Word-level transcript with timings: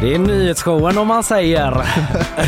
Det 0.00 0.14
är 0.14 0.18
nyhetsshowen 0.18 0.98
om 0.98 1.08
man 1.08 1.22
säger 1.22 1.86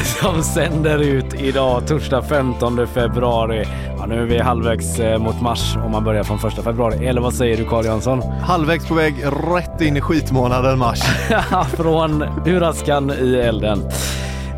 som 0.20 0.42
sänder 0.42 0.98
ut 0.98 1.34
idag 1.34 1.86
torsdag 1.86 2.22
15 2.22 2.86
februari. 2.86 3.64
Ja, 3.98 4.06
nu 4.06 4.22
är 4.22 4.26
vi 4.26 4.38
halvvägs 4.38 4.98
eh, 4.98 5.18
mot 5.18 5.40
mars 5.40 5.76
om 5.84 5.92
man 5.92 6.04
börjar 6.04 6.24
från 6.24 6.38
första 6.38 6.62
februari. 6.62 7.06
Eller 7.06 7.20
vad 7.20 7.34
säger 7.34 7.56
du 7.56 7.64
Carl 7.64 7.84
Jansson? 7.84 8.22
Halvvägs 8.22 8.88
på 8.88 8.94
väg 8.94 9.14
rätt 9.54 9.80
in 9.80 9.96
i 9.96 10.00
skitmånaden 10.00 10.78
mars. 10.78 11.00
från 11.76 12.24
uraskan 12.46 13.10
i 13.10 13.34
elden. 13.34 13.82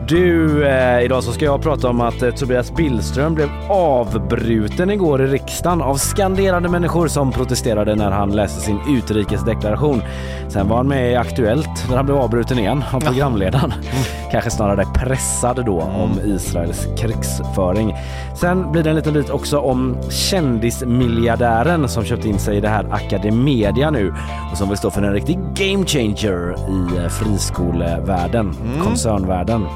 Du, 0.08 0.66
eh, 0.66 1.04
idag 1.04 1.24
så 1.24 1.32
ska 1.32 1.44
jag 1.44 1.62
prata 1.62 1.88
om 1.88 2.00
att 2.00 2.22
eh, 2.22 2.30
Tobias 2.30 2.74
Billström 2.74 3.34
blev 3.34 3.48
avbruten 3.68 4.90
igår 4.90 5.22
i 5.22 5.26
riksdagen 5.26 5.82
av 5.82 5.96
skanderande 5.96 6.68
människor 6.68 7.08
som 7.08 7.32
protesterade 7.32 7.94
när 7.94 8.10
han 8.10 8.36
läste 8.36 8.60
sin 8.60 8.80
utrikesdeklaration. 8.88 10.02
Sen 10.48 10.68
var 10.68 10.76
han 10.76 10.88
med 10.88 11.12
i 11.12 11.14
Aktuellt 11.14 11.88
där 11.88 11.96
han 11.96 12.06
blev 12.06 12.18
avbruten 12.18 12.58
igen 12.58 12.84
av 12.92 13.00
programledaren. 13.00 13.72
Kanske 14.32 14.50
snarare 14.50 14.84
pressad 14.94 15.66
då 15.66 15.80
om 15.80 16.20
Israels 16.24 16.86
krigsföring. 16.98 17.94
Sen 18.34 18.72
blir 18.72 18.82
det 18.82 18.90
en 18.90 18.96
liten 18.96 19.14
bit 19.14 19.30
också 19.30 19.58
om 19.58 19.96
kändismiljardären 20.10 21.88
som 21.88 22.04
köpt 22.04 22.24
in 22.24 22.38
sig 22.38 22.56
i 22.56 22.60
det 22.60 22.68
här 22.68 22.86
Academedia 22.90 23.90
nu 23.90 24.14
och 24.52 24.58
som 24.58 24.68
vill 24.68 24.78
stå 24.78 24.90
för 24.90 25.02
en 25.02 25.12
riktig 25.12 25.38
game 25.54 25.86
changer 25.86 26.54
i 26.68 26.96
eh, 26.96 27.08
friskolevärlden, 27.08 28.54
koncernvärlden. 28.82 29.66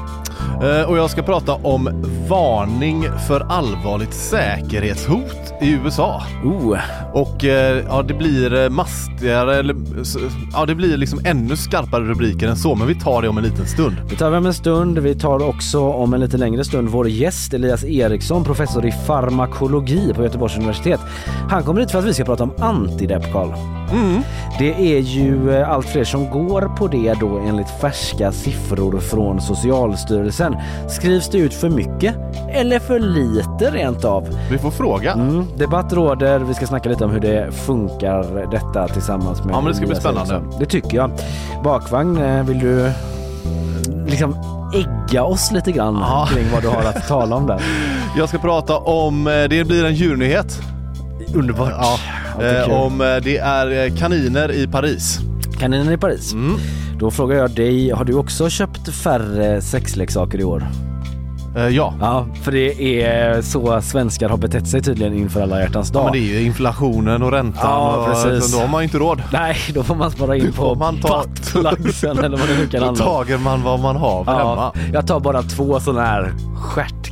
Eh, 0.63 0.89
Och 0.89 0.97
jag 0.97 1.09
ska 1.09 1.21
prata 1.23 1.53
om 1.53 1.89
varning 2.29 3.05
för 3.27 3.45
allvarligt 3.49 4.13
säkerhetshot 4.13 5.53
i 5.61 5.71
USA. 5.71 6.21
Oh, 6.43 6.77
Och 7.13 7.45
eh, 7.45 7.83
ja, 7.89 8.01
det 8.01 8.13
blir 8.13 8.63
eh, 8.63 8.69
mastigare, 8.69 9.55
eller 9.55 9.75
ja, 10.53 10.65
det 10.65 10.75
blir 10.75 10.97
liksom 10.97 11.19
ännu 11.25 11.55
skarpare 11.55 12.03
rubriker 12.03 12.47
än 12.47 12.55
så, 12.55 12.75
men 12.75 12.87
vi 12.87 12.95
tar 12.95 13.21
det 13.21 13.29
om 13.29 13.37
en 13.37 13.43
liten 13.43 13.67
stund. 13.67 13.95
Det 14.09 14.15
tar 14.15 14.29
vi 14.29 14.37
om 14.37 14.45
en 14.45 14.53
stund. 14.53 14.99
Vi 14.99 15.15
tar 15.15 15.47
också 15.47 15.79
om 15.79 16.13
en 16.13 16.19
lite 16.19 16.37
längre 16.37 16.63
stund 16.63 16.89
vår 16.89 17.09
gäst 17.09 17.53
Elias 17.53 17.83
Eriksson, 17.83 18.43
professor 18.43 18.85
i 18.85 18.91
farmakologi 18.91 20.13
på 20.15 20.23
Göteborgs 20.23 20.55
universitet. 20.57 20.99
Han 21.49 21.63
kommer 21.63 21.81
hit 21.81 21.91
för 21.91 21.99
att 21.99 22.05
vi 22.05 22.13
ska 22.13 22.23
prata 22.25 22.43
om 22.43 22.53
antidepp, 22.59 23.31
Carl. 23.33 23.53
Det 24.59 24.95
är 24.97 24.99
ju 24.99 25.55
allt 25.63 25.85
fler 25.89 26.03
som 26.03 26.29
går 26.29 26.61
på 26.77 26.87
det 26.87 27.13
då 27.19 27.37
enligt 27.47 27.69
färska 27.81 28.31
siffror 28.31 28.99
från 28.99 29.41
Socialstyrelsen. 29.41 30.38
Skrivs 30.89 31.29
det 31.29 31.37
ut 31.37 31.53
för 31.53 31.69
mycket 31.69 32.15
eller 32.51 32.79
för 32.79 32.99
lite 32.99 33.71
rent 33.71 34.05
av? 34.05 34.27
Vi 34.51 34.57
får 34.57 34.71
fråga. 34.71 35.13
Mm, 35.13 35.45
debatt 35.57 35.93
råder. 35.93 36.39
Vi 36.39 36.53
ska 36.53 36.67
snacka 36.67 36.89
lite 36.89 37.05
om 37.05 37.11
hur 37.11 37.19
det 37.19 37.51
funkar 37.51 38.47
detta 38.51 38.87
tillsammans 38.87 39.43
med 39.43 39.55
Ja, 39.55 39.61
men 39.61 39.69
det 39.71 39.75
ska 39.75 39.85
bli 39.85 39.95
spännande. 39.95 40.33
Eriksson. 40.35 40.59
Det 40.59 40.65
tycker 40.65 40.97
jag. 40.97 41.11
Bakvagn, 41.63 42.17
eh, 42.17 42.43
vill 42.43 42.59
du 42.59 42.91
liksom 44.07 44.35
ägga 44.73 45.23
oss 45.23 45.51
lite 45.51 45.71
grann 45.71 45.97
Ja. 46.01 46.27
kring 46.33 46.45
vad 46.53 46.61
du 46.61 46.67
har 46.67 46.83
att 46.83 47.07
tala 47.07 47.35
om 47.35 47.47
där? 47.47 47.61
Jag 48.17 48.29
ska 48.29 48.37
prata 48.37 48.77
om, 48.77 49.27
eh, 49.27 49.33
det 49.33 49.67
blir 49.67 49.85
en 49.85 49.93
djurnyhet. 49.95 50.59
Underbart. 51.35 51.73
Ja, 51.79 51.97
det 52.39 52.59
eh, 52.59 52.65
kul. 52.65 52.73
om 52.73 53.01
eh, 53.01 53.07
det 53.23 53.37
är 53.37 53.85
eh, 53.85 53.95
kaniner 53.95 54.51
i 54.51 54.67
Paris. 54.67 55.19
Kaninen 55.59 55.93
i 55.93 55.97
Paris. 55.97 56.33
Mm. 56.33 56.57
Då 56.99 57.11
frågar 57.11 57.35
jag 57.37 57.51
dig, 57.51 57.89
har 57.91 58.05
du 58.05 58.13
också 58.13 58.49
köpt 58.49 58.89
färre 58.95 59.61
sexleksaker 59.61 60.39
i 60.39 60.43
år? 60.43 60.67
Eh, 61.57 61.67
ja. 61.67 61.93
Ja, 62.01 62.27
för 62.41 62.51
det 62.51 63.03
är 63.03 63.41
så 63.41 63.81
svenskar 63.81 64.29
har 64.29 64.37
betett 64.37 64.67
sig 64.67 64.81
tydligen 64.81 65.13
inför 65.13 65.41
alla 65.41 65.59
hjärtans 65.61 65.89
dag. 65.91 65.99
ja, 66.01 66.03
men 66.03 66.13
det 66.13 66.19
är 66.19 66.39
ju 66.39 66.45
inflationen 66.45 67.23
och 67.23 67.31
räntan 67.31 67.61
Ja, 67.63 67.95
och 67.97 68.05
precis. 68.05 68.53
då 68.53 68.59
har 68.59 68.67
man 68.67 68.81
ju 68.81 68.83
inte 68.83 68.97
råd. 68.97 69.21
Nej, 69.33 69.55
då 69.73 69.83
får 69.83 69.95
man 69.95 70.11
spara 70.11 70.35
in 70.37 70.45
Då 70.45 70.51
på 70.63 70.75
man 70.75 70.97
ta- 71.01 71.23
buttplugsen 71.53 72.17
eller 72.17 72.37
vad 72.37 72.47
det 72.47 72.57
nu 72.57 72.67
kan 72.67 72.79
Då 72.79 72.85
handla 72.85 73.05
om. 73.05 73.11
tager 73.25 73.37
man 73.37 73.63
vad 73.63 73.79
man 73.79 73.95
har 73.95 74.23
Ja, 74.27 74.37
hemma. 74.37 74.73
jag 74.93 75.07
tar 75.07 75.19
bara 75.19 75.41
två 75.41 75.79
sådana 75.79 76.05
här 76.05 76.33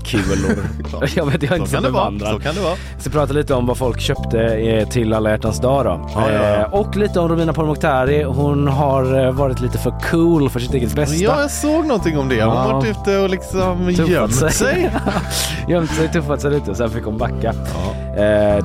stjärtkulor. 0.07 0.57
jag 1.15 1.25
vet, 1.25 1.43
jag 1.43 1.51
är 1.51 1.55
Så 1.55 1.55
inte 1.55 1.69
så 1.69 1.75
kan 1.75 1.83
det 1.83 1.89
vara. 1.89 2.03
bevandrad. 2.11 2.33
Så 2.33 2.39
kan 2.39 2.55
det 2.55 2.61
vara. 2.61 2.75
Ska 2.99 3.09
prata 3.09 3.33
lite 3.33 3.53
om 3.53 3.65
vad 3.65 3.77
folk 3.77 3.99
köpte 3.99 4.39
eh, 4.41 4.87
till 4.89 5.13
alla 5.13 5.29
hjärtans 5.29 5.59
dag 5.59 5.85
då. 5.85 6.09
Ja, 6.15 6.31
ja, 6.31 6.43
ja. 6.43 6.55
Eh, 6.55 6.73
Och 6.73 6.95
lite 6.95 7.19
om 7.19 7.29
Romina 7.29 7.53
Pourmokhtari. 7.53 8.23
Hon 8.23 8.67
har 8.67 9.25
eh, 9.25 9.31
varit 9.31 9.59
lite 9.59 9.77
för 9.77 9.93
cool 10.11 10.49
för 10.49 10.59
sitt 10.59 10.73
eget 10.73 10.95
bästa. 10.95 11.15
Ja, 11.15 11.41
jag 11.41 11.51
såg 11.51 11.85
någonting 11.85 12.17
om 12.17 12.29
det. 12.29 12.43
Hon 12.43 12.57
har 12.57 12.73
varit 12.73 12.87
ute 13.01 13.17
och 13.19 13.29
liksom 13.29 13.89
gömt 14.07 14.35
sig. 14.35 14.91
Gömt 15.69 15.91
sig, 15.91 16.11
tuffat 16.11 16.41
sig 16.41 16.51
lite 16.51 16.71
och 16.71 16.77
sen 16.77 16.89
fick 16.89 17.03
hon 17.03 17.17
backa. 17.17 17.53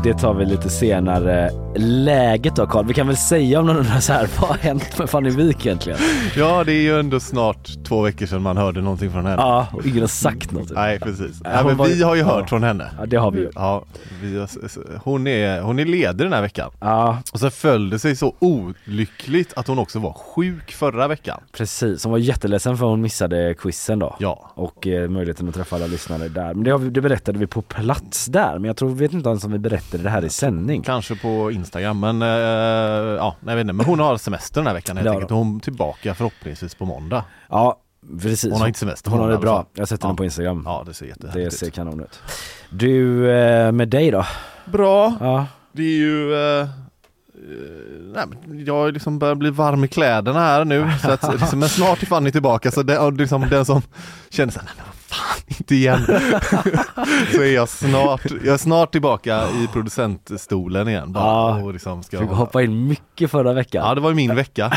Det 0.05 0.15
tar 0.21 0.35
vi 0.35 0.45
lite 0.45 0.71
senare. 0.71 1.51
Läget 1.77 2.57
då 2.57 2.67
Carl? 2.67 2.87
Vi 2.87 2.95
kan 2.95 3.07
väl 3.07 3.17
säga 3.17 3.61
om 3.61 3.67
någon 3.67 3.77
undrar 3.77 4.01
så 4.01 4.13
här, 4.13 4.29
vad 4.41 4.51
har 4.51 4.57
hänt 4.57 4.99
med 4.99 5.11
Fanny 5.11 5.31
Wijk 5.31 5.67
egentligen? 5.67 5.99
Ja, 6.37 6.65
det 6.65 6.73
är 6.73 6.81
ju 6.83 7.01
ändå 7.01 7.21
snart 7.21 7.85
två 7.89 8.01
veckor 8.03 8.27
sedan 8.27 8.43
man 8.43 8.57
hörde 8.57 8.81
någonting 8.81 9.11
från 9.13 9.27
henne. 9.27 9.43
Ja, 9.43 9.67
och 9.73 9.87
ingen 9.87 10.01
har 10.01 10.07
sagt 10.09 10.53
något. 10.53 10.71
Nej, 10.75 10.99
precis. 11.01 11.32
Ja, 11.45 11.51
Ja, 11.51 11.65
men 11.65 11.87
vi 11.87 12.03
har 12.03 12.15
ju 12.15 12.21
ja. 12.21 12.27
hört 12.27 12.49
från 12.49 12.63
henne. 12.63 12.91
Ja, 12.99 13.07
det 13.07 13.17
har 13.17 13.31
vi 13.31 13.41
ju. 13.41 13.51
Ja, 13.55 13.85
vi 14.23 14.39
har, 14.39 14.49
hon, 15.05 15.27
är, 15.27 15.61
hon 15.61 15.79
är 15.79 15.85
ledig 15.85 16.27
den 16.27 16.33
här 16.33 16.43
veckan. 16.43 16.71
Ja, 16.81 17.19
Och 17.33 17.41
så 17.41 17.51
föll 17.51 17.91
det 17.91 17.99
sig 17.99 18.17
så 18.17 18.35
olyckligt 18.39 19.53
att 19.57 19.67
hon 19.67 19.79
också 19.79 19.99
var 19.99 20.13
sjuk 20.13 20.73
förra 20.73 21.09
veckan. 21.09 21.41
precis. 21.53 22.05
Hon 22.05 22.11
var 22.11 22.19
jätteledsen 22.19 22.77
för 22.79 22.87
hon 22.87 23.01
missade 23.01 23.55
quizen 23.55 23.99
då. 23.99 24.17
Ja. 24.19 24.51
och 24.55 24.87
eh, 24.87 25.09
möjligheten 25.09 25.49
att 25.49 25.55
träffa 25.55 25.77
alla 25.77 25.87
lyssnare 25.87 26.29
där. 26.29 26.55
Men 26.55 26.65
det, 26.65 26.79
vi, 26.79 26.91
det 26.91 27.01
berättade 27.01 27.39
vi 27.39 27.47
på 27.47 27.63
plats 27.63 28.27
där, 28.27 28.53
men 28.53 28.65
jag 28.65 28.77
tror, 28.77 28.91
vet 28.91 29.13
inte 29.13 29.29
ens 29.29 29.45
om 29.45 29.53
vi 29.53 29.59
berättade 29.59 30.03
det 30.03 30.11
här 30.11 30.25
i 30.25 30.29
sändning. 30.31 30.83
Kanske 30.83 31.17
på 31.17 31.51
Instagram, 31.53 32.01
men 32.01 32.23
eh, 32.23 32.29
ja, 32.29 33.37
jag 33.47 33.55
vet 33.55 33.61
inte. 33.61 33.73
Men 33.73 33.87
hon 33.87 34.01
har 34.01 34.17
semester 34.17 34.61
den 34.61 34.67
här 34.67 34.75
veckan 34.75 34.97
helt 34.97 35.09
enkelt. 35.09 35.31
Och 35.31 35.37
hon 35.37 35.57
är 35.57 35.61
tillbaka 35.61 36.15
förhoppningsvis 36.15 36.75
på 36.75 36.85
måndag. 36.85 37.25
Ja, 37.49 37.79
precis. 38.23 38.53
Hon 38.53 38.61
har 38.61 38.67
inte 38.69 38.79
semester 38.79 39.11
Hon 39.11 39.19
på 39.19 39.25
har 39.25 39.31
det 39.31 39.39
bra. 39.39 39.57
fall. 39.57 39.67
Jag 39.75 39.81
har 39.81 39.87
sett 39.87 40.01
Ja. 40.03 40.07
henne 40.09 40.17
på 40.17 40.25
Instagram. 40.25 40.63
Ja, 40.67 40.83
det 40.87 40.95
ser 40.95 41.05
det 41.05 41.09
jättehärligt 41.11 41.59
ser 41.59 41.67
ut. 41.67 41.75
kanon 41.75 42.01
ut. 42.01 42.21
Du, 42.71 43.31
eh, 43.31 43.73
med 43.73 43.89
dig 43.89 44.11
då? 44.11 44.27
Bra. 44.65 45.15
Ja, 45.21 45.47
Det 45.73 45.83
är 45.83 45.97
ju 45.97 46.35
eh, 46.35 46.61
eh, 46.61 46.67
nej, 48.15 48.25
men 48.47 48.65
jag 48.65 48.93
liksom 48.93 49.19
börjar 49.19 49.35
bli 49.35 49.51
varm 49.51 49.85
i 49.85 49.89
kläderna 49.89 50.41
här 50.41 50.65
nu 50.65 50.91
så 51.03 51.11
att, 51.11 51.33
liksom, 51.41 51.59
men 51.59 51.69
snart 51.69 52.03
är 52.03 52.07
Fanny 52.07 52.31
tillbaka 52.33 52.71
så 52.71 52.83
det, 52.83 53.11
liksom, 53.11 53.49
den 53.51 53.65
som 53.65 53.83
känner 54.31 54.53
såhär, 54.53 54.67
nej 54.67 54.75
men 54.77 54.87
vad 54.87 54.95
fan 55.13 55.43
inte 55.59 55.75
igen. 55.75 56.01
så 57.35 57.43
är 57.43 57.55
jag 57.55 57.69
snart, 57.69 58.21
jag 58.45 58.55
är 58.55 58.57
snart 58.57 58.93
tillbaka 58.93 59.43
i 59.65 59.69
producentstolen 59.73 60.89
igen. 60.89 61.13
Bara, 61.13 61.25
Ja, 61.25 61.63
och 61.65 61.73
liksom 61.73 62.03
ska 62.03 62.19
Fick 62.19 62.29
hoppa 62.31 62.63
in 62.63 62.87
mycket 62.89 63.31
förra 63.31 63.53
veckan. 63.53 63.87
Ja 63.89 63.95
det 63.95 64.01
var 64.01 64.09
ju 64.11 64.17
min 64.17 64.35
vecka. 64.35 64.73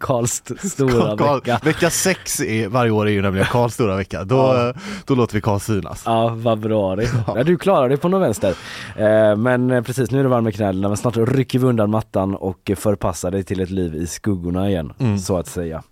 Karls 0.00 0.30
st- 0.50 0.68
stora 0.68 1.16
Karl- 1.16 1.34
vecka. 1.34 1.60
vecka 1.64 1.90
sex 1.90 2.40
är, 2.40 2.68
varje 2.68 2.90
år 2.90 3.06
är 3.06 3.12
ju 3.12 3.22
nämligen 3.22 3.46
Karls 3.46 3.74
stora 3.74 3.96
vecka. 3.96 4.24
Då, 4.24 4.36
Ja. 4.36 4.72
då 5.06 5.14
låter 5.14 5.34
vi 5.34 5.40
Karl 5.40 5.58
synas. 5.58 6.02
Ja, 6.06 6.36
februari. 6.44 7.06
Ja, 7.26 7.42
du 7.44 7.56
klarar 7.58 7.88
dig 7.88 7.98
på 7.98 8.08
någon 8.08 8.20
vänster. 8.20 8.54
Eh, 8.96 9.36
men 9.36 9.70
eh, 9.70 9.82
precis, 9.82 10.10
nu 10.10 10.18
är 10.18 10.22
det 10.22 10.28
varm 10.28 10.48
i 10.48 10.52
knäna 10.52 10.88
men 10.88 10.96
snart 10.96 11.16
rycker 11.16 11.58
vi 11.58 11.66
undan 11.66 11.90
mattan 11.90 12.34
och 12.34 12.70
eh, 12.70 12.76
förpassar 12.76 13.30
dig 13.30 13.44
till 13.44 13.60
ett 13.60 13.70
liv 13.70 13.94
i 13.94 14.06
skuggorna 14.06 14.68
igen, 14.68 14.92
Mm. 14.98 15.18
så 15.18 15.36
att 15.38 15.46
säga. 15.46 15.82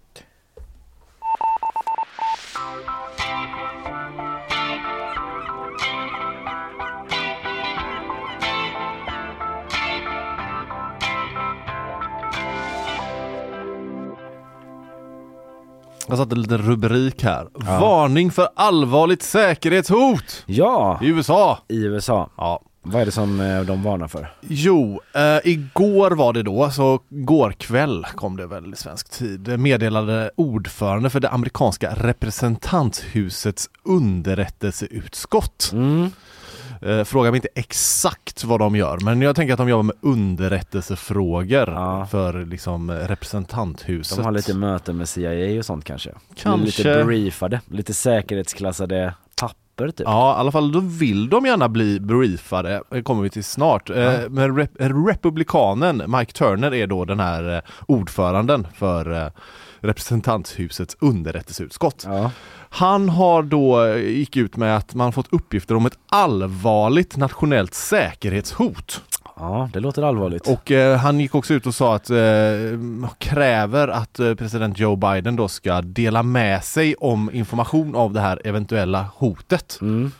Jag 16.10 16.18
satte 16.18 16.34
en 16.34 16.42
liten 16.42 16.58
rubrik 16.58 17.22
här. 17.24 17.48
Varning 17.54 18.30
för 18.30 18.48
allvarligt 18.56 19.22
säkerhetshot 19.22 20.44
Ja, 20.46 20.98
i 21.02 21.06
USA. 21.08 21.58
i 21.68 21.84
USA. 21.84 22.30
Ja. 22.36 22.62
Vad 22.82 23.02
är 23.02 23.06
det 23.06 23.12
som 23.12 23.40
eh, 23.40 23.60
de 23.60 23.82
varnar 23.82 24.08
för? 24.08 24.32
Jo, 24.40 25.00
eh, 25.14 25.50
igår 25.50 26.10
var 26.10 26.32
det 26.32 26.42
då, 26.42 26.70
så 26.70 27.00
går 27.08 27.52
kväll 27.52 28.06
kom 28.14 28.36
det 28.36 28.46
väl 28.46 28.72
i 28.72 28.76
svensk 28.76 29.10
tid, 29.10 29.58
meddelade 29.60 30.30
ordförande 30.36 31.10
för 31.10 31.20
det 31.20 31.28
amerikanska 31.30 31.94
representanthusets 31.96 33.70
underrättelseutskott. 33.84 35.70
Mm. 35.72 36.10
Eh, 36.82 37.04
fråga 37.04 37.30
mig 37.30 37.38
inte 37.38 37.48
exakt 37.54 38.44
vad 38.44 38.60
de 38.60 38.76
gör, 38.76 38.98
men 39.04 39.22
jag 39.22 39.36
tänker 39.36 39.52
att 39.54 39.58
de 39.58 39.68
jobbar 39.68 39.82
med 39.82 39.96
underrättelsefrågor 40.00 41.68
Ja. 41.70 42.06
för 42.10 42.44
liksom 42.44 42.90
eh, 42.90 42.94
representanthuset. 42.94 44.16
De 44.18 44.24
har 44.24 44.32
lite 44.32 44.54
möten 44.54 44.96
med 44.96 45.08
CIA 45.08 45.58
och 45.58 45.64
sånt 45.64 45.84
kanske? 45.84 46.10
Kanske. 46.36 46.82
Lite 46.82 47.04
briefade, 47.04 47.60
lite 47.68 47.94
säkerhetsklassade 47.94 49.14
papper 49.40 49.88
typ? 49.90 50.00
Ja, 50.06 50.36
i 50.36 50.40
alla 50.40 50.52
fall 50.52 50.72
då 50.72 50.80
vill 50.80 51.28
de 51.28 51.46
gärna 51.46 51.68
bli 51.68 52.00
briefade, 52.00 52.82
det 52.90 53.02
kommer 53.02 53.22
vi 53.22 53.30
till 53.30 53.44
snart. 53.44 53.90
Eh, 53.90 54.12
Men 54.28 54.58
rep- 54.58 54.76
republikanen 54.78 56.02
Mike 56.18 56.32
Turner 56.32 56.74
är 56.74 56.86
då 56.86 57.04
den 57.04 57.20
här 57.20 57.56
eh, 57.56 57.60
ordföranden 57.86 58.66
för 58.74 59.12
eh, 59.26 59.28
representanthusets 59.80 60.96
underrättelseutskott. 61.00 62.02
Ja. 62.06 62.30
Han 62.72 63.08
har 63.08 63.42
då 63.42 63.84
eh, 63.84 63.96
gick 64.08 64.36
ut 64.36 64.56
med 64.56 64.76
att 64.76 64.94
man 64.94 65.12
fått 65.12 65.32
uppgifter 65.32 65.74
om 65.74 65.86
ett 65.86 65.98
allvarligt 66.08 67.16
nationellt 67.16 67.74
säkerhetshot. 67.74 69.02
ja, 69.36 69.70
det 69.72 69.80
låter 69.80 70.02
allvarligt. 70.02 70.48
Och 70.48 70.70
eh, 70.70 70.96
han 70.98 71.20
gick 71.20 71.34
också 71.34 71.54
ut 71.54 71.66
och 71.66 71.74
sa 71.74 71.94
att 71.94 72.10
eh, 72.10 72.16
kräver 73.18 73.88
att 73.88 74.18
eh, 74.20 74.34
president 74.34 74.78
Joe 74.78 74.96
Biden 74.96 75.36
då 75.36 75.48
ska 75.48 75.82
dela 75.82 76.22
med 76.22 76.64
sig 76.64 76.94
om 76.94 77.30
information 77.32 77.94
av 77.94 78.12
det 78.12 78.20
här 78.20 78.40
eventuella 78.44 79.06
hotet. 79.14 79.78
Mm. 79.80 80.12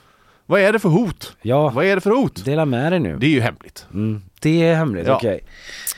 Vad 0.47 0.61
är 0.61 0.73
det 0.73 0.79
för 0.79 0.89
hot? 0.89 1.37
Ja, 1.43 1.69
Vad 1.69 1.85
är 1.85 1.95
det 1.95 2.01
för 2.01 2.11
hot? 2.11 2.45
dela 2.45 2.65
med 2.65 2.93
dig 2.93 3.01
nu. 3.01 3.17
Det 3.19 3.27
är 3.27 3.31
ju 3.31 3.41
hemligt. 3.41 3.87
Mm. 3.95 4.23
Det 4.41 4.63
är 4.63 4.75
hemligt, 4.75 5.07
Ja. 5.07 5.17
okej. 5.17 5.41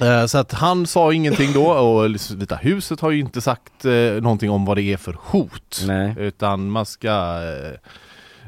Eh, 0.01 0.27
Så 0.27 0.39
att 0.39 0.53
han 0.53 0.87
sa 0.87 1.13
ingenting 1.13 1.53
då 1.53 1.67
och 1.73 2.11
Vita 2.37 2.57
huset 2.57 3.01
har 3.01 3.11
ju 3.11 3.21
inte 3.21 3.41
sagt 3.41 3.85
eh, 3.85 3.93
någonting 3.93 4.51
om 4.51 4.65
vad 4.65 4.77
det 4.77 4.83
är 4.83 4.97
för 4.97 5.17
hot. 5.21 5.83
Nej. 5.87 6.15
Utan 6.19 6.71
man 6.71 6.87
ska 6.87 7.39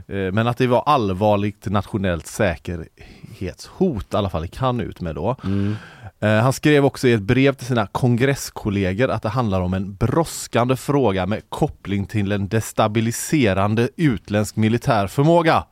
eh, 0.07 0.33
Men 0.33 0.47
att 0.47 0.59
det 0.59 0.67
var 0.67 0.83
allvarligt 0.87 1.67
nationellt 1.67 2.27
säkerhetshot 2.27 4.15
i 4.15 4.17
alla 4.17 4.31
fall 4.31 4.49
kan 4.49 4.81
ut 4.81 5.01
med 5.01 5.15
då. 5.15 5.37
Mm. 5.45 5.77
Han 6.21 6.53
skrev 6.53 6.85
också 6.85 7.09
i 7.09 7.13
ett 7.13 7.23
brev 7.23 7.53
till 7.55 7.67
sina 7.67 7.87
kongresskollegor 7.87 9.09
att 9.11 9.23
det 9.23 9.29
handlar 9.29 9.61
om 9.61 9.75
en 9.75 9.95
brådskande 9.95 10.77
fråga 10.77 11.27
med 11.27 11.43
koppling 11.49 12.07
till 12.07 12.33
en 12.33 12.49
destabiliserande 12.49 13.89
utländsk 13.97 14.57
militär 14.57 15.07
förmåga. 15.07 15.65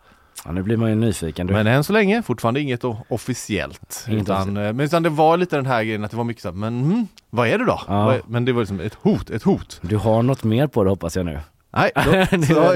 Ja, 0.45 0.53
nu 0.53 0.63
blir 0.63 0.77
man 0.77 0.89
ju 0.89 0.95
nyfiken. 0.95 1.47
Du. 1.47 1.53
Men 1.53 1.67
än 1.67 1.85
så 1.85 1.93
länge 1.93 2.23
fortfarande 2.23 2.61
inget 2.61 2.85
officiellt. 3.09 4.05
Inget 4.09 4.23
utan, 4.23 4.37
officiellt. 4.37 4.59
eh, 4.59 4.73
men 4.73 4.81
utan 4.81 5.03
det 5.03 5.09
var 5.09 5.37
lite 5.37 5.57
den 5.57 5.67
här 5.67 5.85
grejen 5.85 6.05
att 6.05 6.11
det 6.11 6.17
var 6.17 6.25
mycket 6.25 6.43
så 6.43 6.49
här, 6.49 6.57
men 6.57 6.85
mm, 6.85 7.07
vad 7.31 7.49
är 7.49 7.59
det 7.59 7.65
då? 7.65 7.81
Ja. 7.89 8.17
Men 8.27 8.45
det 8.45 8.53
var 8.53 8.61
liksom 8.61 8.81
ett 8.81 8.95
hot, 8.95 9.31
ett 9.31 9.43
hot. 9.43 9.81
du 9.83 9.97
har 9.97 10.23
något 10.23 10.45
mer 10.45 10.67
på 10.67 10.85
det 10.85 10.91
hoppas 10.91 11.17
jag 11.17 11.27
nu. 11.27 11.41
Nej, 11.77 11.91
då, 12.49 12.75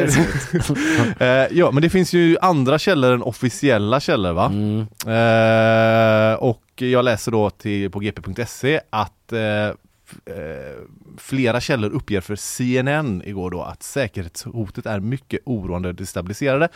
så, 0.63 0.75
eh, 1.25 1.47
ja 1.51 1.71
men 1.71 1.83
det 1.83 1.91
finns 1.91 2.13
ju 2.13 2.37
andra 2.41 2.79
källor 2.79 3.13
än 3.13 3.23
officiella 3.23 4.01
källor 4.01 4.33
va? 4.33 4.47
Mm. 4.47 4.81
Eh, 5.07 6.35
och 6.35 6.63
jag 6.77 7.05
läser 7.05 7.33
då 7.33 7.51
till, 7.51 7.91
på 7.91 7.99
gp.se 7.99 8.81
att 8.91 9.33
eh, 9.33 9.41
eh, 9.41 9.75
flera 11.19 11.61
källor 11.61 11.91
uppger 11.91 12.21
för 12.21 12.37
CNN 12.37 13.23
igår 13.25 13.51
då 13.51 13.63
att 13.63 13.83
säkerhetshotet 13.83 14.87
är 14.87 15.01
mycket 15.01 15.41
oroande 15.45 15.89
och 15.89 15.95
destabiliserade 15.95 16.69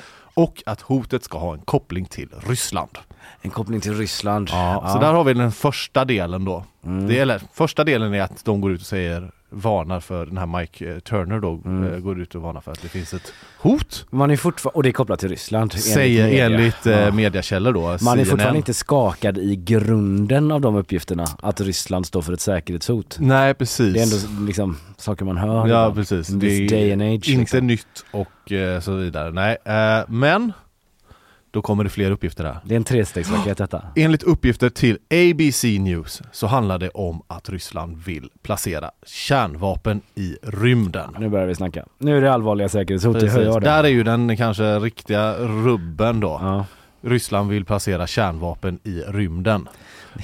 och 0.43 0.63
att 0.67 0.81
hotet 0.81 1.25
ska 1.25 1.39
ha 1.39 1.55
en 1.55 1.61
koppling 1.61 2.05
till 2.05 2.29
Ryssland. 2.47 2.99
En 3.43 3.51
koppling 3.51 3.81
till 3.81 3.95
Ryssland. 3.95 4.49
Ja, 4.53 4.91
Så 4.93 4.99
där 4.99 5.13
har 5.13 5.25
vi 5.25 5.35
den 5.35 5.53
första 5.53 6.05
delen 6.05 6.45
då. 6.45 6.65
Mm. 6.85 7.07
Det, 7.09 7.19
eller, 7.19 7.43
första 7.53 7.85
delen 7.85 8.15
är 8.15 8.23
att 8.23 8.45
de 8.45 8.61
går 8.61 8.73
ut 8.73 8.81
och 8.81 8.87
säger 8.87 9.31
varnar 9.51 10.01
för 10.01 10.27
den 10.27 10.39
här 10.39 10.47
Mike 10.61 10.93
eh, 10.93 10.99
Turner 10.99 11.41
då 11.41 11.61
Mm. 11.65 11.93
eh, 11.95 11.99
går 11.99 12.21
ut 12.21 12.35
och 12.35 12.43
varnar 12.43 12.61
för 12.61 12.73
att 12.73 12.83
det 12.83 12.89
finns 12.89 13.15
ett 13.15 13.33
hot. 13.59 14.07
Man 14.11 14.31
är 14.31 14.37
fortfarande, 14.37 14.77
och 14.77 14.83
det 14.83 14.89
är 14.89 14.93
kopplat 14.93 15.21
till 15.21 15.29
Ryssland. 15.29 15.73
enligt 15.73 15.85
Säger 15.85 16.25
media. 16.27 16.45
enligt 16.47 16.87
eh, 16.87 17.01
Ja. 17.01 17.11
mediakällor 17.13 17.73
då. 17.73 17.81
Man 17.81 17.91
är 17.93 17.97
CNN. 17.99 18.25
fortfarande 18.27 18.57
inte 18.57 18.75
skakad 18.75 19.39
i 19.39 19.57
grunden 19.57 20.51
av 20.53 20.61
de 20.61 20.77
uppgifterna, 20.77 21.25
att 21.43 21.61
Ryssland 21.61 22.07
står 22.07 22.23
för 22.23 22.33
ett 22.33 22.41
säkerhetshot. 22.41 23.17
Nej 23.21 23.55
precis. 23.55 23.95
Det 23.95 24.01
är 24.01 24.05
ändå 24.35 24.47
liksom 24.47 24.77
saker 24.97 25.25
man 25.25 25.37
hör. 25.37 25.69
Ja 25.69 25.93
precis. 25.95 26.29
Det 26.29 26.47
är 26.47 26.95
age. 26.97 27.29
inte 27.29 27.31
liksom. 27.39 27.67
nytt 27.67 28.05
och 28.11 28.53
så 28.83 28.93
vidare. 28.95 29.31
Nej, 29.31 29.57
men 30.09 30.53
då 31.51 31.63
kommer 31.63 31.85
det 31.85 31.91
fler 31.91 32.11
uppgifter 32.11 32.45
här. 32.45 32.59
Det 32.65 32.75
är 32.75 32.77
en 32.77 32.85
trestegsraket 32.85 33.59
detta. 33.59 33.83
Enligt 33.97 34.23
uppgifter 34.23 34.71
till 34.71 34.99
ABC 35.11 35.65
News 35.65 36.23
så 36.33 36.47
handlar 36.47 36.79
det 36.79 36.89
om 36.89 37.23
att 37.27 37.49
Ryssland 37.49 37.97
vill 38.05 38.31
placera 38.43 38.91
kärnvapen 39.07 40.01
i 40.15 40.37
rymden. 40.43 41.17
Nu 41.19 41.29
börjar 41.29 41.47
vi 41.47 41.55
snacka. 41.55 41.87
Nu 41.99 42.17
är 42.17 42.21
det 42.21 42.33
allvarliga 42.33 42.69
säkerhetshot, 42.69 43.21
det. 43.21 43.61
Där 43.61 43.85
är 43.85 43.89
ju 43.89 44.03
den 44.03 44.37
kanske 44.37 44.79
riktiga 44.79 45.35
rubben 45.39 46.21
då. 46.21 46.39
Ja. 46.43 46.65
Ryssland 47.03 47.51
vill 47.51 47.65
placera 47.65 48.07
kärnvapen 48.07 48.79
i 48.85 49.01
rymden. 49.01 49.69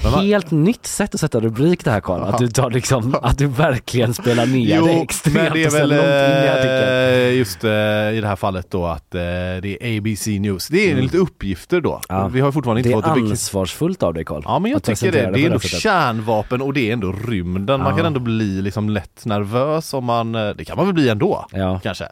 Man- 0.03 0.25
Helt 0.25 0.51
nytt 0.51 0.85
sätt 0.85 1.13
att 1.13 1.19
sätta 1.19 1.39
rubrik 1.39 1.85
det 1.85 1.91
här 1.91 2.01
Karl. 2.01 2.21
Att 2.23 2.37
du 2.37 2.47
tar 2.47 2.69
liksom, 2.69 3.15
att 3.21 3.37
du 3.37 3.47
verkligen 3.47 4.13
spelar 4.13 4.45
ner 4.45 4.81
det 4.81 4.91
extremt 5.01 5.35
men 5.35 5.53
det 5.53 5.63
är 5.63 5.69
väl 5.71 5.91
eh, 5.91 7.37
just 7.37 7.63
eh, 7.63 7.69
i 8.17 8.21
det 8.21 8.27
här 8.27 8.35
fallet 8.35 8.71
då 8.71 8.85
att 8.85 9.15
eh, 9.15 9.19
det 9.21 9.77
är 9.81 9.97
ABC 9.97 10.27
News. 10.27 10.67
Det 10.67 10.87
är 10.87 10.91
Mm. 10.91 11.03
lite 11.03 11.17
uppgifter 11.17 11.81
då. 11.81 12.01
Ja. 12.09 12.27
Vi 12.27 12.39
har 12.41 12.51
fortfarande 12.51 12.79
inte 12.79 12.89
är 12.89 12.93
fått 12.93 13.03
det 13.03 13.09
bekräftat. 13.09 13.31
ansvarsfullt 13.31 14.03
av 14.03 14.13
dig 14.13 14.25
Karl. 14.25 14.41
Ja 14.45 14.59
men 14.59 14.71
jag 14.71 14.83
tycker 14.83 15.11
det. 15.11 15.31
Det 15.31 15.39
är 15.41 15.45
ändå 15.45 15.59
kärnvapen 15.59 16.61
och 16.61 16.73
det 16.73 16.89
är 16.89 16.93
ändå 16.93 17.11
rymden. 17.27 17.79
Man 17.79 17.89
Ja. 17.89 17.97
kan 17.97 18.05
ändå 18.05 18.19
bli 18.19 18.61
liksom 18.61 18.89
lätt 18.89 19.25
nervös 19.25 19.93
om 19.93 20.05
man, 20.05 20.31
det 20.31 20.65
kan 20.67 20.77
man 20.77 20.85
väl 20.85 20.93
bli 20.95 21.09
ändå 21.09 21.45
Ja. 21.51 21.79
kanske. 21.83 22.03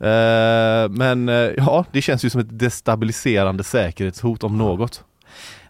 Eh, 0.00 0.88
men 0.90 1.28
eh, 1.28 1.34
ja, 1.34 1.84
det 1.92 2.02
känns 2.02 2.24
ju 2.24 2.30
som 2.30 2.40
ett 2.40 2.58
destabiliserande 2.58 3.64
säkerhetshot 3.64 4.44
om 4.44 4.58
något. 4.58 5.04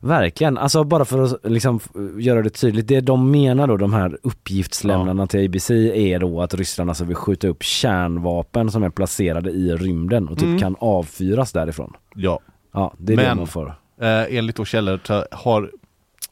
Verkligen, 0.03 0.59
alltså 0.59 0.85
bara 0.85 1.05
för 1.05 1.23
att 1.23 1.35
liksom 1.45 1.81
göra 2.19 2.43
det 2.43 2.51
tydligt, 2.51 2.89
det 2.89 3.01
de 3.01 3.31
menar 3.31 3.67
då 3.67 3.77
de 3.77 3.93
här 3.93 4.19
uppgiftslämnarna 4.23 5.27
till 5.27 5.45
ABC 5.49 5.71
är 5.71 6.19
då 6.19 6.43
att 6.43 6.55
Ryssland 6.55 6.91
alltså 6.91 7.05
vill 7.05 7.17
skjuta 7.17 7.49
upp 7.49 7.63
kärnvapen 7.63 8.71
som 8.71 8.83
är 8.83 8.91
placerade 8.91 9.51
i 9.51 9.73
rymden 9.77 10.29
och 10.29 10.39
typ 10.39 10.47
Mm. 10.47 10.59
kan 10.59 10.77
avfyras 10.79 11.53
därifrån. 11.53 11.93
Ja, 12.15 12.41
Ja, 12.73 12.95
det 12.99 13.13
är 13.13 13.17
det 13.17 13.23
Men- 13.23 13.37
man 13.37 13.47
får. 13.47 13.69
eh, 14.01 14.37
enligt 14.39 14.57
då 14.57 14.65
källor 14.65 15.01
har 15.35 15.71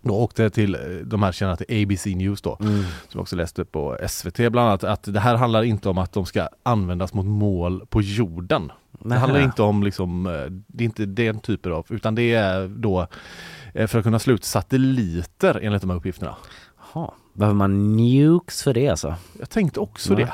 då 0.02 0.14
åkte 0.14 0.50
till 0.50 0.74
eh, 0.74 0.80
de 1.04 1.22
här 1.22 1.32
källorna 1.32 1.56
till 1.56 1.82
ABC 1.82 2.06
News 2.14 2.42
då, 2.42 2.56
Mm. 2.60 2.84
som 3.08 3.20
också 3.20 3.36
läste 3.36 3.64
på 3.64 3.96
SVT 4.08 4.50
bland 4.50 4.68
annat, 4.68 4.84
att 4.84 5.12
det 5.14 5.20
här 5.20 5.34
handlar 5.36 5.62
inte 5.62 5.88
om 5.88 5.98
att 5.98 6.12
de 6.12 6.26
ska 6.26 6.48
användas 6.62 7.14
mot 7.14 7.26
mål 7.26 7.86
på 7.88 8.02
jorden. 8.02 8.72
Det 9.00 9.08
Nähä. 9.08 9.20
handlar 9.20 9.40
inte 9.40 9.62
om 9.62 9.82
liksom, 9.82 10.26
eh, 10.26 10.32
det 10.66 10.84
är 10.84 10.86
inte 10.86 11.06
den 11.06 11.40
typen 11.40 11.72
av, 11.72 11.86
utan 11.88 12.14
det 12.14 12.34
är 12.34 12.68
då 12.68 13.06
för 13.72 13.98
att 13.98 14.04
kunna 14.04 14.18
slå 14.18 14.34
ut 14.34 14.44
satelliter 14.44 15.60
enligt 15.62 15.80
de 15.80 15.90
här 15.90 15.96
uppgifterna. 15.96 16.36
Jaha. 16.94 17.10
Behöver 17.32 17.56
man 17.56 17.96
nukes 17.96 18.62
för 18.62 18.74
det 18.74 18.88
alltså? 18.88 19.14
Jag 19.38 19.50
tänkte 19.50 19.80
också 19.80 20.14
Nej. 20.14 20.24
det. 20.24 20.32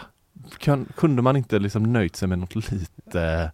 Kan, 0.59 0.87
kunde 0.97 1.23
man 1.23 1.37
inte 1.37 1.59
liksom 1.59 1.83
nöjt 1.93 2.17
sig 2.17 2.29
med 2.29 2.39
något 2.39 2.55
lite 2.55 3.51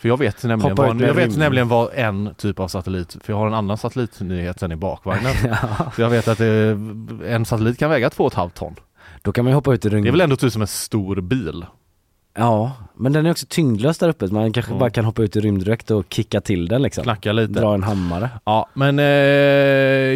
för 0.00 0.08
jag 0.08 0.16
vet, 0.16 0.44
nämligen 0.44 0.70
Hoppa 0.70 0.86
vad, 0.86 1.00
jag 1.00 1.14
vet 1.14 1.36
nämligen 1.36 1.68
vad 1.68 1.90
en 1.94 2.34
typ 2.34 2.60
av 2.60 2.68
satellit, 2.68 3.16
för 3.24 3.32
jag 3.32 3.38
har 3.38 3.46
en 3.46 3.54
annan 3.54 3.78
satellitnyhet 3.78 4.60
sen 4.60 4.72
i 4.72 4.76
bakvagnen. 4.76 5.34
Så 5.96 6.02
jag 6.02 6.10
vet 6.10 6.28
att 6.28 6.38
det, 6.38 6.78
en 7.26 7.44
satellit 7.44 7.78
kan 7.78 7.90
väga 7.90 8.08
2,5 8.08 8.50
ton. 8.50 8.76
Då 9.22 9.32
kan 9.32 9.44
man 9.44 9.54
hoppa 9.54 9.74
ut 9.74 9.84
i 9.84 9.88
rymden. 9.88 10.02
Det 10.02 10.08
är 10.08 10.12
väl 10.12 10.20
ändå 10.20 10.36
typ 10.36 10.52
som 10.52 10.62
en 10.62 10.68
stor 10.68 11.20
bil? 11.20 11.66
Ja, 12.34 12.72
men 12.94 13.12
den 13.12 13.26
är 13.26 13.30
också 13.30 13.46
tyngdlös 13.48 13.98
där 13.98 14.08
uppe. 14.08 14.26
Man 14.26 14.52
kanske 14.52 14.70
Mm. 14.70 14.78
bara 14.78 14.90
kan 14.90 15.04
hoppa 15.04 15.22
ut 15.22 15.36
i 15.36 15.40
rymddräkt 15.40 15.90
och 15.90 16.04
kicka 16.08 16.40
till 16.40 16.68
den 16.68 16.82
liksom. 16.82 17.04
Knacka 17.04 17.32
lite. 17.32 17.52
Dra 17.60 17.74
en 17.74 17.82
hammare. 17.82 18.30
Ja, 18.44 18.68
men 18.74 18.98
eh, 18.98 19.04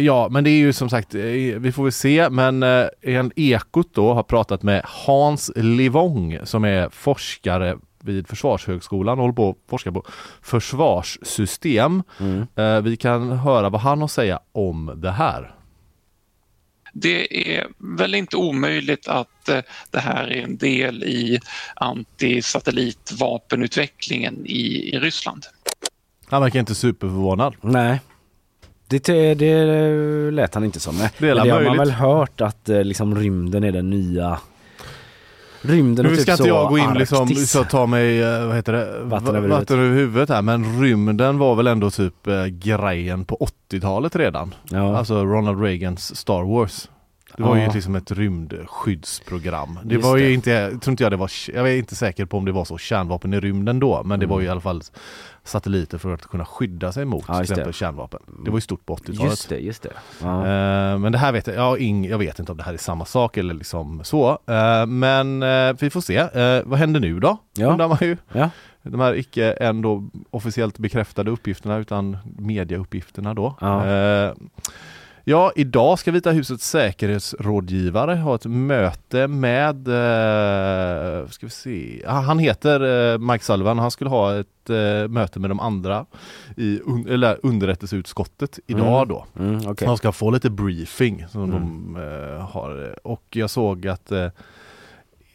ja, 0.05 0.27
men 0.31 0.43
det 0.43 0.49
är 0.49 0.57
ju 0.57 0.73
som 0.73 0.89
sagt, 0.89 1.15
eh, 1.15 1.21
vi 1.57 1.71
får 1.75 1.83
väl 1.83 1.91
se, 1.91 2.29
men 2.29 2.63
eh, 2.63 2.85
en 3.01 3.31
Ekot 3.35 3.87
då 3.93 4.13
har 4.13 4.23
pratat 4.23 4.63
med 4.63 4.81
Hans 4.85 5.51
Livong 5.55 6.39
som 6.43 6.65
är 6.65 6.89
forskare 6.89 7.77
vid 8.03 8.27
Försvarshögskolan 8.27 9.17
och 9.19 9.23
håller 9.23 9.33
på 9.35 9.49
att 9.49 9.55
forska 9.69 9.91
på 9.91 10.03
försvarssystem. 10.41 12.03
Mm. 12.19 12.47
Eh, 12.55 12.81
vi 12.81 12.97
kan 12.97 13.31
höra 13.31 13.69
vad 13.69 13.81
han 13.81 13.97
har 13.97 14.05
att 14.05 14.11
säga 14.11 14.39
om 14.51 14.91
det 14.95 15.11
här. 15.11 15.54
Det 16.97 17.57
är 17.57 17.67
väl 17.77 18.15
inte 18.15 18.37
omöjligt 18.37 19.07
att 19.07 19.49
eh, 19.49 19.59
det 19.91 19.99
här 19.99 20.27
är 20.27 20.43
en 20.43 20.57
del 20.57 21.03
i 21.03 21.39
antisatellitvapenutvecklingen 21.75 24.45
i, 24.45 24.95
i 24.95 24.99
Ryssland. 24.99 25.45
Han 26.25 26.41
verkar 26.41 26.59
inte 26.59 26.75
superförvånad. 26.75 27.55
Nej. 27.61 27.99
Det, 28.87 29.33
det 29.33 29.65
lät 30.31 30.53
han 30.53 30.63
inte 30.63 30.79
som. 30.79 30.97
Det 30.97 31.11
det 31.33 31.51
har 31.51 31.63
man 31.63 31.77
väl 31.77 31.91
hört 31.91 32.41
att 32.41 32.69
eh, 32.69 32.83
liksom 32.83 33.15
rymden 33.15 33.63
är 33.63 33.71
den 33.71 33.89
nya 33.89 34.39
Rymden 35.67 36.05
och 36.05 36.11
Nu 36.11 36.15
typ 36.17 36.23
ska 36.23 36.31
inte 36.31 36.43
så 36.43 36.49
jag 36.49 36.69
gå 36.69 36.77
in 36.77 36.93
liksom, 36.93 37.23
Arktis. 37.23 37.51
så 37.51 37.63
ta 37.63 37.85
mig, 37.85 38.21
eh, 38.23 38.45
vad 38.47 38.55
heter 38.55 38.73
det, 38.73 38.99
Vatten 39.03 39.35
över 39.35 39.47
Va- 39.47 39.59
vatten 39.59 39.79
över 39.79 39.95
huvudet 39.95 40.29
här, 40.29 40.41
men 40.41 40.81
rymden 40.81 41.37
var 41.37 41.55
väl 41.55 41.67
ändå 41.67 41.91
typ 41.91 42.27
eh, 42.27 42.45
grejen 42.45 43.25
på 43.25 43.47
80-talet 43.71 44.15
redan. 44.15 44.53
Ja. 44.69 44.97
Alltså 44.97 45.23
Ronald 45.25 45.61
Reagans 45.61 46.15
Star 46.15 46.43
Wars. 46.43 46.89
Det 47.37 47.43
var 47.43 47.55
Ja. 47.57 47.63
ju 47.67 47.71
liksom 47.73 47.95
ett 47.95 48.11
rymdskyddsprogram. 48.11 49.79
Det 49.83 49.93
Just 49.93 50.05
var 50.07 50.17
ju 50.17 50.25
det. 50.25 50.33
inte, 50.33 50.51
jag 50.51 50.81
tror 50.81 50.91
inte 50.91 51.03
jag 51.03 51.11
det 51.11 51.17
var, 51.17 51.31
jag 51.53 51.71
är 51.71 51.77
inte 51.77 51.95
säker 51.95 52.25
på 52.25 52.37
om 52.37 52.45
det 52.45 52.51
var 52.51 52.65
så 52.65 52.77
kärnvapen 52.77 53.33
i 53.33 53.39
rymden 53.39 53.79
då, 53.79 54.03
men 54.03 54.19
det 54.19 54.25
var 54.25 54.35
Mm. 54.35 54.43
ju 54.43 54.47
i 54.47 54.51
alla 54.51 54.61
fall 54.61 54.81
satelliter 55.43 55.97
för 55.97 56.13
att 56.13 56.21
kunna 56.21 56.45
skydda 56.45 56.91
sig 56.91 57.05
mot 57.05 57.25
Ja, 57.27 57.33
till 57.33 57.41
exempel 57.43 57.65
det. 57.67 57.73
kärnvapen. 57.73 58.19
Det 58.45 58.51
var 58.51 58.57
ju 58.57 58.61
stort 58.61 58.85
på 58.85 58.93
80-talet. 58.95 59.31
Just 59.31 59.49
det, 59.49 59.57
just 59.59 59.83
det. 59.83 59.91
Ja. 60.21 60.39
Eh, 60.47 60.97
Men 60.99 61.11
det 61.11 61.17
här 61.17 61.31
vet 61.31 61.47
jag, 61.47 61.55
jag, 61.55 61.79
ing, 61.79 62.05
jag 62.05 62.17
vet 62.17 62.39
inte 62.39 62.51
om 62.51 62.57
det 62.57 62.63
här 62.63 62.73
är 62.73 62.77
samma 62.77 63.05
sak 63.05 63.37
eller 63.37 63.53
liksom 63.53 64.03
så. 64.03 64.29
Eh, 64.47 64.85
Men 64.85 65.43
eh, 65.43 65.73
vi 65.79 65.89
får 65.89 66.01
se. 66.01 66.23
Vad 66.65 66.79
händer 66.79 66.99
nu 66.99 67.19
då? 67.19 67.37
Ja. 67.57 67.67
Undrar 67.71 67.87
man 67.87 67.97
ju. 68.01 68.17
Ja. 68.33 68.49
De 68.83 68.99
här 68.99 69.15
icke 69.15 69.51
ändå 69.51 70.09
officiellt 70.29 70.77
bekräftade 70.77 71.31
uppgifterna 71.31 71.77
utan 71.77 72.17
mediauppgifterna 72.37 73.33
då. 73.33 73.55
Ja. 73.61 73.85
Ja, 75.27 75.51
idag 75.55 75.99
ska 75.99 76.11
Vita 76.11 76.31
husets 76.31 76.69
säkerhetsrådgivare 76.69 78.15
ha 78.15 78.35
ett 78.35 78.45
möte 78.45 79.27
med, 79.27 79.87
eh, 79.87 81.27
ska 81.29 81.45
vi 81.45 81.49
se, 81.49 82.03
han 82.07 82.39
heter 82.39 83.13
eh, 83.13 83.17
Mike 83.17 83.43
Sullivan, 83.45 83.79
han 83.79 83.91
skulle 83.91 84.09
ha 84.09 84.35
ett 84.39 84.69
eh, 84.69 85.07
möte 85.07 85.39
med 85.39 85.49
de 85.49 85.59
andra 85.59 86.05
i 86.57 86.79
un, 86.85 87.07
eller 87.09 87.39
underrättelseutskottet 87.43 88.59
idag 88.67 89.03
Mm. 89.03 89.07
då. 89.07 89.25
Mm, 89.39 89.71
okej. 89.71 89.87
Han 89.87 89.97
ska 89.97 90.11
få 90.11 90.31
lite 90.31 90.49
briefing 90.49 91.25
som 91.29 91.43
Mm. 91.43 91.53
de 91.93 91.95
eh, 92.01 92.39
har 92.49 92.95
och 93.07 93.23
jag 93.29 93.49
såg 93.49 93.87
att 93.87 94.11
eh, 94.11 94.23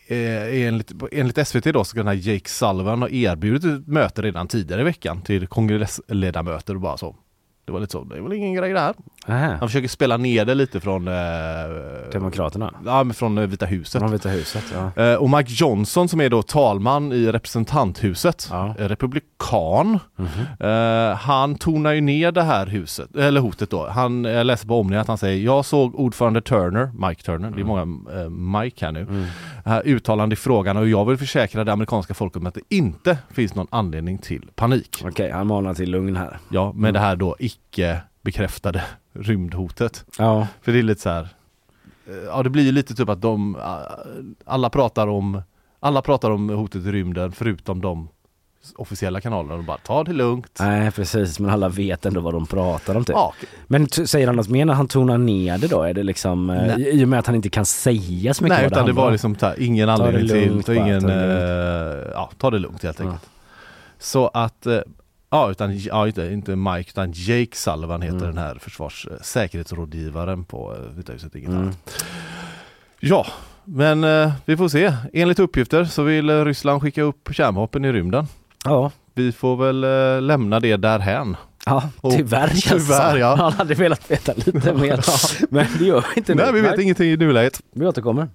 eh, 0.09 0.67
enligt, 0.67 0.93
enligt 1.13 1.49
SVT 1.49 1.65
då 1.73 1.85
så 1.85 1.89
ska 1.89 1.99
den 2.01 2.07
här 2.07 2.29
Jake 2.33 2.49
Sullivan 2.49 3.03
ha 3.03 3.09
erbjudit 3.09 3.65
ett 3.81 3.87
möte 3.87 4.23
redan 4.23 4.49
tidigare 4.49 4.81
i 4.81 4.85
veckan 4.85 5.23
till 5.23 5.47
kongressledamöter 5.47 6.75
och 6.75 6.81
bara 6.81 6.97
så. 6.97 7.17
Det 7.65 7.73
var 7.73 7.81
lite 7.81 7.93
så, 7.93 8.05
det 8.05 8.17
är 8.17 8.21
väl 8.21 8.33
ingen 8.33 8.55
grej 8.55 8.73
det 8.73 8.81
här. 8.81 8.95
Aha. 9.29 9.57
Han 9.61 9.69
försöker 9.69 9.89
spela 9.89 10.17
ner 10.17 10.45
det 10.45 10.55
lite 10.55 10.81
från 10.81 11.09
eh, 11.09 11.15
Demokraterna. 12.13 12.75
Ja, 12.87 13.05
men 13.05 13.15
från 13.15 13.39
eh, 13.39 13.47
Vita 13.47 13.67
huset. 13.67 14.01
Från 14.01 14.13
Vita 14.13 14.29
huset. 14.29 14.65
Ja. 14.97 15.03
Eh, 15.05 15.15
Och 15.15 15.31
Mike 15.31 15.51
Johnson 15.53 16.09
som 16.09 16.21
är 16.21 16.29
då 16.29 16.43
talman 16.43 17.13
i 17.13 17.33
representanthuset, 17.33 18.49
Ja. 18.51 18.75
eh, 18.79 18.89
republikan. 18.89 19.99
Mhm. 20.17 20.29
Eh, 20.71 21.17
han 21.17 21.55
tonar 21.55 21.93
ju 21.93 22.01
ner 22.01 22.33
det 22.33 22.43
här 22.43 22.67
huset, 22.67 23.17
eller 23.17 23.41
hotet 23.41 23.71
då. 23.71 23.87
Han, 23.89 24.25
jag 24.25 24.47
läser 24.47 24.67
på 24.69 24.81
Omni 24.81 24.97
att 24.97 25.09
han 25.09 25.19
säger 25.19 25.45
Jag 25.45 25.65
såg 25.65 25.95
ordförande 25.95 26.41
Turner, 26.41 27.09
Mike 27.09 27.23
Turner, 27.23 27.51
det 27.51 27.61
är 27.61 27.65
många 27.65 27.83
eh, 28.23 28.31
Mike 28.31 28.85
här 28.85 28.93
nu, 28.93 29.01
Mm. 29.65 29.83
uttalande 29.85 30.33
i 30.33 30.37
frågan 30.37 30.77
och 30.77 30.89
jag 30.89 31.05
vill 31.05 31.17
försäkra 31.17 31.65
det 31.65 31.73
amerikanska 31.73 32.15
folket 32.15 32.41
om 32.41 32.47
att 32.47 32.55
det 32.55 32.61
inte 32.69 33.19
finns 33.31 33.55
någon 33.55 33.67
anledning 33.71 34.19
till 34.19 34.51
panik. 34.55 35.03
Okej, 35.07 35.31
han 35.31 35.47
manar 35.47 35.75
till 35.75 35.91
lugn 35.91 36.17
här. 36.17 36.39
Ja, 36.49 36.73
med 36.73 36.95
det 36.95 37.01
här 37.01 37.17
då 37.17 37.37
icke 37.39 38.01
bekräftade 38.23 38.83
rymdhotet. 39.13 40.05
Ja. 40.19 40.47
För 40.63 40.73
det 40.73 40.79
är 40.79 40.83
lite 40.83 41.01
så 41.01 41.11
här. 41.11 41.29
eh, 42.09 42.15
Ja 42.27 42.43
det 42.43 42.51
blir 42.51 42.63
ju 42.65 42.73
lite 42.73 42.95
typ 42.95 43.09
att 43.09 43.21
de 43.23 43.57
eh, 43.57 43.63
Alla 44.45 44.71
pratar 44.71 45.07
om 45.07 45.43
Alla 45.81 46.03
pratar 46.03 46.31
om 46.31 46.49
hotet 46.49 46.87
i 46.87 46.93
rymden 46.93 47.33
förutom 47.33 47.81
de 47.81 48.09
officiella 48.77 49.21
kanalerna. 49.21 49.57
De 49.57 49.67
bara 49.67 49.77
ta 49.79 50.05
det 50.05 50.13
lugnt. 50.13 50.57
Nej 50.61 50.91
precis, 50.91 51.41
men 51.41 51.51
alla 51.51 51.69
vet 51.69 52.07
ändå 52.07 52.21
vad 52.21 52.35
de 52.35 52.47
pratar 52.47 52.95
om 52.97 53.05
typ. 53.05 53.17
Ja, 53.17 53.35
Men 53.67 53.89
säger 53.89 54.27
han 54.27 54.37
något 54.37 54.49
mer 54.49 54.65
när 54.65 54.75
han 54.75 54.89
tonar 54.89 55.19
ner 55.19 55.59
det 55.59 55.67
då? 55.69 55.83
Är 55.83 55.95
det 55.95 56.03
liksom, 56.03 56.51
eh, 56.51 56.67
Nej. 56.77 57.01
i 57.01 57.05
och 57.05 57.09
med 57.09 57.19
att 57.19 57.27
han 57.27 57.35
inte 57.35 57.49
kan 57.51 57.67
säga 57.67 58.35
så 58.35 58.45
mycket 58.45 58.59
nej 58.59 58.67
utan 58.67 58.71
det 58.71 58.77
handlar 58.79 58.95
var 59.03 59.07
om? 59.07 59.13
liksom 59.13 59.35
ta, 59.35 59.55
ingen 59.55 59.89
anledning 59.89 60.29
till, 60.29 60.63
ta 60.63 60.75
bara, 60.75 60.87
ingen, 60.87 61.01
ta 61.01 61.07
det 61.09 62.05
eh, 62.07 62.11
ja 62.15 62.31
ta 62.39 62.51
det 62.51 62.59
lugnt 62.59 62.83
helt 62.83 62.99
Ja. 62.99 63.05
enkelt. 63.05 63.31
Så 63.99 64.29
att 64.29 64.67
eh, 64.67 64.79
Ja, 65.31 65.51
utan, 65.51 65.79
ja 65.79 66.07
inte, 66.07 66.23
inte 66.33 66.57
Mike 66.57 66.91
utan 66.91 67.13
Jake 67.15 67.57
Sullivan 67.57 68.03
heter 68.03 68.17
Mm. 68.17 68.29
den 68.29 68.39
här 68.39 68.55
försvars 68.55 69.09
säkerhetsrådgivaren 69.21 70.45
på 70.45 70.75
eh, 70.75 70.97
Vita 70.97 71.13
huset, 71.13 71.35
inget 71.35 71.49
Mm. 71.51 71.63
annat. 71.63 72.05
Ja, 73.01 73.27
men 73.65 74.05
eh, 74.05 74.33
vi 74.45 74.57
får 74.57 74.69
se. 74.69 74.93
Enligt 75.13 75.39
uppgifter 75.39 75.85
så 75.85 76.03
vill 76.03 76.31
eh, 76.31 76.45
Ryssland 76.45 76.83
skicka 76.83 77.03
upp 77.03 77.29
kärnvapen 77.33 77.85
i 77.85 77.93
rymden. 77.93 78.27
Ja, 78.65 78.91
Vi 79.15 79.33
får 79.33 79.57
väl 79.57 79.85
eh, 79.85 80.23
lämna 80.23 80.61
det 80.61 80.77
därhän. 80.77 81.37
ja 81.67 81.83
Och- 82.01 82.13
tyvärr 82.17 82.49
känns 82.49 82.63
det 82.63 82.79
tyvärr, 82.79 83.17
ja. 83.17 83.35
Han 83.39 83.53
hade 83.53 83.75
velat 83.75 84.11
veta 84.11 84.33
lite 84.37 84.75
mer. 84.75 85.01
Men 85.55 85.67
det 85.79 85.85
gör 85.85 86.01
vi 86.15 86.21
inte 86.21 86.35
nu. 86.35 86.43
Nej, 86.43 86.53
vi 86.53 86.61
vet 86.61 86.79
ingenting 86.79 87.11
i 87.11 87.17
nuläget. 87.17 87.61
Vi 87.75 87.87
återkommer. 87.87 88.29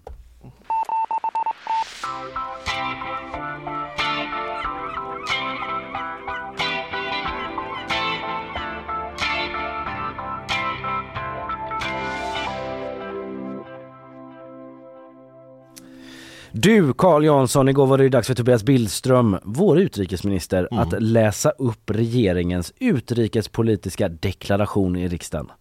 Du 16.57 16.93
Carl 16.93 17.25
Jansson, 17.25 17.69
igår 17.69 17.85
var 17.85 17.97
det 17.97 18.09
dags 18.09 18.27
för 18.27 18.35
Tobias 18.35 18.63
Billström, 18.63 19.37
vår 19.43 19.79
utrikesminister, 19.79 20.67
Mm. 20.71 20.83
att 20.83 21.01
läsa 21.03 21.49
upp 21.49 21.89
regeringens 21.89 22.73
utrikespolitiska 22.79 24.09
deklaration 24.09 24.95
i 24.95 25.07
riksdagen. 25.07 25.51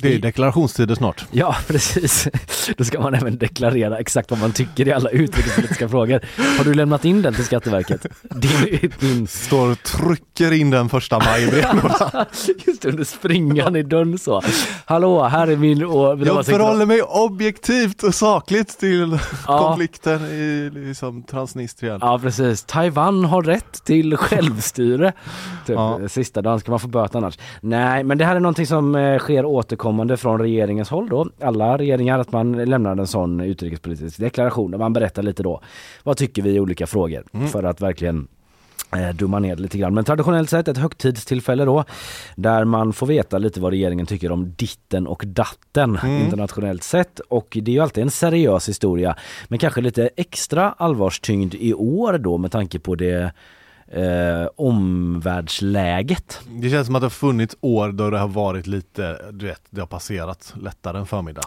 Det 0.00 0.14
är 0.14 0.18
deklarationstider 0.18 0.94
snart. 0.94 1.24
Ja, 1.30 1.56
precis. 1.66 2.28
Då 2.76 2.84
ska 2.84 3.00
man 3.00 3.14
även 3.14 3.38
deklarera 3.38 3.98
exakt 3.98 4.30
vad 4.30 4.40
man 4.40 4.52
tycker 4.52 4.88
i 4.88 4.92
alla 4.92 5.10
utrikespolitiska 5.10 5.88
frågor. 5.88 6.20
Har 6.58 6.64
du 6.64 6.74
lämnat 6.74 7.04
in 7.04 7.22
den 7.22 7.34
till 7.34 7.44
Skatteverket? 7.44 8.06
Din, 8.22 8.90
din 9.00 9.26
Står 9.26 9.70
och 9.72 9.82
trycker 9.82 10.52
in 10.52 10.70
den 10.70 10.88
första 10.88 11.18
maj 11.18 11.64
just 12.66 12.84
under 12.84 13.04
springan 13.04 13.76
i 13.76 13.82
dörren 13.82 14.18
så. 14.18 14.42
Hallå, 14.84 15.24
här 15.24 15.46
är 15.48 15.56
min... 15.56 15.84
Och, 15.84 16.18
Jag 16.26 16.46
förhåller 16.46 16.86
mig 16.86 17.02
objektivt 17.02 18.02
och 18.02 18.14
sakligt 18.14 18.78
till 18.80 19.18
Ja. 19.46 19.58
konflikten 19.58 20.24
i 20.24 20.70
liksom 20.74 21.22
Transnistrien. 21.22 21.98
Ja 22.02 22.18
precis, 22.22 22.64
Taiwan 22.64 23.24
har 23.24 23.42
rätt 23.42 23.84
till 23.84 24.16
självstyre. 24.16 25.12
Typ, 25.66 25.76
Ja. 25.76 26.00
Sista 26.08 26.42
dagen 26.42 26.60
ska 26.60 26.70
man 26.70 26.80
få 26.80 26.88
böta 26.88 27.18
annars. 27.18 27.38
Nej 27.60 28.04
men 28.04 28.18
det 28.18 28.24
här 28.24 28.36
är 28.36 28.40
någonting 28.40 28.66
som 28.66 28.94
eh, 28.94 29.18
sker 29.18 29.44
återkommande 29.44 29.87
från 30.16 30.40
regeringens 30.40 30.90
håll 30.90 31.08
då. 31.08 31.26
Alla 31.40 31.78
regeringar 31.78 32.18
att 32.18 32.32
man 32.32 32.64
lämnar 32.64 32.96
en 32.96 33.06
sån 33.06 33.40
utrikespolitisk 33.40 34.18
deklaration 34.18 34.70
där 34.70 34.78
man 34.78 34.92
berättar 34.92 35.22
lite 35.22 35.42
då. 35.42 35.60
Vad 36.02 36.16
tycker 36.16 36.42
vi 36.42 36.50
i 36.50 36.60
olika 36.60 36.86
frågor? 36.86 37.24
För 37.48 37.62
att 37.62 37.80
verkligen 37.80 38.28
eh, 38.96 39.14
dumma 39.14 39.38
ner 39.38 39.56
lite 39.56 39.78
grann. 39.78 39.94
Men 39.94 40.04
traditionellt 40.04 40.50
sett 40.50 40.68
ett 40.68 40.76
högtidstillfälle 40.76 41.64
då 41.64 41.84
där 42.36 42.64
man 42.64 42.92
får 42.92 43.06
veta 43.06 43.38
lite 43.38 43.60
vad 43.60 43.70
regeringen 43.72 44.06
tycker 44.06 44.32
om 44.32 44.52
ditten 44.56 45.06
och 45.06 45.22
datten 45.26 45.98
internationellt 46.04 46.82
sett. 46.82 47.20
Och 47.20 47.58
det 47.62 47.70
är 47.70 47.72
ju 47.72 47.80
alltid 47.80 48.02
en 48.02 48.10
seriös 48.10 48.68
historia 48.68 49.16
men 49.48 49.58
kanske 49.58 49.80
lite 49.80 50.10
extra 50.16 50.74
allvarstyngd 50.78 51.54
i 51.54 51.74
år 51.74 52.18
då 52.18 52.38
med 52.38 52.52
tanke 52.52 52.78
på 52.78 52.94
det 52.94 53.32
eh, 53.92 54.48
omvärldsläget. 54.56 56.40
Det 56.46 56.70
känns 56.70 56.86
som 56.86 56.96
att 56.96 57.02
det 57.02 57.04
har 57.04 57.10
funnits 57.10 57.56
år 57.60 57.92
då 57.92 58.10
det 58.10 58.18
har 58.18 58.28
varit 58.28 58.66
lite, 58.66 59.18
du 59.32 59.46
vet, 59.46 59.62
det 59.70 59.80
har 59.80 59.86
passerat 59.86 60.54
lättare 60.60 60.98
än 60.98 61.06
förmiddag. 61.06 61.42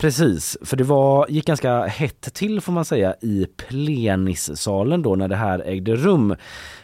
Precis, 0.00 0.58
för 0.64 0.76
det 0.76 0.84
var, 0.84 1.26
gick 1.28 1.46
ganska 1.46 1.82
hett 1.82 2.34
till 2.34 2.60
får 2.60 2.72
man 2.72 2.84
säga 2.84 3.14
i 3.20 3.46
plenissalen 3.56 5.02
då 5.02 5.14
när 5.14 5.28
det 5.28 5.36
här 5.36 5.62
ägde 5.66 5.96
rum. 5.96 6.36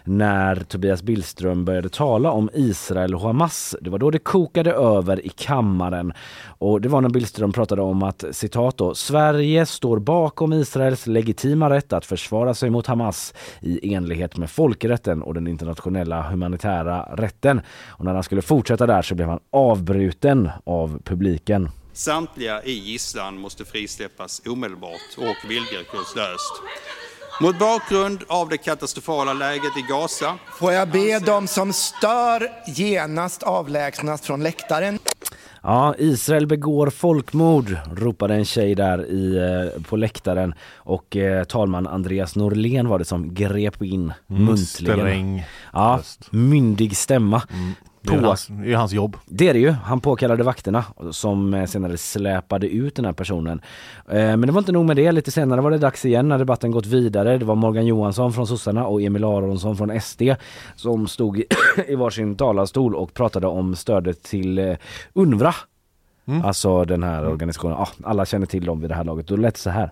När 0.04 0.56
Tobias 0.56 1.02
Billström 1.02 1.64
började 1.64 1.88
tala 1.88 2.30
om 2.30 2.50
Israel 2.54 3.14
och 3.14 3.20
Hamas. 3.20 3.76
Det 3.80 3.90
var 3.90 3.98
då 3.98 4.10
det 4.10 4.18
kokade 4.18 4.72
över 4.72 5.26
i 5.26 5.28
kammaren. 5.28 6.12
Och 6.58 6.80
det 6.80 6.88
var 6.88 7.00
när 7.00 7.08
Billström 7.08 7.52
pratade 7.52 7.82
om 7.82 8.02
att 8.02 8.24
citat 8.30 8.76
då, 8.76 8.94
Sverige 8.94 9.66
står 9.66 9.98
bakom 9.98 10.52
Israels 10.52 11.06
legitima 11.06 11.70
rätt 11.70 11.92
att 11.92 12.06
försvara 12.06 12.54
sig 12.54 12.70
mot 12.70 12.86
Hamas 12.86 13.34
i 13.60 13.94
enlighet 13.94 14.36
med 14.36 14.50
folkrätten 14.50 15.22
och 15.22 15.34
den 15.34 15.46
internationella 15.46 16.22
humanitära 16.22 17.02
rätten. 17.02 17.60
Och 17.88 18.04
när 18.04 18.14
han 18.14 18.22
skulle 18.22 18.42
fortsätta 18.42 18.86
där 18.86 19.02
så 19.02 19.14
blev 19.14 19.28
han 19.28 19.40
avbruten 19.50 20.50
av 20.64 21.00
publiken. 21.04 21.68
Samtliga 21.96 22.62
i 22.62 22.72
gisslan 22.72 23.38
måste 23.38 23.64
frisläppas 23.64 24.42
omedelbart 24.46 25.16
och 25.16 25.50
villkorslöst. 25.50 26.62
Mot 27.40 27.58
bakgrund 27.58 28.24
av 28.28 28.48
det 28.48 28.56
katastrofala 28.56 29.32
läget 29.32 29.76
i 29.78 29.84
Gaza 29.88 30.38
Får 30.58 30.72
jag 30.72 30.88
be 30.90 31.18
de 31.18 31.46
som 31.46 31.72
stör 31.72 32.48
genast 32.66 33.42
avlägsnas 33.42 34.22
från 34.22 34.42
läktaren? 34.42 34.98
Ja, 35.62 35.94
Israel 35.98 36.46
begår 36.46 36.90
folkmord, 36.90 37.76
ropade 37.92 38.34
en 38.34 38.44
tjej 38.44 38.74
där 38.74 39.06
i, 39.10 39.36
eh, 39.36 39.82
på 39.82 39.96
läktaren 39.96 40.54
och 40.76 41.16
eh, 41.16 41.44
talman 41.44 41.86
Andreas 41.86 42.36
Norlén 42.36 42.88
var 42.88 42.98
det 42.98 43.04
som 43.04 43.34
grep 43.34 43.82
in 43.82 44.12
muntligen. 44.26 44.98
Sträng 44.98 45.44
Ja, 45.72 46.00
myndig 46.30 46.96
stämma. 46.96 47.42
Det 48.06 48.14
är, 48.14 48.20
På, 48.20 48.26
hans, 48.26 48.46
det 48.46 48.72
är 48.72 48.76
hans 48.76 48.92
jobb. 48.92 49.16
det 49.26 49.48
är 49.48 49.52
det 49.54 49.60
ju. 49.60 49.70
Han 49.70 50.00
påkallade 50.00 50.42
vakterna 50.42 50.84
som 51.10 51.54
eh, 51.54 51.66
senare 51.66 51.96
släpade 51.96 52.68
ut 52.68 52.94
den 52.94 53.04
här 53.04 53.12
personen. 53.12 53.60
Eh, 54.08 54.14
Men 54.16 54.40
det 54.40 54.52
var 54.52 54.58
inte 54.58 54.72
nog 54.72 54.84
med 54.84 54.96
det. 54.96 55.12
Lite 55.12 55.30
senare 55.30 55.60
var 55.60 55.70
det 55.70 55.78
dags 55.78 56.04
igen 56.04 56.28
när 56.28 56.38
debatten 56.38 56.70
gått 56.70 56.86
vidare. 56.86 57.38
Det 57.38 57.44
var 57.44 57.54
Morgan 57.54 57.86
Johansson 57.86 58.32
från 58.32 58.46
sossarna 58.46 58.86
och 58.86 59.02
Emil 59.02 59.24
Aronsson 59.24 59.76
från 59.76 60.00
SD 60.00 60.22
som 60.76 61.06
stod 61.08 61.42
i, 61.88 61.94
varsin 61.94 62.36
talarstol 62.36 62.94
och 62.96 63.14
pratade 63.14 63.46
om 63.46 63.76
stödet 63.76 64.22
till 64.22 64.58
eh, 64.58 64.76
UNRWA. 65.14 65.54
Alltså 66.44 66.84
den 66.84 67.02
här 67.02 67.26
organisationen. 67.28 67.76
Ja, 67.78 67.88
alla 68.04 68.26
känner 68.26 68.46
till 68.46 68.64
dem 68.64 68.80
vid 68.80 68.90
det 68.90 68.94
här 68.94 69.04
laget. 69.04 69.26
Då 69.28 69.36
lät 69.36 69.54
det 69.54 69.60
så 69.60 69.70
här. 69.70 69.90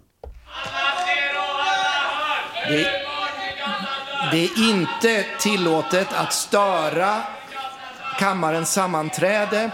Det, 2.68 2.86
det 4.32 4.44
är 4.44 4.70
inte 4.70 5.24
tillåtet 5.40 6.08
att 6.14 6.32
störa 6.32 7.14
kammarens 8.18 8.72
sammanträde. 8.72 9.70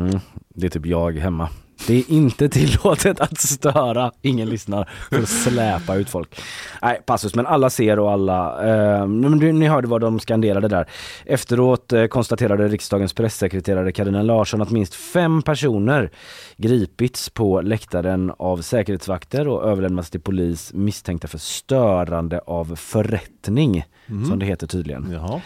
Mm, 0.00 0.20
det 0.48 0.66
är 0.66 0.70
typ 0.70 0.86
jag 0.86 1.18
hemma. 1.18 1.48
Det 1.86 1.94
är 1.94 2.10
inte 2.10 2.48
tillåtet 2.58 3.20
att 3.20 3.40
störa, 3.40 4.12
ingen 4.22 4.48
lyssnar, 4.48 4.88
för 5.10 5.18
att 5.18 5.28
släpa 5.28 5.96
ut 5.96 6.10
folk. 6.10 6.40
Nej, 6.82 7.00
passus, 7.06 7.34
men 7.34 7.46
alla 7.46 7.70
ser 7.70 7.98
och 7.98 8.12
alla... 8.12 8.68
Eh, 8.98 9.06
ni 9.06 9.66
hörde 9.66 9.88
vad 9.88 10.00
de 10.00 10.20
skanderade 10.20 10.68
där. 10.68 10.88
Efteråt 11.24 11.92
eh, 11.92 12.06
konstaterade 12.06 12.68
riksdagens 12.68 13.12
pressekreterare 13.12 13.92
Karina 13.92 14.22
Larsson 14.22 14.62
att 14.62 14.70
minst 14.70 14.94
fem 14.94 15.42
personer 15.42 16.10
gripits 16.56 17.30
på 17.30 17.60
läktaren 17.60 18.32
av 18.38 18.62
säkerhetsvakter 18.62 19.48
och 19.48 19.70
överlämnats 19.70 20.10
till 20.10 20.20
polis 20.20 20.72
misstänkta 20.74 21.28
för 21.28 21.38
störande 21.38 22.40
av 22.46 22.76
förrättning, 22.76 23.84
som 24.28 24.38
det 24.38 24.46
heter 24.46 24.66
tydligen. 24.66 25.10
Jaha. 25.12 25.40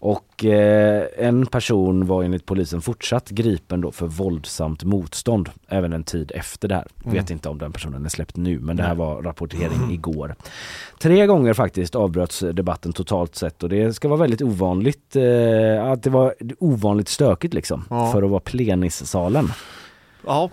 Och 0.00 0.44
eh, 0.44 1.04
en 1.18 1.46
person 1.46 2.06
var 2.06 2.22
enligt 2.22 2.46
polisen 2.46 2.80
fortsatt 2.80 3.30
gripen 3.30 3.80
då 3.80 3.92
för 3.92 4.06
våldsamt 4.06 4.84
motstånd 4.84 5.50
även 5.68 5.92
en 5.92 6.04
tid 6.04 6.32
efter 6.34 6.68
det 6.68 6.74
här. 6.74 6.86
Vet 7.04 7.30
inte 7.30 7.48
om 7.48 7.58
den 7.58 7.72
personen 7.72 8.04
är 8.04 8.08
släppt 8.08 8.36
nu 8.36 8.58
men 8.58 8.76
det 8.76 8.82
här 8.82 8.94
var 8.94 9.22
rapportering 9.22 9.90
igår. 9.90 10.34
Tre 11.00 11.26
gånger 11.26 11.52
faktiskt 11.54 11.94
avbröts 11.94 12.40
debatten 12.52 12.92
totalt 12.92 13.34
sett 13.36 13.62
och 13.62 13.68
det 13.68 13.92
ska 13.94 14.08
vara 14.08 14.20
väldigt 14.20 14.42
ovanligt 14.42 15.16
eh, 15.16 15.84
att 15.84 16.02
det 16.02 16.10
var 16.10 16.34
ovanligt 16.58 17.08
stökigt 17.08 17.54
liksom 17.54 17.84
Ja. 17.90 18.12
för 18.12 18.22
att 18.22 18.30
vara 18.30 18.40
plenissalen. 18.40 19.48
Ja, 20.26 20.50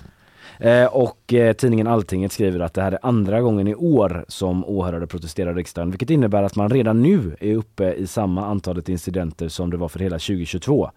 Eh, 0.63 0.85
och 0.85 1.33
eh, 1.33 1.53
tidningen 1.53 1.87
Alltinget 1.87 2.31
skriver 2.31 2.59
att 2.59 2.73
det 2.73 2.81
här 2.81 2.91
är 2.91 2.99
andra 3.01 3.41
gången 3.41 3.67
i 3.67 3.75
år 3.75 4.25
som 4.27 4.65
åhörare 4.65 5.07
protesterar 5.07 5.51
i 5.51 5.53
riksdagen, 5.53 5.91
vilket 5.91 6.09
innebär 6.09 6.43
att 6.43 6.55
man 6.55 6.69
redan 6.69 7.01
nu 7.01 7.35
är 7.39 7.55
uppe 7.55 7.93
i 7.93 8.07
samma 8.07 8.45
antalet 8.45 8.89
incidenter 8.89 9.47
som 9.47 9.69
det 9.69 9.77
var 9.77 9.87
för 9.87 9.99
hela 9.99 10.19
2022. 10.19 10.89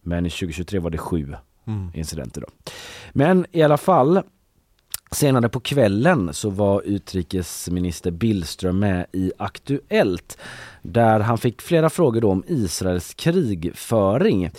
Men 0.00 0.26
i 0.26 0.30
2023 0.30 0.78
var 0.78 0.90
det 0.90 0.98
sju 0.98 1.34
incidenter 1.94 2.40
då. 2.40 2.46
Men 3.12 3.46
i 3.52 3.62
alla 3.62 3.76
fall, 3.76 4.22
Senare 5.12 5.48
på 5.48 5.60
kvällen 5.60 6.34
så 6.34 6.50
var 6.50 6.82
utrikesminister 6.82 8.10
Billström 8.10 8.78
med 8.78 9.06
i 9.12 9.32
Aktuellt 9.38 10.38
där 10.82 11.20
han 11.20 11.38
fick 11.38 11.62
flera 11.62 11.90
frågor 11.90 12.20
då 12.20 12.30
om 12.30 12.44
Israels 12.46 13.14
krigföring. 13.14 14.50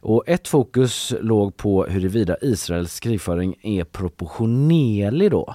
Och 0.00 0.24
ett 0.26 0.48
fokus 0.48 1.14
låg 1.20 1.56
på 1.56 1.86
huruvida 1.86 2.36
Israels 2.42 3.00
krigföring 3.00 3.54
är 3.62 3.84
proportionerlig 3.84 5.30
då 5.30 5.54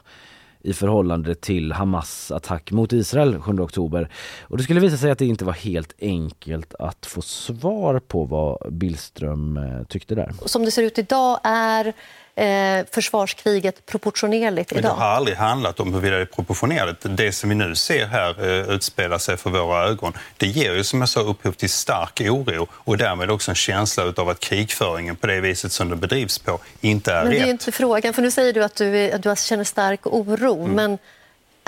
i 0.62 0.74
förhållande 0.74 1.36
till 1.36 1.72
Hamas 1.72 2.32
attack 2.32 2.72
mot 2.72 2.94
Israel 2.94 3.42
7 3.42 3.60
oktober. 3.60 4.10
Och 4.42 4.58
det 4.58 4.64
skulle 4.64 4.80
visa 4.80 4.98
sig 4.98 5.12
att 5.12 5.20
det 5.20 5.26
inte 5.26 5.46
var 5.46 5.54
helt 5.54 5.94
enkelt 6.02 6.74
att 6.80 7.06
få 7.06 7.22
svar 7.22 8.00
på 8.00 8.24
vad 8.26 8.74
Billström 8.74 9.58
eh, 9.58 9.84
tyckte 9.84 10.16
där. 10.16 10.34
Som 10.46 10.66
det 10.66 10.72
ser 10.72 10.84
ut 10.84 10.98
idag 10.98 11.40
är 11.44 11.94
eh, 12.38 12.86
försvarskriget 12.92 13.86
proportionerligt 13.86 14.72
Men 14.72 14.82
det 14.82 14.88
idag. 14.88 14.96
har 14.96 15.08
aldrig 15.08 15.38
handlat 15.38 15.80
om 15.80 15.94
huruvida 15.94 16.16
det 16.16 16.22
är 16.22 16.26
proportionerligt. 16.26 17.02
Det 17.04 17.32
som 17.32 17.50
vi 17.50 17.56
nu 17.56 17.76
ser 17.76 18.06
här 18.06 18.46
eh, 18.46 18.70
utspela 18.76 19.20
sig 19.20 19.38
för 19.38 19.50
våra 19.50 19.84
ögon, 19.84 20.14
det 20.38 20.48
ger 20.48 20.74
ju 20.74 20.84
som 20.84 21.00
jag 21.00 21.10
sa 21.10 21.20
upphov 21.20 21.52
till 21.52 21.70
stark 21.70 22.22
oro 22.22 22.68
och 22.72 22.98
därmed 22.98 23.32
också 23.32 23.52
en 23.52 23.56
känsla 23.56 24.04
av 24.18 24.30
att 24.30 24.40
krigföringen 24.40 25.16
på 25.16 25.28
det 25.28 25.42
viset 25.42 25.72
som 25.72 25.90
den 25.90 26.00
bedrivs 26.00 26.40
på 26.40 26.60
inte 26.82 27.14
är 27.14 27.24
Men 27.24 27.32
det 27.32 27.38
är 27.38 27.40
rätt. 27.40 27.48
ju 27.48 27.52
inte 27.52 27.72
frågan, 27.72 28.14
för 28.14 28.22
nu 28.22 28.32
säger 28.32 28.54
du 28.54 28.64
att 28.64 28.76
du, 28.76 28.98
är, 28.98 29.16
att 29.16 29.24
du 29.24 29.36
känner 29.38 29.64
stark 29.64 30.08
oro. 30.08 30.64
Mm. 30.64 30.76
Men 30.76 30.98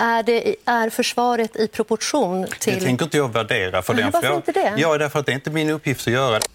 är, 0.00 0.22
det, 0.22 0.56
är 0.64 0.90
försvaret 0.90 1.56
i 1.56 1.68
proportion 1.68 2.40
Det 2.42 2.46
till... 2.60 2.84
tänker 2.84 3.04
inte 3.04 3.16
jag 3.16 3.32
värdera. 3.32 3.82
För 3.82 3.94
Nej, 3.94 4.02
den 4.02 4.12
varför 4.12 4.28
frågan- 4.28 4.42
inte 4.48 4.52
det? 4.52 4.74
Ja, 4.76 4.98
därför 4.98 5.18
att 5.18 5.26
det 5.26 5.32
är 5.32 5.34
inte 5.34 5.50
min 5.50 5.70
uppgift 5.70 6.06
att 6.06 6.12
göra 6.12 6.34
det. 6.38 6.46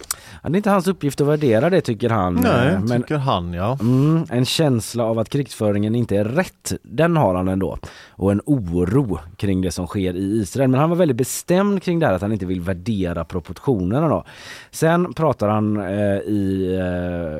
Det 0.43 0.55
är 0.55 0.58
inte 0.58 0.69
hans 0.69 0.88
uppgift 0.88 1.21
att 1.21 1.27
värdera 1.27 1.69
det 1.69 1.81
tycker 1.81 2.10
han. 2.10 2.34
nej, 2.36 2.67
Eh, 2.67 2.79
Men 2.79 3.01
tycker 3.01 3.15
han 3.17 3.53
ja. 3.53 3.77
Mm, 3.81 4.25
en 4.29 4.45
känsla 4.45 5.03
av 5.03 5.19
att 5.19 5.29
krigsföringen 5.29 5.95
inte 5.95 6.17
är 6.17 6.23
rätt, 6.25 6.73
den 6.84 7.17
har 7.17 7.36
han 7.36 7.47
ändå. 7.47 7.77
Och 8.10 8.31
en 8.31 8.41
oro 8.45 9.19
kring 9.38 9.62
det 9.62 9.71
som 9.71 9.88
sker 9.88 10.15
i 10.15 10.19
Israel. 10.41 10.69
Men 10.69 10.79
han 10.79 10.89
var 10.89 10.97
väldigt 10.97 11.17
bestämd 11.17 11.84
kring 11.84 11.99
det 11.99 12.05
här 12.05 12.13
att 12.13 12.21
han 12.21 12.31
inte 12.31 12.45
vill 12.45 12.62
värdera 12.62 13.25
proportionerna 13.25 14.08
då. 14.08 14.25
Sen 14.71 15.13
pratar 15.13 15.49
han 15.49 15.77
eh, 15.77 16.17
i, 16.17 16.75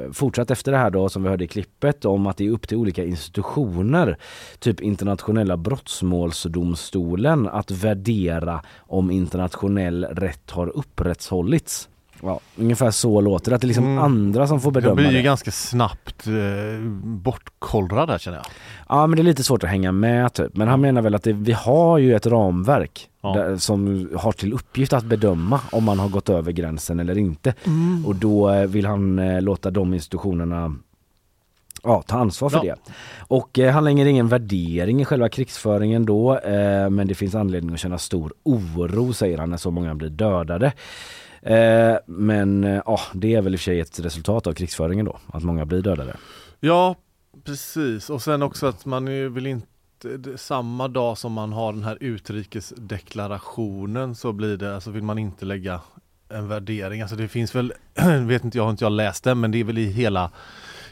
eh, 0.06 0.14
fortsatt 0.14 0.52
efter 0.52 0.72
det 0.72 0.78
här 0.78 0.90
då 0.90 1.10
som 1.10 1.24
vi 1.24 1.30
hörde 1.30 1.44
i 1.44 1.48
klippet 1.48 2.06
om 2.06 2.28
att 2.28 2.38
det 2.38 2.46
är 2.46 2.50
upp 2.52 2.68
till 2.68 2.78
olika 2.78 3.04
institutioner, 3.04 4.18
typ 4.60 4.82
internationella 4.82 5.58
brottmålsdomstolen 6.02 7.48
att 7.48 7.72
värdera 7.72 8.62
om 8.80 9.12
internationell 9.12 10.06
rätt 10.06 10.52
har 10.52 10.68
upprätthållits. 10.68 11.90
Ja, 12.22 12.40
ungefär 12.56 12.92
så 12.92 13.22
låter 13.22 13.52
det, 13.52 13.56
att 13.56 13.62
det 13.62 13.66
är 13.66 13.68
liksom 13.68 13.84
Mm. 13.86 14.04
andra 14.04 14.48
som 14.48 14.62
får 14.62 14.70
Jag 14.70 14.74
bedöma 14.84 14.96
blir 14.96 15.10
ju 15.12 15.18
det. 15.18 15.22
ganska 15.22 15.52
snabbt 15.52 16.28
eh, 16.28 16.82
bortkollrad 17.04 18.10
där 18.10 18.18
känner 18.18 18.38
jag. 18.38 18.46
Ja 18.90 19.08
men 19.08 19.16
det 19.16 19.22
är 19.22 19.24
lite 19.24 19.44
svårt 19.44 19.64
att 19.64 19.70
hänga 19.70 19.92
med 19.92 20.34
typ. 20.34 20.56
Men 20.58 20.68
han 20.68 20.82
menar 20.82 21.02
väl 21.02 21.16
att 21.16 21.24
det, 21.24 21.34
vi 21.34 21.52
har 21.52 21.98
ju 21.98 22.16
ett 22.16 22.26
ramverk 22.28 23.10
Ja. 23.22 23.34
där, 23.34 23.58
som 23.58 24.10
har 24.16 24.32
till 24.32 24.54
uppgift 24.54 24.94
att 24.94 25.04
bedöma 25.06 25.60
om 25.72 25.84
man 25.84 26.00
har 26.00 26.10
gått 26.10 26.30
över 26.30 26.52
gränsen 26.52 27.00
eller 27.00 27.18
inte. 27.18 27.54
Mm. 27.64 28.06
Och 28.06 28.16
då 28.16 28.50
eh, 28.50 28.68
vill 28.68 28.86
han 28.86 29.20
eh, 29.20 29.42
låta 29.42 29.72
de 29.72 29.94
institutionerna 29.94 30.76
ja, 31.86 32.02
ta 32.02 32.18
ansvar 32.18 32.50
för 32.50 32.66
Ja. 32.66 32.76
det. 32.86 32.92
Och 33.28 33.60
eh, 33.60 33.74
han 33.74 33.84
lägger 33.84 34.06
ingen 34.06 34.28
värdering 34.28 35.02
i 35.02 35.06
själva 35.06 35.30
krigsföringen 35.30 36.06
då 36.06 36.38
eh, 36.38 36.90
men 36.90 37.08
det 37.08 37.16
finns 37.16 37.36
anledning 37.36 37.74
att 37.74 37.80
känna 37.80 37.98
stor 37.98 38.34
oro 38.44 39.14
säger 39.14 39.38
han 39.38 39.50
när 39.50 39.58
så 39.58 39.72
många 39.72 39.96
blir 39.96 40.10
dödade. 40.10 40.74
Eh, 41.42 41.96
men 42.06 42.64
eh, 42.64 42.82
ja, 42.86 43.00
det 43.14 43.36
är 43.36 43.42
väl 43.42 43.54
i 43.54 43.56
och 43.56 43.60
för 43.60 43.64
sig 43.64 43.80
ett 43.80 44.00
resultat 44.00 44.48
av 44.48 44.54
krigsföringen 44.54 45.06
då, 45.06 45.18
att 45.34 45.44
många 45.44 45.66
blir 45.66 45.82
dödade. 45.82 46.16
Ja, 46.60 46.96
precis. 47.44 48.10
Och 48.10 48.22
sen 48.22 48.42
också 48.42 48.68
att 48.68 48.86
man 48.86 49.34
vill 49.34 49.48
inte 49.48 49.68
samma 50.36 50.88
dag 50.88 51.18
som 51.18 51.34
man 51.34 51.54
har 51.54 51.74
den 51.74 51.84
här 51.84 51.98
utrikesdeklarationen 52.00 54.16
så 54.16 54.34
blir 54.34 54.58
det, 54.58 54.76
alltså 54.76 54.92
vill 54.92 55.04
man 55.04 55.18
inte 55.18 55.46
lägga 55.46 55.82
en 56.30 56.48
värdering. 56.48 57.02
Alltså 57.02 57.16
det 57.16 57.28
finns 57.28 57.56
väl, 57.56 57.74
vet 58.28 58.44
inte 58.44 58.58
jag, 58.58 58.64
har 58.64 58.72
inte 58.72 58.86
jag 58.86 58.92
läst 58.92 59.24
den, 59.24 59.40
men 59.40 59.52
det 59.52 59.60
är 59.60 59.64
väl 59.64 59.78
i 59.78 59.92
hela 59.92 60.32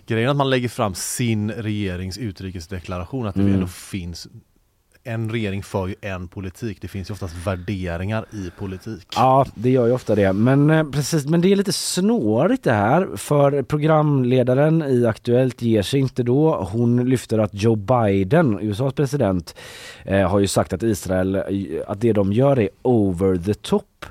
grejen 0.07 0.29
att 0.29 0.37
man 0.37 0.49
lägger 0.49 0.69
fram 0.69 0.95
sin 0.95 1.51
regerings 1.51 2.17
utrikesdeklaration, 2.17 3.27
att 3.27 3.35
det 3.35 3.41
Mm. 3.41 3.53
ändå 3.53 3.67
finns 3.67 4.27
en 5.05 5.29
regering 5.31 5.63
för 5.63 5.87
ju 5.87 5.95
en 6.01 6.27
politik. 6.27 6.77
Det 6.81 6.87
finns 6.87 7.09
ju 7.09 7.13
oftast 7.13 7.35
värderingar 7.47 8.25
i 8.31 8.51
politik. 8.59 9.07
Ja, 9.15 9.45
det 9.55 9.69
gör 9.69 9.85
ju 9.87 9.91
ofta 9.93 10.15
det. 10.15 10.33
Men 10.33 10.69
eh, 10.69 10.83
precis, 10.83 11.25
men 11.25 11.41
det 11.41 11.51
är 11.51 11.55
lite 11.55 11.73
snårigt 11.73 12.63
det 12.63 12.71
här 12.71 13.07
för 13.15 13.61
programledaren 13.61 14.81
i 14.81 15.05
Aktuellt 15.05 15.61
ger 15.61 15.81
sig 15.81 15.99
inte 15.99 16.23
då. 16.23 16.55
Hon 16.71 17.09
lyfter 17.09 17.39
att 17.39 17.53
Joe 17.53 17.75
Biden, 17.75 18.59
USAs 18.61 18.93
president, 18.93 19.55
eh, 20.05 20.29
har 20.29 20.39
ju 20.39 20.47
sagt 20.47 20.73
att 20.73 20.83
Israel, 20.83 21.43
att 21.87 22.01
det 22.01 22.13
de 22.13 22.33
gör 22.33 22.59
är 22.59 22.69
over 22.81 23.37
the 23.37 23.53
top 23.53 24.05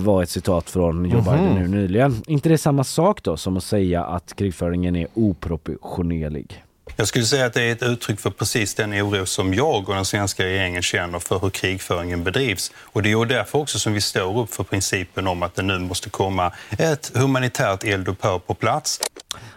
var 0.00 0.22
ett 0.22 0.30
citat 0.30 0.70
från 0.70 1.10
Joe. 1.10 1.20
Biden 1.20 1.54
nu 1.54 1.68
nyligen. 1.68 2.22
inte 2.26 2.48
det 2.48 2.54
är 2.54 2.56
samma 2.56 2.84
sak 2.84 3.22
då 3.22 3.36
som 3.36 3.56
att 3.56 3.64
säga 3.64 4.04
att 4.04 4.36
krigföringen 4.36 4.96
är 4.96 5.06
oproportionerlig? 5.14 6.64
Jag 6.96 7.08
skulle 7.08 7.24
säga 7.24 7.46
att 7.46 7.54
det 7.54 7.62
är 7.62 7.72
ett 7.72 7.82
uttryck 7.82 8.20
för 8.20 8.30
precis 8.30 8.74
den 8.74 8.92
oro 8.92 9.26
som 9.26 9.54
jag 9.54 9.88
och 9.88 9.94
den 9.94 10.04
svenska 10.04 10.44
regeringen 10.44 10.82
känner 10.82 11.18
för 11.18 11.38
hur 11.38 11.50
krigföringen 11.50 12.24
bedrivs. 12.24 12.72
Och 12.78 13.02
det 13.02 13.08
är 13.08 13.18
ju 13.18 13.24
därför 13.24 13.58
också 13.58 13.78
som 13.78 13.92
vi 13.92 14.00
står 14.00 14.38
upp 14.38 14.54
för 14.54 14.64
principen 14.64 15.26
om 15.26 15.42
att 15.42 15.54
det 15.54 15.62
nu 15.62 15.78
måste 15.78 16.10
komma 16.10 16.52
ett 16.78 17.12
humanitärt 17.14 17.84
eldupphör 17.84 18.38
på 18.38 18.54
plats. 18.54 19.00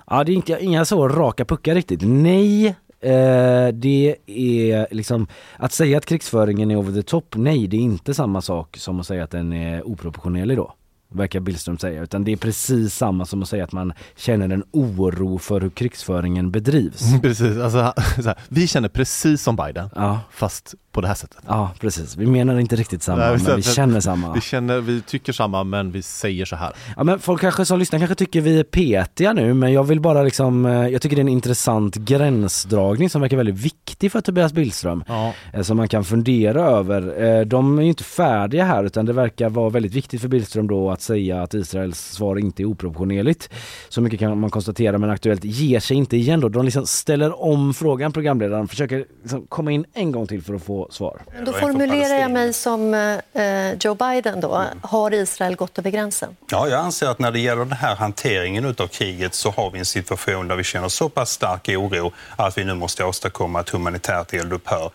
Ja, 0.07 0.23
det 0.23 0.31
är 0.31 0.33
inte, 0.33 0.57
inga 0.61 0.85
så 0.85 1.07
raka 1.07 1.45
puckar 1.45 1.75
riktigt. 1.75 1.99
Nej, 2.03 2.75
eh, 3.03 3.67
det 3.73 4.15
är 4.27 4.87
liksom 4.91 5.27
att 5.57 5.71
säga 5.71 5.97
att 5.97 6.05
krigsföringen 6.05 6.71
är 6.71 6.75
over 6.75 6.93
the 6.93 7.03
top. 7.03 7.35
Nej, 7.35 7.67
det 7.67 7.77
är 7.77 7.81
inte 7.81 8.13
samma 8.13 8.41
sak 8.41 8.77
som 8.77 8.99
att 8.99 9.07
säga 9.07 9.23
att 9.23 9.31
den 9.31 9.53
är 9.53 9.87
oproportionerlig 9.87 10.57
då. 10.57 10.73
Verkar 11.15 11.39
Billström 11.39 11.77
säga, 11.77 12.03
utan 12.03 12.23
det 12.23 12.31
är 12.31 12.35
precis 12.37 12.95
samma 12.95 13.25
som 13.25 13.41
att 13.41 13.49
säga 13.49 13.63
att 13.63 13.71
man 13.71 13.93
känner 14.15 14.49
en 14.49 14.63
oro 14.71 15.37
för 15.37 15.61
hur 15.61 15.69
krigsföringen 15.69 16.51
bedrivs. 16.51 17.21
Precis, 17.21 17.57
alltså, 17.57 17.93
så 18.15 18.21
här, 18.27 18.35
vi 18.49 18.67
känner 18.67 18.89
precis 18.89 19.41
som 19.41 19.55
Biden, 19.55 19.89
Ja, 19.95 20.19
fast 20.31 20.75
på 20.91 21.01
det 21.01 21.07
här 21.07 21.15
sättet. 21.15 21.37
ja 21.47 21.71
precis. 21.79 22.17
Vi 22.17 22.25
menar 22.25 22.59
inte 22.59 22.75
riktigt 22.75 23.03
samma, 23.03 23.17
Nej, 23.17 23.37
men 23.47 23.55
vi 23.55 23.61
känner 23.63 23.99
samma. 23.99 24.33
Vi, 24.33 24.41
känner, 24.41 24.79
vi 24.81 25.01
tycker 25.01 25.33
samma 25.33 25.63
men 25.63 25.91
vi 25.91 26.01
säger 26.01 26.45
så 26.45 26.55
här. 26.55 26.71
Ja 26.97 27.03
men 27.03 27.19
folk 27.19 27.41
kanske 27.41 27.65
som 27.65 27.79
lyssnar 27.79 27.99
kanske 27.99 28.15
tycker 28.15 28.41
vi 28.41 28.59
är 28.59 28.63
petiga 28.63 29.33
nu 29.33 29.53
men 29.53 29.73
jag 29.73 29.83
vill 29.83 29.99
bara 29.99 30.23
liksom, 30.23 30.65
eh, 30.65 30.87
jag 30.87 31.01
tycker 31.01 31.15
det 31.15 31.19
är 31.19 31.23
en 31.23 31.29
intressant 31.29 31.95
gränsdragning 31.95 33.09
som 33.09 33.21
verkar 33.21 33.37
väldigt 33.37 33.55
viktig 33.59 34.11
för 34.11 34.21
Tobias 34.21 34.53
Billström. 34.53 35.03
Ja. 35.07 35.33
eh, 35.53 35.61
Som 35.61 35.77
man 35.77 35.87
kan 35.87 36.03
fundera 36.03 36.61
över. 36.61 37.23
Eh, 37.23 37.41
De 37.45 37.77
är 37.79 37.83
ju 37.83 37.89
inte 37.89 38.03
färdiga 38.03 38.65
här 38.65 38.83
utan 38.83 39.05
det 39.05 39.13
verkar 39.13 39.49
vara 39.49 39.69
väldigt 39.69 39.93
viktigt 39.93 40.21
för 40.21 40.27
Billström 40.27 40.67
då 40.67 40.91
att 40.91 41.01
säga 41.03 41.41
att 41.41 41.53
Israels 41.53 41.99
svar 41.99 42.39
inte 42.39 42.63
är 42.63 42.65
oproportionerligt. 42.65 43.49
Så 43.89 44.01
mycket 44.01 44.19
kan 44.19 44.39
man 44.39 44.49
konstatera 44.49 44.97
men 44.97 45.09
Aktuellt 45.09 45.43
ger 45.43 45.79
sig 45.79 45.97
inte 45.97 46.17
igen 46.17 46.39
då. 46.39 46.49
De 46.49 46.65
liksom 46.65 46.85
ställer 46.87 47.43
om 47.43 47.73
frågan 47.73 48.11
programledaren, 48.11 48.67
försöker 48.67 49.05
liksom 49.21 49.47
komma 49.47 49.71
in 49.71 49.85
en 49.93 50.11
gång 50.11 50.27
till 50.27 50.43
för 50.43 50.53
att 50.53 50.63
få 50.63 50.87
svar. 50.91 51.21
Då 51.45 51.53
formulerar 51.53 52.19
jag 52.19 52.31
mig 52.31 52.53
som 52.53 52.93
eh, 52.93 53.73
Joe 53.79 53.95
Biden 53.95 54.41
då. 54.41 54.63
Har 54.81 55.13
Israel 55.13 55.55
gått 55.55 55.79
över 55.79 55.89
gränsen? 55.89 56.35
Ja, 56.51 56.67
jag 56.67 56.79
anser 56.79 57.07
att 57.07 57.19
när 57.19 57.31
det 57.31 57.39
gäller 57.39 57.65
den 57.65 57.71
här 57.71 57.95
hanteringen 57.95 58.65
av 58.65 58.87
kriget 58.87 59.33
så 59.33 59.49
har 59.49 59.71
vi 59.71 59.79
en 59.79 59.85
situation 59.85 60.47
där 60.47 60.55
vi 60.55 60.63
känner 60.63 60.87
så 60.87 61.09
pass 61.09 61.29
stark 61.29 61.69
oro 61.69 62.11
att 62.35 62.57
vi 62.57 62.63
nu 62.63 62.73
måste 62.73 63.03
åstadkomma 63.03 63.59
ett 63.59 63.69
humanitärt 63.69 64.33
eldupphör. 64.33 64.91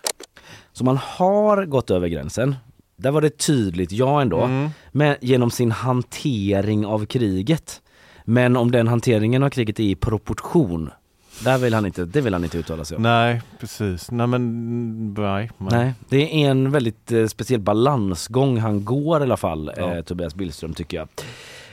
Så 0.73 0.83
man 0.83 0.97
har 0.97 1.65
gått 1.65 1.91
över 1.91 2.07
gränsen. 2.07 2.55
Där 2.99 3.11
var 3.11 3.21
det 3.21 3.37
tydligt, 3.37 3.91
ja 3.91 4.21
ändå. 4.21 4.49
Men 4.91 5.15
genom 5.21 5.51
sin 5.51 5.71
hantering 5.71 6.85
av 6.85 7.05
kriget. 7.05 7.81
Men 8.25 8.57
om 8.57 8.71
den 8.71 8.87
hanteringen 8.87 9.43
av 9.43 9.49
kriget 9.49 9.79
är 9.79 9.83
i 9.83 9.95
proportion, 9.95 10.89
där 11.43 11.57
vill 11.57 11.73
han 11.73 11.85
inte, 11.85 12.05
det 12.05 12.21
vill 12.21 12.33
han 12.33 12.43
inte 12.43 12.57
uttala 12.57 12.85
sig 12.85 12.97
om. 12.97 13.03
Nej, 13.03 13.41
precis. 13.59 14.11
Nej 14.11 14.27
men, 14.27 14.41
mm, 14.41 15.13
nej. 15.17 15.51
Nej, 15.57 15.93
det 16.09 16.43
är 16.43 16.49
en 16.51 16.71
väldigt 16.71 17.11
eh, 17.11 17.25
speciell 17.25 17.59
balansgång 17.61 18.57
han 18.57 18.85
går 18.85 19.19
i 19.19 19.23
alla 19.23 19.37
fall, 19.37 19.71
Ja. 19.77 19.95
eh, 19.95 20.01
Tobias 20.01 20.35
Billström 20.35 20.73
tycker 20.73 20.97
jag. 20.97 21.07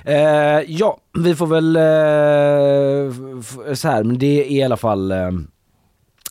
Eh, 0.04 0.60
ja, 0.68 0.98
vi 1.18 1.34
får 1.34 1.46
väl 1.46 1.76
eh, 1.76 3.74
så 3.74 3.88
här, 3.88 4.04
men 4.04 4.18
det 4.18 4.26
är 4.46 4.50
i 4.50 4.62
alla 4.62 4.76
fall 4.76 5.10
eh, 5.12 5.30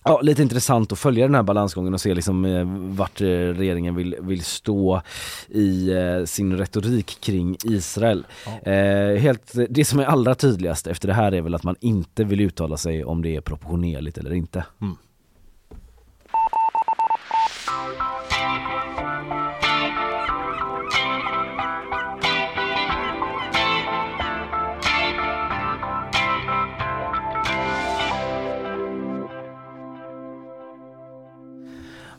Ja, 0.07 0.21
lite 0.21 0.41
intressant 0.41 0.91
att 0.91 0.99
följa 0.99 1.25
den 1.25 1.35
här 1.35 1.43
balansgången 1.43 1.93
och 1.93 2.01
se 2.01 2.13
liksom 2.13 2.45
eh, 2.45 2.65
vart 2.95 3.21
eh, 3.21 3.27
regeringen 3.27 3.95
vill, 3.95 4.15
vill 4.21 4.43
stå 4.43 5.01
i 5.47 5.91
eh, 5.91 6.25
sin 6.25 6.57
retorik 6.57 7.17
kring 7.21 7.57
Israel. 7.63 8.25
Eh, 8.63 9.21
helt, 9.21 9.53
det 9.69 9.85
som 9.85 9.99
är 9.99 10.05
allra 10.05 10.35
tydligast 10.35 10.87
efter 10.87 11.07
det 11.07 11.13
här 11.13 11.31
är 11.31 11.41
väl 11.41 11.55
att 11.55 11.63
man 11.63 11.75
inte 11.79 12.23
vill 12.23 12.41
uttala 12.41 12.77
sig 12.77 13.05
om 13.05 13.21
det 13.21 13.35
är 13.35 13.41
proportionerligt 13.41 14.17
eller 14.17 14.33
inte. 14.33 14.63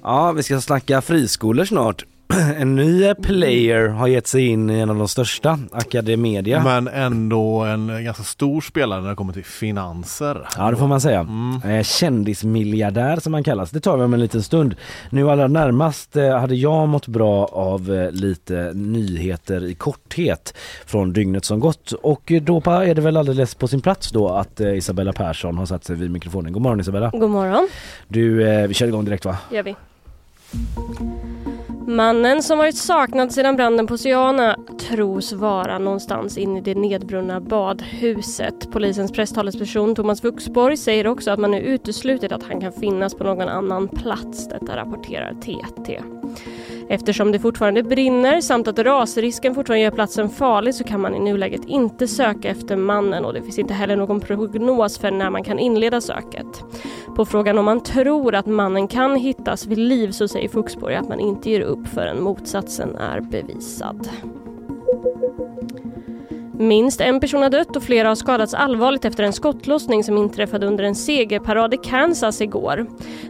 Ja, 0.08 0.32
vi 0.32 0.42
ska 0.42 0.60
snacka 0.60 1.00
friskolor 1.00 1.64
snart. 1.64 2.04
En 2.56 2.76
ny 2.76 3.14
player 3.14 3.88
har 3.88 4.06
gett 4.08 4.26
sig 4.26 4.46
in 4.46 4.70
i 4.70 4.78
en 4.78 4.90
av 4.90 4.96
de 4.96 5.08
största, 5.08 5.58
Academedia. 5.72 6.64
Men 6.64 6.88
ändå 6.88 7.60
en 7.64 8.04
ganska 8.04 8.22
stor 8.22 8.60
spelare 8.60 9.00
när 9.00 9.08
det 9.08 9.14
kommer 9.14 9.32
till 9.32 9.44
finanser. 9.44 10.48
Ja 10.56 10.70
det 10.70 10.76
får 10.76 10.86
man 10.86 11.00
säga. 11.00 11.20
Mm. 11.20 11.62
Eh, 11.62 11.82
kändismiljardär 11.82 13.16
som 13.16 13.32
man 13.32 13.44
kallas. 13.44 13.70
Det 13.70 13.80
tar 13.80 13.96
vi 13.96 14.04
om 14.04 14.14
en 14.14 14.20
liten 14.20 14.42
stund. 14.42 14.74
Nu 15.10 15.30
allra 15.30 15.48
närmast 15.48 16.16
eh, 16.16 16.38
hade 16.38 16.54
jag 16.54 16.88
mått 16.88 17.06
bra 17.06 17.44
av 17.46 17.94
eh, 17.94 18.10
lite 18.10 18.72
nyheter 18.74 19.64
i 19.64 19.74
korthet 19.74 20.54
från 20.86 21.12
dygnet 21.12 21.44
som 21.44 21.60
gått. 21.60 21.92
Och 21.92 22.32
då 22.42 22.62
är 22.66 22.94
det 22.94 23.02
väl 23.02 23.16
alldeles 23.16 23.54
på 23.54 23.68
sin 23.68 23.80
plats 23.80 24.12
då 24.12 24.28
att 24.28 24.60
Isabella 24.60 25.12
Persson 25.12 25.58
har 25.58 25.66
satt 25.66 25.84
sig 25.84 25.96
vid 25.96 26.10
mikrofonen. 26.10 26.52
God 26.52 26.62
morgon 26.62 26.80
Isabella. 26.80 27.10
God 27.10 27.30
morgon, 27.30 27.68
Du, 28.08 28.34
vi 28.66 28.74
kör 28.74 28.86
igång 28.86 29.04
direkt 29.04 29.24
va? 29.24 29.36
gör 29.50 29.62
vi. 29.62 29.74
Mannen 31.88 32.42
som 32.42 32.58
varit 32.58 32.76
saknad 32.76 33.32
sedan 33.32 33.56
branden 33.56 33.86
på 33.86 33.98
Siana 33.98 34.56
tros 34.78 35.32
vara 35.32 35.78
någonstans 35.78 36.38
inne 36.38 36.58
i 36.58 36.62
det 36.62 36.74
nedbrunna 36.74 37.40
badhuset. 37.40 38.70
Polisens 38.72 39.12
presstalesperson 39.12 39.94
Thomas 39.94 40.24
Vuxborg 40.24 40.76
säger 40.76 41.06
också 41.06 41.30
att 41.30 41.38
man 41.38 41.50
nu 41.50 41.60
uteslutit 41.60 42.32
att 42.32 42.42
han 42.42 42.60
kan 42.60 42.72
finnas 42.72 43.14
på 43.14 43.24
någon 43.24 43.48
annan 43.48 43.88
plats. 43.88 44.48
Detta 44.48 44.76
rapporterar 44.76 45.34
TT. 45.34 46.00
Eftersom 46.88 47.32
det 47.32 47.38
fortfarande 47.38 47.82
brinner 47.82 48.40
samt 48.40 48.68
att 48.68 48.78
rasrisken 48.78 49.54
fortfarande 49.54 49.82
gör 49.82 49.90
platsen 49.90 50.28
farlig 50.28 50.74
så 50.74 50.84
kan 50.84 51.00
man 51.00 51.14
i 51.14 51.20
nuläget 51.20 51.64
inte 51.64 52.08
söka 52.08 52.48
efter 52.48 52.76
mannen 52.76 53.24
och 53.24 53.32
det 53.32 53.42
finns 53.42 53.58
inte 53.58 53.74
heller 53.74 53.96
någon 53.96 54.20
prognos 54.20 54.98
för 54.98 55.10
när 55.10 55.30
man 55.30 55.44
kan 55.44 55.58
inleda 55.58 56.00
söket. 56.00 56.64
På 57.16 57.24
frågan 57.24 57.58
om 57.58 57.64
man 57.64 57.82
tror 57.82 58.34
att 58.34 58.46
mannen 58.46 58.88
kan 58.88 59.16
hittas 59.16 59.66
vid 59.66 59.78
liv 59.78 60.10
så 60.10 60.28
säger 60.28 60.48
Fuxborg 60.48 60.94
att 60.94 61.08
man 61.08 61.20
inte 61.20 61.50
ger 61.50 61.60
upp 61.60 61.86
förrän 61.86 62.22
motsatsen 62.22 62.96
är 62.96 63.20
bevisad. 63.20 64.08
Minst 66.58 67.00
en 67.00 67.20
person 67.20 67.42
har 67.42 67.50
dött 67.50 67.76
och 67.76 67.82
flera 67.82 68.08
har 68.08 68.14
skadats 68.14 68.54
allvarligt 68.54 69.04
efter 69.04 69.24
en 69.24 69.32
skottlossning 69.32 70.04
som 70.04 70.16
inträffade 70.16 70.66
under 70.66 70.84
en 70.84 70.94
segerparad 70.94 71.74
i 71.74 71.76
Kansas 71.76 72.40
igår. 72.40 72.86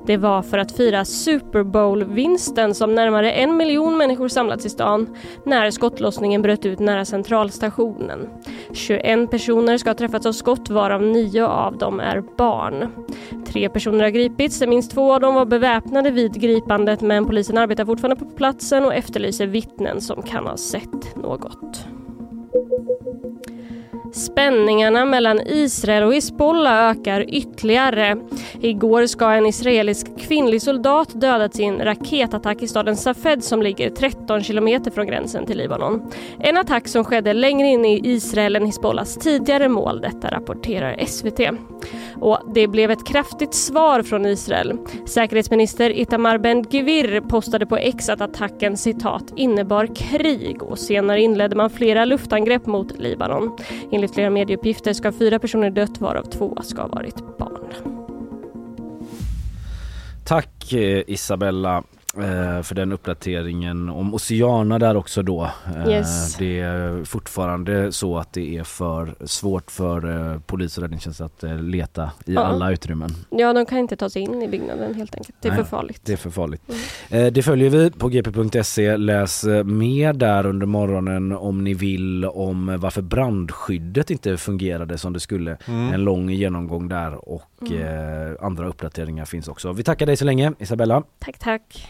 Det 0.06 0.16
var 0.16 0.42
för 0.42 0.58
att 0.58 0.72
fira 0.72 1.04
Super 1.04 1.62
Bowl-vinsten 1.62 2.74
som 2.74 2.94
närmare 2.94 3.32
en 3.32 3.56
miljon 3.56 3.96
människor 3.96 4.28
samlats 4.28 4.66
i 4.66 4.68
stan 4.68 5.16
när 5.44 5.70
skottlossningen 5.70 6.42
bröt 6.42 6.66
ut 6.66 6.78
nära 6.78 7.04
centralstationen. 7.04 8.28
21 8.72 9.30
personer 9.30 9.78
ska 9.78 9.90
ha 9.90 9.94
träffats 9.94 10.26
av 10.26 10.32
skott 10.32 10.70
varav 10.70 11.02
nio 11.02 11.46
av 11.46 11.78
dem 11.78 12.00
är 12.00 12.22
barn. 12.38 12.88
Tre 13.46 13.68
personer 13.68 14.02
har 14.02 14.10
gripits, 14.10 14.60
minst 14.66 14.90
två 14.90 15.14
av 15.14 15.20
dem 15.20 15.34
var 15.34 15.46
beväpnade 15.46 16.10
vid 16.10 16.40
gripandet 16.40 17.00
men 17.00 17.26
polisen 17.26 17.58
arbetar 17.58 17.84
fortfarande 17.84 18.24
på 18.24 18.30
platsen 18.30 18.84
och 18.84 18.94
efterlyser 18.94 19.46
vittnen 19.46 20.00
som 20.00 20.22
kan 20.22 20.46
ha 20.46 20.56
sett 20.56 21.16
något. 21.16 21.86
Spänningarna 24.16 25.04
mellan 25.04 25.40
Israel 25.46 26.04
och 26.04 26.14
Hizbollah 26.14 26.90
ökar 26.90 27.24
ytterligare. 27.28 28.16
Igår 28.60 29.06
ska 29.06 29.30
en 29.30 29.46
israelisk 29.46 30.18
kvinnlig 30.18 30.62
soldat 30.62 31.20
dödats 31.20 31.60
i 31.60 31.64
en 31.64 31.84
raketattack 31.84 32.62
i 32.62 32.68
staden 32.68 32.96
Safed 32.96 33.44
som 33.44 33.62
ligger 33.62 33.90
13 33.90 34.42
kilometer 34.42 34.90
från 34.90 35.06
gränsen 35.06 35.46
till 35.46 35.58
Libanon. 35.58 36.12
En 36.38 36.56
attack 36.56 36.88
som 36.88 37.04
skedde 37.04 37.32
längre 37.32 37.66
in 37.66 37.84
i 37.84 38.00
Israel 38.04 38.56
än 38.56 38.66
Hizbollahs 38.66 39.14
tidigare 39.16 39.68
mål, 39.68 40.00
detta 40.00 40.28
rapporterar 40.28 41.04
SVT. 41.06 41.40
Och 42.20 42.38
det 42.54 42.68
blev 42.68 42.90
ett 42.90 43.06
kraftigt 43.06 43.54
svar 43.54 44.02
från 44.02 44.26
Israel. 44.26 44.78
Säkerhetsminister 45.06 45.90
Itamar 45.90 46.38
Ben-Gvir 46.38 47.20
postade 47.20 47.66
på 47.66 47.76
X 47.76 48.08
att 48.08 48.20
attacken 48.20 48.76
citat 48.76 49.32
innebar 49.36 49.86
krig 49.94 50.62
och 50.62 50.78
senare 50.78 51.22
inledde 51.22 51.56
man 51.56 51.70
flera 51.70 52.04
luftangrepp 52.04 52.66
mot 52.66 52.98
Libanon. 52.98 53.56
Enligt 53.90 54.05
flera 54.14 54.30
medieuppgifter 54.30 54.92
ska 54.92 55.12
fyra 55.12 55.38
personer 55.38 55.70
dött 55.70 56.00
varav 56.00 56.22
två 56.22 56.58
ska 56.62 56.82
ha 56.82 56.88
varit 56.88 57.38
barn. 57.38 57.72
Tack 60.26 60.72
eh, 60.72 61.02
Isabella 61.06 61.82
eh, 62.18 62.62
för 62.62 62.74
den 62.74 62.92
uppdateringen 62.92 63.88
om 63.88 64.14
Oceana 64.14 64.78
där 64.78 64.96
också 64.96 65.22
då. 65.22 65.50
Eh, 65.76 65.88
Yes. 65.88 66.34
Det 66.36 66.60
är 66.60 67.04
fortfarande 67.04 67.92
så 67.92 68.18
att 68.18 68.32
det 68.32 68.56
är 68.58 68.64
för 68.64 69.14
svårt 69.24 69.70
för 69.70 70.32
eh, 70.32 70.40
polis 70.40 70.76
och 70.78 70.82
räddningstjänst 70.82 71.20
att 71.20 71.44
eh, 71.44 71.58
leta 71.58 72.10
i 72.26 72.34
Ja. 72.34 72.40
alla 72.44 72.70
utrymmen. 72.72 73.10
Ja, 73.30 73.52
de 73.52 73.66
kan 73.66 73.78
inte 73.78 73.96
ta 73.96 74.10
sig 74.10 74.22
in 74.22 74.42
i 74.42 74.48
byggnaden 74.48 74.94
helt 74.94 75.14
enkelt. 75.14 75.36
Det 75.40 75.48
är 75.48 75.52
Nej, 75.52 75.60
för 75.64 75.70
farligt. 75.70 76.00
Det 76.04 76.12
är 76.12 76.16
för 76.16 76.30
farligt. 76.30 76.62
Mm. 77.10 77.26
Eh, 77.26 77.32
Det 77.32 77.42
följer 77.42 77.70
vi 77.70 77.90
på 77.90 78.08
gp.se. 78.08 78.96
Läs 78.96 79.44
mer 79.64 80.12
där 80.12 80.46
under 80.46 80.66
morgonen 80.66 81.32
om 81.32 81.64
ni 81.64 81.74
vill 81.74 82.24
om 82.24 82.76
varför 82.80 83.02
brandskyddet 83.02 84.10
inte 84.10 84.36
fungerade 84.36 84.98
som 84.98 85.12
det 85.12 85.20
skulle. 85.20 85.56
Mm. 85.68 85.94
En 85.94 86.04
lång 86.04 86.30
genomgång 86.30 86.88
där 86.88 87.28
och 87.28 87.42
Mm. 87.60 87.82
eh, 87.82 88.34
andra 88.40 88.68
uppdateringar 88.68 89.24
finns 89.24 89.48
också. 89.48 89.72
Vi 89.72 89.82
tackar 89.82 90.06
dig 90.06 90.16
så 90.16 90.24
länge 90.24 90.52
Isabella. 90.58 91.02
Tack, 91.18 91.38
tack. 91.38 91.88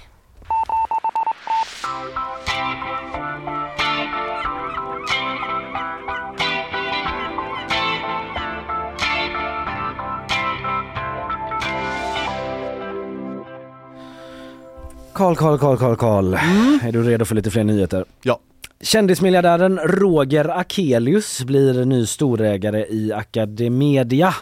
Karl, 15.17 15.35
Karl, 15.35 15.59
Karl, 15.59 15.77
Karl, 15.77 15.97
Karl. 15.97 16.35
Är 16.83 16.93
du 16.93 17.03
redo 17.03 17.25
för 17.25 17.35
lite 17.35 17.51
fler 17.51 17.65
nyheter? 17.65 18.05
Ja. 18.23 18.39
Kändismiljardären 18.81 19.79
Roger 19.79 20.59
Akelius 20.59 21.45
blir 21.45 21.85
ny 21.85 22.07
storägare 22.07 22.87
i 22.89 23.13
Academedia. 23.13 24.35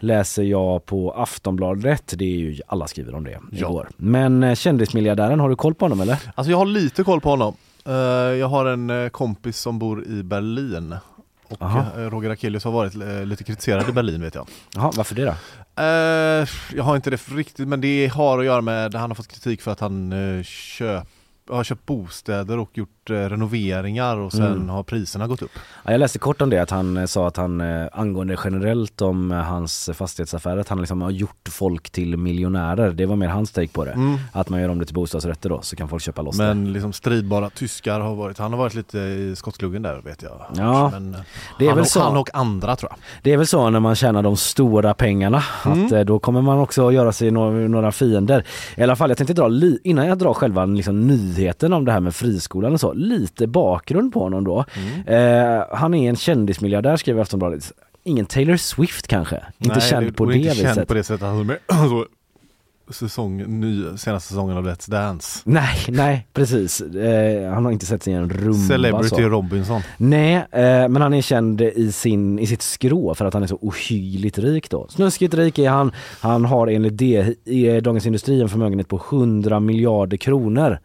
Läser 0.00 0.42
jag 0.42 0.86
på 0.86 1.10
Aftonbladet. 1.12 2.14
Det 2.16 2.24
är 2.24 2.36
ju, 2.38 2.58
alla 2.66 2.86
skriver 2.86 3.14
om 3.14 3.24
det 3.24 3.30
Ja. 3.30 3.68
igår. 3.68 3.88
Men 3.96 4.42
eh, 4.42 4.54
kändismiljardären, 4.54 5.40
har 5.40 5.48
du 5.48 5.56
koll 5.56 5.74
på 5.74 5.84
honom 5.84 6.00
eller? 6.00 6.16
Alltså 6.34 6.50
jag 6.50 6.58
har 6.58 6.66
lite 6.66 7.04
koll 7.04 7.20
på 7.20 7.28
honom. 7.30 7.54
Eh, 7.86 7.94
jag 8.38 8.46
har 8.48 8.66
en 8.66 8.90
eh, 9.04 9.08
kompis 9.08 9.58
som 9.58 9.78
bor 9.78 10.04
i 10.06 10.22
Berlin. 10.22 10.94
Och 11.50 11.62
Aha. 11.62 11.86
eh, 11.96 12.10
Roger 12.10 12.30
Akelius 12.30 12.64
har 12.64 12.72
varit 12.72 12.94
eh, 12.94 13.24
lite 13.26 13.44
kritiserad 13.44 13.88
i 13.88 13.92
Berlin 13.92 14.22
vet 14.22 14.34
jag. 14.34 14.48
Jaha, 14.74 14.92
varför 14.96 15.14
det 15.14 15.24
då? 15.24 15.34
Eh, 15.82 16.48
jag 16.76 16.84
har 16.84 16.96
inte 16.96 17.10
det 17.10 17.28
riktigt 17.28 17.68
men 17.68 17.80
det 17.80 18.06
har 18.14 18.38
att 18.38 18.44
göra 18.44 18.60
med, 18.60 18.94
han 18.94 19.10
har 19.10 19.14
fått 19.14 19.28
kritik 19.28 19.62
för 19.62 19.70
att 19.70 19.80
han 19.80 20.12
eh, 20.12 20.42
köp, 20.42 21.06
har 21.50 21.64
köpt 21.64 21.86
bostäder 21.86 22.58
och 22.58 22.70
gjort 22.78 23.10
eh, 23.10 23.14
renoveringar 23.14 24.16
och 24.16 24.32
sen 24.32 24.46
Mm. 24.52 24.68
har 24.68 24.82
priserna 24.82 25.26
gått 25.26 25.42
upp. 25.42 25.50
Ja, 25.84 25.90
jag 25.92 25.98
läste 25.98 26.18
kort 26.18 26.40
om 26.42 26.50
det, 26.50 26.58
att 26.58 26.70
han 26.70 26.96
eh, 26.96 27.06
sa 27.06 27.28
att 27.28 27.36
han 27.36 27.60
eh, 27.60 27.86
angående 27.92 28.36
generellt 28.44 29.02
om 29.02 29.30
hans 29.30 29.90
fastighetsaffärer, 29.94 30.56
att 30.56 30.68
han 30.68 30.78
liksom 30.80 31.02
har 31.02 31.10
gjort 31.10 31.48
folk 31.50 31.90
till 31.90 32.16
miljonärer. 32.16 32.90
Det 32.92 33.06
var 33.06 33.16
mer 33.16 33.28
hans 33.28 33.52
take 33.52 33.68
på 33.68 33.84
det. 33.84 33.90
Mm. 33.92 34.18
Att 34.32 34.48
man 34.48 34.60
gör 34.60 34.68
om 34.68 34.78
det 34.78 34.84
till 34.86 34.94
bostadsrätter 34.94 35.48
då, 35.48 35.62
så 35.62 35.76
kan 35.76 35.88
folk 35.88 36.02
köpa 36.02 36.22
loss 36.22 36.36
det. 36.38 36.42
Men 36.44 36.72
liksom 36.72 36.92
stridbara 36.92 37.50
tyskar 37.50 38.00
har 38.00 38.14
varit, 38.14 38.38
han 38.38 38.52
har 38.52 38.58
varit 38.58 38.74
lite 38.74 38.98
i 38.98 39.36
skottgluggen 39.36 39.82
där 39.82 40.00
vet 40.00 40.22
jag. 40.22 40.40
Ja, 40.56 40.90
men, 40.90 41.16
det 41.58 41.64
är 41.64 41.68
han, 41.68 41.76
väl 41.76 41.82
och, 41.82 41.88
så. 41.88 42.00
han 42.00 42.16
och 42.16 42.30
andra 42.34 42.76
tror 42.76 42.90
jag. 42.92 42.98
Det 43.22 43.32
är 43.32 43.36
väl 43.36 43.46
så 43.46 43.70
när 43.70 43.80
man 43.80 43.94
tjänar 43.94 44.22
de 44.22 44.36
stora 44.36 44.94
pengarna 44.94 45.42
Mm. 45.66 45.86
att 46.00 46.06
då 46.06 46.18
kommer 46.18 46.42
man 46.42 46.58
också 46.58 46.92
göra 46.92 47.12
sig 47.12 47.30
några, 47.30 47.68
några 47.68 47.92
fiender. 47.92 48.44
I 48.76 48.82
alla 48.82 48.96
fall 48.96 49.10
jag 49.10 49.16
tänkte 49.18 49.34
dra, 49.34 49.48
li- 49.48 49.78
innan 49.84 50.06
jag 50.06 50.18
drar 50.18 50.34
själva 50.34 50.64
liksom, 50.64 51.06
nyheten 51.06 51.39
om 51.72 51.84
det 51.84 51.92
här 51.92 52.00
med 52.00 52.14
friskolan 52.14 52.72
och 52.72 52.80
så, 52.80 52.92
lite 52.92 53.46
bakgrund 53.46 54.12
på 54.12 54.20
honom 54.20 54.44
då. 54.44 54.64
Mm. 54.74 55.58
Eh, 55.58 55.64
han 55.72 55.94
är 55.94 56.08
en 56.08 56.16
kändismiljardär 56.16 56.96
skriver 56.96 57.22
Aftonbladet. 57.22 57.72
Ingen 58.04 58.26
Taylor 58.26 58.56
Swift 58.56 59.06
kanske? 59.06 59.42
Inte 59.58 59.78
Nej, 59.78 59.88
känd 59.88 60.16
på 60.16 60.24
det 60.24 60.36
inte 60.36 60.48
viset. 60.48 60.74
känd 60.74 60.88
på 60.88 60.94
det 60.94 61.04
sättet. 61.04 61.26
Han 61.26 61.46
med 61.46 61.58
alltså, 61.66 62.06
säsong, 62.92 63.60
ny, 63.60 63.84
senaste 63.96 64.28
säsongen 64.28 64.56
av 64.56 64.66
Let's 64.66 64.90
Dance. 64.90 65.40
Nej, 65.44 65.78
nej 65.88 66.26
precis. 66.32 66.80
Eh, 66.80 67.52
han 67.52 67.64
har 67.64 67.72
inte 67.72 67.86
sett 67.86 68.02
sig 68.02 68.12
i 68.12 68.16
en 68.16 68.30
rumba 68.30 68.68
Celebrity 68.68 69.08
så. 69.08 69.20
Robinson. 69.20 69.82
Nej, 69.96 70.34
eh, 70.34 70.88
men 70.88 70.96
han 70.96 71.14
är 71.14 71.22
känd 71.22 71.60
i, 71.60 71.92
sin, 71.92 72.38
i 72.38 72.46
sitt 72.46 72.62
skrå 72.62 73.14
för 73.14 73.24
att 73.24 73.34
han 73.34 73.42
är 73.42 73.46
så 73.46 73.58
ohyggligt 73.60 74.38
rik 74.38 74.70
då. 74.70 74.86
Snuskigt 74.88 75.34
rik 75.34 75.58
är 75.58 75.70
han. 75.70 75.92
Han 76.20 76.44
har 76.44 76.66
enligt 76.66 76.98
det, 76.98 77.34
i 77.44 77.80
Dagens 77.80 78.06
Industri 78.06 78.40
en 78.40 78.48
förmögenhet 78.48 78.88
på 78.88 79.02
100 79.10 79.60
miljarder 79.60 80.16
kronor. 80.16 80.78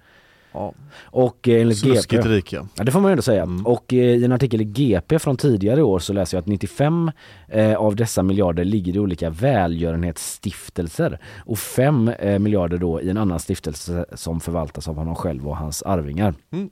Ja. 0.56 0.74
Och 0.98 1.48
eh, 1.48 1.62
enligt 1.62 1.78
Snuskigt 1.78 2.24
GP, 2.24 2.30
rik 2.30 2.54
ja. 2.54 2.68
Ja 2.76 2.84
det 2.84 2.92
får 2.92 3.00
man 3.00 3.10
ju 3.10 3.12
ändå 3.12 3.22
säga. 3.22 3.44
Mm. 3.44 3.66
Och 3.66 3.94
eh, 3.94 4.00
i 4.00 4.26
en 4.26 4.32
artikel 4.32 4.62
i 4.62 4.64
GP 4.64 5.20
från 5.20 5.38
tidigare 5.38 5.84
år 5.84 6.00
så 6.00 6.14
läser 6.14 6.38
jag 6.38 6.42
att 6.42 6.48
95 6.48 7.12
eh, 7.48 7.76
av 7.76 7.96
dessa 7.96 8.24
miljarder 8.24 8.66
ligger 8.66 8.96
i 8.96 9.00
olika 9.00 9.30
välgörenhetsstiftelser 9.30 11.20
och 11.38 11.60
5 11.60 12.08
eh, 12.08 12.40
miljarder 12.40 12.78
då 12.78 13.02
i 13.02 13.10
en 13.10 13.18
annan 13.18 13.40
stiftelse 13.40 14.06
som 14.14 14.40
förvaltas 14.40 14.88
av 14.88 14.96
honom 14.96 15.16
själv 15.16 15.48
och 15.48 15.58
hans 15.58 15.84
arvingar. 15.84 16.34
Mm. 16.52 16.70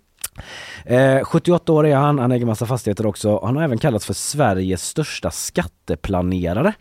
Eh, 0.86 1.24
78 1.24 1.74
år 1.74 1.88
är 1.88 1.96
han, 1.96 2.20
han 2.20 2.32
äger 2.32 2.46
massa 2.46 2.66
fastigheter 2.66 3.06
också. 3.06 3.40
Han 3.44 3.56
har 3.56 3.64
även 3.64 3.78
kallats 3.78 4.06
för 4.06 4.14
Sveriges 4.14 4.88
största 4.88 5.32
skatteplanerare. 5.32 6.74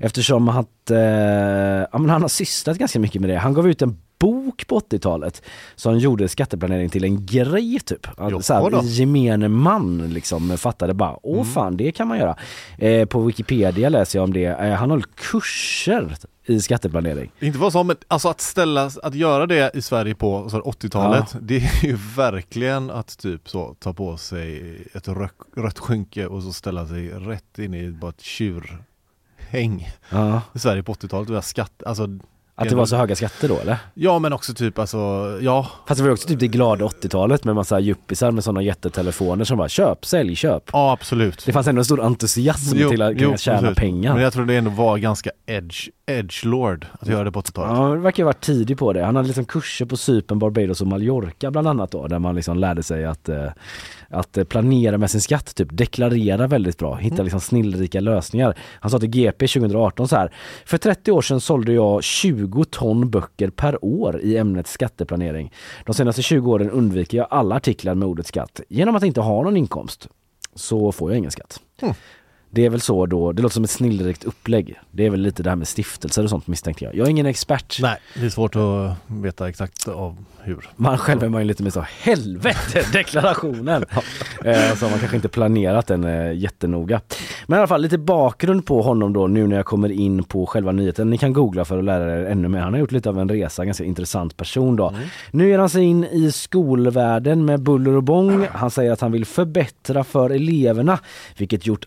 Eftersom 0.00 0.48
att, 0.48 0.90
eh, 0.90 0.98
ja, 0.98 1.88
han 1.92 2.10
har 2.10 2.28
sysslat 2.28 2.78
ganska 2.78 3.00
mycket 3.00 3.20
med 3.20 3.30
det. 3.30 3.36
Han 3.36 3.54
gav 3.54 3.68
ut 3.68 3.82
en 3.82 3.98
bok 4.18 4.66
på 4.66 4.80
80-talet 4.80 5.42
som 5.74 5.98
gjorde 5.98 6.28
skatteplanering 6.28 6.88
till 6.90 7.04
en 7.04 7.26
grej 7.26 7.80
typ. 7.84 8.06
Att, 8.16 8.30
Jo, 8.30 8.42
så 8.42 8.54
här, 8.54 8.70
då. 8.70 8.80
gemene 8.82 9.48
man 9.48 10.08
liksom 10.12 10.58
fattade 10.58 10.94
bara, 10.94 11.16
åh 11.22 11.44
fan 11.44 11.76
det 11.76 11.92
kan 11.92 12.08
man 12.08 12.18
göra. 12.18 12.36
Eh, 12.78 13.06
på 13.06 13.20
Wikipedia 13.22 13.88
läser 13.88 14.18
jag 14.18 14.24
om 14.24 14.32
det. 14.32 14.44
Eh, 14.44 14.72
han 14.74 14.90
håller 14.90 15.04
kurser 15.14 16.16
i 16.46 16.60
skatteplanering. 16.60 17.30
Inte 17.40 17.58
vad 17.58 17.72
som, 17.72 17.86
men 17.86 17.96
alltså 18.08 18.28
att 18.28 18.40
ställa, 18.40 18.90
att 19.02 19.14
göra 19.14 19.46
det 19.46 19.70
i 19.74 19.82
Sverige 19.82 20.14
på 20.14 20.48
så 20.50 20.56
här 20.56 20.62
80-talet, 20.62 21.24
Ja. 21.32 21.38
det 21.42 21.56
är 21.56 21.84
ju 21.84 21.98
verkligen 22.16 22.90
att 22.90 23.18
typ 23.18 23.48
så 23.48 23.74
ta 23.78 23.92
på 23.92 24.16
sig 24.16 24.76
ett 24.94 25.08
rött, 25.08 25.32
rött 25.56 25.78
skynke 25.78 26.26
och 26.26 26.42
så 26.42 26.52
ställa 26.52 26.86
sig 26.86 27.08
rätt 27.10 27.58
in 27.58 27.74
i 27.74 27.90
bara 27.90 28.08
ett 28.10 28.20
tjurhäng 28.20 29.88
Ja. 30.10 30.40
i 30.54 30.58
Sverige 30.58 30.82
på 30.82 30.92
80-talet. 30.92 31.28
och 31.28 31.32
göra 31.32 31.42
Skatt, 31.42 31.82
alltså, 31.86 32.08
Att 32.60 32.68
det 32.68 32.74
var 32.74 32.86
så 32.86 32.96
höga 32.96 33.16
skatter 33.16 33.48
då 33.48 33.58
eller? 33.58 33.76
Ja 33.94 34.18
men 34.18 34.32
också 34.32 34.54
typ 34.54 34.78
alltså, 34.78 34.98
ja. 35.40 35.68
Fast 35.86 35.98
det 35.98 36.04
var 36.04 36.12
också 36.12 36.28
typ 36.28 36.40
det 36.40 36.48
glada 36.48 36.84
80-talet 36.84 37.44
med 37.44 37.54
massa 37.54 37.80
yuppisar 37.80 38.30
med 38.30 38.44
sådana 38.44 38.62
jättetelefoner 38.62 39.44
som 39.44 39.58
bara 39.58 39.68
köp, 39.68 40.06
sälj, 40.06 40.36
köp. 40.36 40.70
Ja 40.72 40.92
absolut. 40.92 41.46
Det 41.46 41.52
fanns 41.52 41.66
ändå 41.66 41.80
en 41.80 41.84
stor 41.84 42.00
entusiasm 42.00 42.76
till 42.76 43.02
att 43.02 43.18
kunna 43.18 43.36
tjäna 43.36 43.60
precis. 43.60 43.76
pengar. 43.76 44.14
Men 44.14 44.22
jag 44.22 44.32
tror 44.32 44.44
det 44.44 44.56
ändå 44.56 44.70
var 44.70 44.98
ganska 44.98 45.30
edge, 45.46 45.88
edgelord 46.06 46.86
att 47.00 47.08
göra 47.08 47.24
det 47.24 47.32
på 47.32 47.40
80-talet. 47.40 47.78
Ja, 47.78 47.88
det 47.88 48.00
verkar 48.00 48.22
ha 48.22 48.28
varit 48.28 48.40
tidig 48.40 48.78
på 48.78 48.92
det. 48.92 49.04
Han 49.04 49.16
hade 49.16 49.28
liksom 49.28 49.44
kurser 49.44 49.86
på 49.86 49.96
Cypern, 49.96 50.38
Barbados 50.38 50.80
och 50.80 50.86
Mallorca 50.86 51.50
bland 51.50 51.68
annat 51.68 51.90
då, 51.90 52.06
där 52.06 52.18
man 52.18 52.34
liksom 52.34 52.58
lärde 52.58 52.82
sig 52.82 53.04
att, 53.04 53.28
eh, 53.28 53.46
att 54.10 54.38
eh, 54.38 54.44
planera 54.44 54.98
med 54.98 55.10
sin 55.10 55.20
skatt, 55.20 55.54
typ 55.54 55.68
deklarera 55.70 56.46
väldigt 56.46 56.78
bra, 56.78 56.96
hitta 56.96 57.22
liksom 57.22 57.40
snillrika 57.40 58.00
lösningar. 58.00 58.58
Han 58.80 58.90
sa 58.90 58.98
till 58.98 59.08
GP 59.08 59.46
2018 59.46 60.08
så 60.08 60.16
här, 60.16 60.32
för 60.64 60.78
30 60.78 61.12
år 61.12 61.22
sedan 61.22 61.40
sålde 61.40 61.72
jag 61.72 62.02
20 62.02 62.64
ton 62.64 63.10
böcker 63.10 63.50
per 63.50 63.84
år 63.84 64.20
i 64.20 64.36
ämnet 64.36 64.66
skatteplanering. 64.66 65.52
De 65.86 65.94
senaste 65.94 66.22
20 66.22 66.50
åren 66.50 66.70
undviker 66.70 67.18
jag 67.18 67.26
alla 67.30 67.54
artiklar 67.54 67.94
med 67.94 68.08
ordet 68.08 68.26
skatt. 68.26 68.60
Genom 68.68 68.96
att 68.96 69.02
inte 69.02 69.20
ha 69.20 69.42
någon 69.42 69.56
inkomst 69.56 70.08
så 70.54 70.92
får 70.92 71.10
jag 71.10 71.18
ingen 71.18 71.30
skatt. 71.30 71.60
Mm. 71.82 71.94
Det 72.50 72.66
är 72.66 72.70
väl 72.70 72.80
så 72.80 73.06
då, 73.06 73.32
det 73.32 73.42
låter 73.42 73.54
som 73.54 73.64
ett 73.64 73.70
snillrikt 73.70 74.24
upplägg. 74.24 74.74
Det 74.90 75.06
är 75.06 75.10
väl 75.10 75.20
lite 75.20 75.42
det 75.42 75.50
här 75.50 75.56
med 75.56 75.68
stiftelser 75.68 76.22
och 76.24 76.30
sånt 76.30 76.46
misstänker 76.46 76.86
jag. 76.86 76.94
Jag 76.94 77.06
är 77.06 77.10
ingen 77.10 77.26
expert. 77.26 77.78
Nej, 77.82 77.96
det 78.14 78.26
är 78.26 78.30
svårt 78.30 78.56
att 78.56 78.96
veta 79.06 79.48
exakt 79.48 79.88
av 79.88 80.16
hur. 80.40 80.68
Man 80.76 80.98
själv 80.98 81.22
är 81.24 81.28
man 81.28 81.40
ju 81.40 81.48
lite 81.48 81.62
mer 81.62 81.70
så, 81.70 81.84
helvete 82.00 82.84
deklarationen! 82.92 83.84
eh, 84.44 84.74
så 84.74 84.84
har 84.84 84.90
man 84.90 84.98
kanske 84.98 85.16
inte 85.16 85.28
planerat 85.28 85.86
den 85.86 86.04
eh, 86.04 86.32
jättenoga. 86.32 87.00
Men 87.46 87.56
i 87.56 87.58
alla 87.58 87.66
fall 87.66 87.82
lite 87.82 87.98
bakgrund 87.98 88.66
på 88.66 88.82
honom 88.82 89.12
då 89.12 89.26
nu 89.26 89.46
när 89.46 89.56
jag 89.56 89.66
kommer 89.66 89.88
in 89.92 90.24
på 90.24 90.46
själva 90.46 90.72
nyheten. 90.72 91.10
Ni 91.10 91.18
kan 91.18 91.32
googla 91.32 91.64
för 91.64 91.78
att 91.78 91.84
lära 91.84 92.20
er 92.20 92.24
ännu 92.24 92.48
mer. 92.48 92.60
Han 92.60 92.72
har 92.72 92.80
gjort 92.80 92.92
lite 92.92 93.08
av 93.08 93.18
en 93.18 93.28
resa, 93.28 93.64
ganska 93.64 93.84
intressant 93.84 94.36
person 94.36 94.76
då. 94.76 94.94
Nu 95.30 95.48
ger 95.48 95.58
han 95.58 95.68
sig 95.68 95.82
in 95.84 96.04
i 96.04 96.32
skolvärlden 96.32 97.44
med 97.44 97.62
buller 97.62 97.96
och 97.96 98.02
bång. 98.02 98.46
Han 98.52 98.70
säger 98.70 98.92
att 98.92 99.00
han 99.00 99.12
vill 99.12 99.24
förbättra 99.24 100.04
för 100.04 100.30
eleverna, 100.30 100.98
vilket 101.36 101.66
gjort 101.66 101.84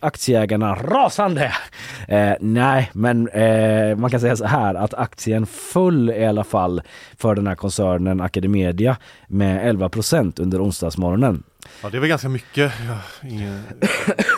aktieägarna 0.52 0.74
rasande. 0.74 1.52
Eh, 2.08 2.34
nej, 2.40 2.90
men 2.92 3.28
eh, 3.28 3.96
man 3.96 4.10
kan 4.10 4.20
säga 4.20 4.36
så 4.36 4.46
här 4.46 4.74
att 4.74 4.94
aktien 4.94 5.46
föll 5.46 6.10
i 6.10 6.26
alla 6.26 6.44
fall 6.44 6.82
för 7.16 7.34
den 7.34 7.46
här 7.46 7.54
koncernen 7.54 8.20
Academedia 8.20 8.96
med 9.28 9.76
11% 9.76 10.40
under 10.40 10.64
onsdagsmorgonen. 10.64 11.42
Ja 11.82 11.90
det 11.90 12.00
väl 12.00 12.08
ganska 12.08 12.28
mycket. 12.28 12.72
Ja, 12.88 13.28
ingen... 13.28 13.62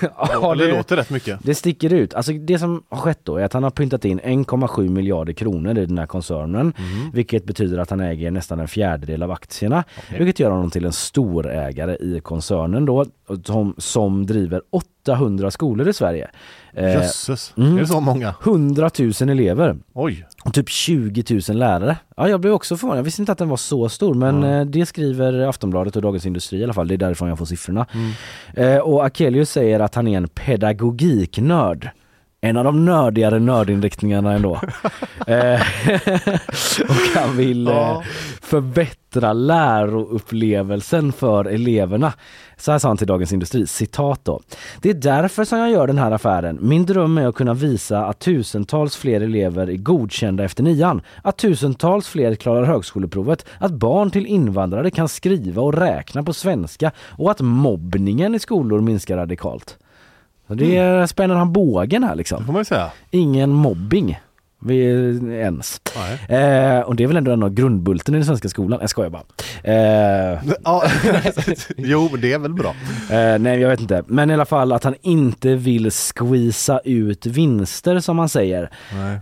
Ja, 0.18 0.54
det, 0.54 0.72
låter 0.72 0.96
rätt 0.96 1.10
mycket. 1.10 1.38
Det 1.42 1.54
sticker 1.54 1.92
ut. 1.92 2.14
Alltså 2.14 2.32
det 2.32 2.58
som 2.58 2.82
har 2.88 2.98
skett 2.98 3.20
då 3.22 3.36
är 3.36 3.44
att 3.44 3.52
han 3.52 3.62
har 3.62 3.70
pyntat 3.70 4.04
in 4.04 4.20
1,7 4.20 4.88
miljarder 4.88 5.32
kronor 5.32 5.78
i 5.78 5.86
den 5.86 5.98
här 5.98 6.06
koncernen. 6.06 6.72
Vilket 7.12 7.44
betyder 7.44 7.78
att 7.78 7.90
han 7.90 8.00
äger 8.00 8.30
nästan 8.30 8.60
en 8.60 8.68
fjärdedel 8.68 9.22
av 9.22 9.30
aktierna. 9.30 9.84
Vilket 10.18 10.40
gör 10.40 10.50
honom 10.50 10.70
till 10.70 10.84
en 10.84 10.92
storägare 10.92 11.96
i 11.96 12.20
koncernen 12.20 12.84
då. 12.84 13.06
Som, 13.44 13.74
som 13.78 14.26
driver 14.26 14.62
800 15.04 15.50
skolor 15.50 15.88
i 15.88 15.92
Sverige. 15.92 16.30
Eh, 16.72 16.92
Jösses, 16.92 17.54
mm. 17.56 17.76
är 17.76 17.80
det 17.80 17.86
så 17.86 18.00
många? 18.00 18.34
100 18.42 18.90
000 18.98 19.12
elever. 19.20 19.76
Oj. 19.92 20.26
Och 20.44 20.54
typ 20.54 20.68
20 20.68 21.40
000 21.48 21.58
lärare. 21.58 21.96
Ja, 22.16 22.28
jag 22.28 22.40
blev 22.40 22.52
också 22.52 22.76
förvånad. 22.76 22.98
Jag 22.98 23.04
visste 23.04 23.22
inte 23.22 23.32
att 23.32 23.38
den 23.38 23.48
var 23.48 23.56
så 23.56 23.88
stor 23.88 24.14
men 24.14 24.44
eh, 24.44 24.64
det 24.64 24.86
skriver 24.86 25.48
Aftonbladet 25.48 25.96
och 25.96 26.02
Dagens 26.02 26.26
Industri 26.26 26.58
i 26.58 26.64
alla 26.64 26.72
fall. 26.72 26.88
Det 26.88 26.94
är 26.94 26.98
därifrån 26.98 27.28
jag 27.28 27.38
får 27.38 27.44
siffrorna. 27.44 27.86
Mm. 27.92 28.12
Eh, 28.74 28.78
och 28.78 29.04
Akelius 29.04 29.50
säger 29.50 29.80
att 29.80 29.94
han 29.94 30.08
är 30.08 30.16
en 30.16 30.28
pedagogiknörd. 30.28 31.90
En 32.44 32.56
av 32.56 32.64
de 32.64 32.84
nördigare 32.84 33.38
nördinriktningarna 33.38 34.32
ändå. 34.32 34.54
eh, 35.26 35.60
och 36.88 37.20
han 37.20 37.36
vill 37.36 37.68
eh, 37.68 37.74
Ja. 37.74 38.02
förbättra 38.42 39.32
läroupplevelsen 39.32 41.12
för 41.12 41.44
eleverna. 41.44 42.12
Så 42.56 42.72
här 42.72 42.78
sa 42.78 42.88
han 42.88 42.96
till 42.96 43.06
Dagens 43.06 43.32
Industri, 43.32 43.66
citat 43.66 44.20
då. 44.24 44.40
Det 44.82 44.90
är 44.90 44.94
därför 44.94 45.44
som 45.44 45.58
jag 45.58 45.70
gör 45.70 45.86
den 45.86 45.98
här 45.98 46.10
affären. 46.10 46.58
Min 46.60 46.86
dröm 46.86 47.18
är 47.18 47.26
att 47.26 47.34
kunna 47.34 47.54
visa 47.54 48.06
att 48.06 48.18
tusentals 48.18 48.96
fler 48.96 49.20
elever 49.20 49.70
är 49.70 49.76
godkända 49.76 50.44
efter 50.44 50.62
nian. 50.62 51.02
Att 51.22 51.36
tusentals 51.36 52.08
fler 52.08 52.34
klarar 52.34 52.64
högskoleprovet. 52.64 53.46
Att 53.58 53.72
barn 53.72 54.10
till 54.10 54.26
invandrare 54.26 54.90
kan 54.90 55.08
skriva 55.08 55.62
och 55.62 55.74
räkna 55.74 56.22
på 56.22 56.32
svenska. 56.32 56.90
Och 56.98 57.30
att 57.30 57.40
mobbningen 57.40 58.34
i 58.34 58.38
skolor 58.38 58.80
minskar 58.80 59.16
radikalt. 59.16 59.78
Så 60.48 60.54
det 60.54 60.76
är, 60.76 61.06
spänner 61.06 61.34
han 61.34 61.52
bågen 61.52 62.04
här 62.04 62.14
liksom. 62.14 62.38
Det 62.38 62.44
får 62.46 62.52
man 62.52 62.60
ju 62.60 62.64
säga. 62.64 62.90
Ingen 63.10 63.50
mobbing. 63.50 64.18
Vi, 64.66 64.78
ens. 65.32 65.80
Eh, 66.28 66.80
och 66.80 66.96
det 66.96 67.04
är 67.04 67.06
väl 67.06 67.16
ändå 67.16 67.30
en 67.32 67.42
av 67.42 67.50
grundbulten 67.50 68.14
i 68.14 68.18
den 68.18 68.24
svenska 68.26 68.48
skolan. 68.48 68.78
Jag 68.80 68.90
skojar 68.90 69.10
bara. 69.10 69.22
Eh, 69.62 70.38
Ja, 70.64 70.82
jo, 71.76 72.08
det 72.18 72.32
är 72.32 72.38
väl 72.38 72.52
bra. 72.54 72.74
Eh, 73.10 73.38
nej 73.38 73.60
jag 73.60 73.68
vet 73.68 73.80
inte. 73.80 74.02
Men 74.06 74.30
i 74.30 74.34
alla 74.34 74.44
fall 74.44 74.72
att 74.72 74.84
han 74.84 74.94
inte 75.02 75.54
vill 75.54 75.90
squeeza 75.90 76.80
ut 76.84 77.26
vinster 77.26 78.00
som 78.00 78.18
han 78.18 78.28
säger. 78.28 78.70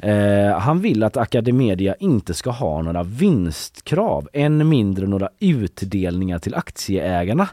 Eh, 0.03 0.59
han 0.59 0.81
vill 0.81 1.03
att 1.03 1.17
Academedia 1.17 1.95
inte 1.95 2.35
ska 2.35 2.51
ha 2.51 2.83
några 2.83 3.03
vinstkrav, 3.03 4.29
än 4.33 4.69
mindre 4.69 5.07
några 5.07 5.29
utdelningar 5.41 6.39
till 6.39 6.55
aktieägarna. 6.55 7.49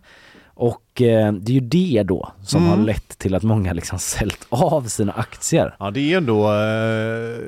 Och 0.53 0.81
eh, 1.01 1.31
det 1.31 1.51
är 1.51 1.53
ju 1.53 1.59
det 1.59 2.03
då 2.03 2.31
som 2.41 2.61
Mm. 2.65 2.79
har 2.79 2.85
lett 2.85 3.17
till 3.17 3.35
att 3.35 3.43
många 3.43 3.73
liksom 3.73 3.99
säljt 3.99 4.45
av 4.49 4.81
sina 4.81 5.11
aktier. 5.11 5.75
Ja, 5.79 5.91
det 5.91 6.13
är 6.13 6.17
ändå, 6.17 6.43
eh, 6.47 7.39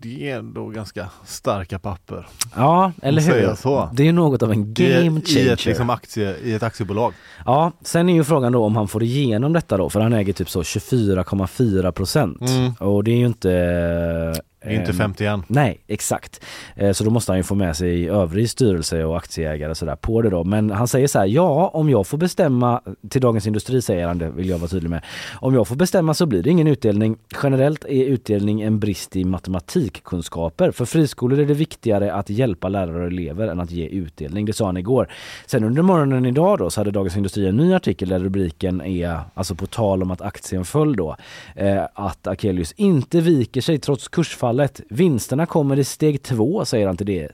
det 0.00 0.30
är 0.30 0.38
ändå 0.38 0.66
ganska 0.68 1.06
starka 1.24 1.78
papper. 1.78 2.26
Ja, 2.56 2.92
eller 3.02 3.22
hur? 3.22 3.54
så. 3.54 3.90
Det 3.92 4.08
är 4.08 4.12
något 4.12 4.42
av 4.42 4.52
en 4.52 4.60
I, 4.60 4.64
game 4.72 5.20
i, 5.20 5.24
changer. 5.26 5.52
ett, 5.52 5.64
liksom 5.66 5.90
aktie, 5.90 6.36
I 6.44 6.54
ett 6.54 6.62
aktiebolag. 6.62 7.12
Ja, 7.46 7.72
sen 7.82 8.08
är 8.08 8.14
ju 8.14 8.24
frågan 8.24 8.52
då 8.52 8.64
om 8.64 8.76
han 8.76 8.88
får 8.88 9.02
igenom 9.02 9.52
detta 9.52 9.76
då, 9.76 9.90
för 9.90 10.00
han 10.00 10.12
äger 10.12 10.32
typ 10.32 10.50
så 10.50 10.62
24,4 10.62 11.90
procent. 11.92 12.40
Mm. 12.40 12.72
Och 12.72 13.04
det 13.04 13.10
är 13.10 13.16
ju 13.18 13.26
inte... 13.26 14.34
Inte 14.70 14.90
ehm, 14.90 14.96
51. 14.96 15.40
Nej, 15.46 15.80
exakt. 15.86 16.40
Eh, 16.76 16.92
Så 16.92 17.04
då 17.04 17.10
måste 17.10 17.32
han 17.32 17.36
ju 17.38 17.42
få 17.42 17.54
med 17.54 17.76
sig 17.76 18.10
övrig 18.10 18.50
styrelse 18.50 19.04
och 19.04 19.16
aktieägare 19.16 19.70
och 19.70 19.76
sådär 19.76 19.96
på 19.96 20.22
det 20.22 20.30
då. 20.30 20.44
Men 20.44 20.70
han 20.70 20.88
säger 20.88 21.06
så 21.08 21.18
här, 21.18 21.26
ja 21.26 21.70
om 21.74 21.90
jag 21.90 22.06
får 22.06 22.18
bestämma, 22.18 22.80
till 23.08 23.20
Dagens 23.20 23.46
Industri 23.46 23.82
säger 23.82 24.06
han 24.06 24.18
det, 24.18 24.30
vill 24.30 24.48
jag 24.48 24.58
vara 24.58 24.68
tydlig 24.68 24.90
med. 24.90 25.04
Om 25.40 25.54
jag 25.54 25.68
får 25.68 25.76
bestämma 25.76 26.14
så 26.14 26.26
blir 26.26 26.42
det 26.42 26.50
ingen 26.50 26.66
utdelning. 26.66 27.16
Generellt 27.42 27.84
är 27.84 28.04
utdelning 28.04 28.62
en 28.62 28.78
brist 28.78 29.16
i 29.16 29.24
matematikkunskaper. 29.24 30.70
För 30.70 30.84
friskolor 30.84 31.38
är 31.38 31.46
det 31.46 31.54
viktigare 31.54 32.12
att 32.12 32.30
hjälpa 32.30 32.68
lärare 32.68 33.00
och 33.00 33.06
elever 33.06 33.48
än 33.48 33.60
att 33.60 33.70
ge 33.70 33.86
utdelning. 33.86 34.46
Det 34.46 34.52
sa 34.52 34.66
han 34.66 34.76
igår. 34.76 35.12
Sen 35.46 35.64
under 35.64 35.82
morgonen 35.82 36.26
idag 36.26 36.58
då 36.58 36.70
så 36.70 36.80
hade 36.80 36.90
Dagens 36.90 37.16
Industri 37.16 37.46
en 37.46 37.56
ny 37.56 37.74
artikel 37.74 38.08
där 38.08 38.18
rubriken 38.18 38.80
är, 38.80 39.20
alltså 39.34 39.54
på 39.54 39.66
tal 39.66 40.02
om 40.02 40.10
att 40.10 40.22
aktien 40.22 40.64
föll 40.64 40.96
då, 40.96 41.16
eh, 41.54 41.82
att 41.94 42.26
Akelius 42.26 42.72
inte 42.72 43.20
viker 43.20 43.60
sig 43.60 43.78
trots 43.78 44.08
kursfallet. 44.08 44.80
Vinsterna 44.88 45.46
kommer 45.46 45.78
i 45.78 45.84
steg 45.84 46.22
två 46.22 46.64
säger 46.64 46.86
han 46.86 46.96
till 46.96 47.06
det. 47.06 47.28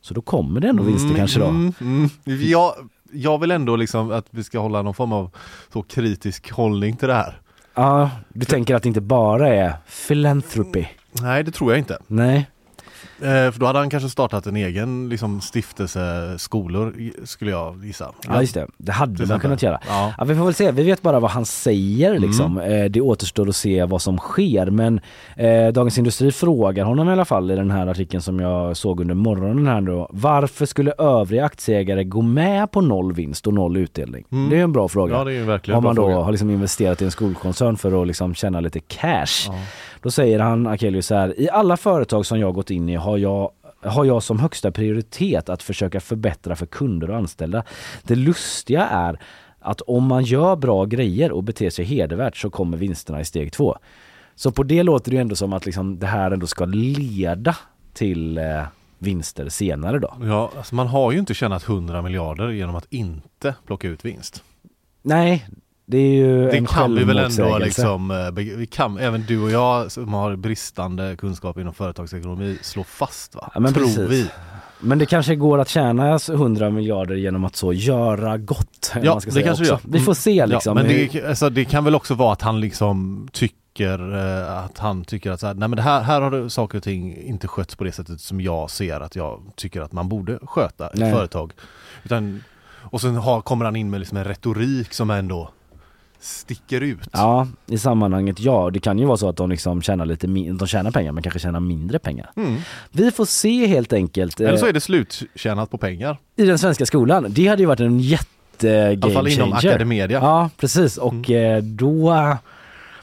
Så 0.00 0.14
då 0.14 0.20
kommer 0.20 0.60
det 0.60 0.68
ändå 0.68 0.82
vinster 0.82 1.16
kanske 1.16 1.40
då. 1.40 1.46
Mm, 1.46 1.74
mm. 1.80 2.10
Jag, 2.26 2.74
jag 3.12 3.38
vill 3.38 3.50
ändå 3.50 3.76
liksom 3.76 4.10
att 4.10 4.26
vi 4.30 4.44
ska 4.44 4.58
hålla 4.58 4.82
någon 4.82 4.94
form 4.94 5.12
av 5.12 5.30
så 5.72 5.82
kritisk 5.82 6.50
hållning 6.50 6.96
till 6.96 7.08
det 7.08 7.14
här. 7.14 7.40
Ja, 7.74 8.10
du 8.28 8.44
tänker 8.44 8.74
att 8.74 8.82
det 8.82 8.88
inte 8.88 9.00
bara 9.00 9.48
är 9.48 9.72
philanthropy? 10.08 10.86
Nej, 11.22 11.44
det 11.44 11.50
tror 11.50 11.72
jag 11.72 11.78
inte. 11.78 11.98
Nej. 12.06 12.50
Eh, 13.22 13.50
för 13.52 13.60
då 13.60 13.66
hade 13.66 13.78
han 13.78 13.90
kanske 13.90 14.08
startat 14.08 14.46
en 14.46 14.56
egen 14.56 15.08
liksom, 15.08 15.40
stiftelse 15.40 16.34
skolor 16.38 16.94
skulle 17.24 17.50
jag 17.50 17.84
gissa. 17.84 18.12
Ja 18.28 18.40
just 18.40 18.54
det, 18.54 18.66
det 18.78 18.92
hade 18.92 19.16
Till 19.16 19.18
man 19.18 19.24
exempel. 19.24 19.40
kunnat 19.40 19.62
göra. 19.62 19.80
Ja. 19.88 20.12
Ja, 20.18 20.24
vi 20.24 20.34
får 20.34 20.44
väl 20.44 20.54
se, 20.54 20.70
vi 20.72 20.82
vet 20.82 21.02
bara 21.02 21.20
vad 21.20 21.30
han 21.30 21.46
säger 21.46 22.18
liksom. 22.18 22.58
Mm. 22.58 22.82
Eh, 22.84 22.90
Det 22.90 23.00
återstår 23.00 23.48
att 23.48 23.56
se 23.56 23.84
vad 23.84 24.02
som 24.02 24.18
sker 24.18 24.70
men 24.70 25.00
eh, 25.36 25.68
Dagens 25.72 25.98
Industri 25.98 26.32
frågar 26.32 26.84
honom 26.84 27.08
i 27.08 27.12
alla 27.12 27.24
fall 27.24 27.50
i 27.50 27.56
den 27.56 27.70
här 27.70 27.86
artikeln 27.86 28.22
som 28.22 28.40
jag 28.40 28.76
såg 28.76 29.00
under 29.00 29.14
morgonen 29.14 29.66
här 29.66 29.80
då. 29.80 30.08
Varför 30.12 30.66
skulle 30.66 30.92
övriga 30.98 31.44
aktieägare 31.44 32.04
gå 32.04 32.22
med 32.22 32.70
på 32.72 32.80
noll 32.80 33.12
vinst 33.12 33.46
och 33.46 33.54
noll 33.54 33.76
utdelning? 33.76 34.24
Mm. 34.32 34.50
Det 34.50 34.56
är 34.58 34.62
en 34.62 34.72
bra 34.72 34.88
fråga. 34.88 35.14
Ja, 35.14 35.24
det 35.24 35.32
är 35.32 35.34
ju 35.34 35.44
verkligen 35.44 35.78
Om 35.78 35.84
man 35.84 35.94
bra 35.94 36.04
då 36.04 36.10
fråga. 36.10 36.24
har 36.24 36.32
liksom 36.32 36.50
investerat 36.50 37.02
i 37.02 37.04
en 37.04 37.10
skolkoncern 37.10 37.76
för 37.76 38.00
att 38.02 38.06
liksom 38.06 38.34
tjäna 38.34 38.60
lite 38.60 38.80
cash. 38.80 39.50
Då 40.02 40.10
säger 40.10 40.38
han, 40.38 40.66
Akelius 40.66 41.06
så 41.06 41.14
här, 41.14 41.40
i 41.40 41.50
alla 41.50 41.76
företag 41.76 42.26
som 42.26 42.40
jag 42.40 42.54
gått 42.54 42.70
in 42.70 42.88
i 42.88 42.94
har 42.94 43.18
jag 43.18 43.50
har 43.82 44.04
jag 44.04 44.22
som 44.22 44.38
högsta 44.38 44.70
prioritet 44.70 45.48
att 45.48 45.62
försöka 45.62 46.00
förbättra 46.00 46.56
för 46.56 46.66
kunder 46.66 47.10
och 47.10 47.16
anställda. 47.16 47.64
Det 48.02 48.14
lustiga 48.14 48.86
är 48.86 49.20
att 49.58 49.80
om 49.80 50.06
man 50.06 50.24
gör 50.24 50.56
bra 50.56 50.84
grejer 50.84 51.32
och 51.32 51.44
beter 51.44 51.70
sig 51.70 51.84
hedervärt 51.84 52.36
så 52.36 52.50
kommer 52.50 52.76
vinsterna 52.76 53.20
i 53.20 53.24
steg 53.24 53.52
två. 53.52 53.76
Så 54.34 54.52
på 54.52 54.62
det 54.62 54.82
låter 54.82 55.10
det 55.10 55.14
ju 55.14 55.20
ändå 55.20 55.36
som 55.36 55.52
att 55.52 55.66
liksom 55.66 55.98
det 55.98 56.06
här 56.06 56.30
ändå 56.30 56.46
ska 56.46 56.64
leda 56.64 57.56
till 57.92 58.38
eh, 58.38 58.62
vinster 58.98 59.48
senare 59.48 59.98
då. 59.98 60.16
Ja, 60.22 60.50
alltså 60.56 60.74
man 60.74 60.86
har 60.86 61.12
ju 61.12 61.18
inte 61.18 61.34
tjänat 61.34 61.68
100 61.68 62.02
miljarder 62.02 62.50
genom 62.50 62.76
att 62.76 62.86
inte 62.92 63.54
plocka 63.66 63.88
ut 63.88 64.04
vinst. 64.04 64.44
Nej, 65.02 65.46
det 65.90 65.98
är 65.98 66.14
ju 66.14 66.46
Det 66.50 66.56
en 66.56 66.66
kan 66.66 66.94
vi 66.94 67.04
väl 67.04 67.18
ändå 67.18 67.58
liksom, 67.58 68.10
eh, 68.10 68.30
vi 68.32 68.66
kan, 68.66 68.98
även 68.98 69.24
du 69.28 69.42
och 69.42 69.50
jag 69.50 69.92
som 69.92 70.14
har 70.14 70.36
bristande 70.36 71.16
kunskap 71.16 71.58
inom 71.58 71.74
företagsekonomi 71.74 72.58
slå 72.62 72.84
fast 72.84 73.34
va? 73.34 73.50
Ja, 73.54 73.60
men 73.60 73.72
Tror 73.74 73.84
precis. 73.84 74.10
vi. 74.10 74.26
Men 74.80 74.98
det 74.98 75.06
kanske 75.06 75.36
går 75.36 75.58
att 75.58 75.68
tjäna 75.68 76.18
100 76.30 76.70
miljarder 76.70 77.14
genom 77.14 77.44
att 77.44 77.56
så 77.56 77.72
göra 77.72 78.38
gott. 78.38 78.92
Ja, 79.02 79.12
man 79.12 79.20
ska 79.20 79.28
det 79.30 79.34
säga 79.34 79.46
kanske 79.46 79.62
också. 79.72 79.72
gör. 79.88 79.92
Vi 79.92 80.00
får 80.00 80.14
se 80.14 80.38
Mm. 80.38 80.50
liksom. 80.50 80.76
Ja, 80.76 80.82
men 80.82 80.92
hur- 80.92 81.08
det, 81.12 81.28
alltså, 81.28 81.50
det 81.50 81.64
kan 81.64 81.84
väl 81.84 81.94
också 81.94 82.14
vara 82.14 82.32
att 82.32 82.42
han 82.42 82.60
liksom 82.60 83.28
tycker 83.32 84.14
eh, 84.48 84.58
att 84.64 84.78
han 84.78 85.04
tycker 85.04 85.30
att 85.30 85.40
så 85.40 85.46
här, 85.46 85.54
nej 85.54 85.68
men 85.68 85.76
det 85.76 85.82
här, 85.82 86.00
här 86.02 86.20
har 86.20 86.30
det 86.30 86.50
saker 86.50 86.78
och 86.78 86.84
ting 86.84 87.16
inte 87.16 87.48
skötts 87.48 87.74
på 87.76 87.84
det 87.84 87.92
sättet 87.92 88.20
som 88.20 88.40
jag 88.40 88.70
ser 88.70 89.00
att 89.00 89.16
jag 89.16 89.40
tycker 89.56 89.80
att 89.80 89.92
man 89.92 90.08
borde 90.08 90.38
sköta 90.42 90.86
ett 90.88 90.98
Nej. 90.98 91.12
företag. 91.12 91.52
Utan, 92.04 92.42
och 92.82 93.00
sen 93.00 93.16
har, 93.16 93.40
kommer 93.40 93.64
han 93.64 93.76
in 93.76 93.90
med 93.90 94.00
liksom 94.00 94.16
en 94.18 94.24
retorik 94.24 94.92
som 94.92 95.10
ändå 95.10 95.50
sticker 96.20 96.80
ut. 96.80 97.08
Ja, 97.12 97.46
i 97.66 97.78
sammanhanget 97.78 98.40
ja. 98.40 98.70
Det 98.70 98.80
kan 98.80 98.98
ju 98.98 99.04
vara 99.06 99.16
så 99.16 99.28
att 99.28 99.36
de 99.36 99.50
liksom 99.50 99.82
tjänar 99.82 100.06
lite 100.06 100.26
de 100.26 100.66
tjänar 100.66 100.90
pengar 100.90 101.12
men 101.12 101.22
kanske 101.22 101.38
tjänar 101.38 101.60
mindre 101.60 101.98
pengar. 101.98 102.30
Mm. 102.36 102.56
Vi 102.92 103.10
får 103.10 103.24
se 103.24 103.66
helt 103.66 103.92
enkelt. 103.92 104.40
Eller 104.40 104.56
så 104.56 104.64
eh, 104.64 104.68
är 104.68 104.72
det 104.72 104.80
sluttjänat 104.80 105.70
på 105.70 105.78
pengar. 105.78 106.18
I 106.36 106.44
den 106.44 106.58
svenska 106.58 106.86
skolan. 106.86 107.26
Det 107.28 107.46
hade 107.46 107.62
ju 107.62 107.66
varit 107.66 107.80
en 107.80 108.00
jätte 108.00 108.68
I 108.68 108.96
game 108.96 108.98
alla 109.02 109.14
fall 109.14 109.28
inom 109.28 109.50
changer. 109.52 109.68
Academedia. 109.68 110.18
Ja, 110.22 110.50
precis. 110.56 110.96
Och 110.96 111.30
Mm. 111.30 111.56
eh, 111.56 111.62
då, 111.62 112.36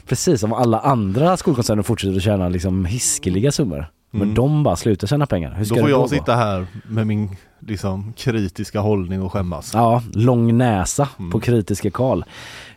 precis 0.06 0.42
om 0.42 0.52
alla 0.52 0.78
andra 0.80 1.36
skolkoncerner 1.36 1.82
fortsätter 1.82 2.16
att 2.16 2.22
tjäna 2.22 2.48
liksom 2.48 2.84
hiskeliga 2.84 3.52
summor. 3.52 3.86
Men 4.10 4.22
Mm. 4.22 4.34
de 4.34 4.62
bara 4.62 4.76
slutar 4.76 5.06
tjäna 5.06 5.26
pengar. 5.26 5.54
Hur 5.54 5.64
ska 5.64 5.74
Då 5.74 5.80
får 5.80 5.90
jag 5.90 6.00
gå? 6.00 6.08
sitta 6.08 6.34
här 6.34 6.66
med 6.88 7.06
min 7.06 7.30
liksom, 7.60 8.12
kritiska 8.16 8.80
hållning 8.80 9.22
och 9.22 9.32
skämmas. 9.32 9.70
Ja, 9.74 10.02
lång 10.12 10.56
näsa 10.58 11.08
Mm. 11.18 11.30
på 11.30 11.40
kritiska 11.40 11.90
Karl. 11.90 12.22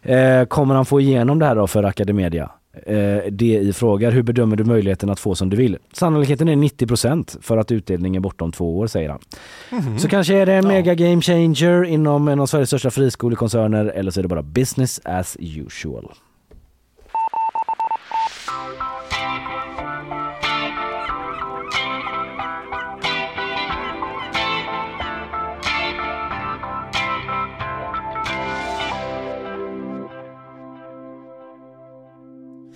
Eh, 0.01 0.43
kommer 0.45 0.75
han 0.75 0.85
få 0.85 1.01
igenom 1.01 1.39
det 1.39 1.45
här 1.45 1.55
då 1.55 1.67
för 1.67 1.83
Academedia? 1.83 2.49
Eh, 2.85 2.95
det 3.31 3.45
i 3.59 3.73
frågar, 3.73 4.11
hur 4.11 4.23
bedömer 4.23 4.55
du 4.55 4.63
möjligheten 4.63 5.09
att 5.09 5.19
få 5.19 5.35
som 5.35 5.49
du 5.49 5.57
vill? 5.57 5.77
Sannolikheten 5.93 6.49
är 6.49 6.55
90% 6.55 7.37
för 7.41 7.57
att 7.57 7.71
utdelning 7.71 8.15
är 8.15 8.19
bortom 8.19 8.51
två 8.51 8.77
år 8.79 8.87
säger 8.87 9.09
han. 9.09 9.19
Mhm. 9.71 9.99
Så 9.99 10.07
kanske 10.07 10.35
är 10.37 10.45
det 10.45 10.53
en 10.53 10.67
mega 10.67 10.95
game 10.95 11.21
changer 11.21 11.83
inom 11.83 12.27
en 12.27 12.39
av 12.39 12.45
Sveriges 12.45 12.69
största 12.69 12.91
friskolekoncerner 12.91 13.85
eller 13.85 14.11
så 14.11 14.19
är 14.19 14.21
det 14.21 14.27
bara 14.27 14.43
business 14.43 15.01
as 15.05 15.37
usual. 15.39 16.11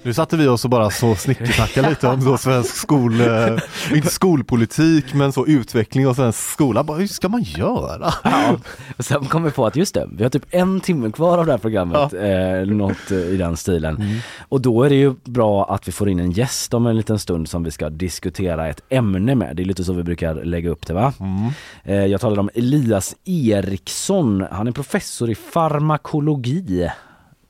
Nu 0.06 0.13
satte 0.13 0.38
vi 0.38 0.48
oss 0.48 0.63
och 0.63 0.70
bara 0.70 0.89
så 0.89 1.15
snickersnackade 1.15 1.89
lite 1.89 2.08
om 2.08 2.22
så 2.22 2.38
svensk 2.38 2.76
skol, 2.76 3.22
eh, 3.22 3.58
inte 3.94 4.08
skolpolitik 4.08 5.13
men 5.13 5.32
så 5.32 5.46
utveckling 5.46 6.08
av 6.08 6.13
svensk 6.13 6.40
skola. 6.40 6.84
Bara, 6.84 6.98
hur 6.98 7.08
ska 7.08 7.29
man 7.29 7.44
göra? 7.44 8.13
Ja. 8.23 8.56
Och 8.98 9.06
sen 9.06 9.25
kom 9.25 9.44
vi 9.44 9.52
på 9.52 9.65
att 9.65 9.75
just 9.75 9.94
det, 9.94 10.08
vi 10.12 10.23
har 10.23 10.29
typ 10.29 10.46
en 10.50 10.79
timme 10.79 11.12
kvar 11.12 11.38
av 11.38 11.46
det 11.46 11.52
här 11.52 11.60
programmet, 11.60 12.13
ja. 12.13 12.19
eh, 12.19 12.65
något 12.65 13.12
eh, 13.12 13.17
i 13.17 13.38
den 13.38 13.58
stilen. 13.58 13.96
Mm. 13.96 14.17
Och 14.50 14.62
då 14.62 14.84
är 14.84 14.90
det 14.90 14.96
ju 14.96 15.15
bra 15.23 15.65
att 15.65 15.88
vi 15.88 15.92
får 15.92 16.10
in 16.10 16.19
en 16.19 16.32
gäst 16.32 16.73
om 16.73 16.86
en 16.88 16.98
liten 16.98 17.19
stund 17.19 17.50
som 17.50 17.63
vi 17.63 17.71
ska 17.71 17.90
diskutera 17.90 18.67
ett 18.67 18.82
ämne 18.90 19.36
med. 19.36 19.56
Det 19.56 19.63
är 19.63 19.65
lite 19.65 19.84
så 19.84 19.94
vi 19.94 20.04
brukar 20.04 20.36
lägga 20.36 20.69
upp 20.69 20.88
det 20.88 20.94
va? 20.94 21.13
Mm. 21.19 21.52
Eh, 21.84 22.06
jag 22.06 22.21
talade 22.21 22.42
om 22.42 22.50
Elias 22.54 23.15
Eriksson, 23.25 24.46
han 24.52 24.67
är 24.67 24.71
professor 24.71 25.29
i 25.29 25.36
farmakologi. 25.36 26.90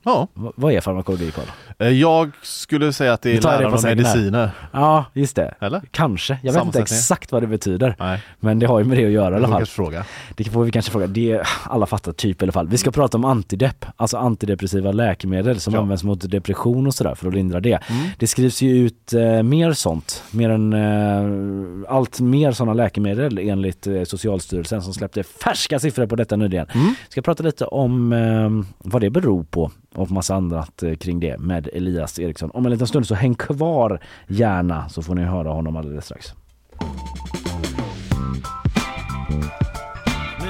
Ja. 0.05 0.27
V 0.34 0.49
vad 0.55 0.73
är 0.73 0.82
farmakologi 0.82 1.32
Karl? 1.32 1.45
Eh, 1.80 1.89
jag 1.89 2.32
skulle 2.41 2.93
säga 2.93 3.13
att 3.13 3.21
det 3.21 3.38
är 3.38 3.41
läran 3.41 3.73
om 3.73 3.80
mediciner. 3.84 4.51
Ja, 4.71 5.05
just 5.13 5.36
det. 5.36 5.53
Eller? 5.59 5.82
Kanske. 5.91 6.38
Jag 6.43 6.53
vet 6.53 6.65
inte 6.65 6.80
exakt 6.80 7.32
vad 7.32 7.43
det 7.43 7.47
betyder. 7.47 7.95
Nej. 7.99 8.21
Men 8.39 8.59
det 8.59 8.65
har 8.65 8.80
ju 8.80 8.86
med 8.86 8.97
det 8.97 9.05
att 9.05 9.11
göra 9.11 9.36
i 9.36 9.38
alla 9.38 9.47
fall. 9.47 9.65
Fråga. 9.65 10.05
Det 10.36 10.43
får 10.43 10.63
vi 10.63 10.71
kanske 10.71 10.91
fråga. 10.91 11.07
Det 11.07 11.41
alla 11.63 11.86
fattar 11.86 12.11
typ 12.11 12.41
i 12.41 12.45
alla 12.45 12.51
fall. 12.51 12.67
Vi 12.67 12.78
ska 12.78 12.88
mm. 12.88 12.93
prata 12.93 13.17
om 13.17 13.26
antidepp, 13.26 13.86
alltså 13.95 14.17
antidepressiva 14.17 14.91
läkemedel 14.91 15.59
som 15.59 15.73
ja. 15.73 15.80
används 15.80 16.03
mot 16.03 16.32
depression 16.32 16.88
och 16.88 16.93
sådär 16.93 17.15
för 17.15 17.28
att 17.28 17.34
lindra 17.34 17.59
det. 17.59 17.80
Mm. 17.88 18.07
Det 18.19 18.28
skrivs 18.28 18.61
ju 18.61 18.86
ut 18.86 19.13
eh, 19.13 19.43
mer 19.43 19.73
sånt, 19.73 20.23
mer 20.32 20.49
än 20.49 20.73
eh, 20.73 21.95
allt 21.95 22.19
mer 22.19 22.51
sådana 22.51 22.73
läkemedel 22.73 23.38
enligt 23.38 23.88
eh, 23.88 24.03
Socialstyrelsen 24.03 24.82
som 24.82 24.93
släppte 24.93 25.23
färska 25.23 25.80
siffror 25.80 26.05
på 26.05 26.15
detta 26.15 26.36
nyligen. 26.36 26.67
Mm. 26.73 26.93
Ska 27.09 27.21
prata 27.21 27.43
lite 27.43 27.65
om 27.65 28.13
eh, 28.13 28.49
vad 28.78 29.01
det 29.01 29.09
beror 29.09 29.43
på 29.43 29.71
och 29.95 30.11
massa 30.11 30.36
annat 30.36 30.84
eh, 30.84 30.95
kring 30.95 31.19
det 31.19 31.38
med 31.38 31.64
Elias 31.74 32.20
Eriksson. 32.20 32.51
Om 32.53 32.66
en 32.66 32.72
liten 32.72 32.88
stund 32.88 33.07
så 33.07 33.16
häng 33.16 33.36
kvar 33.36 33.99
gärna 34.28 34.89
så 34.89 35.01
får 35.01 35.16
ni 35.16 35.24
höra 35.24 35.49
honom 35.49 35.76
alldeles 35.76 36.05
strax. 36.05 36.34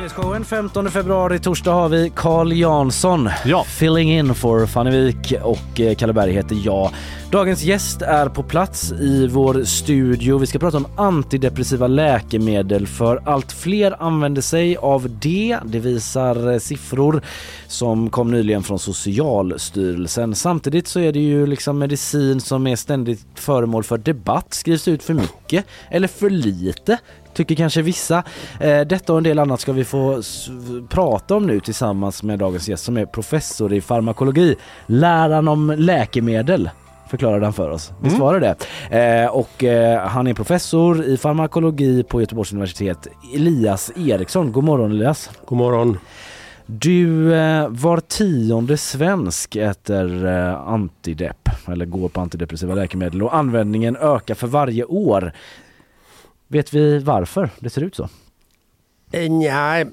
Nyhetsshowen 0.05 0.45
15 0.45 0.91
februari, 0.91 1.39
torsdag 1.39 1.71
har 1.71 1.89
vi 1.89 2.11
Carl 2.15 2.53
Jansson. 2.53 3.29
Ja. 3.45 3.63
Filling 3.63 4.11
in 4.11 4.35
for 4.35 4.65
Fannevik 4.65 5.33
och 5.43 5.79
eh, 5.79 5.95
Kalle 5.95 6.13
Berg 6.13 6.31
heter 6.31 6.57
jag. 6.65 6.91
Dagens 7.31 7.63
gäst 7.63 8.01
är 8.01 8.29
på 8.29 8.43
plats 8.43 8.91
i 8.91 9.27
vår 9.27 9.63
studio. 9.63 10.37
Vi 10.37 10.47
ska 10.47 10.59
prata 10.59 10.77
om 10.77 10.87
antidepressiva 10.95 11.87
läkemedel 11.87 12.87
för 12.87 13.21
allt 13.25 13.51
fler 13.51 14.03
använder 14.03 14.41
sig 14.41 14.77
av 14.77 15.17
det. 15.21 15.59
Det 15.65 15.79
visar 15.79 16.51
eh, 16.51 16.59
siffror 16.59 17.21
som 17.67 18.09
kom 18.09 18.31
nyligen 18.31 18.63
från 18.63 18.79
Socialstyrelsen. 18.79 20.35
Samtidigt 20.35 20.87
så 20.87 20.99
är 20.99 21.11
det 21.11 21.19
ju 21.19 21.47
liksom 21.47 21.79
medicin 21.79 22.41
som 22.41 22.67
är 22.67 22.75
ständigt 22.75 23.25
föremål 23.35 23.83
för 23.83 23.97
debatt. 23.97 24.53
Skrivs 24.53 24.87
ut 24.87 25.03
för 25.03 25.13
mycket 25.13 25.65
eller 25.91 26.07
för 26.07 26.29
lite? 26.29 26.97
Tycker 27.35 27.55
kanske 27.55 27.81
vissa. 27.81 28.23
Eh, 28.59 28.81
detta 28.81 29.13
och 29.13 29.17
en 29.17 29.23
del 29.23 29.39
annat 29.39 29.59
ska 29.59 29.71
vi 29.73 29.83
få 29.83 30.21
prata 30.89 31.35
om 31.35 31.47
nu 31.47 31.59
tillsammans 31.59 32.23
med 32.23 32.39
dagens 32.39 32.69
gäst 32.69 32.83
som 32.83 32.97
är 32.97 33.05
professor 33.05 33.73
i 33.73 33.81
farmakologi. 33.81 34.55
Läran 34.85 35.47
om 35.47 35.75
läkemedel 35.77 36.69
förklarade 37.09 37.45
han 37.45 37.53
för 37.53 37.69
oss. 37.69 37.91
Visst 38.01 38.15
mm. 38.15 38.25
var 38.25 38.39
det 38.39 38.55
det? 38.89 39.23
Eh, 39.23 39.29
och 39.29 39.63
eh, 39.63 40.07
han 40.07 40.27
är 40.27 40.33
professor 40.33 41.03
i 41.03 41.17
farmakologi 41.17 42.03
på 42.03 42.21
Göteborgs 42.21 42.51
universitet. 42.51 43.07
Elias 43.35 43.91
Eriksson. 43.95 44.51
God 44.51 44.63
morgon 44.63 44.91
Elias. 44.91 45.29
God 45.45 45.57
morgon. 45.57 45.97
Du, 46.65 47.35
eh, 47.35 47.67
var 47.69 47.99
tionde 47.99 48.77
svensk 48.77 49.55
äter 49.55 50.25
eh, 50.25 50.67
antidepp 50.67 51.49
eller 51.67 51.85
går 51.85 52.09
på 52.09 52.21
antidepressiva 52.21 52.75
läkemedel 52.75 53.23
och 53.23 53.35
användningen 53.35 53.95
ökar 53.95 54.35
för 54.35 54.47
varje 54.47 54.83
år. 54.83 55.31
Vet 56.47 56.73
vi 56.73 56.99
varför 56.99 57.49
det 57.59 57.69
ser 57.69 57.81
ut 57.81 57.95
så? 57.95 58.09
Eh, 59.11 59.31
Nej, 59.31 59.85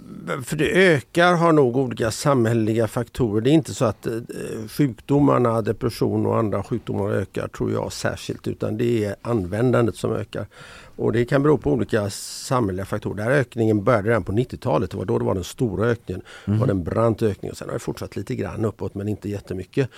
för 0.45 0.57
det 0.57 0.95
ökar 0.95 1.35
har 1.37 1.53
nog 1.53 1.77
olika 1.77 2.11
samhälleliga 2.11 2.89
faktorer. 2.89 3.41
Det 3.41 3.51
är 3.51 3.55
inte 3.55 3.75
så 3.75 3.85
att 3.85 4.07
eh, 4.07 4.13
sjukdomarna, 4.69 5.63
depression 5.63 6.27
och 6.27 6.39
andra 6.39 6.63
sjukdomar 6.63 7.11
ökar 7.11 7.49
tror 7.49 7.73
jag 7.73 7.93
särskilt 7.93 8.49
utan 8.49 8.77
det 8.77 9.05
är 9.05 9.17
användandet 9.23 9.97
som 9.97 10.13
ökar. 10.13 10.47
Och 10.97 11.13
det 11.13 11.25
kan 11.25 11.43
bero 11.43 11.59
på 11.59 11.73
olika 11.73 12.11
samhälleliga 12.11 12.85
faktorer. 12.85 13.17
Den 13.17 13.25
här 13.25 13.33
ökningen 13.33 13.85
började 13.85 14.09
redan 14.09 14.25
på 14.25 14.33
90-talet. 14.33 14.91
Det 14.91 14.97
var 14.97 15.05
då 15.05 15.19
det 15.19 15.25
var 15.25 15.35
den 15.35 15.45
stora 15.45 15.87
ökningen. 15.87 16.23
Mm. 16.45 16.59
Det 16.59 16.67
var 16.67 16.71
en 16.71 16.85
brant 16.85 17.23
ökning 17.23 17.51
och 17.51 17.57
sen 17.57 17.69
har 17.69 17.73
det 17.75 17.79
fortsatt 17.79 18.17
lite 18.17 18.35
grann 18.35 18.65
uppåt 18.65 18.95
men 18.95 19.09
inte 19.09 19.29
jättemycket. 19.29 19.89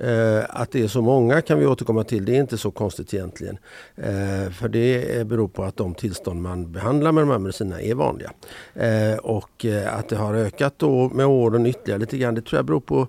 Eh, 0.00 0.40
att 0.48 0.72
det 0.72 0.82
är 0.82 0.88
så 0.88 1.02
många 1.02 1.40
kan 1.40 1.58
vi 1.58 1.66
återkomma 1.66 2.04
till. 2.04 2.24
Det 2.24 2.36
är 2.36 2.40
inte 2.40 2.58
så 2.58 2.70
konstigt 2.70 3.14
egentligen. 3.14 3.58
Eh, 3.96 4.50
för 4.50 4.68
det 4.68 5.26
beror 5.26 5.48
på 5.48 5.64
att 5.64 5.76
de 5.76 5.94
tillstånd 5.94 6.42
man 6.42 6.72
behandlar 6.72 7.12
med 7.12 7.22
de 7.22 7.30
här 7.30 7.38
medicinerna 7.38 7.82
är 7.82 7.94
vanliga. 7.94 8.32
Eh, 8.74 9.18
och 9.18 9.64
eh, 9.64 9.98
att 9.98 10.08
det 10.08 10.16
har 10.16 10.34
ökat 10.34 10.74
då 10.76 11.08
med 11.08 11.26
åren 11.26 11.66
ytterligare 11.66 12.00
lite 12.00 12.18
grann. 12.18 12.34
Det 12.34 12.42
tror 12.42 12.58
jag 12.58 12.66
beror 12.66 12.80
på 12.80 13.08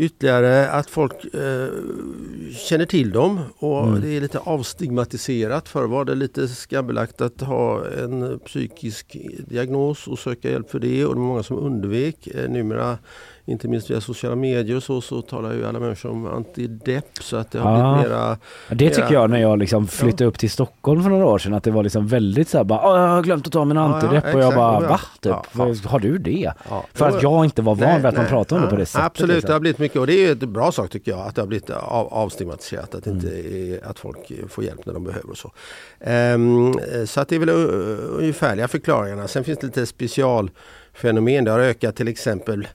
Ytterligare 0.00 0.70
att 0.70 0.90
folk 0.90 1.34
eh, 1.34 1.68
känner 2.56 2.86
till 2.86 3.10
dem 3.10 3.40
och 3.58 3.86
mm. 3.86 4.00
det 4.00 4.16
är 4.16 4.20
lite 4.20 4.38
avstigmatiserat. 4.38 5.68
Förr 5.68 5.86
var 5.86 6.04
det 6.04 6.14
lite 6.14 6.48
skambelagt 6.48 7.20
att 7.20 7.40
ha 7.40 7.86
en 7.86 8.38
psykisk 8.38 9.16
diagnos 9.48 10.06
och 10.06 10.18
söka 10.18 10.50
hjälp 10.50 10.70
för 10.70 10.78
det 10.78 11.04
och 11.04 11.14
det 11.14 11.20
var 11.20 11.26
många 11.26 11.42
som 11.42 11.58
undvek. 11.58 12.26
Eh, 12.26 12.50
numera 12.50 12.98
inte 13.48 13.68
minst 13.68 13.90
via 13.90 14.00
sociala 14.00 14.36
medier 14.36 14.76
och 14.76 14.82
så, 14.82 15.00
så 15.00 15.22
talar 15.22 15.52
ju 15.52 15.66
alla 15.66 15.80
människor 15.80 16.10
om 16.10 16.26
antidepp 16.26 17.18
så 17.20 17.36
att 17.36 17.50
det 17.50 17.58
har 17.58 17.78
ja. 17.78 17.94
blivit 17.94 18.10
mera... 18.10 18.38
Det 18.68 18.88
tycker 18.88 19.02
mera... 19.02 19.12
jag 19.12 19.30
när 19.30 19.38
jag 19.38 19.58
liksom 19.58 19.88
flyttade 19.88 20.24
ja. 20.24 20.28
upp 20.28 20.38
till 20.38 20.50
Stockholm 20.50 21.02
för 21.02 21.10
några 21.10 21.26
år 21.26 21.38
sedan 21.38 21.54
att 21.54 21.64
det 21.64 21.70
var 21.70 21.82
liksom 21.82 22.06
väldigt 22.06 22.48
såhär 22.48 22.64
bara 22.64 23.00
jag 23.00 23.08
har 23.08 23.22
glömt 23.22 23.46
att 23.46 23.52
ta 23.52 23.64
min 23.64 23.78
antidepp 23.78 24.24
ja, 24.26 24.34
och 24.34 24.40
jag 24.40 24.54
bara 24.54 24.80
va? 24.80 25.00
Typ, 25.20 25.32
Har 25.84 25.98
du 25.98 26.18
det? 26.18 26.52
För 26.92 27.08
att 27.08 27.22
jag 27.22 27.44
inte 27.44 27.62
var 27.62 27.74
van 27.74 27.96
vid 27.96 28.06
att 28.06 28.16
man 28.16 28.26
pratar 28.26 28.56
om 28.56 28.62
det 28.62 28.68
på 28.68 28.76
det 28.76 28.86
sättet. 28.86 29.06
Absolut, 29.06 29.34
liksom. 29.34 29.48
det 29.48 29.52
har 29.52 29.60
blivit 29.60 29.78
mycket 29.78 30.00
och 30.00 30.06
det 30.06 30.26
är 30.26 30.32
ett 30.32 30.38
bra 30.38 30.72
sak 30.72 30.90
tycker 30.90 31.12
jag 31.12 31.20
att 31.20 31.34
det 31.34 31.42
har 31.42 31.46
blivit 31.46 31.70
av, 31.70 32.06
avstigmatiserat 32.06 32.94
att, 32.94 33.06
mm. 33.06 33.18
inte, 33.18 33.80
att 33.84 33.98
folk 33.98 34.32
får 34.48 34.64
hjälp 34.64 34.86
när 34.86 34.94
de 34.94 35.04
behöver 35.04 35.30
och 35.30 35.38
så. 35.38 35.52
Um, 36.00 36.80
så 37.06 37.20
att 37.20 37.28
det 37.28 37.34
är 37.34 37.38
väl 37.38 37.50
ungefärliga 38.18 38.68
förklaringarna. 38.68 39.28
Sen 39.28 39.44
finns 39.44 39.58
det 39.58 39.66
lite 39.66 39.86
specialfenomen. 39.86 41.44
Det 41.44 41.50
har 41.50 41.60
ökat 41.60 41.96
till 41.96 42.08
exempel 42.08 42.68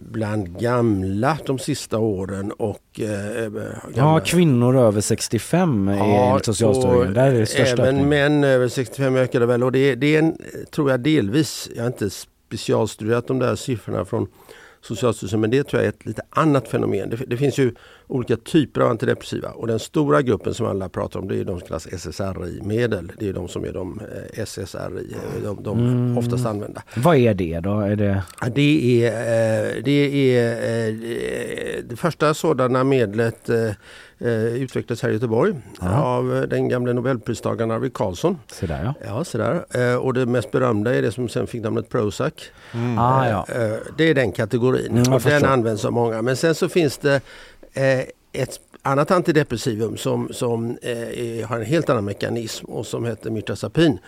bland 0.00 0.60
gamla 0.60 1.38
de 1.46 1.58
sista 1.58 1.98
åren 1.98 2.52
och 2.52 3.00
eh, 3.00 3.52
Ja, 3.94 4.20
kvinnor 4.20 4.76
över 4.76 5.00
65 5.00 5.88
är 5.88 5.96
ja, 5.96 6.28
enligt 6.30 6.44
Socialstyrelsen. 6.44 7.14
Där 7.14 7.34
är 7.34 7.40
det 7.40 7.46
största 7.46 7.82
Även 7.82 8.08
män 8.08 8.44
över 8.44 8.68
65 8.68 9.16
ökade 9.16 9.46
väl 9.46 9.62
och 9.64 9.72
det, 9.72 9.94
det 9.94 10.16
är 10.16 10.18
en, 10.18 10.36
tror 10.70 10.90
jag 10.90 11.00
delvis, 11.00 11.70
jag 11.74 11.82
har 11.82 11.86
inte 11.86 12.10
specialstuderat 12.10 13.26
de 13.26 13.38
där 13.38 13.56
siffrorna 13.56 14.04
från 14.04 14.26
Socialstyrelsen. 14.80 15.40
Men 15.40 15.50
det 15.50 15.64
tror 15.64 15.82
jag 15.82 15.86
är 15.86 15.92
ett 15.92 16.06
lite 16.06 16.22
annat 16.30 16.68
fenomen. 16.68 17.10
Det, 17.10 17.16
det, 17.16 17.36
finns 17.36 17.58
ju 17.58 17.74
olika 18.12 18.36
typer 18.36 18.80
av 18.80 18.90
antidepressiva 18.90 19.50
och 19.50 19.66
den 19.66 19.78
stora 19.78 20.22
gruppen 20.22 20.54
som 20.54 20.66
alla 20.66 20.88
pratar 20.88 21.20
om 21.20 21.28
det 21.28 21.36
är 21.36 21.44
de 21.44 21.58
som 21.58 21.68
kallas 21.68 21.86
SSRI-medel. 21.86 23.12
Det 23.18 23.28
är 23.28 23.32
de 23.32 23.48
som 23.48 23.64
är 23.64 23.72
de 23.72 24.00
eh, 24.00 24.42
SSRI, 24.44 25.12
eh, 25.12 25.42
de, 25.44 25.62
de 25.62 25.78
mm. 25.78 26.18
oftast 26.18 26.46
använda. 26.46 26.82
Vad 26.96 27.16
är 27.16 27.34
det 27.34 27.60
då? 27.60 27.80
Är 27.80 27.96
det... 27.96 28.22
Det 28.54 29.04
är, 29.04 29.12
eh, 29.12 29.82
det, 29.84 30.36
är 30.36 31.82
det 31.82 31.96
första 31.96 32.34
sådana 32.34 32.84
medlet 32.84 33.50
utvecklades 34.54 35.02
här 35.02 35.10
i 35.10 35.12
Göteborg 35.12 35.54
Aha. 35.80 36.02
av 36.02 36.46
den 36.48 36.68
gamle 36.68 36.92
nobelpristagaren 36.92 37.70
Arvid 37.70 37.94
Carlsson. 37.94 38.38
Så 38.52 38.66
där, 38.66 38.84
ja. 38.84 38.94
Ja, 39.06 39.24
så 39.24 39.38
där. 39.38 39.98
Och 39.98 40.14
det 40.14 40.26
mest 40.26 40.50
berömda 40.50 40.94
är 40.94 41.02
det 41.02 41.12
som 41.12 41.28
sen 41.28 41.46
fick 41.46 41.62
namnet 41.62 41.88
Prozac. 41.88 42.32
Mm. 42.74 42.98
Ah, 42.98 43.28
ja. 43.28 43.46
Det 43.98 44.10
är 44.10 44.14
den 44.14 44.32
kategorin 44.32 44.96
mm, 44.96 45.12
och 45.12 45.20
den 45.20 45.44
används 45.44 45.84
av 45.84 45.92
många. 45.92 46.22
Men 46.22 46.36
sen 46.36 46.54
så 46.54 46.68
finns 46.68 46.98
det 46.98 47.20
Eh, 47.72 48.04
ett 48.32 48.60
annat 48.82 49.10
antidepressivum 49.10 49.96
som, 49.96 50.28
som 50.32 50.78
eh, 50.82 51.48
har 51.48 51.56
en 51.56 51.66
helt 51.66 51.90
annan 51.90 52.04
mekanism 52.04 52.66
och 52.66 52.86
som 52.86 53.04
heter 53.04 53.30
Mirtazapin. 53.30 53.98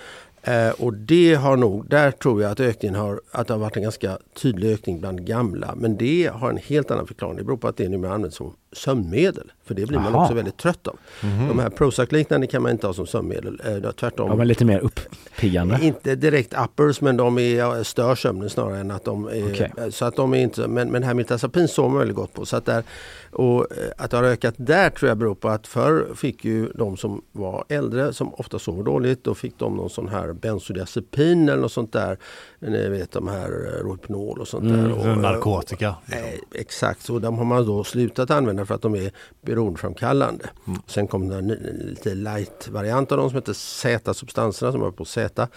Eh, 0.42 0.70
och 0.70 0.94
det 0.94 1.34
har 1.34 1.56
nog, 1.56 1.88
där 1.88 2.10
tror 2.10 2.42
jag 2.42 2.50
att 2.52 2.60
ökningen 2.60 2.94
har, 2.94 3.20
att 3.30 3.46
det 3.46 3.54
har 3.54 3.58
varit 3.58 3.76
en 3.76 3.82
ganska 3.82 4.18
tydlig 4.42 4.72
ökning 4.72 5.00
bland 5.00 5.26
gamla. 5.26 5.74
Men 5.76 5.96
det 5.96 6.30
har 6.34 6.50
en 6.50 6.56
helt 6.56 6.90
annan 6.90 7.06
förklaring. 7.06 7.36
Det 7.36 7.44
beror 7.44 7.56
på 7.56 7.68
att 7.68 7.76
det 7.76 7.88
numera 7.88 8.14
används 8.14 8.36
som 8.36 8.54
sömnmedel. 8.74 9.52
För 9.64 9.74
det 9.74 9.86
blir 9.86 9.98
Aha. 9.98 10.10
man 10.10 10.22
också 10.22 10.34
väldigt 10.34 10.56
trött 10.56 10.86
av. 10.86 10.98
Mm 11.22 11.38
-hmm. 11.38 11.48
De 11.48 11.58
här 11.58 11.70
Prozac-liknande 11.70 12.46
kan 12.46 12.62
man 12.62 12.72
inte 12.72 12.86
ha 12.86 12.94
som 12.94 13.06
sömnmedel. 13.06 13.60
Eh, 13.84 13.90
tvärtom. 13.90 14.30
Ja, 14.30 14.36
men 14.36 14.48
lite 14.48 14.64
mer 14.64 14.78
upp. 14.78 15.00
Piggande? 15.40 15.78
Inte 15.82 16.14
direkt 16.14 16.54
uppers 16.64 17.00
men 17.00 17.16
de 17.16 17.38
är, 17.38 17.82
stör 17.82 18.14
sömnen 18.14 18.50
snarare 18.50 18.78
än 18.78 18.90
att 18.90 19.04
de 19.04 19.28
är, 19.28 19.52
Okej. 19.52 19.72
så 19.90 20.04
att 20.04 20.16
de 20.16 20.34
är 20.34 20.38
inte, 20.38 20.68
men, 20.68 20.90
men 20.90 21.02
här 21.02 21.14
mirtazapin 21.14 21.68
sover 21.68 21.88
man 21.88 21.98
väldigt 21.98 22.16
gott 22.16 22.32
på. 22.32 22.46
Så 22.46 22.56
att, 22.56 22.64
där, 22.64 22.82
och 23.30 23.60
eh, 23.60 23.90
att 23.96 24.10
det 24.10 24.16
har 24.16 24.24
ökat 24.24 24.54
där 24.56 24.90
tror 24.90 25.08
jag 25.08 25.18
beror 25.18 25.34
på 25.34 25.48
att 25.48 25.66
förr 25.66 26.14
fick 26.14 26.44
ju 26.44 26.68
de 26.74 26.96
som 26.96 27.22
var 27.32 27.64
äldre 27.68 28.12
som 28.12 28.34
ofta 28.34 28.58
sover 28.58 28.82
dåligt, 28.82 29.24
då 29.24 29.34
fick 29.34 29.58
de 29.58 29.76
någon 29.76 29.90
sån 29.90 30.08
här 30.08 30.32
bensodiazepin 30.32 31.48
eller 31.48 31.62
något 31.62 31.72
sånt 31.72 31.92
där. 31.92 32.18
Ni 32.58 32.88
vet 32.88 33.12
de 33.12 33.28
här 33.28 33.48
eh, 33.48 33.84
Rohypnol 33.84 34.40
och 34.40 34.48
sånt 34.48 34.64
Mm, 34.64 34.82
där. 34.82 35.10
Och, 35.10 35.18
narkotika. 35.18 35.94
Eh, 36.12 36.60
exakt, 36.60 37.02
så 37.02 37.18
de 37.18 37.38
har 37.38 37.44
man 37.44 37.66
då 37.66 37.84
slutat 37.84 38.30
använda 38.30 38.63
för 38.66 38.74
att 38.74 38.82
de 38.82 38.94
är 38.94 39.10
beroendeframkallande. 39.42 40.44
Mm. 40.66 40.80
Sen 40.86 41.06
kom 41.06 41.28
det 41.28 41.36
en 41.36 41.48
lite 41.48 42.14
light-variant 42.14 43.12
av 43.12 43.18
dem 43.18 43.30
som 43.30 43.36
heter 43.36 43.52
Z-substanserna 43.52 44.72
som 44.72 44.80
var 44.80 44.90
på 44.90 45.04
Z. 45.04 45.48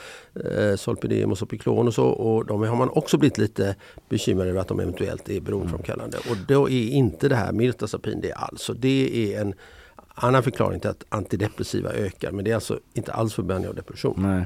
Eh, 0.51 0.75
Solpidem 0.75 1.31
och 1.31 1.37
Sopiklon 1.37 1.87
och 1.87 1.93
så. 1.93 2.05
Och 2.05 2.45
de 2.45 2.63
har 2.63 2.75
man 2.75 2.89
också 2.89 3.17
blivit 3.17 3.37
lite 3.37 3.75
bekymrade 4.09 4.49
över 4.49 4.61
att 4.61 4.67
de 4.67 4.79
eventuellt 4.79 5.29
är 5.29 5.41
beroendeframkallande. 5.41 6.17
Och 6.17 6.37
då 6.47 6.69
är 6.69 6.89
inte 6.89 7.29
det 7.29 7.35
här 7.35 7.51
mirtazapin 7.51 8.21
det 8.21 8.33
alls. 8.33 8.61
Så 8.61 8.73
det 8.73 9.33
är 9.33 9.41
en 9.41 9.53
annan 10.15 10.43
förklaring 10.43 10.79
till 10.79 10.89
att 10.89 11.03
antidepressiva 11.09 11.91
ökar. 11.93 12.31
Men 12.31 12.45
det 12.45 12.51
är 12.51 12.55
alltså 12.55 12.79
inte 12.93 13.13
alls 13.13 13.33
för 13.33 13.43
behandling 13.43 13.69
av 13.69 13.75
depression. 13.75 14.15
Nej. 14.17 14.45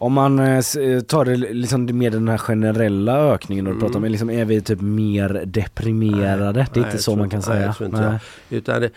Om 0.00 0.12
man 0.12 0.38
eh, 0.38 0.58
eh, 0.58 1.00
tar 1.00 1.24
det 1.24 1.36
liksom 1.36 1.98
med 1.98 2.12
den 2.12 2.28
här 2.28 2.38
generella 2.38 3.16
ökningen 3.32 3.66
och 3.66 3.70
Mm. 3.72 3.80
pratar 3.80 3.96
om, 3.96 4.04
liksom, 4.04 4.30
är 4.30 4.44
vi 4.44 4.60
typ 4.60 4.80
mer 4.80 5.42
deprimerade? 5.46 6.52
det 6.74 6.80
är 6.80 6.80
Nej, 6.82 6.90
inte 6.90 7.02
så 7.02 7.16
man 7.16 7.30
kan 7.30 7.42
nej, 7.48 7.74
säga. 7.74 7.90
jag. 8.02 8.18
Utan 8.58 8.80
det, 8.82 8.90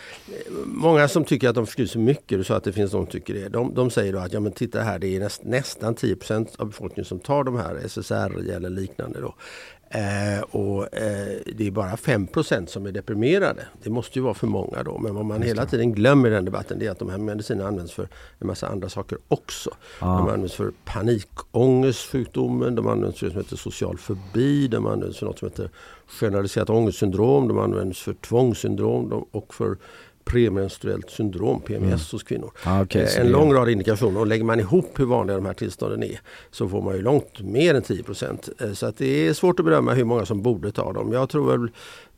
många 0.66 1.08
som 1.08 1.24
tycker 1.24 1.50
att 1.50 1.56
de 1.56 1.66
förskriver 1.66 1.90
sig 1.90 2.02
mycket, 2.02 2.38
du 2.38 2.44
sa 2.44 2.56
att 2.56 2.64
det 2.64 2.72
finns 2.72 2.92
de 2.92 2.98
som 2.98 3.06
tycker 3.12 3.34
det. 3.34 3.50
De, 3.50 3.74
de 3.74 3.90
säger 3.90 4.14
då 4.14 4.20
att 4.20 4.34
ja 4.34 4.40
men 4.40 4.52
titta 4.52 4.82
här, 4.82 5.00
det 5.00 5.16
är 5.16 5.20
näst, 5.20 5.44
nästan 5.44 5.96
10% 5.96 6.48
av 6.58 6.68
befolkningen 6.68 7.06
som 7.06 7.20
tar 7.20 7.44
de 7.44 7.56
här 7.56 7.76
SSRI 7.88 8.52
eller 8.52 8.70
liknande. 8.70 9.22
Då. 9.22 9.36
Eh, 9.94 10.42
och 10.42 10.94
eh, 10.94 11.38
det 11.56 11.68
är 11.68 11.72
bara 11.72 11.96
5% 11.96 12.66
som 12.66 12.86
är 12.86 12.92
deprimerade. 12.92 13.66
Det 13.84 13.90
måste 13.90 14.20
ju 14.20 14.24
vara 14.24 14.34
för 14.34 14.48
många 14.48 14.84
då. 14.84 14.98
Men 14.98 15.16
vad 15.16 15.26
man 15.26 15.42
hela 15.42 15.66
tiden 15.66 15.94
glömmer 15.94 16.30
i 16.30 16.32
den 16.32 16.46
debatten 16.46 16.80
det 16.80 16.88
är 16.88 16.92
att 16.92 17.00
de 17.00 17.10
här 17.10 17.18
medicinerna 17.18 17.68
används 17.68 17.94
för 17.94 18.08
en 18.40 18.48
massa 18.48 18.68
andra 18.68 18.90
saker 18.90 19.18
också. 19.28 19.70
Ah. 20.00 20.18
De 20.18 20.30
används 20.30 20.54
för 20.54 20.72
panikångestsjukdomen, 20.86 22.76
de 22.76 22.88
används 22.88 23.20
för 23.20 23.26
det 23.26 23.32
som 23.32 23.42
heter 23.42 23.56
social 23.56 23.98
fobi, 23.98 24.68
de 24.68 24.88
används 24.88 25.20
för 25.20 25.26
något 25.26 25.40
som 25.40 25.48
heter 25.48 25.70
generaliserat 26.08 26.70
ångestsyndrom, 26.70 27.48
de 27.48 27.60
används 27.60 28.02
för 28.02 28.14
tvångssyndrom 28.14 29.10
de- 29.10 29.26
och 29.32 29.54
för 29.54 29.78
premenstruellt 30.26 31.10
syndrom, 31.10 31.62
PMS, 31.62 31.84
Mm. 31.88 32.00
hos 32.12 32.24
kvinnor. 32.24 32.52
Ah, 32.64 32.82
okej, 32.82 33.02
Eh, 33.04 33.22
en 33.22 33.32
lång 33.32 33.54
rad 33.54 33.70
indikationer 33.70 34.20
och 34.20 34.28
lägger 34.28 34.44
man 34.44 34.60
ihop 34.60 35.00
hur 35.00 35.06
vanliga 35.06 35.36
de 35.38 35.46
här 35.46 35.54
tillstånden 35.54 36.04
är 36.04 36.20
så 36.52 36.70
får 36.70 36.82
man 36.82 36.96
ju 36.96 37.02
långt 37.02 37.42
mer 37.42 37.76
än 37.76 37.82
10 37.82 38.04
Eh, 38.62 38.74
Så 38.74 38.86
att 38.86 38.98
det 38.98 39.28
är 39.28 39.34
svårt 39.34 39.60
att 39.60 39.66
bedöma 39.66 39.94
hur 39.94 40.04
många 40.06 40.26
som 40.26 40.42
borde 40.42 40.72
ta 40.72 40.94
dem. 40.94 41.12
Jag 41.14 41.30
tror 41.30 41.52
väl 41.58 41.70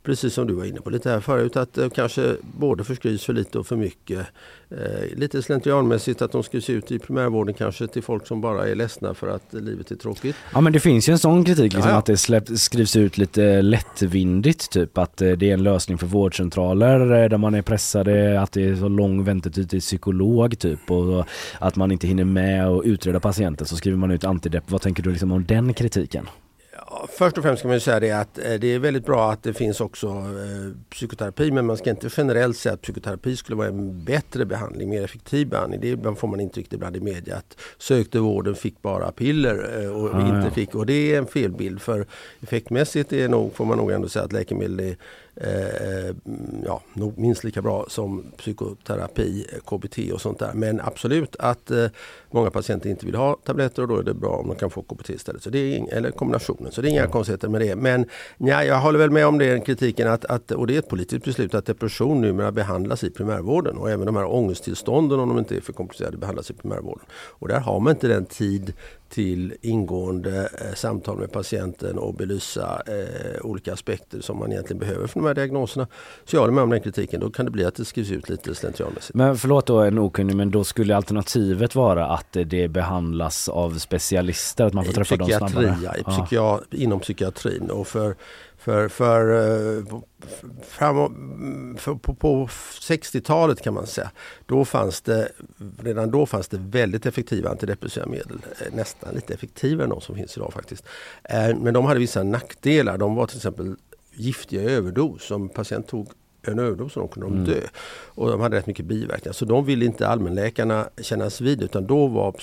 precis 0.03 0.33
som 0.33 0.47
du 0.47 0.53
var 0.53 0.65
inne 0.65 0.81
på 0.81 0.89
lite 0.89 1.09
här 1.09 1.19
förut 1.19 1.57
att 1.57 1.73
det 1.73 1.89
kanske 1.95 2.35
både 2.41 2.83
förskrivs 2.83 3.25
för 3.25 3.33
lite 3.33 3.59
och 3.59 3.67
för 3.67 3.75
mycket. 3.75 4.27
Eh, 4.69 5.17
lite 5.17 5.41
slentrianmässigt 5.41 6.21
att 6.21 6.31
de 6.31 6.43
skrivs 6.43 6.69
ut 6.69 6.91
i 6.91 6.99
primärvården 6.99 7.53
kanske 7.53 7.87
till 7.87 8.03
folk 8.03 8.27
som 8.27 8.41
bara 8.41 8.67
är 8.67 8.75
ledsna 8.75 9.13
för 9.13 9.27
att 9.27 9.53
livet 9.53 9.91
är 9.91 9.95
tråkigt. 9.95 10.35
Ja 10.53 10.61
men 10.61 10.73
det 10.73 10.79
finns 10.79 11.09
ju 11.09 11.11
en 11.11 11.19
sån 11.19 11.45
kritik 11.45 11.73
liksom 11.73 11.89
Ja, 11.89 11.89
ja. 11.89 11.97
att 11.99 12.05
det 12.05 12.17
släpp, 12.17 12.49
skrivs 12.59 12.95
ut 12.95 13.17
lite 13.17 13.61
lättvindigt 13.61 14.71
typ 14.71 14.97
att 14.97 15.21
eh, 15.21 15.31
det 15.31 15.49
är 15.49 15.53
en 15.53 15.63
lösning 15.63 15.97
för 15.97 16.07
vårdcentraler 16.07 17.23
eh, 17.23 17.29
där 17.29 17.37
man 17.37 17.55
är 17.55 17.61
pressade, 17.61 18.41
att 18.41 18.51
det 18.51 18.63
är 18.63 18.75
så 18.75 18.87
lång 18.87 19.23
väntetid 19.23 19.69
till 19.69 19.81
psykolog 19.81 20.59
typ 20.59 20.91
och 20.91 21.25
att 21.59 21.75
man 21.75 21.91
inte 21.91 22.07
hinner 22.07 22.23
med 22.23 22.67
att 22.67 22.85
utreda 22.85 23.19
patienten 23.19 23.67
så 23.67 23.75
skriver 23.75 23.97
man 23.97 24.11
ut 24.11 24.23
antidepp. 24.23 24.71
Vad 24.71 24.81
tänker 24.81 25.03
du 25.03 25.11
liksom 25.11 25.31
om 25.31 25.45
den 25.45 25.73
kritiken? 25.73 26.27
Ja, 27.03 27.09
Först 27.11 27.37
och 27.37 27.43
främst 27.43 27.59
ska 27.59 27.67
man 27.67 27.79
säga 27.79 27.99
det 27.99 28.11
att 28.11 28.37
eh, 28.37 28.53
det 28.53 28.67
är 28.67 28.79
väldigt 28.79 29.05
bra 29.05 29.31
att 29.31 29.43
det 29.43 29.53
finns 29.53 29.81
också 29.81 30.07
eh, 30.07 30.89
psykoterapi 30.89 31.51
men 31.51 31.65
man 31.65 31.77
ska 31.77 31.89
inte 31.89 32.09
generellt 32.17 32.57
säga 32.57 32.73
att 32.73 32.81
psykoterapi 32.81 33.35
skulle 33.35 33.55
vara 33.55 33.67
en 33.67 34.03
bättre 34.03 34.45
behandling, 34.45 34.89
mer 34.89 35.03
effektiv 35.03 35.49
behandling. 35.49 35.81
Det 35.81 35.87
ibland 35.87 36.17
får 36.17 36.27
man 36.27 36.39
intryck 36.39 36.73
ibland 36.73 36.97
i 36.97 36.99
media 36.99 37.35
att 37.35 37.57
sökte 37.77 38.19
vården 38.19 38.55
fick 38.55 38.81
bara 38.81 39.11
piller 39.11 39.83
eh, 39.83 39.89
och 39.89 40.15
Ah, 40.15 40.19
inte 40.21 40.47
ja. 40.47 40.51
fick 40.51 40.75
och 40.75 40.85
det 40.85 41.13
är 41.13 41.17
en 41.17 41.27
felbild 41.27 41.81
för 41.81 42.05
effektmässigt 42.41 43.13
är 43.13 43.29
nog, 43.29 43.55
får 43.55 43.65
man 43.65 43.77
nog 43.77 43.91
ändå 43.91 44.09
säga 44.09 44.25
att 44.25 44.33
läkemedel 44.33 44.79
är 44.79 44.95
eh, 45.35 46.05
mm, 46.25 46.63
ja, 46.65 46.81
minst 47.15 47.43
lika 47.43 47.61
bra 47.61 47.85
som 47.87 48.31
psykoterapi, 48.37 49.45
eh, 49.53 49.59
KBT 49.59 50.13
och 50.13 50.21
sånt 50.21 50.39
där. 50.39 50.53
Men 50.53 50.81
absolut 50.81 51.35
att 51.39 51.71
eh, 51.71 51.85
många 52.31 52.51
patienter 52.51 52.89
inte 52.89 53.05
vill 53.05 53.15
ha 53.15 53.37
tabletter 53.45 53.81
och 53.81 53.87
då 53.87 53.97
är 53.97 54.03
det 54.03 54.13
bra 54.13 54.29
om 54.29 54.47
de 54.47 54.55
kan 54.55 54.69
få 54.69 54.81
KBT 54.81 55.09
istället. 55.09 55.43
Så 55.43 55.49
det 55.49 55.59
är 55.59 55.93
eller 55.93 56.11
kombinationen. 56.11 56.71
Så 56.71 56.81
det 56.81 56.87
är 56.87 56.89
inga 56.89 57.07
konstigheter 57.07 57.49
med 57.49 57.61
det. 57.61 57.75
Men 57.75 58.05
ja, 58.37 58.63
jag 58.63 58.79
håller 58.79 58.99
väl 58.99 59.11
med 59.11 59.27
om 59.27 59.37
den 59.37 59.61
kritiken 59.61 60.07
att, 60.07 60.25
att, 60.25 60.51
och 60.51 60.67
det 60.67 60.75
är 60.75 60.79
ett 60.79 60.89
politiskt 60.89 61.25
beslut 61.25 61.53
att 61.53 61.65
depression 61.65 62.21
numera 62.21 62.51
behandlas 62.51 63.03
i 63.03 63.09
primärvården 63.09 63.77
och 63.77 63.91
även 63.91 64.05
de 64.05 64.15
här 64.15 64.25
ångesttillstånden 64.25 65.19
om 65.19 65.29
de 65.29 65.39
inte 65.39 65.55
är 65.55 65.61
för 65.61 65.73
komplicerade 65.73 66.17
behandlas 66.17 66.51
i 66.51 66.53
primärvården. 66.53 67.05
Och 67.13 67.47
där 67.47 67.59
har 67.59 67.79
man 67.79 67.93
inte 67.93 68.07
den 68.07 68.25
tid 68.25 68.73
till 69.13 69.53
ingående 69.61 70.49
eh, 70.61 70.73
samtal 70.75 71.17
med 71.17 71.31
patienten 71.31 71.97
och 71.97 72.13
belysa 72.13 72.81
eh, 72.87 73.45
olika 73.45 73.73
aspekter 73.73 74.21
som 74.21 74.37
man 74.39 74.51
egentligen 74.51 74.79
behöver 74.79 75.07
för 75.07 75.19
de 75.19 75.25
här 75.27 75.33
diagnoserna. 75.33 75.87
Så 76.25 76.35
jag 76.35 76.41
håller 76.41 76.53
med 76.53 76.63
om 76.63 76.69
den 76.69 76.81
kritiken. 76.81 77.19
Då 77.19 77.29
kan 77.29 77.45
det 77.45 77.51
bli 77.51 77.65
att 77.65 77.75
det 77.75 77.85
skrivs 77.85 78.11
ut 78.11 78.29
lite 78.29 78.55
slentrianmässigt. 78.55 79.13
Men 79.13 79.37
förlåt 79.37 79.65
då 79.67 79.79
en 79.79 79.99
okunnig 79.99 80.35
men 80.35 80.51
då 80.51 80.63
skulle 80.63 80.95
alternativet 80.95 81.75
vara 81.75 82.07
att 82.07 82.37
det 82.45 82.67
behandlas 82.67 83.49
av 83.49 83.77
specialister, 83.77 84.65
att 84.65 84.73
man 84.73 84.83
får 84.85 84.91
I 84.93 84.95
träffa 84.95 85.15
dem 85.15 85.29
snabbare? 85.29 85.77
ja, 85.83 85.95
i 85.95 86.03
Ja. 86.05 86.11
psykia, 86.11 86.59
inom 86.71 86.99
psykiatrin 86.99 87.69
och 87.69 87.87
för, 87.87 88.15
för, 88.63 88.87
för, 88.87 89.29
eh, 89.77 89.83
fram, 90.61 91.77
för 91.77 91.95
på, 91.95 92.15
på 92.15 92.47
60-talet 92.81 93.61
kan 93.61 93.73
man 93.73 93.87
säga, 93.87 94.11
då 94.45 94.65
fanns 94.65 95.01
det, 95.01 95.31
redan 95.83 96.11
då 96.11 96.25
fanns 96.25 96.47
det 96.47 96.57
väldigt 96.57 97.05
effektiva 97.05 97.49
antidepressiva 97.49 98.05
medel, 98.05 98.41
eh, 98.59 98.73
nästan 98.73 99.15
lite 99.15 99.33
effektivare 99.33 99.83
än 99.83 99.89
de 99.89 100.01
som 100.01 100.15
finns 100.15 100.37
idag 100.37 100.53
faktiskt. 100.53 100.85
Eh, 101.23 101.55
men 101.55 101.73
de 101.73 101.85
hade 101.85 101.99
vissa 101.99 102.23
nackdelar, 102.23 102.97
de 102.97 103.15
var 103.15 103.27
till 103.27 103.37
exempel 103.37 103.75
giftiga 104.11 104.61
i 104.61 104.65
överdos, 104.65 105.31
om 105.31 105.49
patient 105.49 105.87
tog 105.87 106.09
en 106.47 106.59
överdos 106.59 106.93
så 106.93 107.07
kunde 107.07 107.27
de 107.29 107.33
Mm. 107.33 107.45
dö. 107.45 107.59
Och 108.05 108.29
de 108.29 108.41
hade 108.41 108.57
rätt 108.57 108.67
mycket 108.67 108.85
biverkningar. 108.85 109.33
Så 109.33 109.45
de 109.45 109.65
ville 109.65 109.85
inte 109.85 110.07
allmänläkarna 110.07 110.89
kännas 111.01 111.41
vid 111.41 111.63
utan 111.63 111.87
då 111.87 112.07
var 112.07 112.35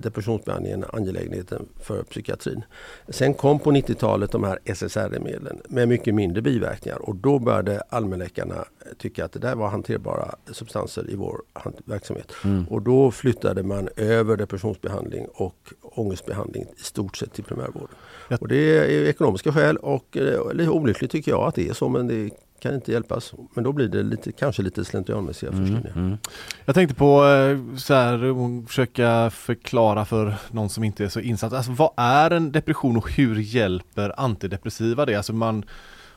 depressionsbehandlingen 0.00 0.84
angelägenheten 0.92 1.68
för 1.80 2.02
psykiatrin. 2.02 2.62
Sen 3.08 3.34
kom 3.34 3.58
på 3.58 3.70
90-talet 3.70 4.30
de 4.32 4.44
här 4.44 4.58
SSRI-medlen 4.64 5.60
med 5.68 5.88
mycket 5.88 6.14
mindre 6.14 6.42
biverkningar 6.42 6.98
och 6.98 7.16
då 7.16 7.38
började 7.38 7.80
allmänläkarna 7.88 8.64
tycka 8.98 9.24
att 9.24 9.32
det 9.32 9.38
där 9.38 9.54
var 9.54 9.68
hanterbara 9.68 10.34
substanser 10.52 11.10
i 11.10 11.14
vår 11.16 11.40
verksamhet. 11.84 12.32
Mm. 12.44 12.64
Och 12.70 12.82
då 12.82 13.10
flyttade 13.10 13.62
man 13.62 13.88
över 13.96 14.36
depressionsbehandling 14.36 15.26
och 15.34 15.72
ångestbehandling 15.82 16.64
i 16.76 16.82
stort 16.82 17.16
sett 17.16 17.32
till 17.32 17.44
primärvården. 17.44 17.96
Och 18.40 18.48
det 18.48 18.78
är 18.78 19.08
ekonomiska 19.08 19.52
skäl 19.52 19.76
och 19.76 20.16
eh, 20.16 20.52
lite 20.52 20.70
olyckligt 20.70 21.10
tycker 21.12 21.30
jag 21.30 21.42
att 21.48 21.54
det 21.54 21.68
är 21.68 21.72
så 21.72 21.88
men 21.88 22.06
det 22.06 22.30
kan 22.68 22.74
inte 22.74 22.92
hjälpas. 22.92 23.32
Men 23.54 23.64
då 23.64 23.72
blir 23.72 23.88
det 23.88 24.02
lite, 24.02 24.32
kanske 24.32 24.62
lite 24.62 24.84
slentrianmässiga 24.84 25.50
Mm, 25.52 25.66
förskrivningar. 25.66 26.18
Jag 26.64 26.74
tänkte 26.74 26.94
på 26.94 27.24
eh, 27.26 27.76
så 27.76 27.94
här, 27.94 28.66
försöka 28.66 29.30
förklara 29.30 30.04
för 30.04 30.34
någon 30.50 30.68
som 30.68 30.84
inte 30.84 31.04
är 31.04 31.08
så 31.08 31.20
insatt. 31.20 31.52
Alltså, 31.52 31.72
vad 31.72 31.90
är 31.96 32.30
en 32.30 32.52
depression 32.52 32.96
och 32.96 33.10
hur 33.12 33.36
hjälper 33.40 34.20
antidepressiva 34.20 35.06
det? 35.06 35.14
Alltså 35.14 35.32
man 35.32 35.64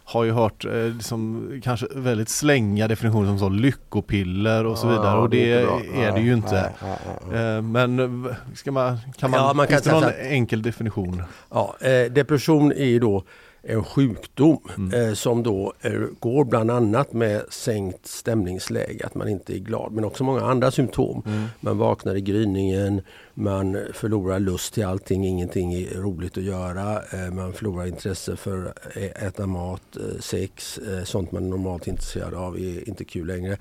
har 0.04 0.24
ju 0.24 0.32
hört 0.32 0.66
eh, 0.66 0.72
liksom, 0.74 1.52
kanske 1.64 1.88
väldigt 1.96 2.30
slänga 2.30 2.88
definitioner 2.88 3.28
som 3.28 3.40
så 3.40 3.50
lyckopiller 3.50 4.66
och 4.66 4.78
så 4.78 4.88
Ja, 4.88 4.92
vidare 4.92 5.18
och 5.20 5.30
det 5.30 5.46
det 5.56 6.02
är 6.04 6.12
det 6.12 6.20
ju 6.22 6.28
Ja, 6.30 6.34
inte. 6.36 6.72
ja, 6.82 6.98
ja, 7.34 7.62
Men 7.62 8.26
ska 8.56 8.72
man, 8.72 8.98
kan 9.18 9.32
man, 9.32 9.40
Ja, 9.40 9.54
man 9.54 9.68
kan 9.68 9.74
finns 9.74 9.84
det 9.84 9.92
någon 9.92 10.12
enkel 10.20 10.62
definition? 10.62 11.24
Ja, 11.50 11.76
eh, 11.82 12.12
depression 12.12 12.72
är 12.72 12.86
ju 12.86 13.00
då 13.00 13.24
en 13.70 13.84
sjukdom 13.84 14.92
eh, 14.94 15.14
som 15.14 15.44
då 15.44 15.74
eh, 15.82 16.02
går 16.20 16.46
bland 16.46 16.72
annat 16.72 17.14
med 17.14 17.44
sänkt 17.50 18.08
stämningsläge, 18.08 19.06
att 19.06 19.16
man 19.16 19.28
inte 19.28 19.56
är 19.56 19.60
glad, 19.60 19.92
men 19.92 20.06
också 20.06 20.24
många 20.24 20.42
andra 20.42 20.72
symptom. 20.72 21.24
Man 21.60 21.78
vaknar 21.78 22.16
i 22.16 22.22
gryningen, 22.22 23.02
man 23.34 23.78
förlorar 23.94 24.40
lust 24.40 24.74
till 24.74 24.86
allting, 24.86 25.26
ingenting 25.26 25.74
är 25.74 26.02
roligt 26.02 26.38
att 26.38 26.44
göra, 26.44 27.02
eh, 27.14 27.32
man 27.34 27.54
förlorar 27.54 27.86
intresse 27.86 28.36
för 28.36 28.66
att 28.66 28.98
äta 28.98 29.48
mat, 29.48 29.98
eh, 29.98 30.20
sex, 30.20 30.78
eh, 30.78 31.04
sånt 31.04 31.32
man 31.32 31.50
normalt 31.50 31.88
är 31.88 31.90
intresserad 31.92 32.34
av 32.34 32.60
är 32.60 32.90
inte 32.90 33.06
kul 33.06 33.28
längre. 33.28 33.58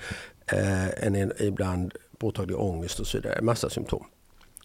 Eh, 0.53 1.07
en, 1.07 1.15
en, 1.15 1.33
ibland 1.39 1.95
påtaglig 2.19 2.59
ångest 2.59 3.01
och 3.01 3.07
så 3.07 3.19
vidare, 3.19 3.43
massa 3.43 3.71
symptom. 3.71 4.05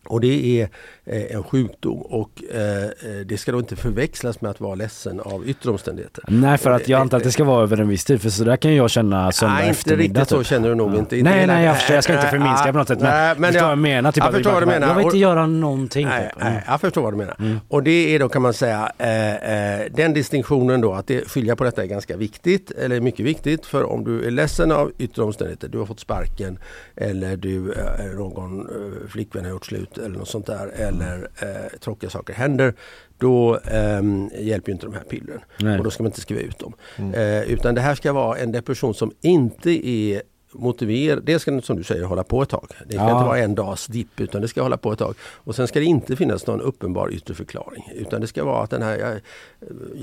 Och 0.07 0.21
det 0.21 0.61
är 0.61 0.69
eh, 1.05 1.35
en 1.35 1.43
sjukdom 1.43 2.01
och 2.01 2.43
eh, 2.53 2.83
eh, 2.83 2.89
det 3.25 3.37
ska 3.37 3.51
då 3.51 3.59
inte 3.59 3.75
förväxlas 3.75 4.41
med 4.41 4.51
att 4.51 4.61
vara 4.61 4.75
ledsen 4.75 5.19
av 5.19 5.47
yttre 5.47 5.69
omständigheter. 5.71 6.23
Nej 6.27 6.57
för 6.57 6.71
att 6.71 6.87
jag 6.87 7.01
antar 7.01 7.17
att 7.17 7.23
det 7.23 7.31
ska 7.31 7.43
vara 7.43 7.63
över 7.63 7.77
en 7.81 7.87
viss 7.87 8.05
tid 8.05 8.21
för 8.21 8.29
så 8.29 8.43
där 8.43 8.55
kan 8.57 8.75
jag 8.75 8.89
känna 8.89 9.31
söndag 9.31 9.55
Nej, 9.55 9.67
inte 9.69 9.95
riktigt 9.95 10.29
så 10.29 10.37
typ. 10.37 10.47
känner 10.47 10.69
du 10.69 10.75
nog 10.75 10.93
Ja. 10.95 10.99
inte. 10.99 11.15
nej 11.15 11.47
nej 11.47 11.65
jag 11.65 11.77
förstår, 11.77 11.95
jag 11.95 12.03
ska 12.03 12.13
inte 12.13 12.27
förminska 12.27 12.71
på 12.71 12.77
något 12.77 12.87
sätt 12.87 12.99
men, 13.01 13.09
nej, 13.09 13.35
men 13.37 13.51
förstår 13.51 13.63
jag- 13.67 13.71
jag 13.71 13.77
menar. 13.77 14.11
Typ 14.11 14.23
jag 14.23 14.33
förstår 14.33 14.51
vad 14.51 14.61
du 14.61 14.65
menar. 14.65 14.87
Jag 14.87 14.95
vill 14.95 15.05
inte 15.05 15.17
göra 15.17 15.47
någonting. 15.47 16.07
Nej, 16.07 16.29
typ. 16.33 16.41
Mm. 16.41 16.53
nej, 16.53 16.63
jag 16.67 16.81
förstår 16.81 17.01
vad 17.01 17.13
du 17.13 17.17
menar. 17.17 17.59
Och 17.67 17.83
det 17.83 18.15
är 18.15 18.19
då 18.19 18.29
kan 18.29 18.41
man 18.41 18.53
säga, 18.53 18.91
eh, 18.97 19.91
den 19.95 20.13
distinktionen 20.13 20.81
då, 20.81 20.93
att 20.93 21.07
det, 21.07 21.29
skilja 21.29 21.55
på 21.55 21.63
detta 21.63 21.83
är 21.83 21.87
ganska 21.87 22.17
viktigt, 22.17 22.71
eller 22.71 23.01
mycket 23.01 23.25
viktigt. 23.25 23.65
För 23.65 23.83
om 23.83 24.03
du 24.03 24.25
är 24.27 24.31
ledsen 24.31 24.71
av 24.71 24.91
yttre 24.97 25.23
omständigheter, 25.23 25.67
du 25.67 25.77
har 25.77 25.85
fått 25.85 25.99
sparken 25.99 26.59
eller 26.95 27.37
du, 27.37 27.73
någon 28.17 28.67
flickvän 29.09 29.43
har 29.43 29.51
gjort 29.51 29.65
slut 29.65 29.90
eller 29.97 30.17
något 30.19 30.27
sånt 30.27 30.45
där, 30.45 30.67
eller 30.67 31.27
eh, 31.41 31.79
tråkiga 31.79 32.09
saker 32.09 32.33
händer. 32.33 32.73
Då 33.17 33.59
ehm, 33.65 34.29
hjälper 34.39 34.71
inte 34.71 34.85
de 34.85 34.93
här 34.93 35.03
pillren. 35.03 35.39
Nej. 35.59 35.77
Och 35.77 35.83
då 35.83 35.91
ska 35.91 36.03
man 36.03 36.09
inte 36.09 36.21
skriva 36.21 36.41
ut 36.41 36.59
dem. 36.59 36.73
Eh, 37.13 37.41
utan 37.51 37.75
det 37.75 37.81
här 37.81 37.95
ska 37.95 38.13
vara 38.13 38.37
en 38.37 38.51
depression 38.51 38.93
som 38.93 39.11
inte 39.21 39.87
är 39.87 40.21
motiverad. 40.53 41.23
Det 41.25 41.39
ska 41.39 41.61
som 41.61 41.77
du 41.77 41.83
säger 41.83 42.03
hålla 42.03 42.23
på 42.23 42.41
ett 42.41 42.49
tag. 42.49 42.67
Det 42.87 42.93
ska 42.93 43.03
Ja. 43.03 43.11
inte 43.11 43.25
vara 43.25 43.37
en 43.39 43.55
dags 43.55 43.87
dipp 43.87 44.19
utan 44.19 44.41
det 44.41 44.47
ska 44.47 44.61
hålla 44.61 44.77
på 44.77 44.91
ett 44.91 44.99
tag. 44.99 45.15
Och 45.21 45.55
sen 45.55 45.67
ska 45.67 45.79
det 45.79 45.85
inte 45.85 46.15
finnas 46.15 46.47
någon 46.47 46.61
uppenbar 46.61 47.13
yttre 47.13 47.33
förklaring. 47.33 47.91
Utan 47.95 48.21
det 48.21 48.27
ska 48.27 48.43
vara 48.43 48.63
att 48.63 48.69
den 48.69 48.81
här, 48.81 48.97
jag, 48.97 49.19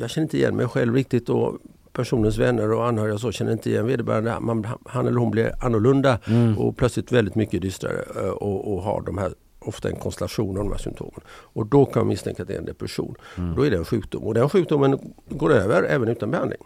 jag 0.01 0.11
känner 0.11 0.25
inte 0.25 0.37
igen 0.37 0.57
mig 0.57 0.69
själv 0.69 0.95
riktigt 0.95 1.29
och 1.29 1.55
personens 1.93 2.39
vänner 2.39 2.73
och 2.73 2.87
anhöriga 2.87 3.15
och 3.15 3.21
så 3.21 3.33
känner 3.33 3.53
inte 3.53 3.71
igen 3.71 3.87
vederbörande. 3.87 4.37
Man, 4.41 4.67
han 4.87 5.07
eller 5.07 5.19
hon 5.19 5.31
blir 5.31 5.53
annorlunda 5.65 6.19
Mm. 6.27 6.59
och 6.59 6.77
plötsligt 6.77 7.13
väldigt 7.13 7.35
mycket 7.35 7.63
dystrare 7.63 8.05
eh, 8.17 8.29
och, 8.29 8.75
och 8.75 8.83
har 8.83 9.03
de 9.07 9.19
här 9.19 9.33
ofta 9.59 9.89
en 9.89 9.97
konstellation 9.97 10.59
av 10.59 10.65
de 10.65 10.71
här 10.73 10.79
symptomen. 10.79 11.21
Och 11.29 11.67
då 11.67 11.85
kan 11.85 12.01
man 12.01 12.09
misstänka 12.09 12.43
att 12.43 12.49
det 12.49 12.55
är 12.55 12.59
en 12.59 12.65
depression. 12.65 13.15
Mm. 13.37 13.55
Då 13.55 13.67
är 13.67 13.71
det 13.71 13.77
en 13.77 13.85
sjukdom 13.85 14.23
och 14.23 14.35
den 14.35 14.49
sjukdomen 14.49 15.15
går 15.29 15.53
över 15.53 15.83
även 15.83 16.09
utan 16.09 16.31
behandling. 16.31 16.61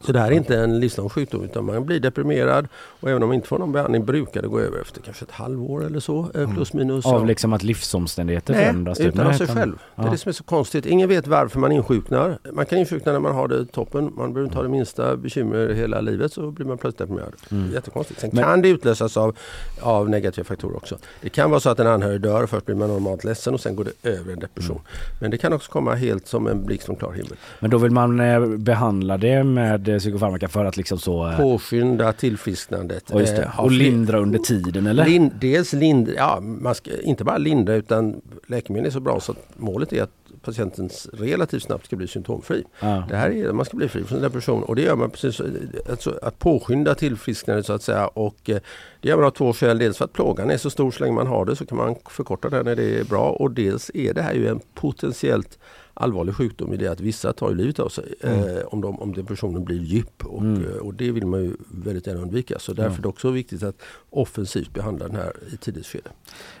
Så 0.00 0.12
det 0.12 0.18
här 0.20 0.26
är 0.26 0.32
inte 0.32 0.56
en 0.60 0.80
livslång 0.80 1.08
sjukdom 1.08 1.44
utan 1.44 1.64
man 1.64 1.84
blir 1.86 2.00
deprimerad 2.00 2.68
och 2.74 3.10
även 3.10 3.22
om 3.22 3.28
man 3.28 3.34
inte 3.34 3.48
får 3.48 3.58
någon 3.58 3.72
behandling 3.72 4.04
brukar 4.04 4.42
det 4.42 4.48
gå 4.48 4.60
över 4.60 4.80
efter 4.80 5.00
kanske 5.02 5.24
ett 5.24 5.30
halvår 5.30 5.84
eller 5.86 6.00
så. 6.00 6.30
eh, 6.34 6.54
Plus 6.54 6.72
minus. 6.72 7.06
Av 7.06 7.20
Ja. 7.20 7.24
liksom 7.24 7.52
att 7.52 7.62
livsomständigheter 7.62 8.54
Nej, 8.54 8.64
förändras? 8.64 8.98
typ. 8.98 9.06
utan 9.06 9.26
av 9.26 9.32
sig 9.32 9.46
själv. 9.46 9.78
Det 9.96 10.02
är 10.02 10.06
ja. 10.06 10.10
det 10.12 10.18
som 10.18 10.28
är 10.28 10.32
så 10.32 10.44
konstigt. 10.44 10.86
Ingen 10.86 11.08
vet 11.08 11.26
varför 11.26 11.58
man 11.60 11.72
insjuknar. 11.72 12.38
Man 12.52 12.66
kan 12.66 12.78
insjukna 12.78 13.12
när 13.12 13.20
man 13.20 13.34
har 13.34 13.48
det 13.48 13.66
toppen. 13.66 14.04
Man 14.04 14.32
behöver 14.32 14.44
inte 14.44 14.56
ha 14.56 14.62
det 14.62 14.68
minsta 14.68 15.16
bekymmer 15.16 15.68
hela 15.68 16.00
livet 16.00 16.32
så 16.32 16.50
blir 16.50 16.66
man 16.66 16.78
plötsligt 16.78 16.98
deprimerad. 16.98 17.32
Mm. 17.50 17.72
Jättekonstigt. 17.72 18.20
Sen 18.20 18.30
Men- 18.32 18.44
kan 18.44 18.62
det 18.62 18.68
utlösas 18.68 19.16
av, 19.16 19.36
av 19.80 20.10
negativa 20.10 20.44
faktorer 20.44 20.76
också. 20.76 20.98
Det 21.22 21.28
kan 21.28 21.50
vara 21.50 21.60
så 21.60 21.70
att 21.70 21.80
en 21.80 21.86
anhörig 21.86 22.20
dör. 22.20 22.46
Först 22.46 22.66
blir 22.66 22.76
man 22.76 22.88
normalt 22.88 23.24
ledsen 23.24 23.54
och 23.54 23.60
sen 23.60 23.76
går 23.76 23.84
det 23.84 24.08
över 24.10 24.32
en 24.32 24.38
depression. 24.38 24.76
Mm. 24.76 24.86
Men 25.20 25.30
det 25.30 25.38
kan 25.38 25.52
också 25.52 25.72
komma 25.72 25.94
helt 25.94 26.26
som 26.26 26.46
en 26.46 26.64
blixt 26.66 26.86
från 26.86 26.96
klar 26.96 27.12
himmel. 27.12 27.36
Men 27.60 27.70
då 27.70 27.78
vill 27.78 27.90
man 27.92 28.20
eh, 28.20 28.46
behandla 28.46 29.16
det 29.16 29.44
med 29.44 29.87
eh, 29.88 29.98
psykofarmaka 29.98 30.48
för 30.48 30.64
att 30.64 30.76
liksom 30.76 30.98
så... 30.98 31.26
eh, 31.30 31.36
Påskynda 31.36 32.12
tillfrisknandet. 32.12 33.10
Eh, 33.10 33.16
Och 33.16 33.68
fler- 33.70 33.78
lindra 33.78 34.18
under 34.18 34.38
tiden 34.38 34.86
eller? 34.86 35.04
Lin, 35.06 35.30
dels 35.40 35.72
lindra, 35.72 36.12
ja, 36.16 36.40
man 36.40 36.74
ska 36.74 36.90
inte 37.02 37.24
bara 37.24 37.38
lindra 37.38 37.74
utan 37.74 38.20
läkemedel 38.46 38.86
är 38.86 38.90
så 38.90 39.00
bra 39.00 39.20
så 39.20 39.32
att 39.32 39.38
målet 39.56 39.92
är 39.92 40.02
att 40.02 40.10
patienten 40.42 40.90
relativt 41.12 41.62
snabbt 41.62 41.86
ska 41.86 41.96
bli 41.96 42.06
symptomfri. 42.06 42.64
Ja. 42.80 43.04
Det 43.08 43.16
här 43.16 43.30
är, 43.30 43.52
man 43.52 43.64
ska 43.64 43.76
bli 43.76 43.88
fri 43.88 44.04
från 44.04 44.20
depression 44.20 44.62
och 44.62 44.76
det 44.76 44.82
gör 44.82 44.96
man 44.96 45.10
precis 45.10 45.34
så- 45.36 45.44
alltså, 45.90 46.18
att 46.22 46.38
påskynda 46.38 46.94
tillfrisknandet 46.94 47.66
så 47.66 47.72
att 47.72 47.82
säga. 47.82 48.06
Och, 48.06 48.36
det 48.44 49.08
gör 49.08 49.16
man 49.16 49.24
av 49.26 49.30
två 49.30 49.52
skäl. 49.52 49.78
Dels 49.78 49.98
för 49.98 50.04
att 50.04 50.12
plågan 50.12 50.50
är 50.50 50.56
så 50.56 50.70
stor 50.70 50.90
så 50.90 51.00
länge 51.04 51.14
man 51.14 51.26
har 51.26 51.44
det 51.44 51.56
så 51.56 51.66
kan 51.66 51.78
man 51.78 51.94
förkorta 52.10 52.48
den 52.48 52.64
när 52.64 52.76
det 52.76 52.98
är 53.00 53.04
bra 53.04 53.30
och 53.30 53.50
dels 53.50 53.90
är 53.94 54.14
det 54.14 54.22
här 54.22 54.34
ju 54.34 54.48
en 54.48 54.60
potentiellt 54.74 55.58
allvarlig 56.00 56.34
sjukdom 56.34 56.72
i 56.74 56.76
det 56.76 56.86
att 56.88 57.00
vissa 57.00 57.32
tar 57.32 57.50
livet 57.54 57.78
av 57.78 57.88
sig 57.88 58.14
Mm. 58.20 58.56
eh, 58.56 58.62
om, 58.64 58.80
de, 58.80 59.00
om 59.00 59.14
depressionen 59.14 59.64
blir 59.64 59.78
djup 59.82 60.24
och, 60.26 60.40
Mm. 60.42 60.64
eh, 60.64 60.76
och 60.76 60.94
det 60.94 61.10
vill 61.10 61.26
man 61.26 61.44
ju 61.44 61.56
väldigt 61.70 62.06
gärna 62.06 62.20
undvika. 62.20 62.58
Så 62.58 62.72
därför 62.72 62.98
är 62.98 63.02
det 63.02 63.08
också 63.08 63.30
viktigt 63.30 63.62
att 63.62 63.76
offensivt 64.10 64.72
behandla 64.74 65.06
den 65.08 65.16
här 65.16 65.32
i 65.52 65.56
tidigt 65.56 65.86
skede. 65.86 66.10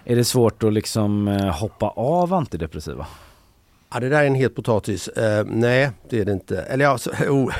Är 0.04 0.16
det 0.16 0.24
svårt 0.24 0.62
att 0.62 0.72
liksom 0.72 1.28
eh, 1.28 1.50
hoppa 1.60 1.88
av 1.88 2.34
antidepressiva? 2.34 3.06
Ja, 3.94 4.00
det 4.00 4.08
där 4.08 4.22
är 4.22 4.26
en 4.26 4.34
het 4.34 4.54
potatis. 4.54 5.08
Eh, 5.08 5.44
nej, 5.46 5.90
det 6.10 6.20
är 6.20 6.24
det 6.24 6.32
inte. 6.32 6.60
Eller 6.62 6.84
ja, 6.84 6.98
så, 6.98 7.10
oh, 7.28 7.52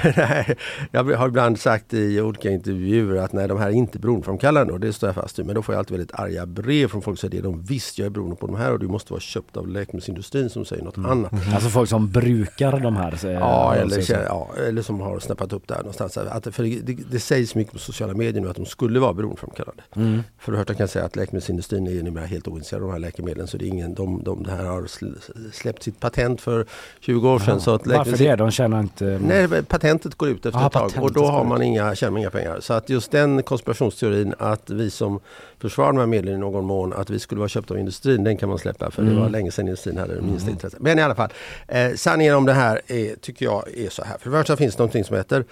jag 0.90 1.04
har 1.04 1.28
ibland 1.28 1.58
sagt 1.60 1.94
i 1.94 2.20
olika 2.20 2.50
intervjuer 2.50 3.16
att 3.16 3.32
nej, 3.32 3.48
de 3.48 3.58
här 3.58 3.66
är 3.68 3.72
inte 3.72 3.98
beroendeframkallande 3.98 4.72
och 4.72 4.80
det 4.80 4.92
står 4.92 5.08
jag 5.08 5.14
fast 5.14 5.38
vid. 5.38 5.46
Men 5.46 5.54
då 5.54 5.62
får 5.62 5.74
jag 5.74 5.78
alltid 5.78 5.96
väldigt 5.98 6.14
arga 6.20 6.46
brev 6.46 6.88
från 6.88 7.02
folk 7.02 7.18
som 7.18 7.30
säger 7.30 7.42
det 7.42 7.48
de 7.48 7.62
visst, 7.62 7.98
jag 7.98 8.06
är 8.06 8.10
beroende 8.10 8.36
på 8.36 8.46
de 8.46 8.56
här 8.56 8.72
och 8.72 8.78
du 8.78 8.88
måste 8.88 9.12
vara 9.12 9.20
köpt 9.20 9.56
av 9.56 9.68
läkemedelsindustrin 9.68 10.50
som 10.50 10.64
säger 10.64 10.84
något 10.84 10.98
annat. 10.98 11.32
Alltså 11.54 11.68
folk 11.68 11.88
som 11.88 12.10
brukar 12.10 12.80
de 12.80 12.96
här? 12.96 13.26
eh, 13.26 13.32
Ja 13.32 13.74
eller, 13.74 13.82
alltså, 13.82 14.00
känner- 14.02 14.24
ja, 14.24 14.50
eller 14.68 14.82
som 14.82 15.00
har 15.00 15.18
snappat 15.18 15.52
upp 15.52 15.68
det 15.68 15.74
här 15.74 15.80
någonstans. 15.82 16.16
Att, 16.18 16.54
för 16.54 16.62
det, 16.62 16.80
det, 16.82 16.98
det 17.10 17.20
sägs 17.20 17.54
mycket 17.54 17.72
på 17.72 17.78
sociala 17.78 18.14
medier 18.14 18.42
nu 18.42 18.50
att 18.50 18.56
de 18.56 18.66
skulle 18.66 19.00
vara 19.00 19.12
beroendeframkallande. 19.14 19.82
Mm. 19.96 20.22
För 20.38 20.52
det 20.52 20.58
första 20.58 20.74
kan 20.74 20.80
jag 20.82 20.90
säga 20.90 21.04
att 21.04 21.16
läkemedelsindustrin 21.16 21.86
är 21.86 22.02
numera 22.02 22.24
helt 22.26 22.48
ointresserad 22.48 22.82
av 22.82 22.88
de 22.88 22.92
här 22.92 23.00
läkemedlen. 23.00 23.46
Så 23.46 23.56
det 23.56 23.64
är 23.64 23.68
ingen, 23.68 23.94
de, 23.94 24.22
de, 24.24 24.42
det 24.42 24.50
här 24.50 24.64
har 24.64 24.82
sl- 24.82 25.52
släppt 25.52 25.82
sitt 25.82 26.00
patent 26.00 26.17
för 26.40 26.66
20 27.00 27.30
år 27.30 27.38
sedan. 27.38 27.48
Jaha. 27.48 27.60
Så 27.60 27.74
att 27.74 27.86
Varför 27.86 28.18
det? 28.18 28.36
De 28.36 28.50
tjänar 28.50 28.80
inte... 28.80 29.04
Nej, 29.22 29.62
patentet 29.62 30.14
går 30.14 30.28
ut 30.28 30.46
efter 30.46 30.58
Aha, 30.58 30.66
ett 30.66 30.72
tag 30.72 31.04
och 31.04 31.12
då 31.12 31.24
har 31.24 31.44
man 31.44 31.62
inga, 31.62 31.94
tjänar 31.94 32.10
man 32.10 32.20
inga 32.20 32.30
pengar. 32.30 32.60
Så 32.60 32.72
att 32.74 32.88
just 32.90 33.10
den 33.10 33.42
konspirationsteorin 33.42 34.34
att 34.38 34.70
vi 34.70 34.90
som 34.90 35.20
försvarar 35.58 35.92
de 35.92 35.98
här 35.98 36.06
medlen 36.06 36.34
i 36.34 36.38
någon 36.38 36.64
mån, 36.64 36.92
att 36.92 37.10
vi 37.10 37.18
skulle 37.18 37.38
vara 37.38 37.48
köpta 37.48 37.74
av 37.74 37.80
industrin, 37.80 38.24
den 38.24 38.36
kan 38.36 38.48
man 38.48 38.58
släppa 38.58 38.90
för 38.90 39.02
det 39.02 39.10
Mm. 39.10 39.22
var 39.22 39.28
länge 39.30 39.50
sedan 39.50 39.66
industrin 39.66 39.98
hade 39.98 40.14
det 40.14 40.22
minsta 40.22 40.50
intresse. 40.50 40.76
Men 40.80 40.98
i 40.98 41.02
alla 41.02 41.14
fall, 41.14 41.30
eh, 41.68 41.94
sanningen 41.94 42.34
om 42.34 42.46
det 42.46 42.52
här 42.52 42.80
är, 42.86 43.14
tycker 43.16 43.44
jag 43.44 43.64
är 43.76 43.90
så 43.90 44.04
här. 44.04 44.18
För 44.18 44.30
det 44.30 44.36
första 44.36 44.56
finns 44.56 44.74
det 44.76 44.80
någonting 44.80 45.04
som 45.04 45.16
heter 45.16 45.44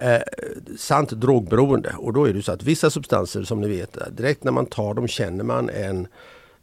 Eh, 0.00 0.20
sant 0.78 1.10
drogberoende 1.10 1.94
och 1.98 2.12
då 2.12 2.28
är 2.28 2.32
det 2.32 2.42
så 2.42 2.52
att 2.52 2.62
vissa 2.62 2.90
substanser 2.90 3.42
som 3.42 3.60
ni 3.60 3.68
vet 3.68 3.98
direkt 4.16 4.44
när 4.44 4.52
man 4.52 4.66
tar 4.66 4.94
dem 4.94 5.08
känner 5.08 5.44
man 5.44 5.70
en 5.70 6.06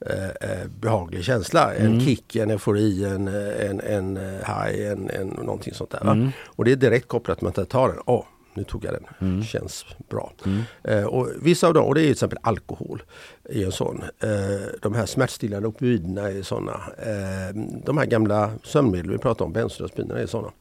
eh, 0.06 0.26
eh, 0.52 0.68
behaglig 0.80 1.24
känsla. 1.24 1.74
En 1.76 1.86
Mm. 1.88 2.00
kick, 2.00 2.36
en 2.36 2.50
eufori, 2.52 3.06
en, 3.06 3.28
eh, 3.28 3.70
en, 3.70 3.80
en 3.82 4.18
eh, 4.18 4.24
high, 4.34 4.92
en, 4.92 5.10
en, 5.10 5.28
någonting 5.28 5.74
sånt 5.74 5.92
där. 5.92 6.02
Mm. 6.12 6.30
Och 6.46 6.66
det 6.66 6.72
är 6.72 6.76
direkt 6.76 7.08
kopplat 7.08 7.42
med 7.42 7.50
att 7.50 7.58
jag 7.58 7.70
tar 7.70 7.88
den. 7.90 7.98
Åh, 8.06 8.24
nu 8.54 8.64
tog 8.64 8.86
jag 8.86 8.94
den. 8.94 9.04
Mm. 9.30 9.44
Känns 9.44 9.86
bra. 10.10 10.34
Eh, 10.84 11.04
och 11.04 11.30
vissa 11.42 11.68
av 11.68 11.74
dem, 11.74 11.86
och 11.86 11.96
det 11.96 12.02
är 12.02 12.04
till 12.04 12.12
exempel 12.12 12.40
alkohol, 12.42 13.04
är 13.50 13.66
en 13.66 13.72
sån. 13.72 14.04
Eh, 14.20 14.30
de 14.82 14.94
här 14.94 15.06
smärtstillande 15.06 15.68
opioiderna 15.68 16.30
är 16.32 16.42
sådana. 16.42 16.82
De 17.86 17.98
här 17.98 18.06
gamla 18.06 18.52
sömnmedel 18.64 19.12
vi 19.12 19.18
pratar 19.18 19.46
om, 19.46 19.54
bensodiazepinerna 19.54 20.20
är 20.20 20.26
sådana. 20.26 20.52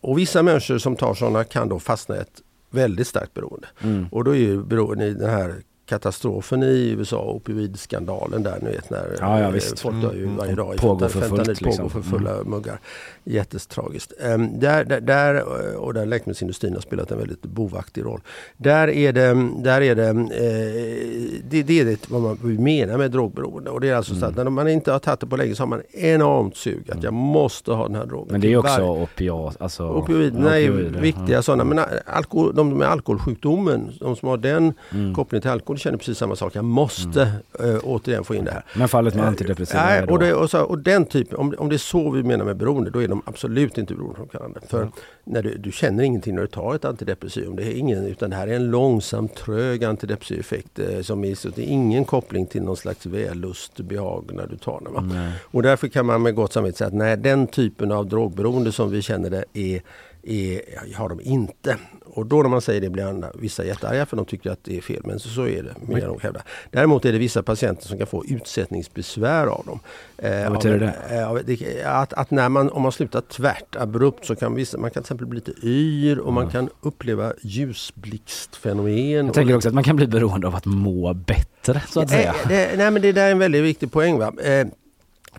Och 0.00 0.18
vissa 0.18 0.42
människor 0.42 0.78
som 0.78 0.96
tar 0.96 1.14
sådana 1.14 1.44
kan 1.44 1.68
då 1.68 1.78
fastna 1.78 2.16
i 2.16 2.20
ett 2.20 2.42
väldigt 2.70 3.06
starkt 3.06 3.34
beroende. 3.34 3.66
Mm. 3.82 4.06
Och 4.10 4.24
då 4.24 4.30
är 4.30 4.38
ju 4.38 4.62
beroende 4.64 5.06
i 5.06 5.14
den 5.14 5.30
här 5.30 5.54
katastrofen 5.86 6.62
i 6.62 6.94
USA, 6.98 7.22
opioidskandalen 7.22 8.42
där 8.42 8.58
ni 8.62 8.70
vet 8.70 8.90
när 8.90 9.16
Ja, 9.20 9.40
ja, 9.40 9.46
eh, 9.56 9.62
folk 9.76 10.02
dör 10.02 10.14
ju 10.14 10.22
Mm. 10.24 10.36
varje 10.36 10.54
dag. 10.54 10.76
Pågår 10.76 11.08
för 11.08 11.20
fullt, 11.20 11.30
fentanyl 11.36 11.48
liksom. 11.48 11.76
Pågår 11.76 11.88
för 11.88 12.00
fulla 12.10 12.34
Mm. 12.34 12.50
muggar. 12.50 12.80
Jättetragiskt. 13.24 14.12
Um, 14.34 14.60
där, 14.60 14.84
där, 14.84 15.00
där, 15.00 15.34
eh, 15.34 15.74
och 15.76 15.94
där 15.94 16.06
läkemedelsindustrin 16.06 16.74
har 16.74 16.80
spelat 16.80 17.10
en 17.10 17.18
väldigt 17.18 17.42
bovaktig 17.42 18.04
roll. 18.04 18.20
Där 18.56 18.88
är 18.88 19.12
det, 19.12 19.48
där 19.62 19.80
är 19.80 19.94
det, 19.94 20.08
eh, 20.08 21.40
det, 21.50 21.62
det 21.62 21.80
är 21.80 21.84
det 21.84 22.10
vad 22.10 22.22
man 22.22 22.38
menar 22.42 22.98
med 22.98 23.10
drogberoende. 23.10 23.70
Och 23.70 23.80
det 23.80 23.88
är 23.88 23.94
alltså 23.94 24.14
så 24.14 24.26
att 24.26 24.36
när 24.36 24.44
man 24.44 24.68
inte 24.68 24.92
har 24.92 24.98
tagit 24.98 25.20
det 25.20 25.26
på 25.26 25.36
länge 25.36 25.54
så 25.54 25.62
har 25.62 25.68
man 25.68 25.82
enormt 25.92 26.56
sug 26.56 26.90
att 26.90 27.02
jag 27.02 27.12
måste 27.12 27.72
ha 27.72 27.86
den 27.86 27.96
här 27.96 28.06
drogen. 28.06 28.28
Men 28.30 28.40
det 28.40 28.52
är 28.52 28.56
också 28.56 29.06
Till 29.16 29.30
opiat, 29.30 29.56
alltså... 29.60 29.88
Opioiderna 29.88 30.58
är 30.58 30.70
opioider, 30.70 31.00
viktiga 31.00 31.28
ja. 31.36 31.42
sådana. 31.42 31.64
Men 31.64 31.80
alkohol, 32.06 32.54
de 32.54 32.78
med 32.78 32.88
alkoholsjukdomen, 32.88 33.92
de 34.00 34.16
som 34.16 34.28
har 34.28 34.36
den 34.36 34.72
Mm. 34.92 35.14
kopplingen 35.14 35.42
till 35.42 35.50
alkohol 35.50 35.73
känner 35.76 35.98
precis 35.98 36.18
samma 36.18 36.36
sak. 36.36 36.56
Jag 36.56 36.64
måste 36.64 37.32
eh, 37.60 37.78
återigen 37.82 38.24
få 38.24 38.34
in 38.34 38.44
det 38.44 38.50
här. 38.50 38.64
Men 38.74 38.88
fallet 38.88 39.14
med 39.14 39.24
Eh, 39.24 39.28
antidepressiva 39.28 39.84
Nej, 39.84 40.04
då? 40.06 40.12
och, 40.12 40.18
det, 40.18 40.34
och, 40.34 40.50
så, 40.50 40.62
och 40.62 40.78
den 40.78 41.04
typen, 41.04 41.38
om, 41.38 41.54
om 41.58 41.68
det 41.68 41.76
är 41.76 41.78
så 41.78 42.10
vi 42.10 42.22
menar 42.22 42.44
med 42.44 42.56
beroende, 42.56 42.90
då 42.90 43.02
är 43.02 43.08
de 43.08 43.22
absolut 43.26 43.78
inte 43.78 43.94
beroendeframkallande. 43.94 44.60
För 44.68 44.90
när 45.24 45.42
du, 45.42 45.56
du 45.58 45.72
känner 45.72 46.04
ingenting 46.04 46.34
när 46.34 46.42
du 46.42 46.48
tar 46.48 46.74
ett 46.74 46.84
antidepressivum. 46.84 47.56
Det 47.56 47.62
är 47.62 47.72
ingen, 47.72 48.06
utan 48.06 48.30
det 48.30 48.36
här 48.36 48.48
är 48.48 48.56
en 48.56 48.70
långsam, 48.70 49.28
trög 49.28 49.84
antidepressiv 49.84 50.40
effekt. 50.40 50.78
Eh, 50.78 51.00
som 51.00 51.24
är, 51.24 51.34
så 51.34 51.48
det 51.48 51.62
är 51.62 51.66
ingen 51.66 52.04
koppling 52.04 52.46
till 52.46 52.62
någon 52.62 52.76
slags 52.76 53.06
vällust, 53.06 53.80
behag 53.80 54.30
när 54.32 54.46
du 54.46 54.56
tar 54.56 54.80
den. 54.84 55.32
Och 55.42 55.62
därför 55.62 55.88
kan 55.88 56.06
man 56.06 56.22
med 56.22 56.34
gott 56.34 56.52
samvete 56.52 56.78
säga 56.78 56.88
att 56.88 56.94
nej, 56.94 57.16
den 57.16 57.46
typen 57.46 57.92
av 57.92 58.06
drogberoende 58.06 58.72
som 58.72 58.90
vi 58.90 59.02
känner 59.02 59.30
det 59.30 59.44
är 59.52 59.82
är, 60.26 60.60
har 60.94 61.08
de 61.08 61.20
inte. 61.20 61.76
Och 62.06 62.26
då 62.26 62.42
när 62.42 62.48
man 62.48 62.60
säger 62.60 62.80
det 62.80 62.90
blir 62.90 63.04
andra, 63.04 63.30
vissa 63.34 63.64
jättearga 63.64 64.06
för 64.06 64.16
de 64.16 64.26
tycker 64.26 64.50
att 64.50 64.64
det 64.64 64.76
är 64.76 64.80
fel. 64.80 65.02
Men 65.04 65.18
så, 65.18 65.28
så 65.28 65.46
är 65.46 65.62
det, 65.62 65.74
vill 65.88 65.98
jag 65.98 66.08
nog 66.08 66.22
hävda. 66.22 66.42
Däremot 66.70 67.04
är 67.04 67.12
det 67.12 67.18
vissa 67.18 67.42
patienter 67.42 67.86
som 67.86 67.98
kan 67.98 68.06
få 68.06 68.24
utsättningsbesvär 68.24 69.46
av 69.46 69.64
dem. 69.66 69.80
Eh, 70.18 70.42
Vad 70.42 70.52
betyder 70.52 70.78
det? 70.78 71.16
Eh, 71.20 71.34
det? 71.34 71.84
Att, 71.84 72.12
att 72.12 72.30
när 72.30 72.48
man, 72.48 72.70
om 72.70 72.82
man 72.82 72.92
slutar 72.92 73.20
tvärt, 73.20 73.76
abrupt, 73.76 74.26
så 74.26 74.36
kan 74.36 74.54
vissa, 74.54 74.78
man 74.78 74.90
kan 74.90 75.02
till 75.02 75.06
exempel 75.06 75.26
bli 75.26 75.36
lite 75.46 75.66
yr 75.66 76.18
och 76.18 76.32
man 76.32 76.50
kan 76.50 76.68
uppleva 76.80 77.32
ljusblixtfenomen. 77.42 79.26
Jag 79.26 79.34
tänker 79.34 79.56
också 79.56 79.68
att 79.68 79.74
man 79.74 79.84
kan 79.84 79.96
bli 79.96 80.06
beroende 80.06 80.46
av 80.46 80.54
att 80.54 80.66
må 80.66 81.14
bättre 81.14 81.82
så 81.88 82.00
att 82.00 82.10
säga. 82.10 82.34
Eh, 82.42 82.48
det, 82.48 82.76
nej 82.76 82.90
men 82.90 83.02
det 83.02 83.12
där 83.12 83.26
är 83.26 83.32
en 83.32 83.38
väldigt 83.38 83.64
viktig 83.64 83.92
poäng. 83.92 84.18
Va? 84.18 84.32
Eh, 84.44 84.66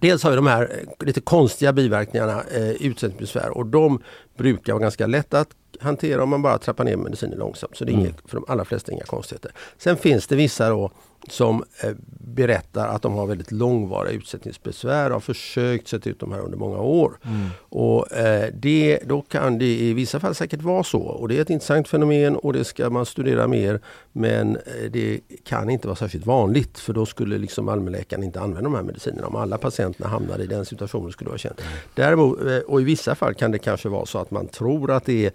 dels 0.01 0.23
har 0.23 0.29
vi 0.29 0.35
de 0.35 0.47
här 0.47 0.61
eh, 0.99 1.05
lite 1.07 1.21
konstiga 1.21 1.73
biverkningarna, 1.73 2.43
eh, 2.55 2.69
utsättningsbesvär 2.69 3.49
och 3.57 3.65
de 3.65 4.01
brukar 4.37 4.73
vara 4.73 4.81
ganska 4.81 5.07
lätta 5.07 5.39
att 5.39 5.49
hantera 5.79 6.23
om 6.23 6.29
man 6.29 6.41
bara 6.41 6.57
trappar 6.57 6.83
ner 6.83 6.95
medicinen 6.97 7.39
långsamt. 7.39 7.77
Så 7.77 7.85
det 7.85 7.91
är 7.91 7.93
Mm. 7.93 8.05
inget, 8.05 8.15
för 8.25 8.37
de 8.37 8.45
allra 8.47 8.65
flesta 8.65 8.91
inga 8.91 9.03
konstigheter. 9.03 9.51
Sen 9.77 9.97
finns 9.97 10.27
det 10.27 10.35
vissa 10.35 10.69
då 10.69 10.91
som 11.27 11.63
eh, 11.83 11.91
berättar 12.35 12.87
att 12.87 13.01
de 13.01 13.13
har 13.13 13.27
väldigt 13.27 13.51
långvariga 13.51 14.13
utsättningsbesvär 14.13 15.05
och 15.05 15.13
har 15.13 15.19
försökt 15.19 15.87
sätta 15.87 16.09
ut 16.09 16.19
de 16.19 16.31
här 16.31 16.39
under 16.39 16.57
många 16.57 16.77
år. 16.77 17.17
Mm. 17.23 17.49
Och 17.59 18.11
eh, 18.11 18.49
det, 18.53 18.99
Då 19.05 19.21
kan 19.21 19.57
det 19.57 19.65
i 19.65 19.93
vissa 19.93 20.19
fall 20.19 20.35
säkert 20.35 20.61
vara 20.61 20.83
så. 20.83 21.01
Och 21.01 21.27
Det 21.27 21.37
är 21.37 21.41
ett 21.41 21.49
intressant 21.49 21.87
fenomen 21.87 22.35
och 22.35 22.53
det 22.53 22.63
ska 22.63 22.89
man 22.89 23.05
studera 23.05 23.47
mer. 23.47 23.79
Men 24.11 24.55
eh, 24.55 24.91
det 24.91 25.19
kan 25.43 25.69
inte 25.69 25.87
vara 25.87 25.95
särskilt 25.95 26.25
vanligt 26.25 26.79
för 26.79 26.93
då 26.93 27.05
skulle 27.05 27.37
liksom 27.37 27.69
allmänläkaren 27.69 28.23
inte 28.23 28.39
använda 28.39 28.69
de 28.69 28.75
här 28.75 28.83
medicinerna. 28.83 29.27
Om 29.27 29.35
alla 29.35 29.57
patienterna 29.57 30.09
hamnade 30.09 30.43
i 30.43 30.47
den 30.47 30.65
situationen 30.65 31.11
skulle 31.11 31.27
det 31.27 31.31
vara 31.31 31.37
känt. 31.37 31.61
Däremot, 31.93 32.41
eh, 32.41 32.57
och 32.57 32.81
i 32.81 32.83
vissa 32.83 33.15
fall 33.15 33.33
kan 33.33 33.51
det 33.51 33.59
kanske 33.59 33.89
vara 33.89 34.05
så 34.05 34.19
att 34.19 34.31
man 34.31 34.47
tror 34.47 34.91
att 34.91 35.05
det 35.05 35.25
är 35.25 35.31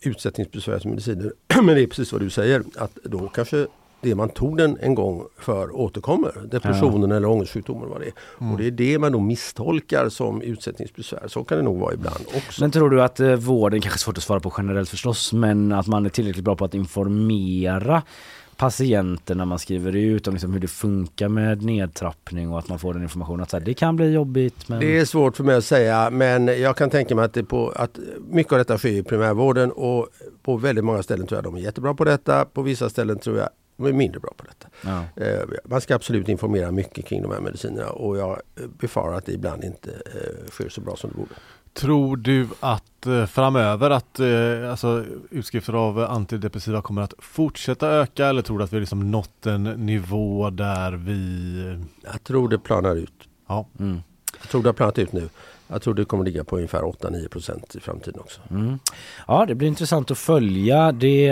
utsättningsbesvärsmediciner. 0.00 1.32
Men 1.62 1.66
det 1.66 1.82
är 1.82 1.86
precis 1.86 2.12
vad 2.12 2.20
du 2.20 2.30
säger. 2.30 2.62
Att 2.76 2.98
då 3.04 3.28
kanske 3.28 3.66
det 4.04 4.14
man 4.14 4.28
tog 4.28 4.56
den 4.56 4.78
en 4.80 4.94
gång 4.94 5.24
för 5.38 5.76
återkommer. 5.76 6.32
Depressionen 6.50 7.12
eller 7.12 7.28
ångestsjukdomen 7.28 7.88
vad 7.88 8.00
det 8.00 8.06
är. 8.06 8.12
Mm. 8.40 8.52
Och 8.52 8.58
det 8.58 8.66
är 8.66 8.70
det 8.70 8.98
man 8.98 9.12
då 9.12 9.20
misstolkar 9.20 10.08
som 10.08 10.42
utsättningsbesvär. 10.42 11.28
Så 11.28 11.44
kan 11.44 11.58
det 11.58 11.64
nog 11.64 11.78
vara 11.78 11.94
ibland 11.94 12.24
också. 12.36 12.62
Men 12.62 12.70
tror 12.70 12.90
du 12.90 13.02
att 13.02 13.20
eh, 13.20 13.34
vården, 13.34 13.80
kanske 13.80 13.98
svårt 13.98 14.16
att 14.16 14.24
svara 14.24 14.40
på 14.40 14.52
generellt 14.58 14.88
förstås, 14.88 15.32
men 15.32 15.72
att 15.72 15.86
man 15.86 16.06
är 16.06 16.10
tillräckligt 16.10 16.44
bra 16.44 16.56
på 16.56 16.64
att 16.64 16.74
informera 16.74 18.02
patienter 18.56 19.34
när 19.34 19.44
man 19.44 19.58
skriver 19.58 19.96
ut 19.96 20.28
om 20.28 20.34
liksom 20.34 20.52
hur 20.52 20.60
det 20.60 20.68
funkar 20.68 21.28
med 21.28 21.62
nedtrappning 21.62 22.52
och 22.52 22.58
att 22.58 22.68
man 22.68 22.78
får 22.78 22.94
den 22.94 23.02
informationen 23.02 23.42
att 23.42 23.50
så 23.50 23.58
här, 23.58 23.64
det 23.64 23.74
kan 23.74 23.96
bli 23.96 24.12
jobbigt 24.12 24.68
men... 24.68 24.80
Det 24.80 24.98
är 24.98 25.04
svårt 25.04 25.36
för 25.36 25.44
mig 25.44 25.56
att 25.56 25.64
säga 25.64 26.10
men 26.10 26.46
jag 26.46 26.76
kan 26.76 26.90
tänka 26.90 27.14
mig 27.14 27.24
att, 27.24 27.34
det 27.34 27.44
på, 27.44 27.68
att 27.76 27.98
mycket 28.30 28.52
av 28.52 28.58
detta 28.58 28.78
sker 28.78 28.88
i 28.88 29.02
primärvården 29.02 29.72
och 29.72 30.08
på 30.42 30.56
väldigt 30.56 30.84
många 30.84 31.02
ställen 31.02 31.26
tror 31.26 31.36
jag 31.36 31.44
de 31.44 31.54
är 31.54 31.60
jättebra 31.60 31.94
på 31.94 32.04
detta. 32.04 32.44
På 32.44 32.62
vissa 32.62 32.90
ställen 32.90 33.18
tror 33.18 33.38
jag 33.38 33.48
de 33.76 33.86
är 33.86 33.92
mindre 33.92 34.20
bra 34.20 34.32
på 34.36 34.44
detta. 34.44 34.68
Ja. 34.82 35.22
Eh, 35.24 35.42
Man 35.64 35.80
ska 35.80 35.94
absolut 35.94 36.28
informera 36.28 36.70
mycket 36.72 37.06
kring 37.06 37.22
de 37.22 37.30
här 37.32 37.40
medicinerna 37.40 37.90
och 37.90 38.16
jag 38.18 38.40
befarar 38.78 39.14
att 39.14 39.26
det 39.26 39.32
ibland 39.32 39.64
inte 39.64 39.90
eh, 39.90 40.50
sker 40.50 40.68
så 40.68 40.80
bra 40.80 40.96
som 40.96 41.10
det 41.10 41.16
borde. 41.16 41.34
Tror 41.72 42.16
du 42.16 42.48
att 42.60 43.06
eh, 43.06 43.26
framöver 43.26 43.90
att 43.90 44.20
eh, 44.20 44.70
alltså, 44.70 45.04
utskrifter 45.30 45.72
av 45.72 45.98
antidepressiva 45.98 46.82
kommer 46.82 47.02
att 47.02 47.14
fortsätta 47.18 47.88
öka 47.88 48.26
eller 48.26 48.42
tror 48.42 48.58
du 48.58 48.64
att 48.64 48.72
vi 48.72 48.76
har 48.76 48.80
liksom 48.80 49.10
nått 49.10 49.46
en 49.46 49.62
nivå 49.64 50.50
där 50.50 50.92
vi... 50.92 51.78
Jag 52.02 52.24
tror 52.24 52.48
det 52.48 52.58
planar 52.58 52.96
ut. 52.96 53.28
Ja. 53.48 53.66
Mm. 53.78 54.00
Jag 54.40 54.48
tror 54.48 54.62
det 54.62 54.68
har 54.68 54.74
planat 54.74 54.98
ut 54.98 55.12
nu. 55.12 55.28
Jag 55.68 55.82
tror 55.82 55.94
det 55.94 56.04
kommer 56.04 56.24
ligga 56.24 56.44
på 56.44 56.56
ungefär 56.56 56.82
8-9 56.82 57.28
procent 57.28 57.74
i 57.76 57.80
framtiden 57.80 58.20
också. 58.20 58.40
Mm. 58.50 58.78
Ja 59.28 59.46
det 59.46 59.54
blir 59.54 59.68
intressant 59.68 60.10
att 60.10 60.18
följa. 60.18 60.92
Det, 60.92 61.30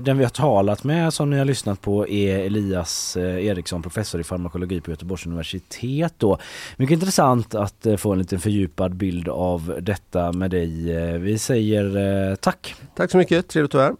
den 0.00 0.18
vi 0.18 0.24
har 0.24 0.30
talat 0.30 0.84
med 0.84 1.12
som 1.14 1.30
ni 1.30 1.38
har 1.38 1.44
lyssnat 1.44 1.80
på 1.80 2.08
är 2.08 2.38
Elias 2.38 3.16
eh, 3.16 3.46
Eriksson, 3.46 3.82
professor 3.82 4.20
i 4.20 4.24
farmakologi 4.24 4.80
på 4.80 4.90
Göteborgs 4.90 5.26
universitet. 5.26 6.14
Då. 6.18 6.38
Mycket 6.76 6.94
intressant 6.94 7.54
att 7.54 7.86
eh, 7.86 7.96
få 7.96 8.12
en 8.12 8.18
liten 8.18 8.40
fördjupad 8.40 8.94
bild 8.94 9.28
av 9.28 9.78
detta 9.82 10.32
med 10.32 10.50
dig. 10.50 10.96
Eh, 10.96 11.18
Vi 11.18 11.38
säger 11.38 11.96
eh, 12.30 12.34
tack. 12.34 12.74
Tack 12.96 13.10
så 13.10 13.16
mycket, 13.16 13.48
trevligt 13.48 13.74
att 13.74 13.78
vara 13.78 13.86
här. 13.86 13.96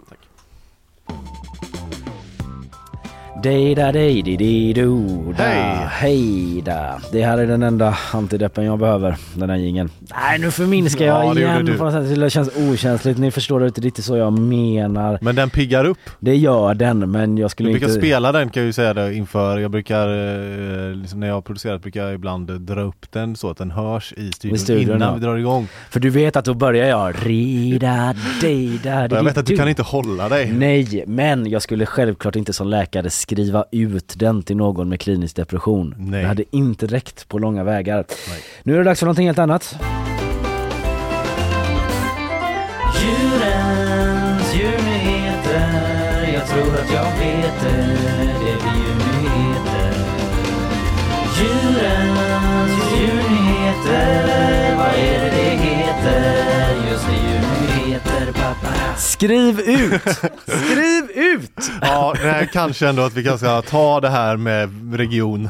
Dej 1.07 1.34
da 3.45 3.93
dej 3.93 4.23
di 4.23 4.37
di 4.37 4.73
do 4.73 5.33
da. 5.39 5.45
Hej. 5.45 5.87
Hej 5.91 6.63
da. 6.63 7.01
Det 7.13 7.23
här 7.23 7.39
är 7.39 7.47
den 7.47 7.63
enda 7.63 7.99
antideppen 8.13 8.65
jag 8.65 8.79
behöver, 8.79 9.17
den 9.35 9.51
här 9.51 9.57
jingeln. 9.57 9.91
Nej 10.11 10.39
nu 10.39 10.51
förminskar 10.51 11.05
jag 11.05 11.25
Ja, 11.27 11.35
det 11.35 11.41
igen 11.41 11.65
du. 11.65 11.79
på 11.79 11.85
något 11.85 11.93
sätt. 12.09 12.21
Det 12.21 12.31
känns 12.31 12.51
okänsligt. 12.57 13.19
Ni 13.19 13.31
förstår 13.31 13.61
det 13.61 13.67
inte 13.67 13.81
riktigt 13.81 14.05
så 14.05 14.17
jag 14.17 14.39
menar. 14.39 15.19
Men 15.21 15.35
den 15.35 15.51
piggar 15.51 15.85
upp. 15.85 15.99
Det 16.21 16.37
gör 16.37 16.75
den 16.75 17.11
men 17.11 17.39
jag 17.39 17.47
Du 17.47 17.51
skulle 17.51 17.71
brukar 17.71 17.87
inte... 17.89 18.01
spela 18.01 18.33
den 18.33 18.51
kan 18.51 18.61
jag 18.61 18.67
ju 18.67 18.73
säga 18.73 18.95
det 18.95 19.15
inför, 19.15 19.59
jag 19.59 19.71
brukar, 19.71 20.09
eh, 20.09 20.95
liksom 20.97 21.21
när 21.21 21.27
jag 21.27 21.35
har 21.35 21.43
producerat 21.43 21.83
brukar 21.83 22.05
jag 22.05 22.15
ibland 22.15 22.61
dra 22.61 22.81
upp 22.81 23.13
den 23.13 23.37
så 23.37 23.51
att 23.51 23.57
den 23.59 23.71
hörs 23.71 24.13
i 24.17 24.33
studion, 24.33 24.59
studion, 24.59 24.97
innan 24.97 25.09
ja. 25.09 25.15
vi 25.15 25.21
drar 25.21 25.37
igång. 25.37 25.69
För 25.91 26.01
du 26.01 26.11
vet 26.11 26.37
att 26.37 26.45
då 26.45 26.55
börjar 26.55 26.87
jag 26.87 27.15
rida, 27.27 28.15
dida, 28.41 29.09
Jag 29.11 29.25
vet 29.25 29.39
att 29.39 29.47
du 29.47 29.57
kan 29.57 29.69
inte 29.69 29.83
hålla 29.83 30.29
dig. 30.29 30.53
Nej, 30.53 31.05
men 31.07 31.51
jag 31.51 31.63
skulle 31.63 31.87
självklart 31.87 32.37
inte 32.37 32.53
som 32.53 32.69
läkare 32.69 33.11
skriva 33.11 33.34
ut 33.71 34.15
den 34.17 34.43
till 34.43 34.57
någon 34.57 34.89
med 34.89 35.01
klinisk 35.01 35.37
depression. 35.37 35.95
Nej. 35.99 36.23
Det 36.23 36.29
hade 36.29 36.45
inte 36.51 36.87
räckt 36.87 37.29
på 37.29 37.39
långa 37.39 37.65
vägar. 37.65 38.05
Nu 38.63 38.75
är 38.75 38.79
det 38.79 38.85
dags 38.85 39.01
för 39.01 39.07
någonting 39.07 39.27
helt 39.27 39.39
annat. 39.39 39.77
Djurens 43.01 44.55
djurnyheter, 44.55 46.33
jag 46.35 46.47
tror 46.47 46.75
att 46.75 46.93
jag 46.93 47.05
vet 47.05 47.61
det, 47.63 47.77
det 48.45 48.57
blir 48.63 48.77
djurnyheter. 48.77 49.93
Djurens 51.39 52.75
djurnyheter, 52.97 54.77
vad 54.77 54.95
är 54.95 55.31
det 55.31 55.34
Skriv 58.99 59.61
ut! 59.61 60.03
Skriv 60.47 61.11
ut! 61.15 61.71
Ja, 61.81 62.15
det 62.23 62.29
här 62.31 62.45
kanske 62.53 62.89
ändå 62.89 63.03
att 63.03 63.15
vi 63.15 63.25
kanske 63.25 63.47
ska 63.47 63.63
ta 63.63 64.01
det 64.01 64.09
här 64.09 64.37
med 64.37 64.95
region 64.97 65.49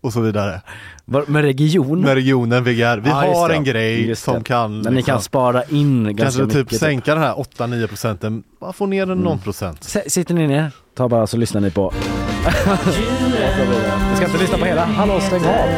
och 0.00 0.12
så 0.12 0.20
vidare. 0.20 0.60
Var- 1.04 1.24
Med 1.26 1.42
region? 1.44 2.00
Med 2.00 2.14
regionen 2.14 2.64
VGR. 2.64 2.96
Vi 2.98 3.08
just 3.10 3.14
har 3.36 3.50
en 3.50 3.64
grej 3.64 4.16
som 4.16 4.44
kan 4.44 4.70
Men 4.72 4.78
ni 4.80 4.84
kan 4.84 4.94
liksom, 4.94 5.20
spara 5.22 5.64
in 5.64 6.04
ganska 6.04 6.22
Kanske 6.22 6.42
typ 6.58 6.66
mycket. 6.66 6.78
sänka 6.80 7.14
den 7.14 7.22
här 7.22 7.34
8-9 7.34 7.86
procenten, 7.86 8.42
bara 8.60 8.72
få 8.72 8.86
ner 8.86 9.06
den 9.06 9.18
någon 9.18 9.38
procent. 9.38 9.84
S- 9.96 10.12
Sitter 10.12 10.34
ni 10.34 10.46
ner? 10.46 10.70
Ta 10.96 11.08
bara 11.08 11.26
så 11.26 11.36
lyssnar 11.36 11.60
ni 11.60 11.70
på. 11.70 11.92
Jag 12.48 14.16
ska 14.16 14.26
inte 14.26 14.38
lyssna 14.38 14.58
på 14.58 14.64
hela. 14.64 14.84
Hallå 14.84 15.20
stäng 15.20 15.44
av! 15.44 15.68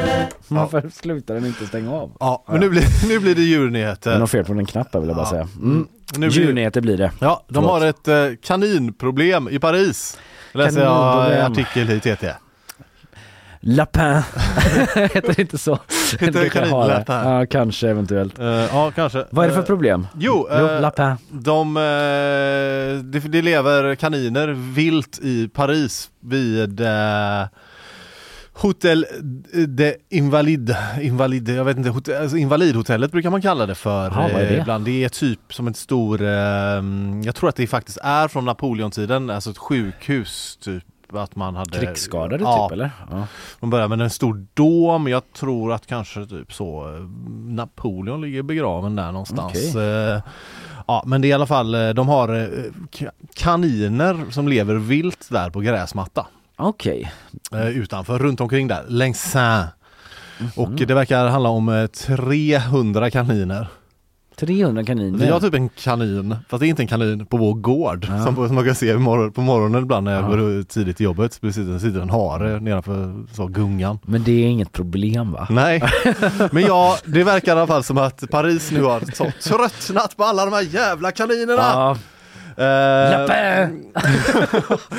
Varför 0.48 0.90
slutar 0.92 1.34
den 1.34 1.46
inte 1.46 1.66
stänga 1.66 1.92
av? 1.92 2.16
Ja, 2.20 2.44
men 2.48 2.60
nu 2.60 2.68
blir, 2.70 2.82
nu 3.08 3.18
blir 3.18 3.34
det 3.34 3.40
Det 3.40 3.44
är 3.46 3.46
djurnyheter. 3.46 4.18
något 4.18 4.30
fel 4.30 4.44
på 4.44 4.52
den 4.54 4.66
knappen 4.66 5.00
vill 5.00 5.08
jag 5.08 5.16
bara 5.16 5.26
säga. 5.26 5.48
Mm. 5.56 5.86
Nu 6.16 6.28
blir- 6.28 6.38
Djurnyheter 6.40 6.80
blir 6.80 6.96
det. 6.96 7.10
Ja, 7.20 7.44
de 7.48 7.54
Förlåt. 7.54 7.70
har 7.70 7.86
ett 7.86 8.08
eh, 8.08 8.36
kaninproblem 8.42 9.48
i 9.48 9.58
Paris. 9.58 10.18
Läser 10.52 10.80
jag 10.82 11.32
artikel 11.52 11.90
i 11.90 12.00
TT. 12.00 12.26
Lapin. 13.62 14.02
Heter 14.96 15.34
det 15.34 15.38
inte 15.38 15.58
så? 15.58 15.78
Heter 16.20 16.40
det 16.40 16.50
kanin 16.50 16.70
ha 16.70 16.86
det. 16.86 16.94
lapin? 16.94 17.14
Ja, 17.14 17.46
kanske 17.46 17.88
eventuellt. 17.88 18.38
Eh, 18.38 18.46
ja, 18.46 18.92
kanske. 18.94 19.24
Vad 19.30 19.44
är 19.44 19.48
det 19.48 19.54
för 19.54 19.60
Eh, 19.62 19.66
problem? 19.66 20.06
Jo, 20.18 20.48
Jo, 20.50 20.56
eh, 20.56 20.80
lapin. 20.80 21.14
de, 21.30 21.74
det, 23.04 23.18
det 23.18 23.42
lever 23.42 23.94
kaniner 23.94 24.48
vilt 24.48 25.18
i 25.22 25.48
Paris 25.48 26.10
vid 26.20 26.80
Hotel 28.52 29.06
de 29.66 29.94
Invalid, 30.10 30.74
Invalid, 31.00 31.48
jag 31.48 31.64
vet 31.64 31.76
inte, 31.76 31.90
hotell, 31.90 32.22
alltså 32.22 32.36
invalidhotellet 32.36 33.12
brukar 33.12 33.30
man 33.30 33.42
kalla 33.42 33.66
det 33.66 33.74
för. 33.74 34.06
Är 34.30 34.48
det? 34.50 34.56
Ibland. 34.58 34.84
Det 34.84 35.04
är 35.04 35.08
typ 35.08 35.38
som 35.54 35.66
en 35.66 35.74
stor, 35.74 36.22
jag 37.24 37.34
tror 37.34 37.48
att 37.48 37.56
det 37.56 37.66
faktiskt 37.66 37.98
är 38.02 38.28
från 38.28 38.44
Napoleontiden, 38.44 39.30
alltså 39.30 39.50
ett 39.50 39.58
sjukhus 39.58 40.58
typ. 40.62 40.84
Att 41.14 41.36
man 41.36 41.56
hade 41.56 41.78
Krigsskadade 41.78 42.44
Ja, 42.44 42.66
typ 42.68 42.72
eller? 42.72 42.90
Ja. 43.10 43.26
de 43.60 43.70
börjar 43.70 43.88
med 43.88 44.00
en 44.00 44.10
stor 44.10 44.46
dom, 44.54 45.08
jag 45.08 45.22
tror 45.32 45.72
att 45.72 45.86
kanske 45.86 46.26
typ 46.26 46.52
så 46.52 46.86
Napoleon 47.48 48.20
ligger 48.20 48.42
begraven 48.42 48.96
där 48.96 49.12
någonstans. 49.12 49.52
Okej. 49.74 50.10
Eh, 50.14 50.20
Ja 50.86 51.02
men 51.06 51.20
det 51.20 51.26
är 51.28 51.30
i 51.30 51.32
alla 51.32 51.46
fall, 51.46 51.74
eh, 51.74 51.88
de 51.90 52.08
har 52.08 52.28
eh, 52.28 52.46
ka- 52.90 53.10
kaniner 53.34 54.30
som 54.30 54.48
lever 54.48 54.74
vilt 54.74 55.26
där 55.30 55.50
på 55.50 55.60
gräsmatta. 55.60 56.26
Okej. 56.56 57.12
eh, 57.52 57.68
Utanför, 57.68 58.18
runt 58.18 58.40
omkring 58.40 58.68
där, 58.68 58.84
längs 58.88 59.20
Seine. 59.30 59.66
Mhm. 60.38 60.50
Och 60.56 60.70
det 60.72 60.94
verkar 60.94 61.28
handla 61.28 61.48
om 61.48 61.68
eh, 61.68 61.86
300 61.86 63.10
kaniner. 63.10 63.66
300 64.40 64.84
kaniner? 64.84 65.18
Vi 65.18 65.26
har 65.30 65.40
typ 65.40 65.54
en 65.54 65.68
kanin, 65.68 66.36
fast 66.48 66.60
det 66.60 66.66
är 66.66 66.68
inte 66.68 66.82
en 66.82 66.88
kanin, 66.88 67.26
på 67.26 67.36
vår 67.36 67.54
gård. 67.54 68.06
Som, 68.06 68.34
som 68.36 68.54
man 68.54 68.64
kan 68.64 68.74
se 68.74 68.94
morgon, 68.98 69.32
på 69.32 69.40
morgonen 69.40 69.82
ibland 69.82 70.04
när 70.04 70.14
jag 70.14 70.24
Ja. 70.24 70.28
går 70.28 70.62
tidigt 70.62 70.96
till 70.96 71.04
jobbet. 71.04 71.32
Så 71.32 71.52
sitter, 71.52 71.78
sitter 71.78 72.00
en 72.00 72.10
hare 72.10 72.60
nedanför 72.60 73.24
så, 73.32 73.46
gungan. 73.46 73.98
Men 74.02 74.22
det 74.24 74.32
är 74.32 74.46
inget 74.46 74.72
problem 74.72 75.32
va? 75.32 75.46
Nej, 75.50 75.82
men 76.52 76.62
ja, 76.62 76.96
det 77.04 77.24
verkar 77.24 77.56
i 77.56 77.58
alla 77.58 77.66
fall 77.66 77.84
som 77.84 77.98
att 77.98 78.30
Paris 78.30 78.70
nu 78.70 78.82
har 78.82 79.02
så 79.12 79.30
tröttnat 79.42 80.16
på 80.16 80.24
alla 80.24 80.44
de 80.44 80.52
här 80.52 80.62
jävla 80.74 81.10
kaninerna. 81.12 81.62
Ja. 81.62 81.96
Eh, 82.56 83.10
Lappe! 83.20 83.70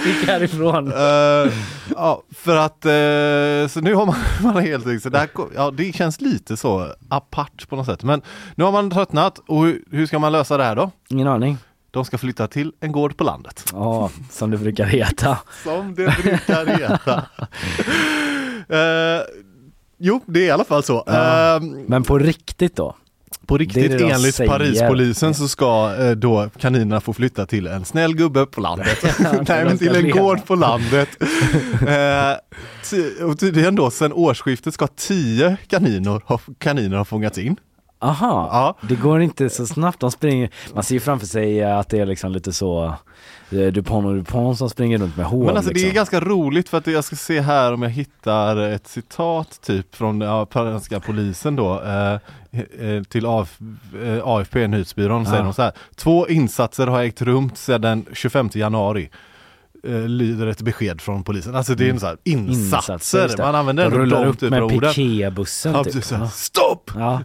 Stick 0.01 0.27
härifrån. 0.27 0.91
Eh, 0.91 1.53
ja, 1.95 2.21
för 2.35 2.57
att 2.57 2.85
eh, 2.85 3.67
så 3.73 3.81
nu 3.81 3.93
har 3.95 4.05
man, 4.05 4.15
man 4.43 4.53
har 4.53 4.61
helt 4.61 4.87
enkelt, 4.87 5.03
så 5.15 5.27
ko- 5.33 5.49
ja, 5.55 5.71
det 5.71 5.95
känns 5.95 6.21
lite 6.21 6.57
så 6.57 6.87
apart 7.09 7.69
på 7.69 7.75
något 7.75 7.85
sätt. 7.85 8.03
Men 8.03 8.21
nu 8.55 8.63
har 8.63 8.71
man 8.71 8.91
tröttnat 8.91 9.39
och 9.47 9.65
hur, 9.65 9.83
hur 9.91 10.05
ska 10.05 10.19
man 10.19 10.31
lösa 10.31 10.57
det 10.57 10.63
här 10.63 10.75
då? 10.75 10.91
Ingen 11.09 11.27
aning. 11.27 11.57
De 11.91 12.05
ska 12.05 12.17
flytta 12.17 12.47
till 12.47 12.73
en 12.79 12.91
gård 12.91 13.17
på 13.17 13.23
landet. 13.23 13.65
Ja, 13.73 14.09
som 14.29 14.51
det 14.51 14.57
brukar 14.57 14.85
heta. 14.85 15.37
Som 15.63 15.95
det 15.95 16.15
brukar 16.23 16.65
heta. 16.65 17.23
Eh, 18.69 19.21
jo, 19.97 20.21
det 20.25 20.39
är 20.39 20.45
i 20.45 20.51
alla 20.51 20.63
fall 20.63 20.83
så. 20.83 21.03
Ja. 21.05 21.59
Men 21.87 22.03
på 22.03 22.17
riktigt 22.17 22.75
då? 22.75 22.95
På 23.45 23.57
riktigt, 23.57 23.91
det 23.91 24.09
enligt 24.09 24.35
säger. 24.35 24.51
Parispolisen 24.51 25.33
så 25.33 25.47
ska 25.47 25.95
eh, 25.99 26.11
då 26.11 26.49
kaninerna 26.59 27.01
få 27.01 27.13
flytta 27.13 27.45
till 27.45 27.67
en 27.67 27.85
snäll 27.85 28.15
gubbe 28.15 28.45
på 28.45 28.61
landet. 28.61 29.03
Nej 29.47 29.65
men 29.65 29.77
till 29.77 29.95
en 29.95 30.03
leva. 30.03 30.21
gård 30.21 30.45
på 30.45 30.55
landet. 30.55 31.09
eh, 31.87 33.25
och 33.25 33.39
tydligen 33.39 33.75
då 33.75 33.91
sen 33.91 34.13
årsskiftet 34.13 34.73
ska 34.73 34.87
tio 34.87 35.57
kaniner 35.67 36.21
ha, 36.25 36.39
kaniner 36.57 36.97
ha 36.97 37.05
fångats 37.05 37.37
in. 37.37 37.55
Aha, 38.03 38.49
Ja. 38.81 38.87
det 38.87 38.95
går 38.95 39.21
inte 39.21 39.49
så 39.49 39.67
snabbt. 39.67 39.99
De 39.99 40.11
springer, 40.11 40.49
man 40.73 40.83
ser 40.83 40.93
ju 40.95 40.99
framför 40.99 41.27
sig 41.27 41.63
att 41.63 41.89
det 41.89 41.99
är 41.99 42.05
liksom 42.05 42.31
lite 42.31 42.53
så 42.53 42.85
eh, 43.51 43.67
Dupont 43.67 44.05
och 44.07 44.15
Dupont 44.15 44.57
som 44.57 44.69
springer 44.69 44.97
runt 44.97 45.17
med 45.17 45.25
hår. 45.25 45.45
Men 45.45 45.55
alltså 45.57 45.73
det 45.73 45.79
är 45.79 45.81
liksom. 45.83 45.95
ganska 45.95 46.19
roligt 46.19 46.69
för 46.69 46.77
att 46.77 46.87
jag 46.87 47.03
ska 47.03 47.15
se 47.15 47.41
här 47.41 47.73
om 47.73 47.81
jag 47.81 47.89
hittar 47.89 48.57
ett 48.57 48.87
citat 48.87 49.59
typ 49.61 49.95
från 49.95 50.21
ja, 50.21 50.47
franska 50.51 50.99
polisen 50.99 51.55
då 51.55 51.81
eh, 51.81 52.13
eh, 52.87 53.03
till 53.03 53.25
AF, 53.25 53.57
eh, 54.05 54.19
AFP, 54.27 54.67
nyhetsbyrån, 54.67 55.25
säger 55.25 55.37
Ja. 55.37 55.43
de 55.43 55.53
så 55.53 55.61
här. 55.61 55.71
Två 55.95 56.27
insatser 56.27 56.87
har 56.87 57.01
ägt 57.03 57.21
rum 57.21 57.51
sedan 57.55 57.81
den 57.81 58.05
25 58.13 58.49
januari. 58.53 59.09
eh, 59.83 59.99
lyder 60.07 60.47
ett 60.47 60.61
besked 60.61 61.01
från 61.01 61.23
polisen. 61.23 61.55
Alltså 61.55 61.75
det 61.75 61.85
är 61.85 61.89
en 61.89 61.99
så 61.99 62.05
här 62.05 62.17
insatser, 62.23 62.93
Insatser, 62.93 63.27
det. 63.37 63.43
man 63.43 63.55
använder 63.55 63.83
De 63.83 63.87
ändå 63.87 63.97
rullar 63.99 64.23
de 64.23 64.29
upp 64.29 64.39
typer 64.39 64.61
av 64.61 64.67
med 64.69 64.77
orden. 64.77 64.93
piketbussen 64.93 65.73
Ja, 65.73 65.83
typ. 65.83 66.03
Stopp! 66.31 66.91
Ja. 66.95 67.21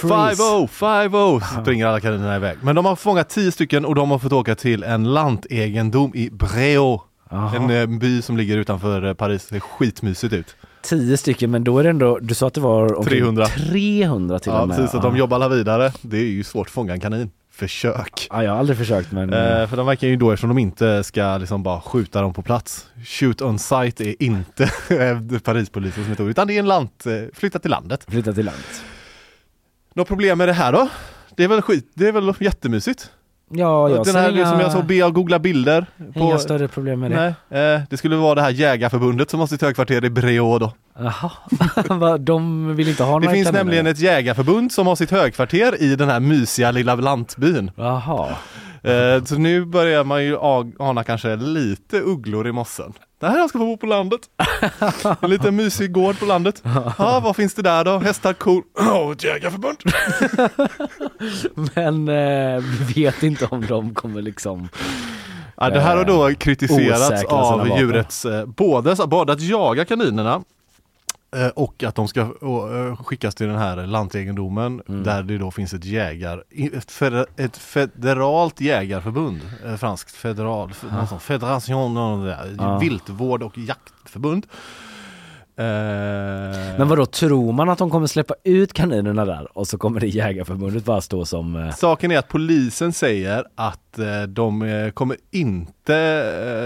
Five 0.00 0.42
oh, 0.42 0.66
five 0.66 1.18
oh, 1.18 1.60
springer 1.62 1.86
alla 1.86 2.00
kaninerna 2.00 2.36
iväg. 2.36 2.56
Men 2.62 2.74
de 2.76 2.84
har 2.84 2.96
fångat 2.96 3.28
tio 3.28 3.52
stycken 3.52 3.84
och 3.84 3.94
de 3.94 4.10
har 4.10 4.18
fått 4.18 4.32
åka 4.32 4.54
till 4.54 4.82
en 4.82 5.14
lantegendom 5.14 6.12
i 6.14 6.30
Bréau. 6.30 7.00
En 7.30 7.70
eh, 7.70 7.86
by 7.86 8.22
som 8.22 8.36
ligger 8.36 8.56
utanför 8.56 9.04
eh, 9.04 9.14
Paris, 9.14 9.42
det 9.46 9.54
ser 9.54 9.60
skitmysigt 9.60 10.32
ut. 10.32 10.56
Tio 10.82 11.16
stycken 11.16 11.50
men 11.50 11.64
då 11.64 11.78
är 11.78 11.84
det 11.84 11.90
ändå, 11.90 12.18
du 12.18 12.34
sa 12.34 12.46
att 12.46 12.54
det 12.54 12.60
var 12.60 12.98
omkring 12.98 13.18
300. 13.20 13.46
300 13.46 14.38
till 14.38 14.52
Ja 14.52 14.62
och 14.62 14.68
med. 14.68 14.76
precis, 14.76 14.94
att 14.94 15.02
de 15.02 15.12
Ja. 15.14 15.18
jobbar 15.18 15.34
alla 15.34 15.48
vidare. 15.48 15.92
Det 16.02 16.16
är 16.18 16.22
ju 16.24 16.44
svårt 16.44 16.66
att 16.66 16.72
fånga 16.72 16.92
en 16.92 17.00
kanin. 17.00 17.30
Försök. 17.52 18.26
Ja, 18.30 18.42
jag 18.42 18.50
har 18.52 18.58
aldrig 18.58 18.78
försökt 18.78 19.12
men 19.12 19.32
Eh, 19.32 19.66
för 19.68 19.76
de 19.76 19.86
verkar 19.86 20.08
ju 20.08 20.16
då, 20.16 20.30
eftersom 20.30 20.48
de 20.48 20.58
inte 20.58 21.04
ska 21.04 21.36
liksom 21.38 21.62
bara 21.62 21.80
skjuta 21.80 22.20
dem 22.22 22.34
på 22.34 22.42
plats. 22.42 22.86
Shoot 23.04 23.42
on 23.42 23.58
site 23.58 24.04
är 24.04 24.22
inte 24.22 24.64
eh, 24.90 25.38
Parispolisens 25.44 26.08
metod, 26.08 26.28
utan 26.28 26.46
det 26.46 26.54
är 26.54 26.58
en 26.58 26.66
lant, 26.66 27.06
eh, 27.06 27.12
flytta 27.34 27.58
till 27.58 27.70
landet. 27.70 28.06
flytta 28.08 28.32
till 28.32 28.44
landet. 28.44 28.82
Något 29.96 30.08
problem 30.08 30.38
med 30.38 30.48
det 30.48 30.52
här 30.52 30.72
då? 30.72 30.88
Det 31.36 31.44
är 31.44 31.48
väl 31.48 31.62
skit, 31.62 31.90
det 31.94 32.08
är 32.08 32.12
väl 32.12 32.32
jättemysigt? 32.38 33.10
Ja, 33.50 33.88
jag 33.90 34.04
Den 34.04 34.14
här 34.16 34.30
inga, 34.32 34.50
som 34.50 34.60
jag 34.60 34.72
såg 34.72 34.84
be 34.86 35.02
och 35.04 35.14
googla 35.14 35.38
bilder. 35.38 35.86
inga 36.14 36.38
större 36.38 36.68
problem 36.68 37.00
med 37.00 37.10
det. 37.10 37.34
Nej, 37.48 37.74
eh, 37.74 37.80
det 37.90 37.96
skulle 37.96 38.16
vara 38.16 38.34
det 38.34 38.42
här 38.42 38.50
jägarförbundet 38.50 39.30
som 39.30 39.40
har 39.40 39.46
sitt 39.46 39.62
högkvarter 39.62 40.04
i 40.04 40.10
Bréau 40.10 40.58
då. 40.58 40.72
Jaha, 40.98 42.18
de 42.18 42.76
vill 42.76 42.88
inte 42.88 43.02
ha 43.04 43.12
Det 43.14 43.24
några 43.24 43.34
finns 43.34 43.46
kaniner? 43.46 43.64
nämligen 43.64 43.86
ett 43.86 43.98
jägarförbund 43.98 44.72
som 44.72 44.86
har 44.86 44.96
sitt 44.96 45.10
högkvarter 45.10 45.82
i 45.82 45.96
den 45.96 46.08
här 46.08 46.20
mysiga 46.20 46.70
lilla 46.70 46.94
lantbyn. 46.94 47.70
Jaha. 47.76 48.28
Eh, 48.86 49.24
så 49.24 49.34
nu 49.38 49.64
börjar 49.64 50.04
man 50.04 50.24
ju 50.24 50.36
ana 50.78 51.04
kanske 51.04 51.36
lite 51.36 52.00
ugglor 52.00 52.48
i 52.48 52.52
mossen. 52.52 52.92
Det 53.20 53.26
här 53.26 53.48
ska 53.48 53.58
få 53.58 53.64
bo 53.64 53.76
på 53.76 53.86
landet. 53.86 54.20
En 55.20 55.30
liten 55.30 55.56
mysig 55.56 55.92
gård 55.92 56.18
på 56.18 56.26
landet. 56.26 56.62
Ja, 56.98 57.20
vad 57.24 57.36
finns 57.36 57.54
det 57.54 57.62
där 57.62 57.84
då? 57.84 57.98
Hästar, 57.98 58.32
kor? 58.32 58.62
Åh, 58.78 59.10
ett 59.12 59.24
jägarförbund! 59.24 59.78
Men 61.74 62.08
eh, 62.08 62.62
vi 62.62 63.02
vet 63.02 63.22
inte 63.22 63.46
om 63.46 63.66
de 63.66 63.94
kommer 63.94 64.22
liksom 64.22 64.68
Ja, 65.56 65.70
det 65.70 65.80
här 65.80 65.96
har 65.96 66.04
då 66.04 66.34
kritiserats 66.38 67.10
osäkra 67.10 67.22
sina 67.22 67.72
av 67.72 67.78
djurets, 67.78 68.24
eh, 68.24 68.46
både, 68.46 68.96
både 69.06 69.32
att 69.32 69.40
jaga 69.40 69.84
kaninerna 69.84 70.34
eh, 70.34 70.40
och 71.54 71.84
att 71.84 71.94
de 71.94 72.08
ska 72.08 72.20
eh, 72.20 72.96
skickas 73.04 73.34
till 73.34 73.46
den 73.46 73.58
här 73.58 73.86
lantegendomen 73.86 74.82
Mm. 74.88 75.02
där 75.02 75.22
det 75.22 75.38
då 75.38 75.50
finns 75.50 75.74
ett 75.74 75.84
jägar, 75.84 76.44
ett, 76.72 76.90
feder, 76.90 77.26
ett 77.36 77.56
federalt 77.56 78.60
jägarförbund, 78.60 79.40
eh, 79.66 79.76
franskt 79.76 80.10
federal, 80.16 80.72
sån 81.08 81.20
federation, 81.20 82.26
Ja. 82.58 82.78
viltvård 82.78 83.42
och 83.42 83.58
jaktförbund. 83.58 84.46
Eh, 85.58 85.64
Men 86.78 86.88
vad 86.88 86.98
då 86.98 87.06
tror 87.06 87.52
man 87.52 87.68
att 87.68 87.78
de 87.78 87.90
kommer 87.90 88.06
släppa 88.06 88.34
ut 88.44 88.72
kaninerna 88.72 89.24
där 89.24 89.58
och 89.58 89.68
så 89.68 89.78
kommer 89.78 90.00
det 90.00 90.06
jägarförbundet 90.06 90.84
bara 90.84 91.00
stå 91.00 91.24
som 91.24 91.56
eh, 91.56 91.70
Saken 91.74 92.10
är 92.12 92.18
att 92.18 92.28
polisen 92.28 92.92
säger 92.92 93.44
att 93.54 93.98
eh, 93.98 94.22
de 94.22 94.62
eh, 94.62 94.90
kommer 94.90 95.16
inte, 95.30 95.96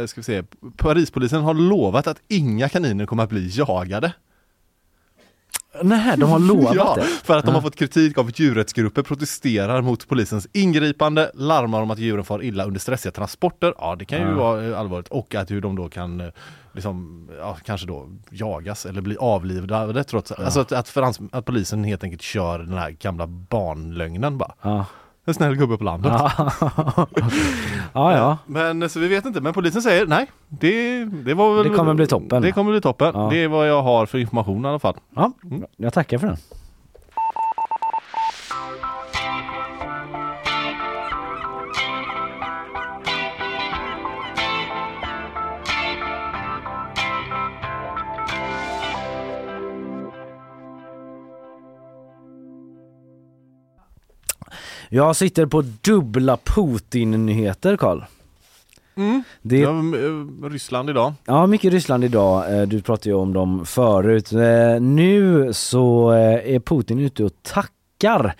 eh, 0.00 0.06
ska 0.06 0.20
vi 0.20 0.24
se, 0.24 0.42
Parispolisen 0.76 1.42
har 1.42 1.54
lovat 1.54 2.06
att 2.06 2.16
inga 2.28 2.68
kaniner 2.68 3.06
kommer 3.06 3.22
att 3.22 3.30
bli 3.30 3.48
jagade. 3.52 4.12
Nej, 5.82 6.16
de 6.18 6.30
har 6.30 6.38
lovat 6.38 6.74
ja, 6.76 6.94
det? 6.96 7.02
för 7.02 7.36
att 7.36 7.44
de 7.44 7.50
har 7.50 7.58
Ja. 7.58 7.62
fått 7.62 7.76
kritik 7.76 8.18
av 8.18 8.30
djurrättsgrupper 8.34 9.02
protesterar 9.02 9.82
mot 9.82 10.08
polisens 10.08 10.48
ingripande, 10.52 11.30
larmar 11.34 11.82
om 11.82 11.90
att 11.90 11.98
djuren 11.98 12.24
far 12.24 12.42
illa 12.42 12.64
under 12.64 12.80
stressiga 12.80 13.12
transporter, 13.12 13.74
ja 13.78 13.96
det 13.98 14.04
kan 14.04 14.18
ju 14.20 14.26
Ja. 14.28 14.34
vara 14.34 14.66
eh, 14.66 14.78
allvarligt, 14.80 15.08
och 15.08 15.34
att 15.34 15.50
hur 15.50 15.60
de 15.60 15.76
då 15.76 15.88
kan 15.88 16.20
eh, 16.20 16.26
liksom, 16.72 17.28
ja, 17.38 17.56
kanske 17.64 17.86
då 17.86 18.08
jagas 18.30 18.86
eller 18.86 19.00
bli 19.00 19.16
avlivade 19.16 20.04
trots, 20.04 20.32
alltså 20.32 20.60
att, 20.60 20.72
att, 20.72 20.96
att 21.32 21.44
polisen 21.44 21.84
helt 21.84 22.04
enkelt 22.04 22.22
kör 22.22 22.58
den 22.58 22.78
här 22.78 22.90
gamla 22.90 23.26
barnlögnen 23.26 24.38
bara. 24.38 24.54
Ja. 24.62 24.84
En 25.30 25.34
snäll 25.34 25.56
gubbe 25.56 25.76
på 25.78 25.84
landet. 25.84 26.12
Ja. 27.92 28.16
ja. 28.16 28.38
Men 28.46 28.90
så 28.90 29.00
vi 29.00 29.08
vet 29.08 29.24
inte, 29.24 29.40
men 29.40 29.52
polisen 29.52 29.82
säger 29.82 30.06
nej. 30.06 30.30
Det, 30.48 31.04
det 31.04 31.34
var 31.34 31.54
väl 31.54 31.68
Det 31.70 31.76
kommer 31.76 31.94
bli 31.94 32.06
toppen. 32.06 32.42
Det 32.42 32.52
kommer 32.52 32.70
bli 32.72 32.80
toppen. 32.80 33.10
Ja. 33.14 33.28
Det 33.30 33.36
är 33.42 33.48
vad 33.48 33.68
jag 33.68 33.82
har 33.82 34.06
för 34.06 34.18
information 34.18 34.64
i 34.64 34.68
alla 34.68 34.78
fall. 34.78 34.96
ja. 35.16 35.32
Jag 35.76 35.92
tackar 35.92 36.18
för 36.18 36.26
den. 36.26 36.36
Jag 54.92 55.16
sitter 55.16 55.46
på 55.46 55.62
dubbla 55.80 56.36
Putin-nyheter 56.36 57.76
Karl. 57.76 58.02
Mm. 58.96 59.22
Det 59.42 59.58
Ja, 59.58 59.68
eh, 59.78 60.48
Ryssland 60.50 60.90
idag. 60.90 61.12
Ja, 61.24 61.46
mycket 61.46 61.72
Ryssland 61.72 62.04
idag. 62.04 62.60
Eh, 62.60 62.66
Du 62.66 62.82
pratade 62.82 63.10
ju 63.10 63.14
om 63.16 63.32
dem 63.32 63.66
förut. 63.66 64.32
Eh, 64.32 64.80
Nu 64.80 65.48
så 65.52 66.10
är 66.10 66.60
Putin 66.60 66.98
ute 66.98 67.24
och 67.24 67.32
tackar 67.42 68.34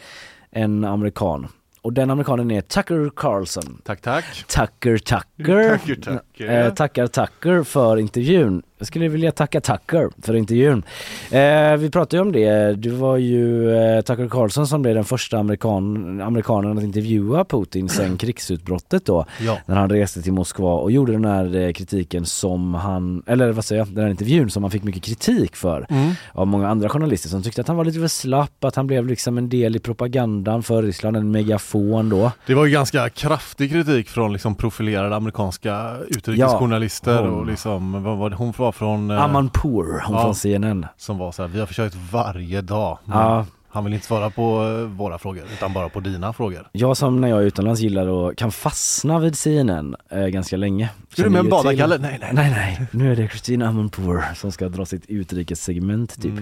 en 0.51 0.85
amerikan. 0.85 1.49
Och 1.83 1.93
den 1.93 2.11
amerikanen 2.11 2.51
är 2.51 2.61
Tucker 2.61 3.11
Carlson. 3.17 3.81
Tack 3.85 4.01
tack. 4.01 4.25
Tucker 4.49 4.99
Tucker. 4.99 5.79
Tucker, 5.79 5.95
Tucker. 5.95 6.71
Tackar 6.71 7.07
Tucker 7.07 7.63
för 7.63 7.97
intervjun. 7.97 8.63
Jag 8.81 8.87
skulle 8.87 9.09
vilja 9.09 9.33
tacka 9.33 9.61
Tucker 9.61 10.11
för 10.23 10.35
intervjun. 10.37 10.83
Eh, 11.31 11.77
vi 11.77 11.91
pratade 11.91 12.17
ju 12.17 12.23
om 12.23 12.33
det. 12.33 12.73
Det 12.77 12.91
var 12.91 13.17
ju 13.17 13.71
eh, 13.77 14.01
Tucker 14.01 14.29
Carlson 14.29 14.67
som 14.67 14.83
blev 14.83 14.95
den 14.95 15.05
första 15.05 15.39
amerikan, 15.39 16.21
amerikanen 16.21 16.79
att 16.79 16.85
intervjua 16.85 17.45
Putin 17.45 17.89
sen 17.89 18.17
krigsutbrottet 18.19 19.05
då. 19.07 19.25
Ja. 19.41 19.59
När 19.67 19.77
han 19.77 19.91
reste 19.91 20.23
till 20.23 20.33
Moskva 20.33 20.73
och 20.75 20.91
gjorde 20.93 21.13
den 21.13 21.25
här 21.25 21.57
eh, 21.57 21.73
kritiken 21.73 22.27
som 22.27 22.75
han, 22.75 23.23
eller 23.27 23.53
vad 23.53 23.65
säger 23.65 23.81
jag, 23.81 23.89
den 23.89 24.05
här 24.05 24.11
intervjun 24.11 24.51
som 24.51 24.63
han 24.65 24.71
fick 24.71 24.83
mycket 24.83 25.03
kritik 25.03 25.57
för 25.57 25.87
Mm. 25.91 26.11
av 26.33 26.47
många 26.47 26.69
andra 26.69 26.89
journalister 26.89 27.29
som 27.29 27.43
tyckte 27.43 27.61
att 27.61 27.69
han 27.69 27.77
var 27.77 27.85
lite 27.85 28.01
för 28.01 28.09
slapp, 28.09 28.65
att 28.65 28.77
han 28.77 28.87
blev 28.87 29.07
liksom 29.07 29.39
en 29.39 29.49
del 29.49 29.77
i 29.77 29.79
propagandan 29.79 30.63
för 30.63 30.83
Ryssland, 30.83 31.17
en 31.17 31.31
megafon 31.31 32.09
då. 32.09 32.33
Det 32.47 32.55
var 32.55 32.65
ju 32.67 32.73
ganska 32.73 33.09
kraftig 33.09 33.71
kritik 33.71 34.09
från 34.09 34.33
liksom 34.33 34.55
profilerade 34.55 35.17
amerikanska 35.17 35.97
utrikesjournalister 36.09 37.13
Ja, 37.15 37.21
hon- 37.21 37.31
och 37.41 37.47
liksom, 37.47 38.03
vad 38.03 38.19
var 38.19 38.31
det, 38.31 38.37
hon 38.37 38.53
var 38.57 38.70
från 38.73 39.11
eh, 39.11 39.23
Aman 39.23 39.49
Poor, 39.49 40.03
hon 40.07 40.17
ja. 40.17 40.23
från 40.23 40.35
CNN. 40.35 40.87
Som 40.97 41.19
var 41.19 41.33
så 41.33 41.43
här, 41.43 41.49
vi 41.49 41.61
har 41.61 41.67
försökt 41.67 41.97
varje 42.13 42.61
dag. 42.61 42.99
Ja. 43.05 43.47
Han 43.73 43.85
vill 43.85 43.95
inte 43.95 44.07
svara 44.07 44.31
på 44.31 44.63
eh, 44.81 44.97
våra 44.97 45.19
frågor 45.19 45.45
utan 45.53 45.73
bara 45.73 45.89
på 45.89 46.01
dina 46.01 46.33
frågor. 46.33 46.69
Jag 46.73 46.97
som 46.97 47.21
när 47.21 47.29
jag 47.29 47.39
är 47.39 47.43
utomlands 47.43 47.81
gillar 47.81 48.07
och 48.07 48.37
kan 48.37 48.53
fastna 48.53 49.19
vid 49.19 49.39
CNN 49.39 49.97
eh, 50.11 50.27
ganska 50.27 50.57
länge. 50.57 50.91
Ska 51.09 51.23
du 51.23 51.31
med 51.31 51.39
en 51.39 51.49
badarkalle? 51.49 51.99
Nej, 51.99 52.19
nej. 52.21 52.31
nej, 52.33 52.51
nej. 52.51 52.87
Nu 52.93 53.13
är 53.13 53.17
det 53.17 53.29
Kristina 53.29 53.69
Amanpour 53.69 54.25
som 54.35 54.53
ska 54.53 54.69
dra 54.69 54.85
sitt 54.85 55.07
utrikessegment 55.07 56.23
typ. 56.23 56.39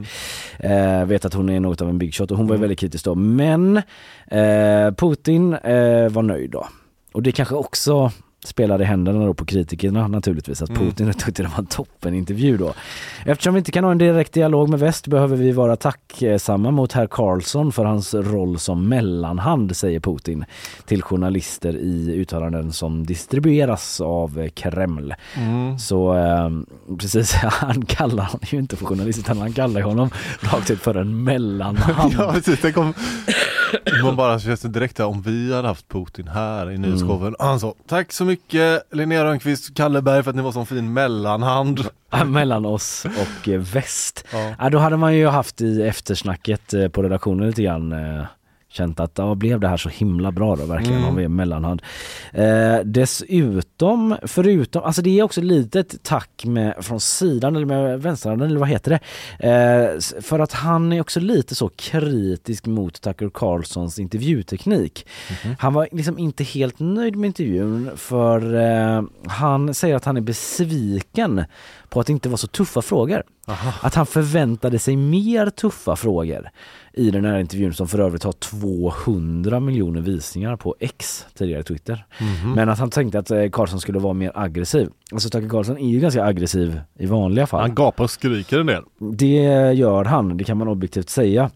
Mm. 0.61 1.01
Eh, 1.01 1.07
vet 1.07 1.25
att 1.25 1.35
hon 1.35 1.49
är 1.49 1.61
något 1.61 1.81
av 1.81 1.89
en 1.89 1.99
big 1.99 2.15
shot 2.15 2.31
och 2.31 2.37
hon 2.37 2.47
var 2.47 2.55
ju 2.55 2.61
väldigt 2.61 2.79
kritisk 2.79 3.05
då. 3.05 3.15
Men 3.15 3.77
eh, 4.27 4.95
Putin 4.97 5.55
eh, 5.55 6.09
var 6.09 6.23
nöjd 6.23 6.51
då. 6.51 6.69
Och 7.13 7.23
det 7.23 7.33
kanske 7.33 7.55
också 7.55 8.13
spelade 8.49 8.85
i 8.85 8.87
händerna 8.87 9.27
då 9.27 9.35
på 9.35 9.45
kritikerna 9.45 10.09
naturligtvis 10.09 10.63
att 10.63 10.69
Mm. 10.69 10.91
Putin 10.91 11.13
tyckte 11.19 11.43
det 11.43 11.49
var 11.49 11.59
en 11.59 11.67
toppenintervju 11.67 12.57
då. 12.57 12.75
Eftersom 13.25 13.55
vi 13.55 13.59
inte 13.59 13.73
kan 13.73 13.85
ha 13.85 13.91
en 13.91 13.99
direkt 13.99 14.33
dialog 14.33 14.69
med 14.69 14.81
väst 14.81 15.07
behöver 15.07 15.37
vi 15.37 15.53
vara 15.53 15.77
tacksamma 15.77 16.71
mot 16.71 16.93
herr 16.93 17.07
Carlson 17.07 17.73
för 17.73 17.85
hans 17.85 18.15
roll 18.15 18.59
som 18.59 18.89
mellanhand 18.89 19.77
säger 19.77 20.01
Putin 20.01 20.45
till 20.87 21.03
journalister 21.03 21.77
i 21.77 22.15
uttalanden 22.15 22.73
som 22.73 23.07
distribueras 23.07 24.01
av 24.01 24.49
Kreml. 24.49 25.15
Mm. 25.37 25.79
Så 25.79 26.17
eh, 26.17 26.51
precis, 26.99 27.33
han 27.43 27.85
kallar 27.85 28.25
honom 28.25 28.41
ju 28.43 28.59
inte 28.59 28.77
för 28.77 28.87
journalist 28.87 29.19
utan 29.19 29.39
han 29.39 29.53
kallar 29.53 29.81
honom 29.81 30.11
rakt 30.41 30.71
ut 30.71 30.81
för 30.81 30.95
en 30.95 31.25
mellanhand. 31.25 32.15
ja 32.19 32.33
precis, 32.33 32.59
tänk 32.63 32.77
om 32.77 32.95
man 34.03 34.17
bara 34.17 34.39
känns 34.39 34.61
det 34.61 34.69
direkt 34.69 35.01
om 35.01 35.23
vi 35.23 35.55
hade 35.55 35.69
haft 35.69 35.89
Putin 35.89 36.29
här 36.29 36.71
i 36.71 36.79
nyhetsshowen. 36.79 37.35
Han 37.39 37.61
sa 37.61 37.75
tack 37.89 38.13
så 38.13 38.25
mycket 38.25 38.38
Linnea 38.93 39.25
Rönnqvist, 39.25 39.75
Kalle 39.75 40.03
Berg 40.03 40.23
för 40.23 40.31
att 40.31 40.37
ni 40.37 40.43
var 40.43 40.53
sån 40.53 40.67
fin 40.67 40.93
mellanhand. 40.93 41.81
mellan 42.27 42.67
oss 42.67 43.05
och 43.05 43.49
eh, 43.49 43.61
väst. 43.61 44.25
Ja. 44.33 44.55
Ja. 44.59 44.71
då 44.71 44.79
hade 44.79 44.97
man 44.97 45.15
ju 45.17 45.27
haft 45.27 45.61
i 45.61 45.83
eftersnacket 45.83 46.75
eh, 46.75 46.89
på 46.89 47.03
redaktionen 47.03 47.47
lite 47.47 47.63
grann 47.63 47.93
eh, 47.93 48.25
känt 48.71 49.01
att 49.01 49.13
ja, 49.19 49.35
blev 49.35 49.61
det 49.61 49.69
här 49.69 49.77
så 49.77 49.89
himla 49.89 50.33
bra 50.33 50.57
då 50.57 50.65
verkligen 50.65 50.99
Mm. 50.99 51.09
om 51.09 51.17
vi 51.17 51.25
är 51.25 51.29
mellanhand. 51.29 51.83
Eh, 52.33 52.79
dessutom, 52.85 54.17
förutom, 54.23 54.83
alltså 54.83 55.03
det 55.03 55.19
är 55.19 55.23
också 55.23 55.41
lite 55.41 55.81
ett 55.81 56.03
tack 56.03 56.45
med, 56.45 56.75
från 56.81 57.01
sidan 57.01 57.57
eller 57.57 57.67
med 57.67 58.03
vänsterhanden 58.03 58.49
eller 58.49 58.61
vad 58.61 58.69
heter 58.69 58.91
det? 58.91 59.01
Eh, 59.49 60.21
för 60.23 60.39
att 60.39 60.53
han 60.53 60.93
är 60.93 61.01
också 61.01 61.21
lite 61.21 61.55
så 61.55 61.69
kritisk 61.69 62.67
mot 62.67 63.01
Tucker 63.01 63.31
Carlsons 63.35 63.99
intervjuteknik. 63.99 65.07
Han 65.59 65.75
var 65.75 65.89
liksom 65.93 66.19
inte 66.19 66.45
helt 66.45 66.79
nöjd 66.79 67.17
med 67.17 67.29
intervjun 67.29 67.91
för 67.97 68.55
eh, 68.55 69.03
han 69.27 69.75
säger 69.75 69.97
att 69.97 70.05
han 70.05 70.17
är 70.17 70.21
besviken 70.21 71.45
på 71.89 72.01
att 72.01 72.07
det 72.07 72.13
inte 72.13 72.29
var 72.29 72.37
så 72.37 72.47
tuffa 72.47 72.83
frågor. 72.83 73.23
Att 73.83 73.95
han 73.95 74.07
förväntade 74.07 74.79
sig 74.79 74.97
mer 74.97 75.51
tuffa 75.51 75.97
frågor 75.97 76.49
i 76.99 77.11
den 77.11 77.25
här 77.25 77.39
intervjun 77.39 77.75
som 77.75 77.89
för 77.89 77.99
övrigt 77.99 78.23
har 78.25 78.33
200 78.33 79.61
miljoner 79.61 80.01
visningar 80.01 80.57
på 80.57 80.75
X, 80.81 81.27
tidigare 81.35 81.63
Twitter. 81.63 82.05
Mhm. 82.21 82.53
Men 82.53 82.69
att 82.69 82.79
han 82.79 82.91
tänkte 82.91 83.19
att 83.19 83.31
eh, 83.31 83.51
Carlson 83.53 83.81
skulle 83.81 83.99
vara 83.99 84.13
mer 84.13 84.33
aggressiv. 84.35 84.89
Alltså 85.13 85.31
Tucker 85.31 85.49
Carlson 85.49 85.79
är 85.79 85.89
ju 85.89 86.01
ganska 86.01 86.25
aggressiv 86.25 86.81
i 86.99 87.07
vanliga 87.07 87.47
fall. 87.47 87.61
Han 87.61 87.75
gapar 87.75 88.05
och 88.05 88.11
skriker 88.11 88.59
en 88.61 88.67
del. 88.67 88.83
Det 88.99 89.73
gör 89.73 90.05
han, 90.05 90.37
det 90.37 90.45
kan 90.45 90.57
man 90.57 90.69
objektivt 90.69 91.11
säga. 91.11 91.51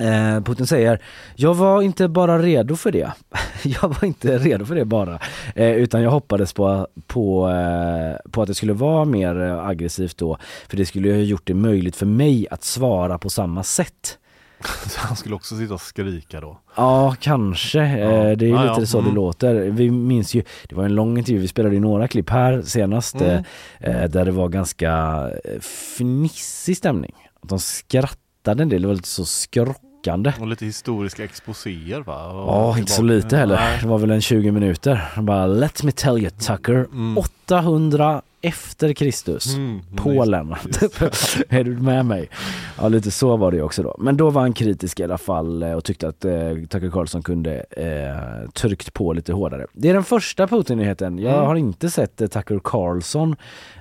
Eh, 0.00 0.42
Putin 0.42 0.66
säger, 0.66 1.02
jag 1.36 1.54
var 1.54 1.82
inte 1.82 2.08
bara 2.08 2.38
redo 2.38 2.76
för 2.76 2.92
det. 2.92 3.12
jag 3.64 3.88
var 3.88 4.04
inte 4.04 4.38
redo 4.38 4.64
för 4.64 4.74
det 4.74 4.84
bara. 4.84 5.18
Eh, 5.54 5.70
utan 5.70 6.02
jag 6.02 6.10
hoppades 6.10 6.52
på, 6.52 6.86
på, 7.06 7.50
eh, 7.50 8.30
på 8.30 8.42
att 8.42 8.48
det 8.48 8.54
skulle 8.54 8.72
vara 8.72 9.04
mer 9.04 9.36
aggressivt 9.68 10.18
då. 10.18 10.38
För 10.68 10.76
det 10.76 10.86
skulle 10.86 11.10
ha 11.12 11.18
gjort 11.18 11.46
det 11.46 11.54
möjligt 11.54 11.96
för 11.96 12.06
mig 12.06 12.46
att 12.50 12.64
svara 12.64 13.18
på 13.18 13.30
samma 13.30 13.62
sätt. 13.62 14.18
Så 14.88 15.00
han 15.00 15.16
skulle 15.16 15.34
också 15.34 15.56
sitta 15.56 15.74
och 15.74 15.80
skrika 15.80 16.40
då. 16.40 16.60
Ja, 16.76 17.16
kanske. 17.20 17.80
Eh, 17.82 18.36
det 18.36 18.46
är 18.46 18.48
Ja, 18.48 18.62
lite 18.62 18.80
ja. 18.80 18.86
så 18.86 18.96
det 18.98 19.02
Mm. 19.02 19.14
låter. 19.14 19.54
Vi 19.54 19.90
minns 19.90 20.34
ju, 20.34 20.42
det 20.68 20.74
var 20.74 20.84
en 20.84 20.94
lång 20.94 21.18
intervju, 21.18 21.40
vi 21.40 21.48
spelade 21.48 21.74
ju 21.74 21.80
några 21.80 22.08
klipp 22.08 22.30
här 22.30 22.62
senast 22.62 23.14
Mm. 23.14 23.44
eh, 23.80 23.96
eh, 24.02 24.08
där 24.10 24.24
det 24.24 24.30
var 24.30 24.48
ganska 24.48 25.22
fnissig 25.60 26.76
stämning. 26.76 27.12
De 27.42 27.58
skrattade 27.58 28.62
en 28.62 28.68
del, 28.68 28.82
det 28.82 28.88
var 28.88 28.94
lite 28.94 29.08
så 29.08 29.24
skrockande. 29.24 30.32
Och 30.40 30.46
lite 30.46 30.64
historiska 30.64 31.24
exposéer 31.24 32.00
va? 32.00 32.26
Och 32.26 32.48
Ja, 32.52 32.78
inte 32.78 32.92
så 32.92 33.02
lite 33.02 33.36
heller. 33.36 33.78
Det 33.82 33.88
var 33.88 33.98
väl 33.98 34.10
en 34.10 34.20
20 34.20 34.50
minuter. 34.50 35.12
Bara 35.22 35.46
Let 35.46 35.82
me 35.82 35.92
tell 35.92 36.18
you 36.18 36.30
Tucker, 36.30 36.74
Mm. 36.92 37.18
800 37.18 38.22
efter 38.46 38.92
Kristus. 38.92 39.54
Mm, 39.54 39.80
Polen. 39.96 40.50
är 41.48 41.64
du 41.64 41.70
med 41.76 42.06
mig? 42.06 42.28
Ja 42.78 42.88
lite 42.88 43.10
så 43.10 43.36
var 43.36 43.50
det 43.50 43.56
ju 43.56 43.62
också 43.62 43.82
då. 43.82 43.96
Men 43.98 44.16
då 44.16 44.30
var 44.30 44.40
han 44.42 44.52
kritisk 44.52 45.00
i 45.00 45.04
alla 45.04 45.18
fall 45.18 45.62
eh, 45.62 45.72
och 45.72 45.84
tyckte 45.84 46.08
att 46.08 46.24
eh, 46.24 46.32
Tucker 46.68 46.90
Carlson 46.90 47.22
kunde 47.22 47.64
eh, 47.70 48.50
tryckt 48.50 48.92
på 48.94 49.12
lite 49.12 49.32
hårdare. 49.32 49.66
Det 49.72 49.88
är 49.90 49.94
den 49.94 50.04
första 50.04 50.46
Putin-nyheten. 50.46 51.18
Jag 51.18 51.32
Mm. 51.34 51.46
har 51.46 51.56
inte 51.56 51.90
sett 51.90 52.20
eh, 52.20 52.26
Tucker 52.28 52.60
Carlson. 52.64 53.36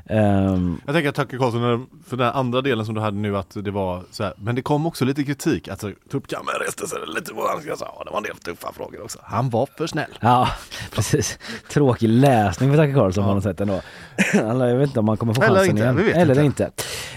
Ehm, 0.09 0.81
Jag 0.85 0.95
tänker 0.95 1.09
att 1.09 1.15
Tucker 1.15 1.37
Carlson, 1.37 1.87
för 2.07 2.17
den 2.17 2.27
andra 2.33 2.61
delen 2.61 2.85
som 2.85 2.95
du 2.95 3.01
hade 3.01 3.17
nu 3.17 3.37
att 3.37 3.49
det 3.63 3.71
var 3.71 4.03
så 4.11 4.23
här, 4.23 4.33
men 4.37 4.55
det 4.55 4.61
kom 4.61 4.85
också 4.85 5.05
lite 5.05 5.23
kritik. 5.23 5.67
Alltså 5.67 5.91
tuppkammaren 6.11 6.59
reste 6.65 6.87
sig 6.87 6.99
lite 7.15 7.33
på 7.33 7.41
hans, 7.41 7.65
jag 7.65 7.77
sa, 7.77 8.03
det 8.05 8.11
var 8.11 8.17
en 8.17 8.23
del 8.23 8.35
tuffa 8.37 8.73
frågor 8.73 9.03
också. 9.03 9.19
Han 9.23 9.49
var 9.49 9.67
för 9.77 9.87
snäll. 9.87 10.11
Ja, 10.19 10.47
precis. 10.91 11.39
Tråkig 11.73 12.09
läsning 12.09 12.71
för 12.73 12.77
Tucker 12.83 12.93
Carlson 12.99 13.23
på 13.23 13.33
något 13.33 13.43
sätt 13.43 13.61
ändå. 13.61 13.81
Alla, 14.49 14.69
jag 14.69 14.77
vet 14.77 14.87
inte 14.89 14.99
om 14.99 15.05
man 15.05 15.17
kommer 15.17 15.33
få 15.33 15.41
Eller 15.41 15.55
chansen 15.55 15.69
inte, 15.71 15.83
igen. 15.83 15.95
vi 15.95 16.03
vet 16.03 16.15
Eller 16.17 16.39
inte. 16.43 16.71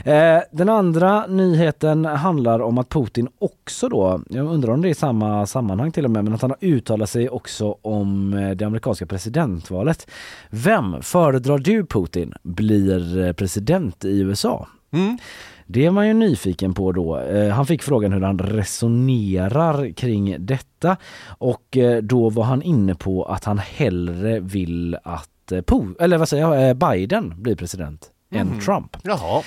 inte. 0.04 0.12
Eh, 0.12 0.42
den 0.52 0.68
andra 0.68 1.26
nyheten 1.26 2.04
handlar 2.04 2.60
om 2.60 2.78
att 2.78 2.88
Putin 2.88 3.28
också 3.38 3.88
då, 3.88 4.20
jag 4.28 4.46
undrar 4.46 4.72
om 4.72 4.82
det 4.82 4.88
är 4.88 4.90
i 4.90 4.94
samma 4.94 5.46
sammanhang 5.46 5.92
till 5.92 6.04
och 6.04 6.10
med, 6.10 6.24
men 6.24 6.34
att 6.34 6.42
han 6.42 6.50
har 6.50 6.58
uttalat 6.60 7.10
sig 7.10 7.28
också 7.28 7.76
om 7.82 8.32
eh, 8.34 8.50
det 8.50 8.64
amerikanska 8.64 9.06
presidentvalet. 9.06 10.10
Vem 10.50 11.02
föredrar 11.02 11.58
du 11.58 11.86
Putin 11.86 12.34
blir 12.42 12.77
eh, 12.86 13.32
president 13.32 14.04
i 14.04 14.20
USA? 14.20 14.66
Mm. 14.90 15.18
Det 15.66 15.86
är 15.86 15.90
man 15.90 16.06
ju 16.08 16.14
nyfiken 16.14 16.74
på 16.74 16.92
då. 16.92 17.18
Eh, 17.18 17.48
Han 17.52 17.66
fick 17.66 17.82
frågan 17.82 18.12
hur 18.12 18.20
han 18.20 18.38
resonerar 18.38 19.92
kring 19.92 20.36
detta 20.38 20.96
och 21.38 21.76
eh, 21.76 22.02
då 22.02 22.30
var 22.30 22.44
han 22.44 22.62
inne 22.62 22.94
på 22.94 23.24
att 23.24 23.44
han 23.44 23.58
hellre 23.58 24.40
vill 24.40 24.96
att 25.02 25.28
Po- 25.50 25.94
eller 26.00 26.18
vad 26.18 26.28
säger 26.28 26.54
jag, 26.54 26.76
Biden 26.76 27.34
blir 27.42 27.56
president 27.56 28.10
än 28.34 28.46
Mhm. 28.48 28.60
Trump. 28.60 28.96
Jaha. 29.02 29.42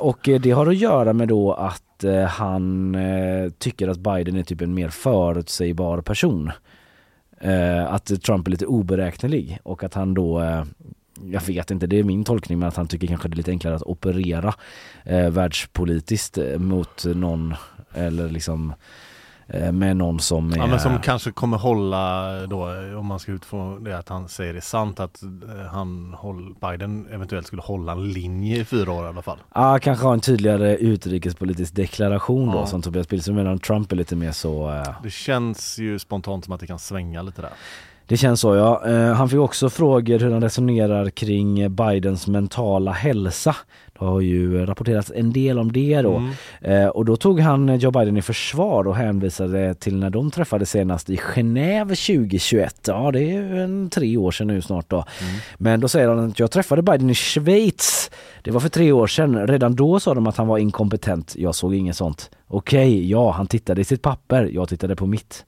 Och 0.00 0.28
det 0.40 0.50
har 0.50 0.66
att 0.66 0.76
göra 0.76 1.12
med 1.12 1.28
då 1.28 1.52
att 1.52 2.04
han 2.28 2.96
tycker 3.58 3.88
att 3.88 3.98
Biden 3.98 4.36
är 4.36 4.42
typ 4.42 4.60
en 4.60 4.74
mer 4.74 4.88
förutsägbar 4.88 6.00
person. 6.00 6.50
Att 7.88 8.22
Trump 8.22 8.46
är 8.46 8.50
lite 8.50 8.66
oberäknelig 8.66 9.58
och 9.62 9.84
att 9.84 9.94
han 9.94 10.14
då 10.14 10.42
jag 11.24 11.40
vet 11.40 11.70
inte, 11.70 11.86
det 11.86 11.98
är 11.98 12.04
min 12.04 12.24
tolkning 12.24 12.58
men 12.58 12.68
att 12.68 12.76
han 12.76 12.86
tycker 12.88 13.06
kanske 13.06 13.28
det 13.28 13.34
är 13.34 13.36
lite 13.36 13.50
enklare 13.50 13.74
att 13.74 13.82
operera 13.82 14.54
eh, 15.04 15.30
världspolitiskt 15.30 16.38
eh, 16.38 16.58
mot 16.58 17.04
någon 17.04 17.54
eller 17.94 18.28
liksom 18.30 18.72
eh, 19.48 19.72
med 19.72 19.96
någon 19.96 20.20
som 20.20 20.52
är... 20.52 20.56
Ja 20.56 20.66
men 20.66 20.80
som 20.80 20.98
kanske 21.00 21.30
kommer 21.32 21.56
hålla 21.56 22.32
då, 22.46 22.62
om 22.98 23.06
man 23.06 23.18
ska 23.18 23.32
utfå 23.32 23.78
det 23.78 23.98
att 23.98 24.08
han 24.08 24.28
säger 24.28 24.54
det 24.54 24.60
sant 24.60 25.00
att 25.00 25.22
eh, 25.22 25.66
han 25.72 26.14
håll, 26.18 26.54
Biden 26.60 27.06
eventuellt 27.12 27.46
skulle 27.46 27.62
hålla 27.62 27.92
en 27.92 28.12
linje 28.12 28.56
i 28.60 28.64
fyra 28.64 28.92
år 28.92 29.04
i 29.04 29.08
alla 29.08 29.22
fall. 29.22 29.38
Ja, 29.54 29.78
kanske 29.82 30.06
ha 30.06 30.12
en 30.12 30.20
tydligare 30.20 30.76
utrikespolitisk 30.76 31.74
deklaration 31.74 32.46
då 32.50 32.58
Ja. 32.58 32.66
som 32.66 32.82
Tobias 32.82 33.08
Billström 33.08 33.36
medan 33.36 33.58
Trump 33.58 33.92
är 33.92 33.96
lite 33.96 34.16
mer 34.16 34.32
så 34.32 34.70
eh, 34.74 35.02
Det 35.02 35.10
känns 35.10 35.78
ju 35.78 35.98
spontant 35.98 36.44
som 36.44 36.54
att 36.54 36.60
det 36.60 36.66
kan 36.66 36.78
svänga 36.78 37.22
lite 37.22 37.42
där. 37.42 37.50
Det 38.08 38.16
känns 38.16 38.40
så 38.40 38.54
ja. 38.54 38.86
Eh, 38.86 39.12
han 39.12 39.28
fick 39.28 39.38
också 39.38 39.70
frågor 39.70 40.18
hur 40.18 40.30
han 40.30 40.42
resonerar 40.42 41.10
kring 41.10 41.74
Bidens 41.74 42.26
mentala 42.26 42.92
hälsa. 42.92 43.56
Det 43.98 44.04
har 44.04 44.20
ju 44.20 44.66
rapporterats 44.66 45.12
en 45.14 45.32
del 45.32 45.58
om 45.58 45.72
det 45.72 46.02
då. 46.02 46.16
Mm. 46.16 46.32
Eh, 46.60 46.88
och 46.88 47.04
då 47.04 47.16
tog 47.16 47.40
han 47.40 47.78
Joe 47.78 47.90
Biden 47.90 48.16
i 48.16 48.22
försvar 48.22 48.86
och 48.86 48.96
hänvisade 48.96 49.74
till 49.74 49.96
när 49.96 50.10
de 50.10 50.30
träffades 50.30 50.70
senast 50.70 51.10
i 51.10 51.16
Genève 51.16 51.88
2021. 52.18 52.74
Ja 52.86 53.10
det 53.12 53.20
är 53.20 53.42
ju 53.42 53.62
en 53.62 53.90
tre 53.90 54.16
år 54.16 54.30
sedan 54.30 54.46
nu 54.46 54.62
snart 54.62 54.90
då. 54.90 55.04
Men 55.58 55.80
då 55.80 55.88
säger 55.88 56.08
han 56.08 56.30
att 56.30 56.38
jag 56.38 56.50
träffade 56.50 56.82
Biden 56.82 57.10
i 57.10 57.14
Schweiz. 57.14 58.10
Det 58.42 58.50
var 58.50 58.60
för 58.60 58.68
tre 58.68 58.92
år 58.92 59.06
sedan. 59.06 59.46
Redan 59.46 59.76
då 59.76 60.00
sa 60.00 60.14
de 60.14 60.26
att 60.26 60.36
han 60.36 60.46
var 60.46 60.58
inkompetent. 60.58 61.34
Jag 61.36 61.54
såg 61.54 61.74
inget 61.74 61.96
sånt. 61.96 62.30
Okej, 62.46 63.10
ja 63.10 63.30
han 63.30 63.46
tittade 63.46 63.80
i 63.80 63.84
sitt 63.84 64.02
papper. 64.02 64.50
Jag 64.52 64.68
tittade 64.68 64.96
på 64.96 65.06
mitt. 65.06 65.44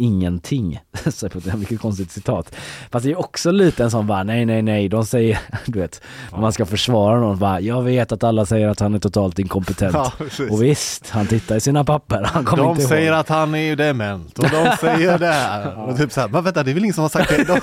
Ingenting. 0.00 0.80
Mycket 1.56 1.80
konstigt 1.80 2.10
citat. 2.10 2.56
Fast 2.90 3.04
det 3.04 3.10
är 3.10 3.18
också 3.18 3.50
lite 3.50 3.84
en 3.84 3.90
sån 3.90 4.06
bara, 4.06 4.22
nej 4.22 4.46
nej 4.46 4.62
nej, 4.62 4.88
de 4.88 5.06
säger, 5.06 5.38
du 5.66 5.78
vet, 5.80 6.02
om 6.30 6.40
man 6.40 6.52
ska 6.52 6.66
försvara 6.66 7.20
någon 7.20 7.38
bara, 7.38 7.60
jag 7.60 7.82
vet 7.82 8.12
att 8.12 8.24
alla 8.24 8.46
säger 8.46 8.68
att 8.68 8.80
han 8.80 8.94
är 8.94 8.98
totalt 8.98 9.38
inkompetent. 9.38 9.94
Ja, 10.00 10.12
och 10.50 10.62
visst, 10.62 11.10
han 11.10 11.26
tittar 11.26 11.56
i 11.56 11.60
sina 11.60 11.84
papper, 11.84 12.22
han 12.32 12.44
kommer 12.44 12.62
De 12.62 12.70
inte 12.70 12.82
säger 12.82 13.06
ihåg. 13.12 13.20
att 13.20 13.28
han 13.28 13.54
är 13.54 13.76
dement 13.76 14.38
och 14.38 14.50
de 14.50 14.76
säger 14.80 15.18
det 15.18 15.26
här. 15.26 15.78
Och 15.88 15.96
typ 15.96 16.12
så 16.12 16.20
här, 16.20 16.28
men 16.28 16.44
vänta 16.44 16.62
det 16.62 16.70
är 16.70 16.74
väl 16.74 16.82
ingen 16.84 16.94
som 16.94 17.02
har 17.02 17.08
sagt 17.08 17.30
det? 17.30 17.44
De, 17.44 17.60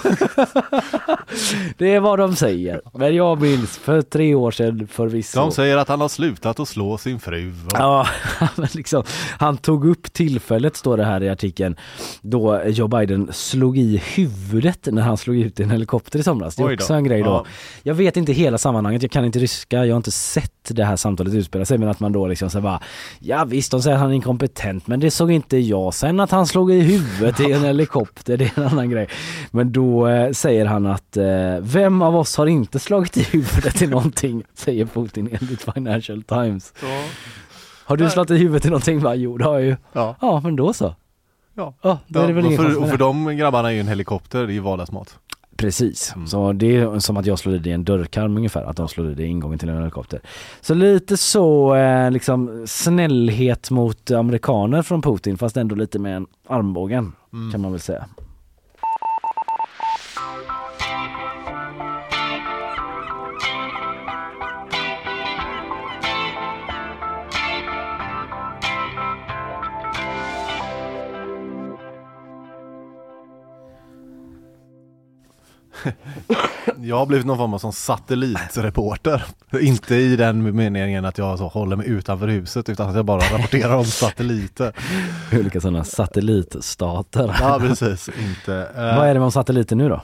Det 1.77 1.95
är 1.95 1.99
vad 1.99 2.19
de 2.19 2.35
säger. 2.35 2.81
Men 2.93 3.15
jag 3.15 3.41
minns 3.41 3.77
för 3.77 4.01
tre 4.01 4.35
år 4.35 4.51
sedan 4.51 4.87
förvisso. 4.91 5.39
de 5.39 5.51
säger 5.51 5.77
att 5.77 5.87
han 5.87 6.01
har 6.01 6.07
slutat 6.09 6.59
att 6.59 6.67
slå 6.67 6.97
sin 6.97 7.19
fru. 7.19 7.53
Och, 7.65 7.71
Ja, 7.73 8.07
men 8.55 8.67
liksom, 8.73 9.03
han 9.39 9.57
tog 9.57 9.85
upp 9.87 10.13
tillfället, 10.13 10.75
står 10.77 10.97
det 10.97 11.05
här 11.05 11.23
i 11.23 11.29
artikeln, 11.29 11.75
då 12.29 12.61
Joe 12.65 12.87
Biden 12.87 13.29
slog 13.33 13.77
i 13.77 14.01
huvudet 14.15 14.87
när 14.91 15.01
han 15.01 15.17
slog 15.17 15.37
ut 15.37 15.59
i 15.59 15.63
en 15.63 15.69
helikopter 15.69 16.19
i 16.19 16.23
somras. 16.23 16.55
Det 16.55 16.63
är 16.63 16.73
också 16.73 16.93
en 16.93 17.03
grej 17.03 17.23
då. 17.23 17.29
Ja. 17.29 17.45
Jag 17.83 17.93
vet 17.95 18.17
inte 18.17 18.33
hela 18.33 18.57
sammanhanget, 18.57 19.01
jag 19.01 19.11
kan 19.11 19.25
inte 19.25 19.39
ryska, 19.39 19.85
jag 19.85 19.93
har 19.93 19.97
inte 19.97 20.11
sett 20.11 20.51
det 20.67 20.83
här 20.85 20.95
samtalet 20.95 21.33
utspela 21.33 21.65
sig, 21.65 21.77
men 21.77 21.89
att 21.89 21.99
man 21.99 22.11
då 22.11 22.27
liksom 22.27 22.49
så 22.49 22.61
bara, 22.61 22.79
ja 23.19 23.45
visst 23.45 23.71
de 23.71 23.81
säger 23.81 23.95
att 23.95 24.01
han 24.01 24.09
är 24.11 24.15
inkompetent, 24.15 24.87
men 24.87 24.99
det 24.99 25.11
såg 25.11 25.31
inte 25.31 25.57
jag. 25.57 25.93
Sen 25.93 26.19
att 26.19 26.31
han 26.31 26.47
slog 26.47 26.71
i 26.71 26.79
huvudet 26.79 27.39
i 27.39 27.51
en 27.51 27.63
helikopter, 27.63 28.37
det 28.37 28.45
är 28.45 28.59
en 28.59 28.67
annan 28.67 28.89
grej. 28.89 29.07
Men 29.51 29.71
då 29.71 30.07
eh, 30.07 30.31
säger 30.31 30.65
han 30.65 30.85
att, 30.85 31.17
eh, 31.17 31.25
vem 31.61 32.01
av 32.01 32.15
oss 32.15 32.37
har 32.37 32.47
inte 32.47 32.79
slagit 32.79 33.17
i 33.17 33.23
huvudet 33.23 33.81
i 33.81 33.87
någonting, 33.87 34.43
säger 34.53 34.85
Putin 34.85 35.37
enligt 35.41 35.73
Financial 35.73 36.23
Times. 36.23 36.73
Har 37.85 37.97
du 37.97 38.09
slagit 38.09 38.31
i 38.31 38.37
huvudet 38.37 38.65
i 38.65 38.69
någonting? 38.69 38.99
Va? 38.99 39.15
Jo 39.15 39.37
det 39.37 39.45
har 39.45 39.53
jag 39.53 39.63
ju. 39.63 39.75
Ja. 39.93 40.15
Ja 40.21 40.41
men 40.43 40.55
då 40.55 40.73
så. 40.73 40.95
Ja. 41.57 41.73
Ja, 41.81 41.99
då 42.07 42.19
är 42.19 42.27
det 42.27 42.33
väl 42.33 42.45
och, 42.45 42.51
ingen 42.51 42.63
för, 42.65 42.81
och 42.81 42.89
för 42.89 42.97
de 42.97 43.37
grabbarna 43.37 43.69
är 43.69 43.73
ju 43.73 43.79
en 43.79 43.87
helikopter, 43.87 44.39
det 44.39 44.51
är 44.51 44.53
ju 44.53 44.59
vardagsmat. 44.59 45.19
Precis, 45.55 46.13
så 46.27 46.53
det 46.53 46.75
är 46.75 46.99
som 46.99 47.17
att 47.17 47.25
jag 47.25 47.39
slår 47.39 47.67
i 47.67 47.71
en 47.71 47.83
dörrkarm 47.83 48.37
ungefär, 48.37 48.63
att 48.63 48.77
de 48.77 48.87
slår 48.87 49.19
i 49.19 49.25
ingången 49.25 49.59
till 49.59 49.69
en 49.69 49.77
helikopter. 49.77 50.21
Så 50.61 50.73
lite 50.73 51.17
så 51.17 51.75
eh, 51.75 52.11
liksom 52.11 52.63
snällhet 52.67 53.71
mot 53.71 54.11
amerikaner 54.11 54.81
från 54.81 55.01
Putin 55.01 55.37
fast 55.37 55.57
ändå 55.57 55.75
lite 55.75 55.99
med 55.99 56.15
en 56.15 56.27
armbågen 56.47 57.13
kan 57.51 57.61
man 57.61 57.71
väl 57.71 57.81
säga. 57.81 58.05
Jag 76.81 76.97
har 76.97 77.05
blivit 77.05 77.25
någon 77.25 77.37
form 77.37 77.53
av 77.53 77.57
sån 77.59 77.73
satellitreporter. 77.73 79.23
Inte 79.61 79.95
i 79.95 80.15
den 80.15 80.55
meningen 80.55 81.05
att 81.05 81.17
jag 81.17 81.37
så 81.37 81.47
håller 81.47 81.75
mig 81.75 81.87
utanför 81.89 82.27
huset 82.27 82.69
utan 82.69 82.89
att 82.89 82.95
jag 82.95 83.05
bara 83.05 83.19
rapporterar 83.21 83.75
om 83.75 83.85
satelliter. 83.85 84.73
Olika 85.39 85.61
sådana 85.61 85.83
satellitstater. 85.83 87.35
Ja 87.39 87.57
precis, 87.59 88.09
inte. 88.19 88.55
eh, 88.75 88.97
Vad 88.97 89.07
är 89.07 89.13
det 89.13 89.19
med 89.19 89.33
satelliter 89.33 89.75
nu 89.75 89.89
då? 89.89 90.01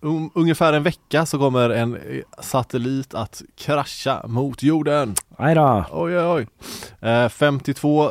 Um, 0.00 0.30
ungefär 0.34 0.72
en 0.72 0.82
vecka 0.82 1.26
så 1.26 1.38
kommer 1.38 1.70
en 1.70 1.94
eh, 1.96 2.00
satellit 2.40 3.14
att 3.14 3.42
krascha 3.58 4.26
mot 4.26 4.62
jorden. 4.62 5.14
Aj 5.36 5.54
då. 5.54 5.84
Oj 5.92 6.18
oj 6.18 6.24
oj. 6.26 6.46
Eh, 7.10 7.28
52 7.28 8.04
eh, 8.04 8.10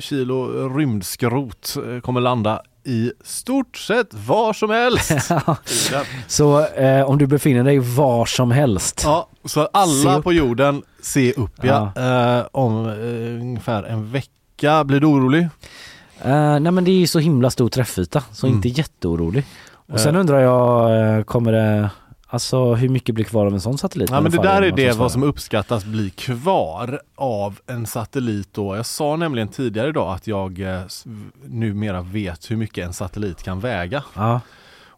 kilo 0.00 0.68
rymdskrot 0.76 1.76
kommer 2.02 2.20
landa 2.20 2.62
i 2.86 3.12
stort 3.24 3.76
sett 3.76 4.14
var 4.14 4.52
som 4.52 4.70
helst. 4.70 5.12
Ja. 5.92 6.02
Så 6.26 6.66
eh, 6.66 7.02
om 7.10 7.18
du 7.18 7.26
befinner 7.26 7.64
dig 7.64 7.78
var 7.78 8.26
som 8.26 8.50
helst. 8.50 9.00
Ja, 9.04 9.28
så 9.44 9.68
alla 9.72 10.22
på 10.22 10.32
jorden 10.32 10.82
se 11.02 11.32
upp 11.32 11.60
ja. 11.62 11.92
Eh, 11.96 12.46
om 12.52 12.86
eh, 12.86 13.40
ungefär 13.42 13.82
en 13.82 14.10
vecka. 14.12 14.84
Blir 14.84 15.00
du 15.00 15.06
orolig? 15.06 15.48
Eh, 16.22 16.60
nej 16.60 16.72
men 16.72 16.84
det 16.84 16.90
är 16.90 16.98
ju 16.98 17.06
så 17.06 17.18
himla 17.18 17.50
stor 17.50 17.68
träffyta, 17.68 18.22
så 18.32 18.46
Mm. 18.46 18.56
inte 18.56 18.68
jätteorolig. 18.68 19.44
Och 19.92 20.00
sen 20.00 20.14
Eh. 20.14 20.20
undrar 20.20 20.40
jag, 20.40 21.16
eh, 21.18 21.22
kommer 21.24 21.52
det, 21.52 21.90
alltså 22.26 22.74
hur 22.74 22.88
mycket 22.88 23.14
blir 23.14 23.24
kvar 23.24 23.46
av 23.46 23.52
en 23.52 23.60
sån 23.60 23.78
satellit? 23.78 24.10
Ja 24.10 24.20
men 24.20 24.32
det 24.32 24.42
där 24.42 24.62
är 24.62 24.72
det 24.72 24.96
vad 24.96 25.12
som 25.12 25.22
uppskattas 25.22 25.84
bli 25.84 26.10
kvar 26.10 27.00
av 27.14 27.60
en 27.66 27.86
satellit 27.86 28.48
då. 28.52 28.76
Jag 28.76 28.86
sa 28.86 29.16
nämligen 29.16 29.48
tidigare 29.48 29.88
idag 29.88 30.14
att 30.14 30.26
jag 30.26 30.60
eh, 30.60 30.82
numera 31.44 32.00
vet 32.02 32.50
hur 32.50 32.56
mycket 32.56 32.86
en 32.86 32.92
satellit 32.92 33.42
kan 33.42 33.60
väga. 33.60 34.04
Ja. 34.14 34.40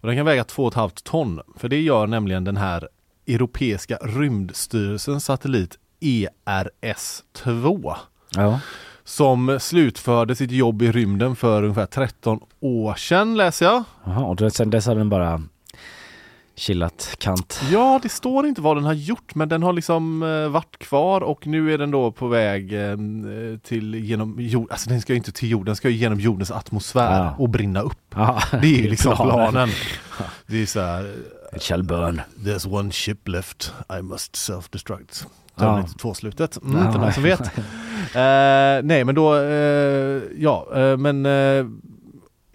Och 0.01 0.09
den 0.09 0.17
kan 0.17 0.27
väga 0.27 0.43
2,5 0.43 0.91
ton. 1.05 1.41
För 1.57 1.69
det 1.69 1.81
gör 1.81 2.07
nämligen 2.07 2.45
den 2.45 2.57
här 2.57 2.89
Europeiska 3.27 3.97
rymdstyrelsens 3.97 5.25
satellit 5.25 5.79
E 6.01 6.29
ERS-2. 6.45 7.95
Ja. 8.35 8.61
Som 9.05 9.59
slutförde 9.61 10.37
sitt 10.37 10.51
jobb 10.51 10.83
i 10.83 10.93
rymden 10.93 11.37
för 11.37 11.63
ungefär 11.63 11.87
13 11.87 12.41
år 12.61 12.95
sedan 12.95 13.37
läser 13.37 13.67
jag. 13.67 13.85
Jaha, 14.05 14.25
och 14.25 14.53
sen 14.53 14.71
dess 14.71 14.87
har 14.87 14.95
den 14.95 15.09
bara 15.09 15.43
chillat 16.59 17.15
kant. 17.19 17.61
Ja, 17.73 18.01
det 18.03 18.09
står 18.09 18.47
inte 18.47 18.61
vad 18.61 18.77
den 18.77 18.85
har 18.85 18.93
gjort 18.93 19.35
men 19.35 19.49
den 19.49 19.63
har 19.63 19.73
liksom 19.73 20.23
eh, 20.23 20.49
varit 20.49 20.79
kvar 20.79 21.21
och 21.21 21.47
nu 21.47 21.73
är 21.75 21.79
den 21.79 21.91
då 21.91 22.13
på 22.13 22.27
väg 22.29 22.73
eh, 22.73 22.97
till 23.63 23.95
genom 23.95 24.37
jord, 24.39 24.71
alltså 24.71 24.91
den 24.91 25.01
ska 25.01 25.15
inte 25.15 25.33
till 25.33 25.51
jorden, 25.51 25.67
den 25.67 25.77
ska 25.77 25.89
ju 25.89 25.97
genom 25.97 26.21
jordens 26.21 26.51
atmosfär 26.51 27.25
Ja. 27.25 27.35
och 27.39 27.49
brinna 27.49 27.81
upp. 27.81 28.15
Ja, 28.15 28.43
Det 28.51 28.67
är 28.79 28.83
ju 28.83 28.91
liksom 28.91 29.17
planen. 29.17 29.51
planen. 29.53 29.69
Det 30.47 30.63
är 30.63 30.67
så 30.67 30.81
här, 30.81 31.15
It 31.57 31.63
shall 31.63 31.83
burn. 31.83 32.21
There's 32.45 32.75
one 32.75 32.93
ship 32.93 33.29
left, 33.29 33.73
I 33.99 34.03
must 34.03 34.33
self-destruct. 34.37 35.27
Ja. 35.55 35.61
Terminator 35.65 35.99
2-slutet. 35.99 36.63
Mm, 36.63 36.79
Ja. 36.81 36.87
Inte 36.87 36.99
någon 36.99 37.13
som 37.13 37.23
vet. 37.23 37.41
Eh, 38.15 38.83
nej 38.85 39.05
men 39.05 39.15
då, 39.15 39.37
eh, 39.37 40.23
ja 40.39 40.67
eh, 40.77 40.97
men 40.97 41.27
eh, 41.27 41.67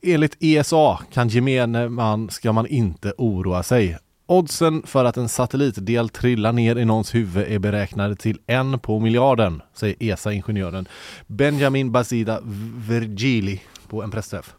enligt 0.03 0.37
ESA 0.39 0.99
kan 1.13 1.27
gemene 1.27 1.89
man, 1.89 2.29
ska 2.29 2.53
man 2.53 2.67
inte 2.67 3.13
oroa 3.17 3.63
sig. 3.63 3.97
Oddsen 4.25 4.83
för 4.85 5.05
att 5.05 5.17
en 5.17 5.29
satellitdel 5.29 6.09
trillar 6.09 6.53
ner 6.53 6.75
i 6.75 6.85
någons 6.85 7.15
huvud 7.15 7.47
är 7.47 7.59
beräknade 7.59 8.15
till 8.15 8.39
en 8.47 8.79
på 8.79 8.99
miljarden, 8.99 9.61
säger 9.73 9.95
ESA-ingenjören 9.99 10.87
Benjamin 11.27 11.91
Basida 11.91 12.39
Vergili 12.87 13.61
på 13.87 14.03
en 14.03 14.11
pressträff. 14.11 14.53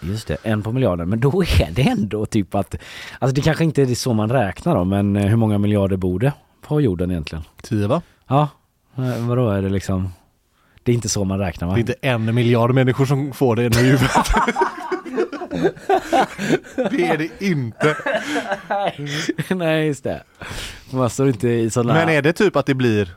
Just 0.00 0.28
det, 0.28 0.36
en 0.42 0.62
på 0.62 0.72
miljarden. 0.72 1.08
Men 1.08 1.20
då 1.20 1.42
är 1.42 1.70
det 1.72 1.82
ändå 1.82 2.26
typ 2.26 2.54
att, 2.54 2.74
alltså 3.18 3.34
det 3.34 3.40
kanske 3.40 3.64
inte 3.64 3.82
är 3.82 3.94
så 3.94 4.14
man 4.14 4.30
räknar 4.30 4.76
då, 4.76 4.84
men 4.84 5.16
eh, 5.16 5.26
hur 5.26 5.36
många 5.36 5.58
miljarder 5.58 5.96
bor 5.96 6.18
det 6.18 6.32
på 6.60 6.80
jorden 6.80 7.10
egentligen? 7.10 7.44
Tio 7.62 7.86
va? 7.86 8.02
Ja, 8.28 8.48
eh, 8.96 9.26
vadå 9.26 9.50
är 9.50 9.62
det 9.62 9.68
liksom? 9.68 10.08
Det 10.82 10.92
är 10.92 10.94
inte 10.94 11.08
så 11.08 11.24
man 11.24 11.38
räknar 11.38 11.68
va? 11.68 11.74
Det 11.74 11.78
är 11.78 11.80
inte 11.80 11.94
en 12.00 12.34
miljard 12.34 12.74
människor 12.74 13.06
som 13.06 13.32
får 13.32 13.56
det 13.56 13.62
i 13.62 13.84
huvudet. 13.84 14.10
det 16.90 17.06
är 17.06 17.18
det 17.18 17.42
inte. 17.46 17.96
Nej 19.54 19.86
just 19.86 20.04
det. 20.04 20.22
Man 20.90 21.10
står 21.10 21.28
inte 21.28 21.48
i 21.48 21.70
sådana... 21.70 21.94
Men 21.94 22.08
är 22.08 22.22
det 22.22 22.32
typ 22.32 22.56
att 22.56 22.66
det 22.66 22.74
blir 22.74 23.14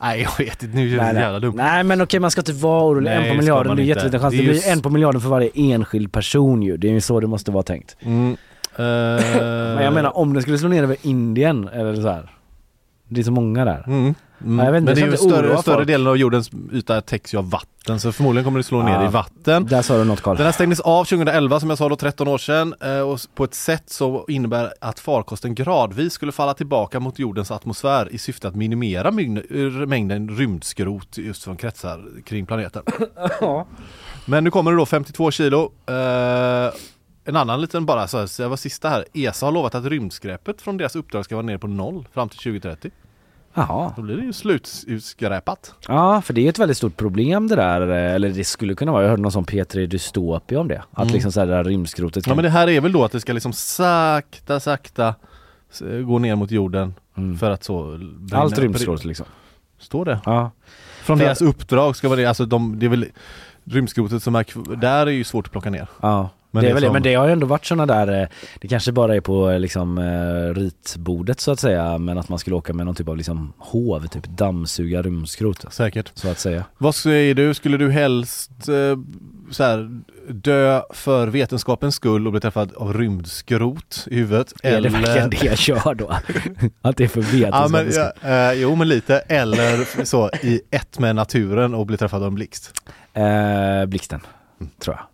Nej 0.00 0.20
jag 0.22 0.44
vet 0.46 0.62
inte, 0.62 0.76
nu 0.76 0.86
är 0.86 0.96
det 0.96 1.02
Nej, 1.12 1.14
jävla 1.14 1.30
nej. 1.32 1.40
dumt. 1.40 1.54
nej 1.56 1.84
men 1.84 2.00
okej 2.00 2.20
man 2.20 2.30
ska 2.30 2.40
inte 2.40 2.52
vara 2.52 2.84
orolig. 2.84 3.04
Nej, 3.10 3.16
en 3.16 3.22
det 3.22 3.28
på 3.30 3.36
miljarden, 3.36 3.76
det 3.76 3.82
är 3.82 3.84
jätteliten 3.84 4.20
chans. 4.20 4.32
Det 4.32 4.36
Det, 4.38 4.42
är 4.42 4.46
blir 4.46 4.54
just- 4.54 4.68
en 4.68 4.82
på 4.82 4.90
miljarden 4.90 5.20
för 5.20 5.28
varje 5.28 5.50
enskild 5.54 6.12
person 6.12 6.62
ju. 6.62 6.76
Det 6.76 6.88
är 6.88 6.92
ju 6.92 7.00
så 7.00 7.20
det 7.20 7.26
måste 7.26 7.50
vara 7.50 7.62
tänkt. 7.62 7.96
Mm. 8.00 8.36
Men 8.76 9.84
jag 9.84 9.92
menar 9.94 10.16
om 10.16 10.32
den 10.32 10.42
skulle 10.42 10.58
slå 10.58 10.68
ner 10.68 10.82
över 10.82 10.96
Indien 11.02 11.68
eller 11.68 11.94
så 11.94 12.08
här. 12.08 12.30
Det 13.08 13.20
är 13.20 13.24
så 13.24 13.32
många 13.32 13.64
där. 13.64 13.84
Mm. 13.86 14.14
Mm. 14.44 14.64
jag 14.66 14.72
vet 14.72 14.82
Men 14.82 14.94
det 14.94 15.00
är 15.00 15.06
ju 15.10 15.16
större, 15.16 15.58
större 15.58 15.84
delen 15.84 16.06
av 16.06 16.16
jordens 16.16 16.50
yta 16.72 17.00
täcks 17.00 17.34
ju 17.34 17.38
av 17.38 17.50
vatten 17.50 18.00
så 18.00 18.12
förmodligen 18.12 18.44
kommer 18.44 18.58
det 18.58 18.64
slå 18.64 18.82
ner 18.82 18.92
Ja. 18.92 19.08
i 19.08 19.10
vatten. 19.10 19.66
Där 19.66 19.82
sa 19.82 19.98
du 19.98 20.04
något 20.04 20.22
Carl. 20.22 20.36
Den 20.36 20.44
här 20.46 20.52
stängdes 20.52 20.80
av 20.80 21.04
2011 21.04 21.60
som 21.60 21.68
jag 21.68 21.78
sa 21.78 21.88
då 21.88 21.96
13 21.96 22.28
år 22.28 22.38
sedan 22.38 22.74
eh, 22.80 23.00
och 23.00 23.20
på 23.34 23.44
ett 23.44 23.54
sätt 23.54 23.90
som 23.90 24.24
innebär 24.28 24.72
att 24.80 25.00
farkosten 25.00 25.54
gradvis 25.54 26.12
skulle 26.12 26.32
falla 26.32 26.54
tillbaka 26.54 27.00
mot 27.00 27.18
jordens 27.18 27.50
atmosfär 27.50 28.08
i 28.14 28.18
syfte 28.18 28.48
att 28.48 28.54
minimera 28.54 29.10
mängden 29.86 30.28
rymdskrot 30.36 31.18
just 31.18 31.42
som 31.42 31.56
kretsar 31.56 32.04
kring 32.24 32.46
planeten. 32.46 32.82
Men 34.26 34.44
nu 34.44 34.50
kommer 34.50 34.70
det 34.70 34.76
då 34.76 34.86
52 34.86 35.30
kilo. 35.30 35.72
Eh, 35.86 36.72
en 37.26 37.36
annan 37.36 37.60
liten 37.60 37.86
bara, 37.86 38.08
så 38.08 38.42
jag 38.42 38.48
var 38.48 38.56
sista 38.56 38.88
här. 38.88 39.04
ESA 39.12 39.46
har 39.46 39.52
lovat 39.52 39.74
att 39.74 39.84
rymdskräpet 39.84 40.62
från 40.62 40.76
deras 40.76 40.96
uppdrag 40.96 41.24
ska 41.24 41.36
vara 41.36 41.46
ner 41.46 41.58
på 41.58 41.66
noll 41.66 42.08
fram 42.14 42.28
till 42.28 42.38
2030. 42.38 42.90
Jaha. 43.54 43.92
Då 43.96 44.02
blir 44.02 44.16
det 44.16 44.22
ju 44.22 44.32
slutskräpat. 44.32 45.74
Ja, 45.88 46.20
för 46.22 46.34
det 46.34 46.44
är 46.46 46.48
ett 46.48 46.58
väldigt 46.58 46.76
stort 46.76 46.96
problem 46.96 47.48
det 47.48 47.56
där, 47.56 47.80
eh, 47.88 48.14
eller 48.14 48.28
det 48.28 48.44
skulle 48.44 48.74
kunna 48.74 48.92
vara, 48.92 49.02
jag 49.02 49.10
hörde 49.10 49.22
någon 49.22 49.32
sån 49.32 49.44
P3 49.44 49.86
Dystopia 49.86 50.60
om 50.60 50.68
det. 50.68 50.82
Att 50.92 51.02
Mm. 51.02 51.12
liksom 51.14 51.32
så 51.32 51.40
här 51.40 51.46
det 51.46 51.52
där 51.52 51.64
rymdskrotet 51.64 52.26
Ja 52.26 52.30
kan... 52.30 52.36
men 52.36 52.42
det 52.42 52.50
här 52.50 52.68
är 52.68 52.80
väl 52.80 52.92
då 52.92 53.04
att 53.04 53.12
det 53.12 53.20
ska 53.20 53.32
liksom 53.32 53.52
sakta, 53.52 54.60
sakta 54.60 55.14
gå 56.06 56.18
ner 56.18 56.36
mot 56.36 56.50
jorden 56.50 56.94
för 57.40 57.50
att 57.50 57.64
så 57.64 57.82
brinna- 57.98 58.38
Allt 58.42 58.58
rymdskrot 58.58 59.04
liksom. 59.04 59.26
Står 59.78 60.04
det? 60.04 60.20
Ja. 60.24 60.50
Från 61.02 61.18
För- 61.18 61.24
deras 61.24 61.42
uppdrag 61.42 61.96
ska 61.96 62.08
vara 62.08 62.20
det, 62.20 62.26
alltså 62.26 62.46
de, 62.46 62.78
det 62.78 62.86
är 62.86 62.90
väl 62.90 63.06
rymdskrotet 63.64 64.22
som 64.22 64.34
är 64.34 64.76
där 64.76 65.06
är 65.06 65.10
ju 65.10 65.24
svårt 65.24 65.46
att 65.46 65.52
plocka 65.52 65.70
ner. 65.70 65.88
Ja, 66.00 66.28
Men 66.54 66.64
det 66.64 66.70
är 66.70 66.74
väl 66.74 66.82
det. 66.82 66.92
Men 66.92 67.02
det 67.02 67.14
har 67.14 67.26
ju 67.26 67.32
ändå 67.32 67.46
varit 67.46 67.64
sådana 67.66 67.86
där, 67.86 68.22
eh, 68.22 68.28
det 68.60 68.68
kanske 68.68 68.92
bara 68.92 69.16
är 69.16 69.20
på 69.20 69.50
eh, 69.50 69.58
liksom 69.58 69.98
eh, 69.98 70.54
ritbordet 70.54 71.40
så 71.40 71.50
att 71.52 71.60
säga, 71.60 71.98
men 71.98 72.18
att 72.18 72.28
man 72.28 72.38
skulle 72.38 72.56
åka 72.56 72.72
med 72.72 72.86
någon 72.86 72.94
typ 72.94 73.08
av 73.08 73.16
liksom 73.16 73.52
hov, 73.58 74.06
typ 74.06 74.26
dammsuga 74.26 75.02
rymdskrot. 75.02 75.64
Säkert. 75.70 76.10
Så 76.14 76.28
att 76.28 76.38
säga. 76.38 76.64
Vad 76.78 76.94
säger 76.94 77.34
du, 77.34 77.54
skulle 77.54 77.76
du 77.76 77.90
helst 77.90 78.50
så 79.50 79.64
här, 79.64 80.02
dö 80.28 80.82
för 80.90 81.26
vetenskapens 81.26 81.94
skull 81.94 82.26
och 82.26 82.32
bli 82.32 82.40
träffad 82.40 82.72
av 82.76 82.94
rymdskrot 82.94 84.06
i 84.10 84.14
huvudet? 84.14 84.52
Är 84.62 84.80
det 84.80 84.88
verkligen 84.88 85.30
det 85.30 85.44
jag 85.44 85.58
kör 85.58 85.94
då? 85.94 86.10
att 86.82 86.96
det 86.96 87.04
är 87.04 87.08
för 87.08 87.20
Ja, 87.20 87.68
men, 87.68 87.86
vetenskapens 87.86 88.14
ja, 88.22 88.50
eh, 88.50 88.60
jo 88.60 88.74
men 88.74 88.88
lite, 88.88 89.18
eller 89.18 90.04
så 90.04 90.30
i 90.42 90.60
ett 90.70 90.98
med 90.98 91.16
naturen 91.16 91.74
och 91.74 91.86
bli 91.86 91.96
träffad 91.96 92.22
av 92.22 92.28
en 92.28 92.34
blixt. 92.34 92.82
Eh, 93.12 93.86
blixten, 93.86 94.20
tror 94.78 94.96
jag. 94.96 95.13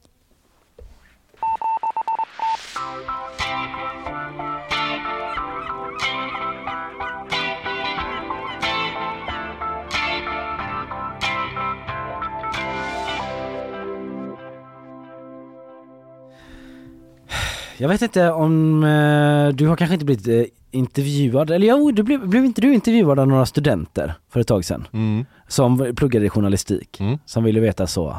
Jag 17.80 17.88
vet 17.88 18.02
inte 18.02 18.30
om, 18.30 18.84
eh, 18.84 19.48
du 19.48 19.66
har 19.66 19.76
kanske 19.76 19.94
inte 19.94 20.04
blivit 20.04 20.28
eh, 20.28 20.44
intervjuad, 20.70 21.50
eller 21.50 21.66
jo, 21.66 21.90
du 21.90 22.02
blev, 22.02 22.28
blev 22.28 22.44
inte 22.44 22.60
du 22.60 22.74
intervjuad 22.74 23.18
av 23.18 23.28
några 23.28 23.46
studenter 23.46 24.14
för 24.30 24.40
ett 24.40 24.46
tag 24.46 24.64
sedan? 24.64 24.86
Mm. 24.92 25.24
Som 25.48 25.92
pluggade 25.96 26.30
journalistik, 26.30 27.00
som 27.26 27.44
ville 27.44 27.60
veta 27.60 27.86
så. 27.86 28.16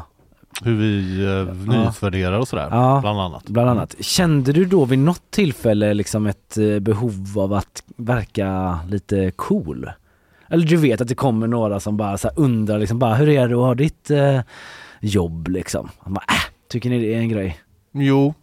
Hur 0.62 0.76
vi 0.76 1.24
eh, 1.24 1.74
nyutvärderar 1.74 2.38
och 2.38 2.48
sådär, 2.48 2.68
Ja, 2.70 2.98
bland 3.02 3.20
annat. 3.20 3.44
Bland 3.44 3.70
annat. 3.70 3.96
Kände 4.00 4.52
du 4.52 4.64
då 4.64 4.84
vid 4.84 4.98
något 4.98 5.30
tillfälle 5.30 5.94
liksom 5.94 6.26
ett 6.26 6.58
eh, 6.58 6.78
behov 6.78 7.38
av 7.38 7.52
att 7.52 7.82
verka 7.96 8.78
lite 8.88 9.30
cool? 9.36 9.90
Eller 10.48 10.66
du 10.66 10.76
vet 10.76 11.00
att 11.00 11.08
det 11.08 11.14
kommer 11.14 11.46
några 11.46 11.80
som 11.80 11.96
bara 11.96 12.18
så 12.18 12.30
undrar 12.36 12.78
liksom 12.78 12.98
bara 12.98 13.14
hur 13.14 13.28
är 13.28 13.48
det 13.48 13.54
att 13.54 13.60
ha 13.60 13.74
ditt 13.74 14.10
eh, 14.10 14.40
jobb 15.00 15.48
liksom? 15.48 15.88
Man 16.04 16.14
bara, 16.14 16.24
äh, 16.28 16.52
tycker 16.68 16.90
ni 16.90 16.98
det 16.98 17.14
är 17.14 17.18
en 17.18 17.28
grej? 17.28 17.60
Jo. 17.92 18.34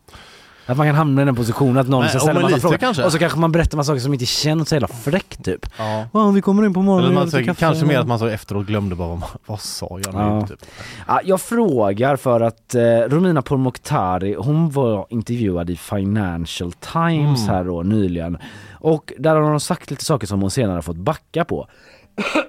Att 0.70 0.78
man 0.78 0.88
kan 0.88 0.96
hamna 0.96 1.22
i 1.22 1.26
den 1.26 1.36
positionen 1.36 1.78
att 1.78 1.88
någon 1.88 2.10
ska 2.10 2.20
ställa 2.20 2.40
massa 2.40 2.60
frågor 2.60 2.78
kanske. 2.78 3.04
och 3.04 3.12
så 3.12 3.20
kanske 3.20 3.40
man 3.40 3.52
berättar 3.52 3.78
massa 3.78 3.88
saker 3.88 4.00
som 4.02 4.14
inte 4.14 4.26
känns 4.26 4.70
så 4.70 4.76
jävla 4.76 4.88
fräckt 4.88 5.44
typ. 5.46 5.66
Ja. 5.78 6.06
Ja, 6.14 6.30
vi 6.32 6.42
kommer 6.42 6.66
in 6.66 6.74
på 6.74 6.82
morgonen 6.82 7.14
man, 7.14 7.32
så, 7.32 7.38
kaffe. 7.38 7.60
kanske 7.60 7.86
mer 7.86 8.00
att 8.00 8.08
man 8.08 8.20
så 8.20 8.26
efteråt 8.28 8.66
glömde 8.68 8.96
bara 8.96 9.08
vad, 9.08 9.20
man- 9.20 9.30
vad 9.46 9.60
sa 9.60 10.00
jag 10.06 10.14
nu? 10.14 10.20
Ja. 10.22 10.48
Typ. 10.48 10.66
Ja, 11.08 11.20
jag 11.24 11.42
frågar 11.42 12.16
för 12.16 12.42
att 12.42 12.76
eh, 12.76 12.82
Romina 13.08 13.42
Pourmokhtari, 13.42 14.36
hon 14.40 14.70
var 14.70 15.06
intervjuad 15.10 15.70
i 15.70 15.76
Financial 15.76 16.72
Times 16.72 17.40
Mm. 17.44 17.56
här 17.56 17.64
då 17.64 17.84
nyligen. 17.84 18.38
Och 18.74 19.14
där 19.20 19.36
har 19.36 19.42
hon 19.42 19.60
sagt 19.60 19.92
lite 19.92 20.06
saker 20.06 20.28
som 20.28 20.42
hon 20.42 20.52
senare 20.52 20.82
fått 20.82 20.98
backa 20.98 21.46
på. 21.46 21.68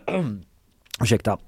Ursäkta. 1.01 1.39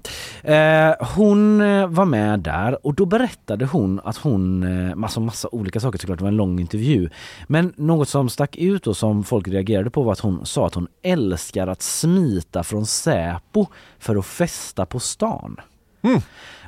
Eh, 0.43 0.93
hon 1.15 1.61
eh, 1.61 1.87
var 1.87 2.05
med 2.05 2.39
där 2.39 2.85
och 2.85 2.93
då 2.93 3.05
berättade 3.05 3.65
hon 3.65 4.01
att 4.03 4.17
hon, 4.17 4.63
eh, 4.63 4.95
massa, 4.95 5.49
olika 5.51 5.79
saker 5.79 5.99
såklart, 5.99 6.17
det 6.17 6.23
var 6.23 6.31
en 6.31 6.37
lång 6.37 6.59
intervju. 6.59 7.09
Men 7.47 7.73
något 7.75 8.09
som 8.09 8.29
stack 8.29 8.57
ut 8.57 8.87
och 8.87 8.97
som 8.97 9.23
folk 9.23 9.47
reagerade 9.47 9.89
på 9.89 10.03
var 10.03 10.11
att 10.11 10.19
hon 10.19 10.45
sa 10.45 10.67
att 10.67 10.73
hon 10.73 10.87
älskar 11.01 11.67
att 11.67 11.81
smita 11.81 12.63
från 12.63 12.85
Säpo 12.85 13.65
för 13.99 14.15
att 14.15 14.25
festa 14.25 14.85
på 14.85 14.99
stan. 14.99 15.57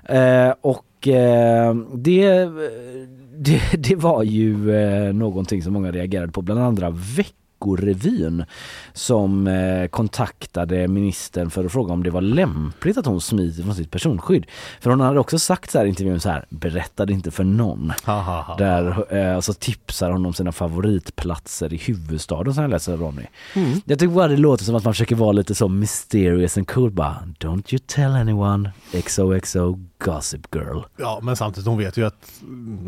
Eh, 0.04 0.54
och 0.62 1.08
eh, 1.08 1.76
det, 1.94 2.46
det, 3.38 3.62
det 3.78 3.96
var 3.96 4.24
ju 4.24 4.76
eh, 4.76 5.14
någonting 5.14 5.64
som 5.64 5.74
många 5.74 5.92
reagerade 5.92 6.32
på, 6.32 6.42
bland 6.42 6.62
andra 6.62 6.90
Veckorevyn 7.66 8.46
som 8.94 9.48
eh, 9.48 9.88
kontaktade 9.88 10.88
ministern 10.88 11.50
för 11.50 11.66
att 11.66 11.72
fråga 11.72 11.94
om 11.94 12.04
det 12.04 12.10
var 12.10 12.22
lämpligt 12.22 12.98
att 12.98 13.06
hon 13.06 13.22
smiter 13.22 13.64
från 13.64 13.76
sitt 13.76 13.92
personskydd. 13.92 14.46
För 14.80 14.90
hon 14.90 15.00
hade 15.00 15.20
också 15.20 15.40
sagt 15.40 15.72
så 15.72 15.78
här 15.78 15.86
i 15.86 15.90
intervjun 15.90 16.20
så 16.20 16.30
här, 16.30 16.46
berättade 16.50 17.14
inte 17.14 17.32
för 17.32 17.44
någon. 17.44 17.94
Där, 18.58 19.16
eh, 19.16 19.40
så 19.40 19.54
tipsar 19.54 20.12
hon 20.12 20.26
om 20.26 20.34
sina 20.34 20.52
favoritplatser 20.52 21.74
i 21.74 21.78
huvudstaden 21.78 22.54
som 22.54 22.64
jag 22.64 22.72
läser 22.72 22.94
av 22.94 23.00
Ronny. 23.00 23.26
Mm. 23.54 23.82
Jag 23.86 24.00
tycker 24.00 24.14
bara 24.14 24.28
det 24.28 24.38
låter 24.38 24.64
som 24.64 24.76
att 24.76 24.84
man 24.84 24.94
försöker 24.94 25.16
vara 25.16 25.32
lite 25.32 25.56
så 25.56 25.68
mysterious 25.68 26.58
and 26.58 26.68
cool 26.68 26.92
bara 26.92 27.18
Don't 27.40 27.74
you 27.74 27.80
tell 27.88 28.12
anyone 28.12 28.72
XOXO 28.92 29.80
Gossip 30.00 30.56
Girl. 30.56 30.80
Ja 30.98 31.20
men 31.24 31.36
samtidigt 31.36 31.68
hon 31.68 31.78
vet 31.78 31.98
ju 31.98 32.06
att, 32.08 32.32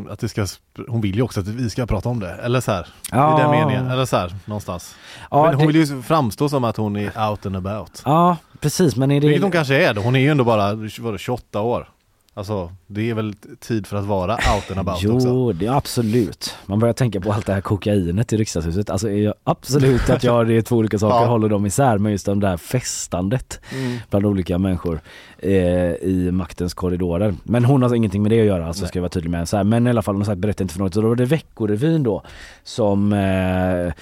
att 0.09 0.19
det 0.19 0.29
ska, 0.29 0.47
hon 0.87 1.01
vill 1.01 1.15
ju 1.15 1.21
också 1.21 1.39
att 1.39 1.47
vi 1.47 1.69
ska 1.69 1.85
prata 1.85 2.09
om 2.09 2.19
det. 2.19 2.31
Eller 2.33 2.61
så 2.61 2.71
här, 2.71 2.87
Ja. 3.11 3.37
i 3.39 3.41
den 3.41 3.51
meningen. 3.51 3.91
Eller 3.91 4.05
så 4.05 4.17
här, 4.17 4.35
någonstans. 4.45 4.95
Ja, 5.31 5.43
men 5.43 5.53
hon 5.53 5.67
det- 5.67 5.73
vill 5.73 5.75
ju 5.89 6.01
framstå 6.01 6.49
som 6.49 6.63
att 6.63 6.77
hon 6.77 6.95
är 6.95 7.29
out 7.29 7.45
and 7.45 7.55
about. 7.55 8.01
Ja 8.05 8.37
precis 8.59 8.95
men 8.95 9.11
är 9.11 9.21
det... 9.21 9.27
Vilket 9.27 9.43
hon 9.43 9.51
kanske 9.51 9.83
är 9.89 9.93
då. 9.93 10.01
Hon 10.01 10.15
är 10.15 10.19
ju 10.19 10.29
ändå 10.31 10.43
bara 10.43 10.73
vadå, 10.99 11.17
28 11.17 11.61
år. 11.61 11.89
Alltså 12.37 12.71
det 12.87 13.09
är 13.09 13.13
väl 13.13 13.33
tid 13.59 13.87
för 13.87 13.97
att 13.97 14.05
vara 14.05 14.33
out 14.33 14.71
and 14.71 14.79
about 14.79 14.97
Jo, 15.01 15.15
också. 15.15 15.51
det 15.53 15.65
är 15.65 15.71
absolut. 15.77 16.55
Man 16.65 16.79
börjar 16.79 16.93
tänka 16.93 17.21
på 17.21 17.33
allt 17.33 17.45
det 17.45 17.53
här 17.53 17.61
kokainet 17.61 18.33
i 18.33 18.37
riksdagshuset. 18.37 18.89
Alltså 18.89 19.09
jag 19.11 19.33
absolut 19.43 20.09
att 20.09 20.23
jag, 20.23 20.47
det 20.47 20.53
är 20.57 20.61
två 20.61 20.75
olika 20.75 20.99
saker, 20.99 21.15
Ja. 21.25 21.25
håller 21.25 21.49
dem 21.49 21.65
isär. 21.65 21.97
Men 21.97 22.11
just 22.11 22.25
det 22.25 22.35
där 22.35 22.57
festandet 22.57 23.59
Mm. 23.73 23.97
bland 24.09 24.25
olika 24.25 24.57
människor 24.57 24.99
eh, 25.39 25.51
i 25.91 26.29
maktens 26.31 26.73
korridorer. 26.73 27.35
Men 27.43 27.65
hon 27.65 27.81
har 27.83 27.95
ingenting 27.95 28.21
med 28.23 28.31
det 28.31 28.39
att 28.39 28.45
göra, 28.47 28.67
alltså 28.67 28.85
ska 28.85 28.99
jag 28.99 29.01
vara 29.01 29.09
tydlig 29.09 29.29
med. 29.31 29.49
Så 29.49 29.57
här, 29.57 29.63
men 29.63 29.87
i 29.87 29.89
alla 29.89 30.01
fall, 30.01 30.15
hon 30.15 30.21
har 30.21 30.25
sagt 30.25 30.39
berätta 30.39 30.63
inte 30.63 30.73
för 30.73 30.79
något. 30.81 30.95
Och 30.95 31.01
då 31.03 31.07
var 31.09 31.15
det 31.15 31.25
Veckorevyn 31.25 32.03
då 32.03 32.23
som 32.63 33.13
eh, 33.13 33.93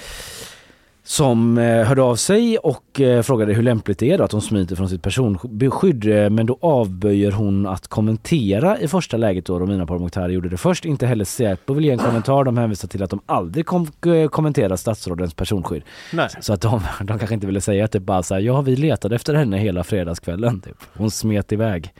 som 1.07 1.57
eh, 1.57 1.84
hörde 1.84 2.02
av 2.02 2.15
sig 2.15 2.57
och 2.57 3.02
eh, 3.02 3.22
frågade 3.22 3.53
hur 3.53 3.64
lämpligt 3.64 3.99
det 3.99 4.11
är 4.11 4.18
då 4.18 4.23
att 4.23 4.32
hon 4.32 4.41
smiter 4.41 4.76
från 4.76 4.90
sitt 4.90 5.02
personskydd. 5.02 6.06
Eh, 6.06 6.30
Men 6.30 6.45
då 6.45 6.57
avböjer 6.61 7.32
hon 7.32 7.68
att 7.68 7.88
kommentera 7.88 8.80
i 8.80 8.88
första 8.88 9.18
läget 9.18 9.45
då 9.45 9.60
Romina 9.60 9.86
Pourmokhtari 9.86 10.34
gjorde 10.34 10.49
det 10.49 10.57
först. 10.57 10.86
Inte 10.86 11.07
heller 11.07 11.26
Säpo 11.26 11.73
vill 11.73 11.86
ge 11.86 11.91
en 11.91 11.98
kommentar. 11.98 12.44
De 12.44 12.57
hänvisar 12.57 12.88
till 12.88 13.03
att 13.03 13.10
de 13.10 13.19
aldrig 13.26 13.65
kom 13.65 13.88
kommenterar 14.32 14.76
statsrådens 14.76 15.34
personskydd. 15.34 15.84
Nej. 16.14 16.30
Så 16.40 16.53
att 16.53 16.61
de, 16.61 16.82
de 17.02 17.19
kanske 17.19 17.34
inte 17.34 17.48
ville 17.48 17.61
säga 17.61 17.86
att 17.86 17.91
det 17.91 17.99
bara 17.99 18.23
såhär, 18.23 18.41
ja 18.41 18.61
vi 18.61 18.76
letade 18.76 19.15
efter 19.15 19.34
henne 19.34 19.57
hela 19.57 19.84
fredagskvällen. 19.84 20.61
Typ. 20.61 20.77
Hon 20.98 21.11
smet 21.11 21.52
iväg. 21.52 21.94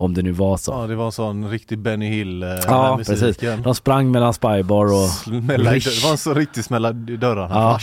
Om 0.00 0.14
det 0.14 0.22
nu 0.22 0.32
var 0.32 0.56
så. 0.56 0.72
Ja 0.72 0.86
det 0.86 0.94
var 0.96 1.06
en 1.06 1.12
sån 1.12 1.50
riktig 1.50 1.78
Benny 1.78 2.08
Hill 2.08 2.42
eh, 2.42 2.48
Ja, 2.66 2.96
med 2.96 3.06
precis. 3.06 3.22
musiken. 3.22 3.62
De 3.62 3.74
sprang 3.74 4.10
mellan 4.10 4.34
Spybar 4.34 4.84
och 4.84 5.08
Smälla 5.10 5.70
det 5.70 6.02
var 6.04 6.10
en 6.10 6.18
så 6.18 6.34
riktig 6.34 6.64
smälla 6.64 6.90
i 6.90 6.92
dörrarna. 7.16 7.54
Ja, 7.54 7.78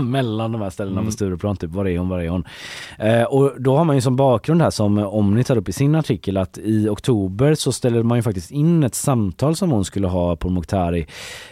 mellan 0.02 0.52
de 0.52 0.60
här 0.62 0.70
ställena 0.70 0.94
Mm. 1.00 1.06
på 1.06 1.12
Stureplan, 1.12 1.56
typ 1.56 1.70
var 1.70 1.88
är 1.88 1.98
hon, 1.98 2.08
var 2.08 2.20
är 2.20 2.28
hon? 2.28 2.44
Eh, 2.98 3.22
och 3.22 3.52
då 3.58 3.76
har 3.76 3.84
man 3.84 3.96
ju 3.96 4.02
som 4.02 4.16
bakgrund 4.16 4.62
här 4.62 4.70
som 4.70 4.98
Omni 4.98 5.44
tar 5.44 5.56
upp 5.56 5.68
i 5.68 5.72
sin 5.72 5.94
artikel 5.94 6.36
att 6.36 6.58
i 6.58 6.88
oktober 6.88 7.54
så 7.54 7.72
ställer 7.72 8.02
man 8.02 8.18
ju 8.18 8.22
faktiskt 8.22 8.50
in 8.50 8.84
ett 8.84 8.94
samtal 8.94 9.56
som 9.56 9.70
hon 9.70 9.84
skulle 9.84 10.06
ha 10.06 10.36
på 10.36 10.48
Mokhtari 10.48 11.06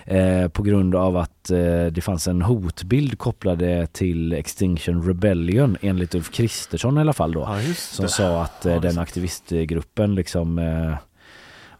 eh, 0.04 0.48
på 0.48 0.62
grund 0.62 0.94
av 0.94 1.16
att 1.16 1.50
eh, 1.50 1.56
det 1.92 2.00
fanns 2.04 2.28
en 2.28 2.42
hotbild 2.42 3.18
kopplade 3.18 3.86
till 3.92 4.32
Extinction 4.32 5.02
Rebellion 5.06 5.76
enligt 5.80 6.14
Ulf 6.14 6.30
Kristersson 6.32 6.98
i 6.98 7.00
alla 7.00 7.12
fall 7.12 7.32
då. 7.32 7.40
Ja, 7.40 7.56
som 7.76 8.08
sa 8.08 8.42
att 8.42 8.66
eh, 8.66 8.80
den 8.82 8.98
aktivistgruppen 8.98 10.14
liksom 10.14 10.58
eh, 10.58 10.94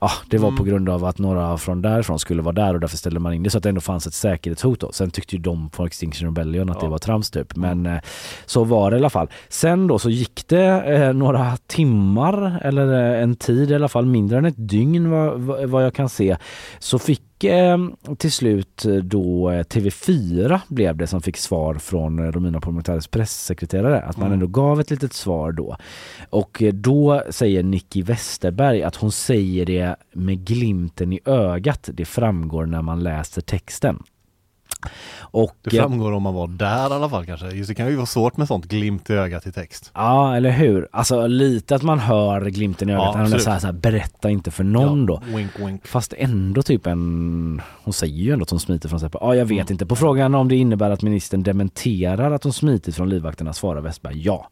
Ja, 0.04 0.10
det 0.30 0.38
var 0.38 0.48
på 0.50 0.62
Mm. 0.62 0.64
grund 0.66 0.88
av 0.88 1.04
att 1.04 1.18
några 1.18 1.58
från 1.58 1.82
därifrån 1.82 2.18
skulle 2.18 2.42
vara 2.42 2.52
där 2.54 2.74
och 2.74 2.80
därför 2.80 2.96
ställde 2.96 3.20
man 3.20 3.32
in 3.34 3.42
det 3.42 3.50
så 3.50 3.58
att 3.58 3.62
det 3.62 3.68
ändå 3.68 3.80
fanns 3.80 4.06
ett 4.06 4.14
säkerhetshot 4.14 4.80
då. 4.80 4.92
Sen 4.92 5.10
tyckte 5.10 5.36
ju 5.36 5.42
de 5.42 5.68
på 5.70 5.86
Extinction 5.86 6.26
Rebellion 6.28 6.70
att 6.70 6.80
det 6.80 6.88
var 6.88 6.98
trams 6.98 7.30
typ. 7.30 7.56
Men 7.56 7.86
eh, 7.86 7.98
så 8.46 8.64
var 8.64 8.90
det 8.90 8.96
i 8.96 8.98
alla 9.00 9.10
fall. 9.10 9.28
Sen 9.48 9.86
då 9.86 9.98
så 9.98 10.10
gick 10.10 10.44
det 10.48 10.82
eh, 10.82 11.12
några 11.12 11.56
timmar 11.66 12.60
eller 12.62 13.14
eh, 13.16 13.22
en 13.22 13.36
tid 13.36 13.70
i 13.70 13.74
alla 13.74 13.88
fall, 13.88 14.06
mindre 14.06 14.38
än 14.38 14.44
ett 14.44 14.68
dygn 14.68 15.10
vad, 15.10 15.40
vad 15.68 15.84
jag 15.84 15.94
kan 15.94 16.08
se. 16.08 16.36
Så 16.78 16.98
fick 16.98 17.22
eh, 17.44 17.78
till 18.18 18.32
slut 18.32 18.84
eh, 18.84 18.94
då 18.94 19.50
eh, 19.50 19.62
TV4 19.62 20.60
blev 20.68 20.96
det 20.96 21.06
som 21.06 21.22
fick 21.22 21.36
svar 21.36 21.74
från 21.74 22.32
Romina 22.32 22.60
Pourmokhtaris 22.60 23.06
pressekreterare. 23.06 24.00
Att 24.02 24.16
man 24.16 24.26
Mm. 24.26 24.32
ändå 24.32 24.46
gav 24.46 24.80
ett 24.80 24.90
litet 24.90 25.12
svar 25.12 25.52
då. 25.52 25.76
Och 26.30 26.62
då 26.72 27.22
säger 27.30 27.62
Nicky 27.62 28.02
Westerberg 28.02 28.82
att 28.82 28.96
hon 28.96 29.12
säger 29.12 29.66
det 29.66 29.96
med 30.12 30.44
glimten 30.44 31.12
i 31.12 31.20
ögat. 31.24 31.88
Det 31.92 32.04
framgår 32.04 32.66
när 32.66 32.82
man 32.82 33.02
läser 33.02 33.42
texten. 33.42 34.02
Och, 35.20 35.56
Det 35.62 35.70
framgår 35.70 36.12
om 36.12 36.22
man 36.22 36.34
var 36.34 36.46
där 36.46 36.90
i 36.90 36.92
alla 36.94 37.08
fall 37.08 37.26
kanske. 37.26 37.50
Just 37.50 37.68
det 37.68 37.74
kan 37.74 37.86
ju 37.88 37.96
vara 37.96 38.06
svårt 38.06 38.36
med 38.36 38.48
sånt 38.48 38.64
glimt 38.64 39.10
i 39.10 39.12
ögat 39.12 39.46
i 39.46 39.52
text. 39.52 39.90
Ja, 39.94 40.36
eller 40.36 40.50
hur? 40.50 40.88
Alltså 40.92 41.26
lite 41.26 41.74
att 41.74 41.82
man 41.82 41.98
hör 41.98 42.40
glimten 42.44 42.90
i 42.90 42.92
Ja, 42.92 43.02
ögat. 43.02 43.16
absolut. 43.20 43.42
så 43.42 43.50
här, 43.50 43.58
så 43.58 43.66
här, 43.66 43.72
berätta 43.72 44.30
inte 44.30 44.50
för 44.50 44.64
någon 44.64 45.00
Ja, 45.00 45.06
då. 45.06 45.36
wink, 45.36 45.50
wink. 45.58 45.86
Fast 45.86 46.14
ändå 46.18 46.62
typ 46.62 46.86
en... 46.86 47.62
Hon 47.84 47.92
säger 47.94 48.14
ju 48.22 48.32
ändå 48.32 48.42
att 48.42 48.50
hon 48.50 48.60
smiter 48.60 48.88
från 48.88 49.00
Säpo. 49.00 49.18
Ja, 49.20 49.34
jag 49.34 49.44
vet 49.44 49.52
Mm. 49.60 49.72
inte. 49.72 49.86
På 49.86 49.96
frågan 49.96 50.34
om 50.34 50.48
det 50.48 50.56
innebär 50.56 50.90
att 50.90 51.02
ministern 51.02 51.42
dementerar 51.42 52.30
att 52.30 52.44
hon 52.44 52.52
smitit 52.52 52.96
från 52.96 53.08
livvakterna 53.08 53.52
svarar 53.52 53.80
Westberg 53.80 54.22
ja. 54.22 54.48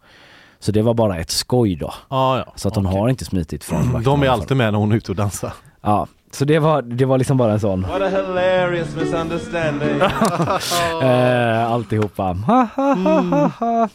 Så 0.58 0.72
det 0.72 0.82
var 0.82 0.94
bara 0.94 1.18
ett 1.18 1.30
skoj 1.30 1.76
då. 1.76 1.92
Ah, 2.08 2.36
ja. 2.38 2.52
Så 2.56 2.68
att 2.68 2.76
hon 2.76 2.86
har 2.86 3.08
inte 3.08 3.24
smitit 3.24 3.64
från 3.64 3.78
vakterna. 3.78 4.00
De 4.00 4.22
är 4.22 4.28
alltid 4.28 4.56
med 4.56 4.72
när 4.72 4.78
hon 4.80 4.92
är 4.92 4.96
ute 4.96 5.12
och 5.12 5.16
dansar. 5.16 5.52
Ja, 5.82 6.06
så 6.30 6.44
det 6.44 6.58
var, 6.58 6.82
det 6.82 7.04
var 7.04 7.18
liksom 7.18 7.36
bara 7.36 7.52
en 7.52 7.60
sån. 7.60 7.82
What 7.82 8.02
a 8.02 8.08
hilarious 8.08 8.96
misunderstanding. 8.96 10.00
eh, 11.02 11.72
alltihopa. 11.72 12.22
Ha, 12.22 12.68
ha, 12.76 12.94
ha, 12.94 13.20
ha, 13.30 13.50
ha. 13.58 13.88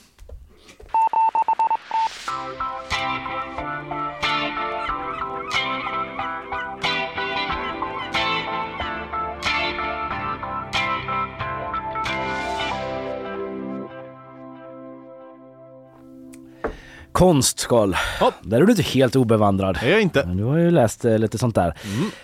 Konstskal. 17.16 17.96
Där 18.42 18.62
är 18.62 18.66
du 18.66 18.72
inte 18.72 18.84
helt 18.84 19.16
obevandrad. 19.16 19.78
Det 19.82 19.88
är 19.88 19.92
jag 19.92 20.02
inte. 20.02 20.24
Du 20.24 20.44
har 20.44 20.58
ju 20.58 20.72
läst 20.72 21.06
eh, 21.06 21.20
lite 21.20 21.38
sånt 21.38 21.56
där. 21.56 21.78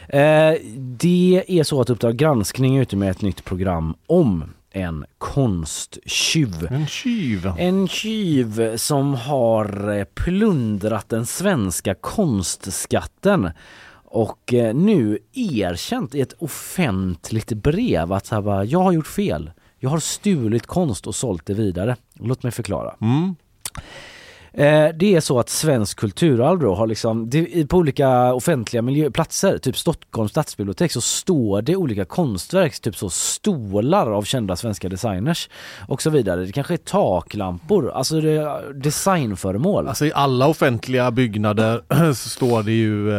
Eh, 0.08 0.58
det 0.78 1.44
är 1.48 1.64
så 1.64 1.82
att 1.82 1.90
Uppdrag 1.90 2.16
granskning 2.16 2.78
är 2.78 2.82
ute 2.82 2.96
med 2.96 3.12
ett 3.12 3.22
nytt 3.22 3.46
program 3.46 3.96
om 4.08 4.54
en 4.72 5.06
konsttjuv. 5.18 6.68
En 6.70 6.88
tjuv. 6.88 7.54
En 7.58 7.88
tjuv 7.88 8.78
som 8.78 9.14
har 9.14 9.98
eh, 9.98 10.04
plundrat 10.04 11.10
den 11.10 11.26
svenska 11.26 11.96
konstskatten 11.96 13.50
och 14.06 14.54
eh, 14.54 14.76
nu 14.76 15.20
erkänt 15.34 16.16
i 16.16 16.22
ett 16.22 16.34
offentligt 16.40 17.54
brev 17.54 18.14
att 18.14 18.26
så 18.26 18.42
bara, 18.42 18.66
jag 18.66 18.80
har 18.80 18.92
gjort 18.92 19.08
fel. 19.08 19.52
Jag 19.80 19.90
har 19.90 20.00
stulit 20.00 20.68
konst 20.68 21.08
och 21.08 21.16
sålt 21.16 21.46
det 21.46 21.54
vidare. 21.54 21.96
Låt 22.14 22.44
mig 22.44 22.52
förklara. 22.52 22.96
Mm. 23.02 23.36
Eh, 24.54 24.90
det 24.96 25.16
är 25.16 25.20
så 25.20 25.40
att 25.40 25.50
svensk 25.50 26.00
kulturarv 26.00 26.60
då 26.60 26.76
har 26.76 26.88
liksom, 26.88 27.30
det, 27.30 27.70
på 27.70 27.78
olika 27.78 28.34
offentliga 28.34 28.82
miljöplatser, 28.82 29.58
typ 29.58 29.78
Stockholms 29.78 30.32
stadsbibliotek 30.32 30.92
så 30.92 31.02
står 31.02 31.62
det 31.62 31.76
olika 31.76 32.06
konstverk, 32.06 32.80
typ 32.80 32.96
så 32.96 33.10
stolar 33.10 34.12
av 34.12 34.24
kända 34.24 34.56
svenska 34.56 34.90
designers 34.90 35.50
och 35.88 36.02
så 36.02 36.10
vidare. 36.10 36.46
Det 36.46 36.52
kanske 36.52 36.74
är 36.74 36.78
taklampor, 36.78 37.92
alltså 37.92 38.22
det 38.22 38.62
designföremål. 38.74 39.88
Alltså 39.88 40.06
i 40.06 40.12
alla 40.16 40.48
offentliga 40.48 41.12
byggnader 41.12 41.82
så 42.14 42.30
står 42.30 42.64
det 42.64 42.72
ju, 42.72 43.12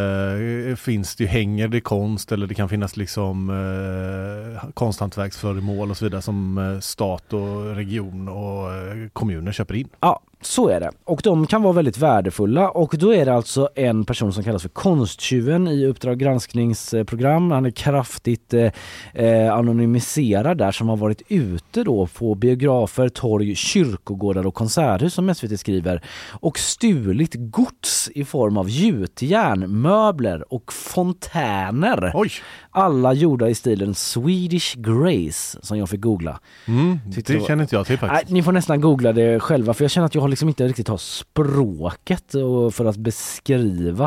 eh, 0.71 0.77
finns 0.77 1.17
det 1.17 1.25
ju, 1.25 1.29
hänger 1.29 1.69
det 1.69 1.81
konst 1.81 2.33
eller 2.33 2.47
det 2.47 2.55
kan 2.55 2.69
finnas 2.69 2.97
liksom 2.97 3.51
eh, 3.51 4.71
konsthantverksföremål 4.75 5.91
och 5.91 5.97
så 5.97 6.05
vidare 6.05 6.23
som 6.23 6.79
stat 6.83 7.33
och 7.33 7.77
region 7.77 8.29
och 8.29 9.13
kommuner 9.13 9.53
köper 9.53 9.75
in. 9.75 9.89
Ja, 10.01 10.21
så 10.43 10.69
är 10.69 10.81
det. 10.81 10.91
Och 11.05 11.21
de 11.25 11.47
kan 11.47 11.63
vara 11.63 11.73
väldigt 11.73 11.99
värdefulla 11.99 12.71
och 12.71 12.95
då 12.99 13.15
är 13.15 13.25
det 13.25 13.35
alltså 13.35 13.69
en 13.75 14.05
person 14.05 14.33
som 14.33 14.45
kallas 14.45 14.63
för 14.63 14.69
Konsttjuven 14.69 15.69
i 15.69 15.87
Uppdrag 15.87 16.19
granskningsprogram. 16.19 17.51
Han 17.51 17.67
är 17.67 17.71
kraftigt 17.71 18.55
eh, 18.55 18.73
eh, 19.15 19.55
anonymiserad 19.55 20.59
där 20.59 20.73
som 20.73 20.89
har 20.89 20.97
varit 20.97 21.23
ute 21.29 21.85
då 21.85 22.07
på 22.07 22.35
biografer, 22.35 23.09
torg, 23.09 23.55
kyrkogårdar 23.55 24.47
och 24.47 24.55
konserthus 24.55 25.15
som 25.15 25.35
SVT 25.35 25.61
skriver 25.61 26.03
och 26.31 26.59
stulit 26.59 27.35
gods 27.35 28.11
i 28.15 28.25
form 28.25 28.57
av 28.57 28.71
gjutjärn, 28.71 29.81
möbler 29.83 30.53
och 30.53 30.73
fontäner. 30.73 32.13
Oj. 32.15 32.31
Alla 32.71 33.13
gjorda 33.13 33.49
i 33.49 33.55
stilen 33.55 33.95
Swedish 33.95 34.77
Grace 34.77 35.59
som 35.63 35.79
jag 35.79 35.89
fick 35.89 36.01
googla. 36.01 36.41
Mm, 36.67 36.99
det 37.05 37.47
känner 37.47 37.63
inte 37.63 37.75
jag 37.77 37.87
till 37.87 37.99
faktiskt. 37.99 38.25
Nej, 38.29 38.35
ni 38.35 38.43
får 38.43 38.53
nästan 38.53 38.81
googla 38.81 39.13
det 39.13 39.41
själva 39.41 39.75
för 39.75 39.85
jag 39.85 39.91
känner 39.91 40.07
att 40.07 40.15
jag 40.15 40.23
har 40.23 40.29
liksom 40.33 40.49
inte 40.49 40.69
riktigt 40.69 40.89
har 40.89 40.97
språket 40.97 42.35
och 42.35 42.75
för 42.75 42.85
att 42.85 42.97
beskriva 42.97 44.05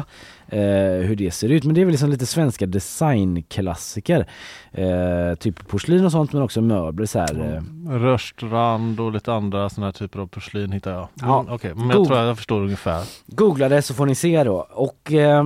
eh, 0.48 0.60
hur 1.08 1.16
det 1.16 1.32
ser 1.32 1.50
ut. 1.50 1.64
Men 1.64 1.76
det 1.76 1.82
är 1.82 1.86
väl 1.86 1.92
liksom 1.92 2.10
lite 2.10 2.26
svenska 2.26 2.66
designklassiker. 2.66 4.28
Eh, 4.72 5.36
typ 5.40 5.68
porslin 5.68 6.06
och 6.06 6.12
sånt 6.12 6.34
men 6.34 6.42
också 6.42 6.62
möbler 6.62 7.06
så 7.06 7.20
här. 7.20 7.56
Eh. 7.56 7.92
Rörstrand 8.00 9.00
och 9.00 9.12
lite 9.12 9.34
andra 9.34 9.70
sådana 9.70 9.88
här 9.88 9.92
typer 9.92 10.20
av 10.20 10.28
porslin 10.28 10.72
hittar 10.72 10.92
jag. 10.92 11.08
Mm, 11.22 11.30
Ja. 11.30 11.46
Okej, 11.50 11.74
men 11.76 11.90
jag 11.90 11.98
God. 11.98 12.08
tror 12.08 12.20
jag 12.20 12.38
förstår 12.38 12.62
ungefär. 12.62 13.04
Googla 13.28 13.70
det 13.70 13.82
så 13.82 13.94
får 13.94 14.06
ni 14.06 14.16
se 14.16 14.44
då. 14.44 14.68
Och 14.72 15.12
eh, 15.14 15.46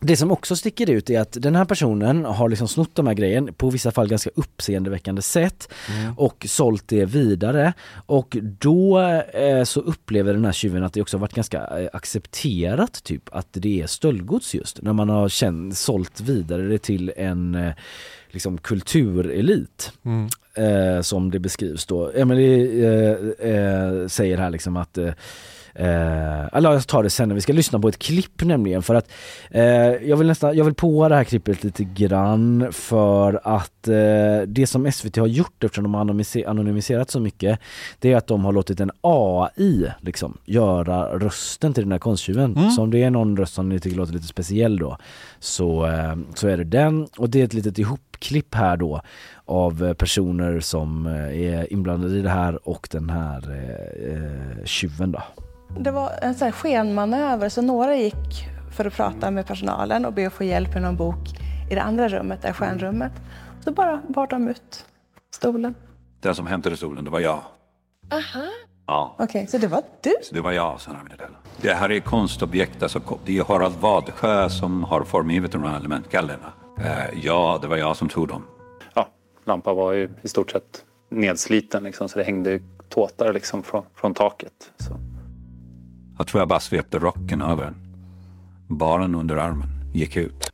det 0.00 0.16
som 0.16 0.32
också 0.32 0.56
sticker 0.56 0.90
ut 0.90 1.10
är 1.10 1.20
att 1.20 1.32
den 1.32 1.56
här 1.56 1.64
personen 1.64 2.24
har 2.24 2.48
liksom 2.48 2.68
snott 2.68 2.94
de 2.94 3.06
här 3.06 3.14
grejen 3.14 3.54
på 3.54 3.70
vissa 3.70 3.90
fall 3.90 4.08
ganska 4.08 4.30
uppseendeväckande 4.34 5.22
sätt 5.22 5.68
och 6.16 6.46
sålt 6.48 6.88
det 6.88 7.04
vidare. 7.04 7.72
Och 8.06 8.36
då 8.42 9.00
eh, 9.34 9.64
så 9.64 9.80
upplever 9.80 10.32
den 10.32 10.44
här 10.44 10.52
tjuven 10.52 10.84
att 10.84 10.92
det 10.92 11.02
också 11.02 11.18
varit 11.18 11.34
ganska 11.34 11.58
eh, 11.58 11.88
accepterat 11.92 13.04
typ 13.04 13.28
att 13.32 13.48
det 13.52 13.82
är 13.82 13.86
stöldgods 13.86 14.54
just 14.54 14.82
när 14.82 14.92
man 14.92 15.08
har 15.08 15.28
känt, 15.28 15.76
sålt 15.76 16.20
vidare 16.20 16.62
det 16.62 16.78
till 16.78 17.12
en 17.16 17.54
eh, 17.54 17.72
liksom 18.30 18.58
kulturelit. 18.58 19.92
Mm. 20.04 20.28
Eh, 20.54 21.02
som 21.02 21.30
det 21.30 21.38
beskrivs 21.38 21.86
då. 21.86 22.10
Emily 22.10 22.84
eh, 22.84 23.16
eh, 23.50 24.06
säger 24.06 24.38
här 24.38 24.50
liksom 24.50 24.76
att 24.76 24.98
eh, 25.74 26.56
eller 26.56 26.72
jag 26.72 26.86
tar 26.86 27.02
det 27.02 27.10
sen 27.10 27.28
när 27.28 27.34
vi 27.34 27.40
ska 27.40 27.52
lyssna 27.52 27.78
på 27.80 27.88
ett 27.88 27.98
klipp 27.98 28.44
nämligen 28.44 28.82
för 28.82 28.94
att 28.94 29.10
eh, 29.50 29.62
jag 30.08 30.16
vill 30.16 30.26
nästan, 30.26 30.56
jag 30.56 30.64
vill 30.64 30.74
på 30.74 31.08
det 31.08 31.14
här 31.14 31.24
klippet 31.24 31.64
lite 31.64 31.84
grann 31.84 32.68
för 32.72 33.40
att 33.44 33.88
eh, 33.88 33.94
det 34.46 34.66
som 34.66 34.92
SVT 34.92 35.16
har 35.16 35.26
gjort 35.26 35.64
eftersom 35.64 35.84
de 35.84 35.94
har 35.94 36.04
anonymiser- 36.04 36.48
anonymiserat 36.48 37.10
så 37.10 37.20
mycket 37.20 37.58
det 37.98 38.12
är 38.12 38.16
att 38.16 38.26
de 38.26 38.44
har 38.44 38.52
låtit 38.52 38.80
en 38.80 38.90
AI 39.00 39.86
liksom 40.00 40.38
göra 40.44 41.18
rösten 41.18 41.72
till 41.74 41.82
den 41.82 41.92
här 41.92 41.98
konsttjuven. 41.98 42.70
Så 42.70 42.82
om 42.82 42.90
det 42.90 43.02
är 43.02 43.10
någon 43.10 43.36
röst 43.36 43.54
som 43.54 43.68
ni 43.68 43.80
tycker 43.80 43.96
låter 43.96 44.12
lite 44.12 44.26
speciell 44.26 44.78
då 44.78 44.96
så, 45.38 45.86
eh, 45.86 46.16
så 46.34 46.48
är 46.48 46.56
det 46.56 46.64
den 46.64 47.06
och 47.18 47.30
det 47.30 47.40
är 47.40 47.44
ett 47.44 47.54
litet 47.54 47.78
ihopklipp 47.78 48.54
här 48.54 48.76
då 48.76 49.00
av 49.44 49.94
personer 49.94 50.60
som 50.60 51.06
eh, 51.06 51.40
är 51.42 51.72
inblandade 51.72 52.18
i 52.18 52.22
det 52.22 52.30
här 52.30 52.68
och 52.68 52.88
den 52.90 53.10
här 53.10 53.50
eh, 53.50 54.12
eh, 54.14 54.64
tjuven 54.64 55.12
då. 55.12 55.22
Det 55.78 55.90
var 55.90 56.12
en 56.22 56.34
sån 56.34 56.44
här 56.44 56.52
skenmanöver, 56.52 57.48
så 57.48 57.62
några 57.62 57.96
gick 57.96 58.46
för 58.76 58.84
att 58.84 58.92
prata 58.94 59.30
med 59.30 59.46
personalen 59.46 60.04
och 60.04 60.12
be 60.12 60.26
att 60.26 60.32
få 60.32 60.44
hjälp 60.44 60.74
med 60.74 60.82
någon 60.82 60.96
bok 60.96 61.18
i 61.70 61.74
det 61.74 61.82
andra 61.82 62.08
rummet, 62.08 62.42
där 62.42 62.52
skärnrummet. 62.52 63.12
Så 63.64 63.72
bara 63.72 64.02
bar 64.08 64.26
de 64.26 64.48
ut 64.48 64.86
stolen. 65.34 65.74
Den 66.20 66.34
som 66.34 66.46
hämtade 66.46 66.76
stolen, 66.76 67.04
det 67.04 67.10
var 67.10 67.20
jag. 67.20 67.40
Aha. 68.12 68.46
Ja, 68.86 69.16
Okej, 69.18 69.46
så 69.46 69.58
det 69.58 69.66
var 69.66 69.82
du? 70.00 70.14
så 70.22 70.34
det 70.34 70.40
var 70.40 70.52
jag 70.52 70.80
som 70.80 70.92
använde 70.92 71.16
den. 71.16 71.36
Det 71.60 71.72
här 71.74 71.90
är 71.90 72.00
konstobjekt, 72.00 72.82
alltså 72.82 73.00
det 73.24 73.38
är 73.38 73.44
Harald 73.44 73.74
Vadsjö 73.80 74.48
som 74.48 74.84
har 74.84 75.04
formgivit 75.04 75.52
de 75.52 75.62
här 75.62 75.76
elementgallerna. 75.76 76.52
Eh, 76.78 77.18
ja, 77.22 77.58
det 77.62 77.68
var 77.68 77.76
jag 77.76 77.96
som 77.96 78.08
tog 78.08 78.28
dem. 78.28 78.46
ja, 78.94 79.08
lampan 79.44 79.76
var 79.76 79.92
ju 79.92 80.10
i 80.22 80.28
stort 80.28 80.50
sett 80.50 80.84
nedsliten 81.10 81.82
liksom, 81.84 82.08
så 82.08 82.18
det 82.18 82.24
hängde 82.24 82.60
tåtar 82.88 83.32
liksom 83.32 83.62
från, 83.62 83.84
från 83.94 84.14
taket. 84.14 84.72
Så. 84.76 84.96
Jag 86.20 86.26
tror 86.26 86.40
jag 86.40 86.48
bara 86.48 86.60
svepte 86.60 86.98
rocken 86.98 87.42
över 87.42 87.64
den. 87.64 87.74
Baren 88.68 89.14
under 89.14 89.36
armen, 89.36 89.68
gick 89.92 90.16
ut. 90.16 90.50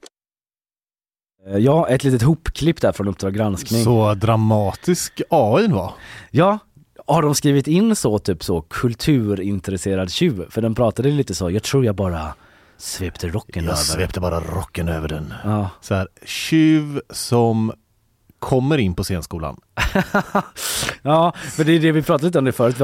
Eh, 1.47 1.57
Ja, 1.57 1.89
ett 1.89 2.05
litet 2.05 2.23
hopklipp 2.23 2.81
där 2.81 2.93
från 2.93 3.09
Uppdrag 3.09 3.35
granskning. 3.35 3.85
Så 3.85 4.15
dramatisk 4.15 5.23
AI 5.31 5.67
var. 5.69 5.93
Ja, 6.31 6.59
har 7.07 7.23
de 7.23 7.35
skrivit 7.35 7.67
in 7.67 7.97
så 7.97 8.19
typ 8.19 8.45
så 8.45 8.61
kulturintresserad 8.61 10.11
tjuv? 10.11 10.45
För 10.51 10.63
den 10.63 10.75
pratade 10.75 11.09
lite 11.11 11.35
så, 11.35 11.51
jag 11.51 11.63
tror 11.63 11.85
jag 11.85 11.95
bara 11.95 12.35
svepte 12.77 13.29
rocken 13.29 13.65
över. 13.65 13.73
Jag 13.73 13.79
svepte 13.79 14.21
bara 14.21 14.41
rocken 14.41 14.89
över 14.89 15.09
den. 15.09 15.35
Ja. 15.45 15.71
Så 15.81 15.95
här, 15.95 16.09
tjuv 16.25 17.01
som 17.11 17.73
kommer 18.39 18.79
in 18.79 18.95
på 18.95 19.05
scenskolan. 19.05 19.57
Ja, 21.03 21.33
men 21.59 21.67
det 21.67 21.73
är 21.73 21.79
det 21.81 21.93
vi 21.93 22.03
pratade 22.03 22.27
lite 22.27 22.39
om 22.39 22.45
det 22.45 22.53
förut. 22.53 22.81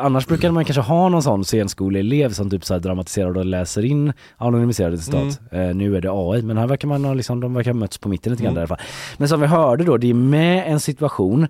Annars 0.00 0.26
brukar 0.26 0.50
man 0.50 0.64
kanske 0.64 0.80
ha 0.82 1.08
någon 1.08 1.22
sån 1.22 1.44
scenskoleelev 1.44 2.32
som 2.32 2.50
typ 2.50 2.64
så 2.64 2.78
dramatiserar 2.78 3.38
och 3.38 3.44
läser 3.44 3.84
in 3.84 4.12
anonymiserade 4.36 4.98
citat. 4.98 5.40
Eh, 5.52 5.60
nu 5.60 5.96
är 5.96 6.00
det 6.00 6.08
AI, 6.12 6.42
men 6.42 6.56
här 6.58 6.66
verkar 6.66 6.88
man 6.88 7.04
ha 7.04 7.14
liksom, 7.14 7.40
de 7.40 7.54
verkar 7.54 7.70
ha 7.72 7.78
mötts 7.78 7.98
på 7.98 8.08
mitten 8.08 8.32
lite 8.32 8.42
grann 8.44 8.52
Mm. 8.52 8.58
i 8.58 8.60
alla 8.60 8.68
fall. 8.68 8.86
Men 9.16 9.28
som 9.28 9.40
vi 9.40 9.46
hörde 9.46 9.84
då, 9.84 9.96
det 9.96 10.10
är 10.10 10.14
med 10.14 10.72
en 10.72 10.80
situation 10.80 11.42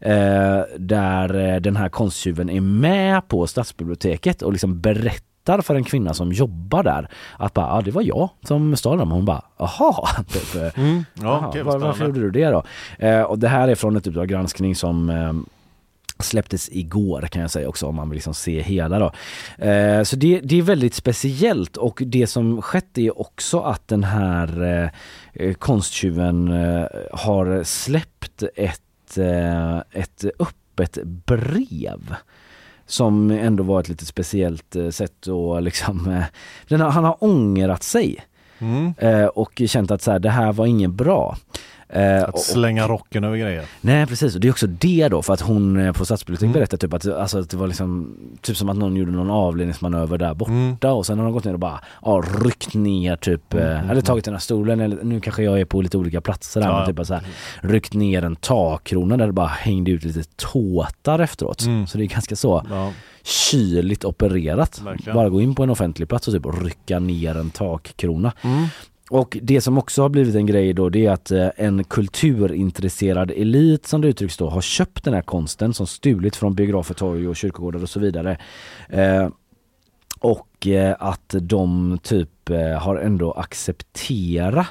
eh, 0.00 0.60
där 0.78 1.54
eh, 1.54 1.60
den 1.60 1.76
här 1.76 1.88
konsttjuven 1.88 2.50
är 2.50 2.60
med 2.60 3.28
på 3.28 3.46
stadsbiblioteket 3.46 4.42
och 4.42 4.52
liksom 4.52 4.80
berättar 4.80 5.29
för 5.62 5.74
en 5.74 5.84
kvinna 5.84 6.14
som 6.14 6.32
jobbar 6.32 6.82
där 6.82 7.08
att 7.38 7.54
bara, 7.54 7.66
ah, 7.72 7.80
det 7.80 7.90
var 7.90 8.02
jag 8.02 8.28
som 8.44 8.76
stal 8.76 8.98
dem. 8.98 9.10
Hon 9.10 9.24
bara, 9.24 9.42
aha. 9.56 10.08
Typ, 10.28 10.54
eh, 10.54 10.78
Mm. 10.84 11.04
Ja, 11.14 11.50
Jaha, 11.54 11.64
vad 11.64 11.80
var, 11.80 11.86
varför 11.86 12.06
gjorde 12.06 12.20
du 12.20 12.30
det 12.30 12.46
då? 12.48 12.62
Eh, 12.98 13.22
och 13.22 13.38
det 13.38 13.48
här 13.48 13.68
är 13.68 13.74
från 13.74 13.96
ett 13.96 14.06
Uppdrag 14.06 14.28
granskning 14.28 14.74
som 14.76 15.10
eh, 15.10 15.32
släpptes 16.18 16.68
igår 16.72 17.28
kan 17.30 17.42
jag 17.42 17.50
säga 17.50 17.68
också 17.68 17.86
om 17.86 17.94
man 17.94 18.10
vill 18.10 18.16
liksom 18.16 18.34
se 18.34 18.62
hela 18.62 18.98
då. 18.98 19.12
Eh, 19.66 20.02
så 20.02 20.16
det, 20.16 20.40
det 20.44 20.58
är 20.58 20.62
väldigt 20.62 20.94
speciellt 20.94 21.76
och 21.76 22.02
det 22.06 22.26
som 22.26 22.62
skett 22.62 22.98
är 22.98 23.20
också 23.20 23.60
att 23.60 23.88
den 23.88 24.04
här 24.04 24.62
eh, 24.62 24.90
eh, 25.32 25.54
konsttjuven 25.54 26.48
eh, 26.48 26.86
har 27.12 27.64
släppt 27.64 28.42
ett, 28.56 29.18
eh, 29.18 29.78
ett 29.78 30.24
öppet 30.38 30.98
brev 31.04 32.14
som 32.90 33.30
ändå 33.30 33.62
var 33.62 33.80
ett 33.80 33.88
lite 33.88 34.06
speciellt 34.06 34.76
eh, 34.76 34.88
sätt 34.88 35.26
och 35.26 35.62
liksom, 35.62 36.08
eh, 36.68 36.78
har, 36.80 36.90
han 36.90 37.04
har 37.04 37.24
ångrat 37.24 37.82
sig. 37.82 38.24
Mm. 38.58 38.94
Eh, 38.98 39.26
och 39.26 39.62
känt 39.66 39.90
att 39.90 40.02
så 40.02 40.10
här, 40.10 40.18
det 40.18 40.30
här 40.30 40.52
var 40.52 40.66
inget 40.66 40.90
bra. 40.90 41.36
Eh, 41.92 42.24
Att 42.24 42.40
slänga 42.40 42.88
rocken 42.88 43.24
över 43.24 43.36
grejer. 43.36 43.64
Nej 43.80 44.06
precis, 44.06 44.34
och 44.34 44.40
det 44.40 44.48
är 44.48 44.52
också 44.52 44.66
det 44.66 45.08
då 45.08 45.22
för 45.22 45.32
att 45.34 45.40
hon 45.40 45.76
eh, 45.80 45.92
på 45.92 46.04
Stadsbiblioteket 46.04 46.44
Mm. 46.44 46.52
berättade 46.52 46.80
typ 46.80 46.94
att, 46.94 47.06
alltså, 47.06 47.38
att 47.38 47.50
det 47.50 47.56
var 47.56 47.66
liksom 47.66 48.16
Typ 48.40 48.56
som 48.56 48.68
att 48.68 48.76
någon 48.76 48.96
gjorde 48.96 49.12
någon 49.12 49.30
avledningsmanöver 49.30 50.18
där 50.18 50.34
borta 50.34 50.52
Mm. 50.52 50.76
och 50.96 51.06
sen 51.06 51.18
har 51.18 51.24
de 51.24 51.32
gått 51.34 51.44
ner 51.44 51.52
och 51.52 51.58
bara 51.58 51.80
ja, 52.02 52.22
ryckt 52.44 52.74
ner 52.74 53.16
typ, 53.16 53.52
Mm, 53.54 53.66
eh, 53.66 53.78
mm, 53.78 53.90
eller 53.90 54.00
tagit 54.00 54.24
den 54.24 54.34
här 54.34 54.38
stolen 54.40 54.80
eller 54.80 55.04
nu 55.04 55.20
kanske 55.20 55.42
jag 55.42 55.60
är 55.60 55.64
på 55.64 55.82
lite 55.82 55.98
olika 55.98 56.20
platser 56.20 56.60
där 56.60 56.68
Ja, 56.68 56.76
men 56.76 56.86
typ 56.86 56.96
bara 56.96 57.04
så 57.04 57.14
här, 57.14 57.22
ryckt 57.60 57.94
ner 57.94 58.24
en 58.24 58.36
takkrona 58.36 59.16
där 59.16 59.26
det 59.26 59.32
bara 59.32 59.46
hängde 59.46 59.90
ut 59.90 60.04
lite 60.04 60.22
tåtar 60.36 61.18
efteråt. 61.18 61.62
Mm. 61.62 61.86
Så 61.86 61.98
det 61.98 62.04
är 62.04 62.08
ganska 62.08 62.36
så 62.36 62.66
Ja. 62.70 62.92
kyligt 63.24 64.04
opererat. 64.04 64.80
Verkligen. 64.84 65.14
Bara 65.16 65.28
gå 65.28 65.40
in 65.40 65.54
på 65.54 65.62
en 65.62 65.70
offentlig 65.70 66.08
plats 66.08 66.28
och 66.28 66.34
typ 66.34 66.46
rycka 66.62 66.98
ner 66.98 67.36
en 67.36 67.50
takkrona. 67.50 68.32
Mm. 68.42 68.66
Och 69.10 69.38
det 69.42 69.60
som 69.60 69.78
också 69.78 70.02
har 70.02 70.08
blivit 70.08 70.34
en 70.34 70.46
grej 70.46 70.72
då 70.72 70.88
det 70.88 71.06
är 71.06 71.10
att 71.10 71.30
eh, 71.30 71.48
en 71.56 71.84
kulturintresserad 71.84 73.30
elit 73.30 73.86
som 73.86 74.00
det 74.00 74.08
uttrycks 74.08 74.36
då 74.36 74.48
har 74.48 74.60
köpt 74.60 75.04
den 75.04 75.14
här 75.14 75.22
konsten 75.22 75.74
som 75.74 75.86
stulit 75.86 76.36
från 76.36 76.54
biografer, 76.54 76.94
torg 76.94 77.28
och 77.28 77.36
kyrkogårdar 77.36 77.82
och 77.82 77.90
så 77.90 78.00
vidare. 78.00 78.38
Eh, 78.88 79.28
och 80.20 80.66
eh, 80.66 80.96
att 80.98 81.34
de 81.40 81.98
typ 82.02 82.50
eh, 82.50 82.78
har 82.78 82.96
ändå 82.96 83.32
acceptera 83.32 84.66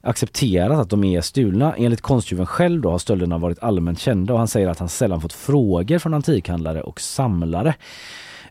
accepterat 0.00 0.78
att 0.78 0.90
de 0.90 1.04
är 1.04 1.20
stulna. 1.20 1.74
Enligt 1.74 2.00
konstjuven 2.00 2.46
själv 2.46 2.80
då 2.80 2.90
har 2.90 2.98
stölderna 2.98 3.38
varit 3.38 3.62
allmänt 3.62 3.98
kända 3.98 4.32
och 4.32 4.38
han 4.38 4.48
säger 4.48 4.68
att 4.68 4.78
han 4.78 4.88
sällan 4.88 5.20
fått 5.20 5.32
frågor 5.32 5.98
från 5.98 6.14
antikhandlare 6.14 6.82
och 6.82 7.00
samlare 7.00 7.74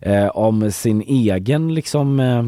eh, 0.01 0.27
om 0.27 0.71
sin 0.71 1.01
egen 1.01 1.73
liksom 1.73 2.19
eh, 2.19 2.43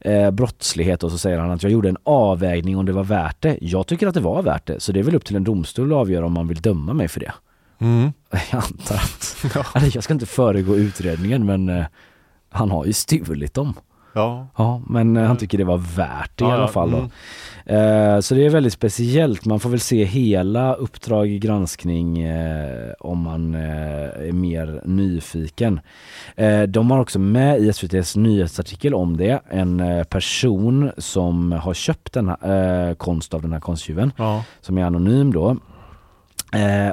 eh, 0.00 0.30
brottslighet 0.30 1.02
och 1.02 1.10
så 1.10 1.18
säger 1.18 1.38
han 1.38 1.50
att 1.50 1.62
jag 1.62 1.72
gjorde 1.72 1.88
en 1.88 1.96
avvägning 2.02 2.76
om 2.76 2.86
det 2.86 2.92
var 2.92 3.04
värt 3.04 3.40
det. 3.40 3.58
Jag 3.60 3.86
tycker 3.86 4.06
att 4.06 4.14
det 4.14 4.20
var 4.20 4.42
värt 4.42 4.66
det 4.66 4.80
så 4.80 4.92
det 4.92 5.00
är 5.00 5.04
väl 5.04 5.14
upp 5.14 5.24
till 5.24 5.36
en 5.36 5.44
domstol 5.44 5.92
att 5.92 5.98
avgöra 5.98 6.26
om 6.26 6.32
man 6.32 6.48
vill 6.48 6.60
döma 6.60 6.92
mig 6.92 7.08
för 7.08 7.20
det. 7.20 7.32
Mm. 7.78 8.12
Jag 8.50 8.64
antar 8.64 8.94
att, 8.94 9.36
eller 9.74 9.90
jag 9.94 10.04
ska 10.04 10.14
inte 10.14 10.26
föregå 10.26 10.76
utredningen 10.76 11.46
men 11.46 11.68
eh, 11.68 11.84
han 12.50 12.70
har 12.70 12.86
ju 12.86 12.92
stulit 12.92 13.54
dem. 13.54 13.74
Ja. 14.12 14.46
Ja, 14.56 14.82
men 14.86 15.16
eh, 15.16 15.24
han 15.26 15.36
tycker 15.36 15.58
det 15.58 15.64
var 15.64 15.78
värt 15.96 16.30
det 16.38 16.44
i 16.44 16.48
Ja, 16.48 16.52
alla 16.54 16.62
ja, 16.62 16.68
fall. 16.68 16.90
Då. 16.90 16.96
mm. 16.96 17.10
Eh, 17.66 18.20
så 18.20 18.34
det 18.34 18.46
är 18.46 18.50
väldigt 18.50 18.72
speciellt. 18.72 19.44
Man 19.44 19.60
får 19.60 19.70
väl 19.70 19.80
se 19.80 20.04
hela 20.04 20.74
Uppdrag 20.74 21.28
granskning 21.28 22.22
eh, 22.22 22.92
om 23.00 23.18
man 23.18 23.54
eh, 23.54 23.60
är 24.28 24.32
mer 24.32 24.82
nyfiken. 24.84 25.80
Eh, 26.36 26.62
de 26.62 26.90
har 26.90 26.98
också 27.00 27.18
med 27.18 27.58
i 27.60 27.68
SVTs 27.68 28.16
nyhetsartikel 28.16 28.94
om 28.94 29.16
det 29.16 29.40
en 29.50 29.80
eh, 29.80 30.04
person 30.04 30.90
som 30.98 31.52
har 31.52 31.74
köpt 31.74 32.12
den 32.12 32.28
här, 32.28 32.94
konst 32.94 33.34
av 33.34 33.42
den 33.42 33.52
här 33.52 33.60
konstjuven 33.60 34.12
Ja. 34.16 34.44
som 34.60 34.78
är 34.78 34.84
anonym 34.84 35.32
då. 35.32 35.50
Eh, 36.52 36.92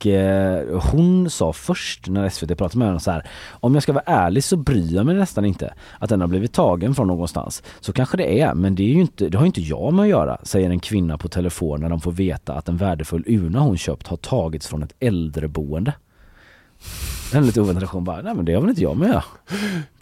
och 0.00 0.06
eh, 0.06 0.80
hon 0.92 1.30
sa 1.30 1.52
först 1.52 2.08
när 2.08 2.28
SVT 2.28 2.58
pratade 2.58 2.78
med 2.78 2.88
henne 2.88 3.00
så 3.00 3.10
här 3.10 3.26
Om 3.50 3.74
jag 3.74 3.82
ska 3.82 3.92
vara 3.92 4.04
ärlig 4.06 4.44
så 4.44 4.56
bryr 4.56 4.94
jag 4.94 5.06
mig 5.06 5.14
nästan 5.14 5.44
inte 5.44 5.74
att 5.98 6.08
den 6.08 6.20
har 6.20 6.28
blivit 6.28 6.52
tagen 6.52 6.94
från 6.94 7.06
någonstans. 7.06 7.62
Så 7.80 7.92
kanske 7.92 8.16
det 8.16 8.40
är, 8.40 8.54
men 8.54 8.74
det, 8.74 8.82
är 8.82 8.88
ju 8.88 9.00
inte, 9.00 9.28
det 9.28 9.38
har 9.38 9.44
ju 9.44 9.46
inte 9.46 9.60
jag 9.60 9.94
med 9.94 10.02
att 10.02 10.08
göra, 10.08 10.38
säger 10.42 10.70
en 10.70 10.80
kvinna 10.80 11.18
på 11.18 11.28
telefon 11.28 11.80
när 11.80 11.88
de 11.88 12.00
får 12.00 12.12
veta 12.12 12.54
att 12.54 12.68
en 12.68 12.76
värdefull 12.76 13.24
urna 13.26 13.60
hon 13.60 13.78
köpt 13.78 14.06
har 14.06 14.16
tagits 14.16 14.66
från 14.66 14.82
ett 14.82 14.94
äldreboende. 15.00 15.92
En 17.34 17.46
lite 17.46 17.60
oväntad 17.60 17.82
reaktion 17.82 18.04
bara, 18.04 18.22
nej 18.22 18.34
men 18.34 18.44
det 18.44 18.54
har 18.54 18.60
väl 18.60 18.70
inte 18.70 18.82
jag 18.82 18.96
med. 18.96 19.22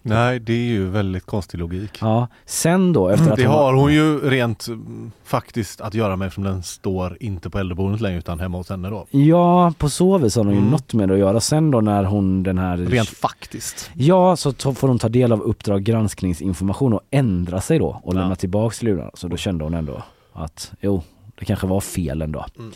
Nej, 0.01 0.39
det 0.39 0.53
är 0.53 0.57
ju 0.67 0.89
väldigt 0.89 1.25
konstig 1.25 1.57
logik. 1.57 1.97
Ja, 2.01 2.27
sen 2.45 2.93
då 2.93 3.09
efter 3.09 3.31
att 3.31 3.35
det 3.37 3.47
hon 3.47 3.55
har 3.55 3.73
hon 3.73 3.93
ju 3.93 4.29
rent 4.29 4.67
mm, 4.67 5.11
faktiskt 5.23 5.81
att 5.81 5.93
göra 5.93 6.15
med 6.15 6.25
eftersom 6.25 6.43
den 6.43 6.63
står 6.63 7.17
inte 7.19 7.49
på 7.49 7.59
äldreboendet 7.59 8.01
längre 8.01 8.17
utan 8.17 8.39
hemma 8.39 8.57
hos 8.57 8.69
henne 8.69 8.89
då. 8.89 9.05
Ja, 9.11 9.73
på 9.77 9.89
så 9.89 10.17
vis 10.17 10.35
har 10.35 10.43
hon 10.43 10.53
ju 10.53 10.59
Mm. 10.59 10.71
något 10.71 10.93
med 10.93 11.07
det 11.09 11.13
att 11.13 11.19
göra. 11.19 11.39
Sen 11.39 11.71
då 11.71 11.81
när 11.81 12.03
hon 12.03 12.43
den 12.43 12.57
här... 12.57 12.77
Rent 12.77 13.09
faktiskt. 13.09 13.89
Ja, 13.93 14.35
så 14.35 14.51
to- 14.51 14.73
får 14.73 14.87
hon 14.87 14.99
ta 14.99 15.09
del 15.09 15.31
av 15.31 15.41
Uppdrag 15.41 15.83
granskningsinformation 15.83 16.93
och 16.93 17.01
ändra 17.11 17.61
sig 17.61 17.79
då 17.79 18.01
och 18.03 18.13
lämna 18.13 18.35
tillbaks 18.35 18.83
luren. 18.83 19.09
Så 19.13 19.27
då 19.27 19.37
kände 19.37 19.63
hon 19.63 19.73
ändå 19.73 20.03
att 20.33 20.71
jo, 20.81 21.03
det 21.39 21.45
kanske 21.45 21.67
var 21.67 21.81
fel 21.81 22.21
ändå. 22.21 22.45
Mm. 22.57 22.71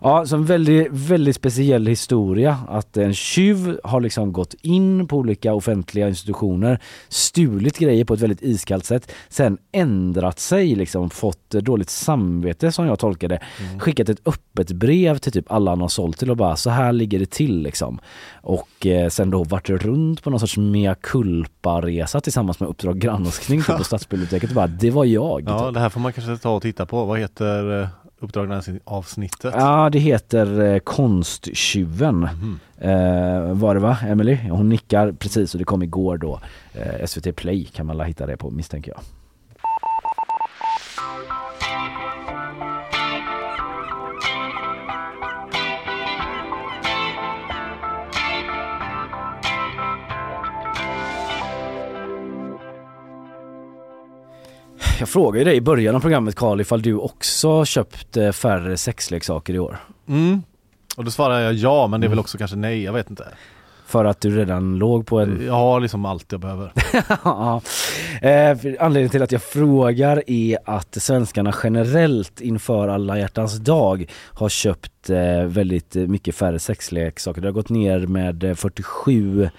Ja, 0.00 0.26
så 0.26 0.36
en 0.36 0.44
väldigt, 0.44 0.88
väldigt 0.90 1.36
speciell 1.36 1.86
historia 1.86 2.58
att 2.68 2.96
en 2.96 3.14
tjuv 3.14 3.80
har 3.84 4.00
liksom 4.00 4.32
gått 4.32 4.54
in 4.62 5.08
på 5.08 5.16
olika 5.16 5.54
offentliga 5.54 6.08
institutioner, 6.08 6.80
stulit 7.08 7.78
grejer 7.78 8.04
på 8.04 8.14
ett 8.14 8.20
väldigt 8.20 8.42
iskallt 8.42 8.84
sätt, 8.84 9.12
sen 9.28 9.58
ändrat 9.72 10.38
sig, 10.38 10.74
liksom 10.74 11.10
fått 11.10 11.50
dåligt 11.50 11.90
samvete 11.90 12.72
som 12.72 12.86
jag 12.86 12.98
tolkar 12.98 13.28
det, 13.28 13.40
skickat 13.78 14.08
ett 14.08 14.28
öppet 14.28 14.72
brev 14.72 15.18
till 15.18 15.32
typ 15.32 15.52
alla 15.52 15.70
han 15.70 15.80
har 15.80 15.88
sålt 15.88 16.18
till 16.18 16.30
och 16.30 16.36
bara 16.36 16.56
så 16.56 16.70
här 16.70 16.92
ligger 16.92 17.18
det 17.18 17.30
till 17.30 17.62
liksom. 17.62 18.00
Och 18.42 18.86
eh, 18.86 19.08
sen 19.08 19.30
då 19.30 19.44
varit 19.44 19.70
runt 19.70 20.22
på 20.22 20.30
någon 20.30 20.40
sorts 20.40 20.56
mea 20.56 20.94
culpa-resa 20.94 22.20
tillsammans 22.20 22.60
med 22.60 22.68
Uppdrag 22.68 22.98
granskning 22.98 23.62
på 23.62 23.78
Stadsbiblioteket 23.84 24.50
och 24.50 24.56
bara 24.56 24.66
det 24.66 24.90
var 24.90 25.04
jag. 25.04 25.44
Ja, 25.46 25.64
typ. 25.64 25.74
det 25.74 25.80
här 25.80 25.88
får 25.88 26.00
man 26.00 26.12
kanske 26.12 26.36
ta 26.36 26.50
och 26.50 26.62
titta 26.62 26.86
på. 26.86 27.04
Vad 27.04 27.18
heter 27.18 27.82
eh, 27.82 27.88
Uppdrag 28.20 28.48
avsnittet? 28.84 29.54
Ja, 29.56 29.90
det 29.90 29.98
heter 29.98 30.60
eh, 30.60 30.78
Konsttjuven. 30.78 32.18
Mhm. 32.18 32.60
Eh, 32.78 33.52
var 33.52 33.74
det 33.74 33.80
va, 33.80 33.98
Emily? 34.06 34.38
Hon 34.50 34.68
nickar 34.68 35.12
precis 35.12 35.54
och 35.54 35.58
det 35.58 35.64
kom 35.64 35.82
igår 35.82 36.16
då. 36.18 36.40
Eh, 36.72 37.06
SVT 37.06 37.32
Play 37.36 37.64
kan 37.64 37.86
man 37.86 38.00
hitta 38.00 38.26
det 38.26 38.36
på 38.36 38.50
misstänker 38.50 38.92
jag. 38.92 39.00
Jag 54.98 55.08
frågade 55.08 55.44
dig 55.44 55.56
i 55.56 55.60
början 55.60 55.96
av 55.96 56.00
programmet 56.00 56.34
Karl 56.34 56.60
ifall 56.60 56.82
du 56.82 56.94
också 56.94 57.64
köpt 57.64 58.16
eh, 58.16 58.32
färre 58.32 58.76
sexleksaker 58.76 59.54
i 59.54 59.58
år. 59.58 59.78
Mm. 60.08 60.42
Och 60.96 61.04
då 61.04 61.10
svarar 61.10 61.40
jag 61.40 61.54
ja, 61.54 61.86
men 61.86 62.00
det 62.00 62.06
är 62.06 62.08
väl 62.08 62.18
också 62.18 62.38
kanske 62.38 62.56
nej, 62.56 62.82
jag 62.82 62.92
vet 62.92 63.10
inte. 63.10 63.24
För 63.86 64.04
att 64.04 64.20
du 64.20 64.36
redan 64.36 64.78
låg 64.78 65.06
på 65.06 65.20
en... 65.20 65.42
Jag 65.46 65.52
har 65.52 65.80
liksom 65.80 66.04
allt 66.04 66.32
jag 66.32 66.40
behöver. 66.40 66.72
ja. 67.24 67.60
eh, 68.22 68.58
anledningen 68.80 69.10
till 69.10 69.22
att 69.22 69.32
jag 69.32 69.42
frågar 69.42 70.22
är 70.26 70.58
att 70.64 71.02
svenskarna 71.02 71.54
generellt 71.62 72.40
inför 72.40 72.88
alla 72.88 73.18
hjärtans 73.18 73.56
dag 73.56 74.10
har 74.12 74.48
köpt 74.48 75.10
eh, 75.10 75.42
väldigt 75.44 75.96
eh, 75.96 76.02
mycket 76.02 76.34
färre 76.34 76.58
sexleksaker. 76.58 77.40
Det 77.40 77.48
har 77.48 77.52
gått 77.52 77.68
ner 77.68 77.98
med 77.98 78.44
eh, 78.44 78.54
47 78.54 79.50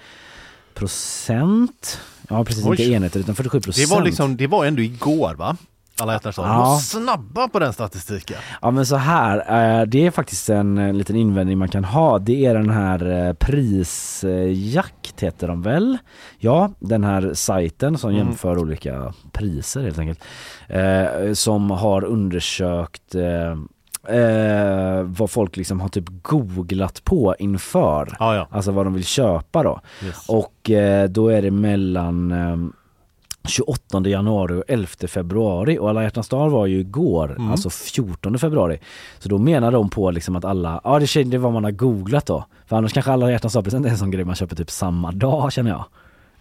procent. 0.74 2.00
Ja 2.30 2.44
precis, 2.44 2.64
Oj. 2.66 2.70
inte 2.80 2.92
enheter 2.92 3.20
utan 3.20 3.34
47 3.34 3.60
procent. 3.60 3.88
Det 3.88 3.94
var 3.94 4.02
liksom, 4.04 4.36
det 4.36 4.46
var 4.46 4.64
ändå 4.66 4.82
igår 4.82 5.34
va? 5.34 5.56
Alla 6.00 6.12
hjärtans 6.12 6.36
dag. 6.36 6.44
De 6.46 6.48
Ja. 6.52 6.58
var 6.64 6.78
snabba 6.78 7.48
på 7.48 7.58
den 7.58 7.72
statistiken. 7.72 8.36
Ja 8.62 8.70
men 8.70 8.86
så 8.86 8.96
här, 8.96 9.36
eh, 9.80 9.86
det 9.86 10.06
är 10.06 10.10
faktiskt 10.10 10.50
en 10.50 10.78
eh, 10.78 10.92
liten 10.94 11.16
invändning 11.16 11.58
man 11.58 11.68
kan 11.68 11.84
ha. 11.84 12.18
Det 12.18 12.46
är 12.46 12.54
den 12.54 12.70
här 12.70 13.26
eh, 13.28 13.32
prisjakt 13.32 15.20
heter 15.22 15.48
de 15.48 15.62
väl? 15.62 15.98
Ja, 16.38 16.70
den 16.78 17.04
här 17.04 17.34
sajten 17.34 17.98
som 17.98 18.10
Mm. 18.10 18.26
jämför 18.26 18.58
olika 18.58 19.12
priser 19.32 19.82
helt 19.82 19.98
enkelt. 19.98 20.20
Som 21.38 21.70
har 21.70 22.04
undersökt 22.04 23.14
eh, 24.08 25.02
vad 25.02 25.30
folk 25.30 25.56
liksom 25.56 25.80
har 25.80 25.88
typ 25.88 26.04
googlat 26.22 27.04
på 27.04 27.34
inför. 27.38 28.16
Ja, 28.18 28.36
ja. 28.36 28.48
Alltså 28.50 28.70
vad 28.70 28.86
de 28.86 28.94
vill 28.94 29.04
köpa 29.04 29.62
då. 29.62 29.80
Yes. 30.04 30.28
Och 30.28 30.70
eh, 30.70 31.08
då 31.08 31.28
är 31.28 31.42
det 31.42 31.50
mellan 31.50 32.32
eh, 32.32 32.56
28 33.48 34.00
januari 34.08 34.54
och 34.60 34.64
11 34.68 34.86
februari 35.08 35.78
och 35.78 35.90
alla 35.90 36.02
hjärtans 36.02 36.28
dag 36.28 36.50
var 36.50 36.66
ju 36.66 36.80
igår, 36.80 37.30
Mm. 37.38 37.50
alltså 37.50 37.70
14 37.70 38.38
februari. 38.38 38.78
Så 39.18 39.28
då 39.28 39.38
menar 39.38 39.72
de 39.72 39.90
på 39.90 40.10
liksom 40.10 40.36
att 40.36 40.44
alla, 40.44 40.80
ja 40.84 40.98
det 40.98 41.16
är 41.16 41.38
vad 41.38 41.52
man 41.52 41.64
har 41.64 41.70
googlat 41.70 42.26
då. 42.26 42.44
För 42.66 42.76
annars 42.76 42.92
kanske 42.92 43.12
alla 43.12 43.30
hjärtans 43.30 43.52
dag-present 43.54 43.86
är 43.86 43.90
en 43.90 43.98
sån 43.98 44.10
grej 44.10 44.24
man 44.24 44.34
köper 44.34 44.56
typ 44.56 44.70
samma 44.70 45.12
dag 45.12 45.52
känner 45.52 45.70
jag. 45.70 45.84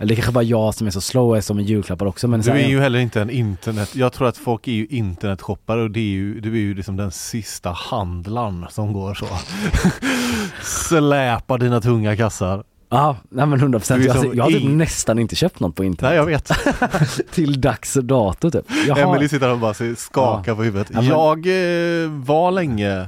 Eller 0.02 0.10
det 0.10 0.16
kanske 0.16 0.32
bara 0.32 0.44
jag 0.44 0.74
som 0.76 0.88
är 0.88 0.92
så 0.92 1.02
slow 1.02 1.42
som 1.42 1.58
en 1.60 1.66
julklappar 1.66 2.06
också 2.06 2.28
men 2.28 2.42
Du 2.42 2.52
här- 2.52 2.58
är 2.60 2.68
ju 2.68 2.80
heller 2.82 3.00
inte 3.00 3.22
en 3.22 3.30
internet, 3.30 3.96
jag 3.96 4.14
tror 4.14 4.28
att 4.28 4.38
folk 4.38 4.68
är 4.68 4.72
ju 4.72 4.86
internetshoppare 4.90 5.82
och 5.82 5.92
det 5.92 6.00
är 6.00 6.04
ju, 6.04 6.40
du 6.40 6.54
är 6.54 6.60
ju 6.60 6.74
liksom 6.74 6.98
den 6.98 7.12
sista 7.12 7.72
handlaren 7.72 8.66
som 8.70 8.94
går 8.94 9.14
så. 9.14 9.26
Släpar 10.64 11.58
dina 11.58 11.82
tunga 11.82 12.16
kassar. 12.18 12.64
Ja, 12.90 13.16
nej 13.30 13.46
men 13.46 13.60
100 13.60 13.80
procent. 13.80 14.06
Jag, 14.06 14.36
jag 14.36 14.44
har 14.44 14.52
typ 14.52 14.64
nästan 14.70 15.20
inte 15.20 15.36
köpt 15.36 15.60
något 15.60 15.76
på 15.76 15.84
internet. 15.84 16.10
Nej 16.12 16.18
jag 16.18 16.26
vet. 16.26 16.52
Till 17.32 17.62
dags 17.62 17.94
dato 17.94 18.52
typ. 18.52 18.66
Jag 18.88 18.96
har- 18.96 19.02
Emelie 19.02 19.30
sitter 19.30 19.46
där 19.48 19.54
och 19.54 19.60
bara 19.60 19.74
skakar 19.96 20.52
Ja. 20.52 20.56
på 20.56 20.64
huvudet. 20.64 20.88
Ja, 20.94 21.02
men- 21.02 21.10
Jag 21.10 21.38
eh, 22.04 22.10
var 22.10 22.52
länge 22.52 23.06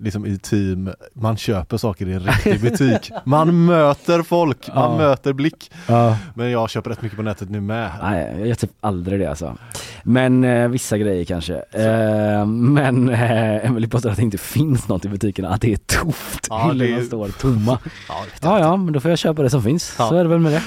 liksom 0.00 0.26
i 0.26 0.38
team, 0.38 0.90
man 1.14 1.36
köper 1.36 1.76
saker 1.76 2.08
i 2.08 2.12
en 2.12 2.20
riktig 2.20 2.60
butik. 2.60 3.10
Man 3.24 3.64
möter 3.64 4.22
folk, 4.22 4.68
man 4.74 4.92
Ja. 4.92 4.98
möter 4.98 5.32
blick. 5.32 5.70
Ja. 5.88 6.16
Men 6.34 6.50
jag 6.50 6.70
köper 6.70 6.90
rätt 6.90 7.02
mycket 7.02 7.16
på 7.16 7.22
nätet 7.22 7.50
nu 7.50 7.60
med. 7.60 7.90
Nej, 8.02 8.48
jag 8.48 8.58
typ 8.58 8.70
aldrig 8.80 9.20
det 9.20 9.26
alltså. 9.26 9.56
Men 10.04 10.44
eh, 10.44 10.68
vissa 10.68 10.98
grejer 10.98 11.24
kanske. 11.24 11.54
Eh, 11.54 12.46
men 12.46 13.08
eh, 13.08 13.66
Emily 13.66 13.86
påstår 13.86 14.10
att 14.10 14.16
det 14.16 14.22
inte 14.22 14.38
finns 14.38 14.88
något 14.88 15.04
i 15.04 15.08
butikerna, 15.08 15.48
att 15.48 15.60
det 15.60 15.72
är 15.72 15.76
tomt. 15.76 16.46
Ja, 16.50 16.72
det 16.72 16.84
Hyllorna 16.84 17.04
står 17.04 17.28
tomma. 17.28 17.78
Ja, 18.42 18.58
Ja, 18.60 18.76
men 18.76 18.92
då 18.92 19.00
får 19.00 19.10
jag 19.10 19.18
köpa 19.18 19.42
det 19.42 19.50
som 19.50 19.62
finns. 19.62 19.84
Så 19.96 20.14
är 20.14 20.22
det 20.22 20.28
väl 20.28 20.38
med 20.38 20.52
det. 20.52 20.62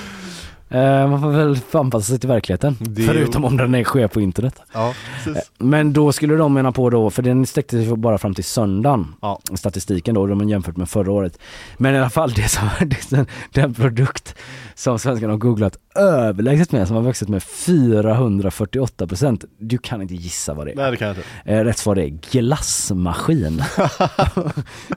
Eh, 0.69 1.09
man 1.09 1.21
får 1.21 1.31
väl 1.31 1.59
anpassa 1.71 2.05
sig 2.07 2.19
till 2.19 2.29
verkligheten. 2.29 2.75
Det 2.79 3.01
Förutom 3.01 3.45
om 3.45 3.57
den 3.57 3.75
är 3.75 3.83
sker 3.83 4.07
på 4.07 4.21
internet. 4.21 4.61
Ja, 4.73 4.93
precis. 5.23 5.51
Men 5.57 5.93
då 5.93 6.11
skulle 6.11 6.35
de 6.35 6.53
mena 6.53 6.71
på 6.71 6.89
då, 6.89 7.09
för 7.09 7.21
den 7.23 7.45
sträckte 7.45 7.83
sig 7.85 7.95
bara 7.97 8.17
fram 8.17 8.33
till 8.33 8.43
söndagen, 8.43 9.13
Ja. 9.21 9.39
statistiken 9.55 10.15
då, 10.15 10.27
de 10.27 10.49
jämfört 10.49 10.77
med 10.77 10.89
förra 10.89 11.11
året. 11.11 11.39
Men 11.77 11.95
i 11.95 11.97
alla 11.97 12.09
fall 12.09 12.31
det 12.31 12.47
som, 12.49 12.69
den 13.53 13.73
produkt 13.73 14.35
som 14.75 14.99
svenskarna 14.99 15.33
har 15.33 15.37
googlat 15.37 15.77
överlägset 15.97 16.71
med, 16.71 16.87
som 16.87 16.95
har 16.95 17.03
vuxit 17.03 17.29
med 17.29 17.43
448 17.43 19.07
procent. 19.07 19.45
Du 19.57 19.77
kan 19.77 20.01
inte 20.01 20.15
gissa 20.15 20.53
vad 20.53 20.67
det 20.67 20.71
är. 20.71 20.75
Nej 20.75 20.91
det 20.91 20.97
kan 20.97 21.07
jag 21.07 21.17
inte. 21.17 21.29
Eh, 21.45 21.63
rätt 21.63 21.77
svar 21.77 21.99
är 21.99 22.07
glassmaskin. 22.31 23.57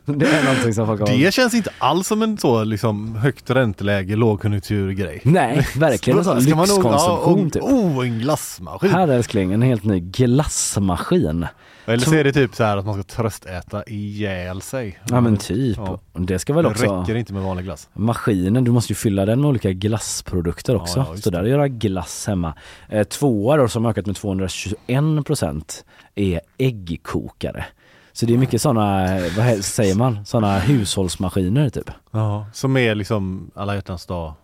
det 0.04 0.26
är 0.26 0.44
någonting 0.44 0.74
som 0.74 0.86
folk 0.86 1.00
har... 1.00 1.18
Det 1.18 1.34
känns 1.34 1.54
inte 1.54 1.70
alls 1.78 2.06
som 2.06 2.22
en 2.22 2.38
så 2.38 2.64
liksom 2.64 3.16
högt 3.16 3.50
ränteläge, 3.50 4.16
lågkonjunkturgrej. 4.16 5.20
Nej, 5.24 5.66
verkligen 5.76 6.18
en 6.18 6.24
sån 6.24 6.56
man 6.56 6.66
lyxkonsumtion 6.66 7.50
typ. 7.50 7.62
Oh, 7.62 8.06
en 8.06 8.18
glassmaskin. 8.18 8.90
Här 8.90 9.08
älskling, 9.08 9.52
en 9.52 9.62
helt 9.62 9.84
ny 9.84 10.00
glassmaskin. 10.00 11.46
Eller 11.90 12.04
så 12.04 12.14
är 12.14 12.24
det 12.24 12.32
typ 12.32 12.54
så 12.54 12.64
här 12.64 12.76
att 12.76 12.86
man 12.86 12.94
ska 12.94 13.02
tröstäta 13.02 13.84
ihjäl 13.86 14.62
sig. 14.62 14.98
Ja 15.08 15.20
men 15.20 15.36
typ. 15.36 15.76
Ja. 15.76 16.00
Det 16.12 16.38
ska 16.38 16.52
väl 16.52 16.64
Det 16.64 16.70
också... 16.70 17.00
räcker 17.00 17.14
inte 17.14 17.32
med 17.32 17.42
vanlig 17.42 17.64
glass. 17.64 17.88
Maskinen, 17.92 18.64
du 18.64 18.70
måste 18.70 18.92
ju 18.92 18.96
fylla 18.96 19.26
den 19.26 19.40
med 19.40 19.48
olika 19.48 19.72
glassprodukter 19.72 20.76
också. 20.76 20.98
Ja, 20.98 21.06
ja, 21.10 21.16
så 21.16 21.30
där 21.30 21.42
att 21.42 21.48
göra 21.48 21.68
glass 21.68 22.26
hemma. 22.26 22.54
Eh, 22.88 23.04
tvåa 23.04 23.56
då 23.56 23.68
som 23.68 23.86
ökat 23.86 24.06
med 24.06 24.16
221 24.16 25.26
procent 25.26 25.84
är 26.14 26.40
äggkokare. 26.58 27.64
Så 28.12 28.26
det 28.26 28.34
är 28.34 28.38
mycket 28.38 28.62
sådana, 28.62 29.06
vad 29.36 29.64
säger 29.64 29.94
man, 29.94 30.24
sådana 30.26 30.58
hushållsmaskiner 30.58 31.68
typ. 31.68 31.90
Ja, 32.10 32.46
som 32.52 32.76
är 32.76 32.94
liksom 32.94 33.50
alla 33.54 33.74
hjärtans 33.74 34.06
dag 34.06 34.34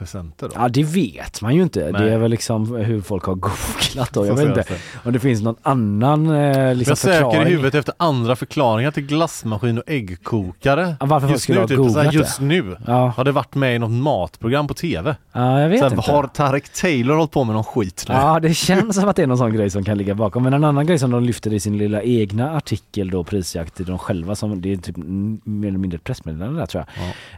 presenter 0.00 0.48
då. 0.48 0.54
Ja 0.56 0.68
det 0.68 0.82
vet 0.82 1.42
man 1.42 1.54
ju 1.54 1.62
inte. 1.62 1.80
Nej. 1.92 2.02
Det 2.02 2.12
är 2.12 2.18
väl 2.18 2.30
liksom 2.30 2.74
hur 2.76 3.00
folk 3.00 3.24
har 3.24 3.34
googlat 3.34 4.12
då. 4.12 4.26
Jag 4.26 4.34
vet 4.34 4.46
inte 4.48 4.64
om 5.04 5.12
det 5.12 5.18
finns 5.18 5.42
någon 5.42 5.56
annan 5.62 6.30
eh, 6.30 6.74
liksom 6.74 6.90
jag 6.90 6.98
söker 6.98 7.20
förklaring. 7.24 7.48
i 7.48 7.50
huvudet 7.50 7.74
efter 7.74 7.94
andra 7.96 8.36
förklaringar 8.36 8.90
till 8.90 9.06
glassmaskin 9.06 9.78
och 9.78 9.84
äggkokare. 9.86 10.96
Ja, 11.00 11.06
varför 11.06 11.28
just 11.28 11.42
skulle 11.42 11.58
nu, 11.58 11.62
ha 11.62 11.68
typ, 11.68 11.76
googlat 11.76 12.12
just 12.14 12.38
det. 12.38 12.44
nu 12.44 12.76
Ja. 12.86 13.12
har 13.16 13.24
det 13.24 13.32
varit 13.32 13.54
med 13.54 13.76
i 13.76 13.78
något 13.78 13.90
matprogram 13.90 14.66
på 14.68 14.74
TV. 14.74 15.14
Ja 15.32 15.60
jag 15.60 15.68
vet 15.68 15.78
så 15.78 15.84
här, 15.88 15.96
inte. 15.96 16.10
Har 16.12 16.26
Tarek 16.26 16.68
Taylor 16.68 17.14
hållit 17.16 17.30
på 17.30 17.44
med 17.44 17.54
någon 17.54 17.64
skit 17.64 18.04
nu? 18.08 18.14
Ja 18.14 18.40
det 18.40 18.54
känns 18.54 18.96
som 18.96 19.08
att 19.08 19.16
det 19.16 19.22
är 19.22 19.26
någon 19.26 19.38
sån 19.38 19.52
grej 19.54 19.70
som 19.70 19.84
kan 19.84 19.98
ligga 19.98 20.14
bakom. 20.14 20.42
Men 20.42 20.52
en 20.54 20.64
annan 20.64 20.86
grej 20.86 20.98
som 20.98 21.10
de 21.10 21.22
lyfter 21.22 21.52
i 21.52 21.60
sin 21.60 21.78
lilla 21.78 22.02
egna 22.02 22.56
artikel 22.56 23.10
då, 23.10 23.24
prisjakt 23.24 23.74
till 23.76 23.86
de 23.86 23.98
själva, 23.98 24.34
som 24.34 24.60
det 24.62 24.72
är 24.72 24.76
typ 24.76 24.96
mer 25.44 25.68
eller 25.68 25.78
mindre 25.78 25.96
ett 25.96 26.04
pressmeddelande 26.04 26.58
där 26.60 26.66
tror 26.66 26.84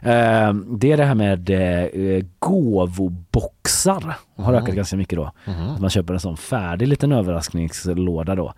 jag. 0.03 0.47
Eh, 0.47 0.53
det 0.53 0.91
är 0.91 0.97
det 0.97 1.05
här 1.05 1.15
med 1.15 1.49
eh, 1.49 2.23
gåvoboxar. 2.53 4.15
Har 4.35 4.53
Mhm. 4.53 4.63
ökat 4.63 4.75
ganska 4.75 4.97
mycket 4.97 5.17
då. 5.17 5.31
Att 5.45 5.79
man 5.81 5.89
köper 5.89 6.13
en 6.13 6.19
sån 6.19 6.37
färdig 6.37 6.87
liten 6.87 7.11
överraskningslåda 7.11 8.35
då. 8.35 8.53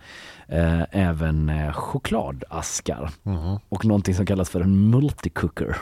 Eh, 0.48 0.82
även 0.90 1.48
eh, 1.48 1.72
chokladaskar. 1.72 3.10
Mhm. 3.22 3.58
Och 3.68 3.84
någonting 3.84 4.14
som 4.14 4.26
kallas 4.26 4.50
för 4.50 4.60
en 4.60 4.90
multicooker. 4.90 5.76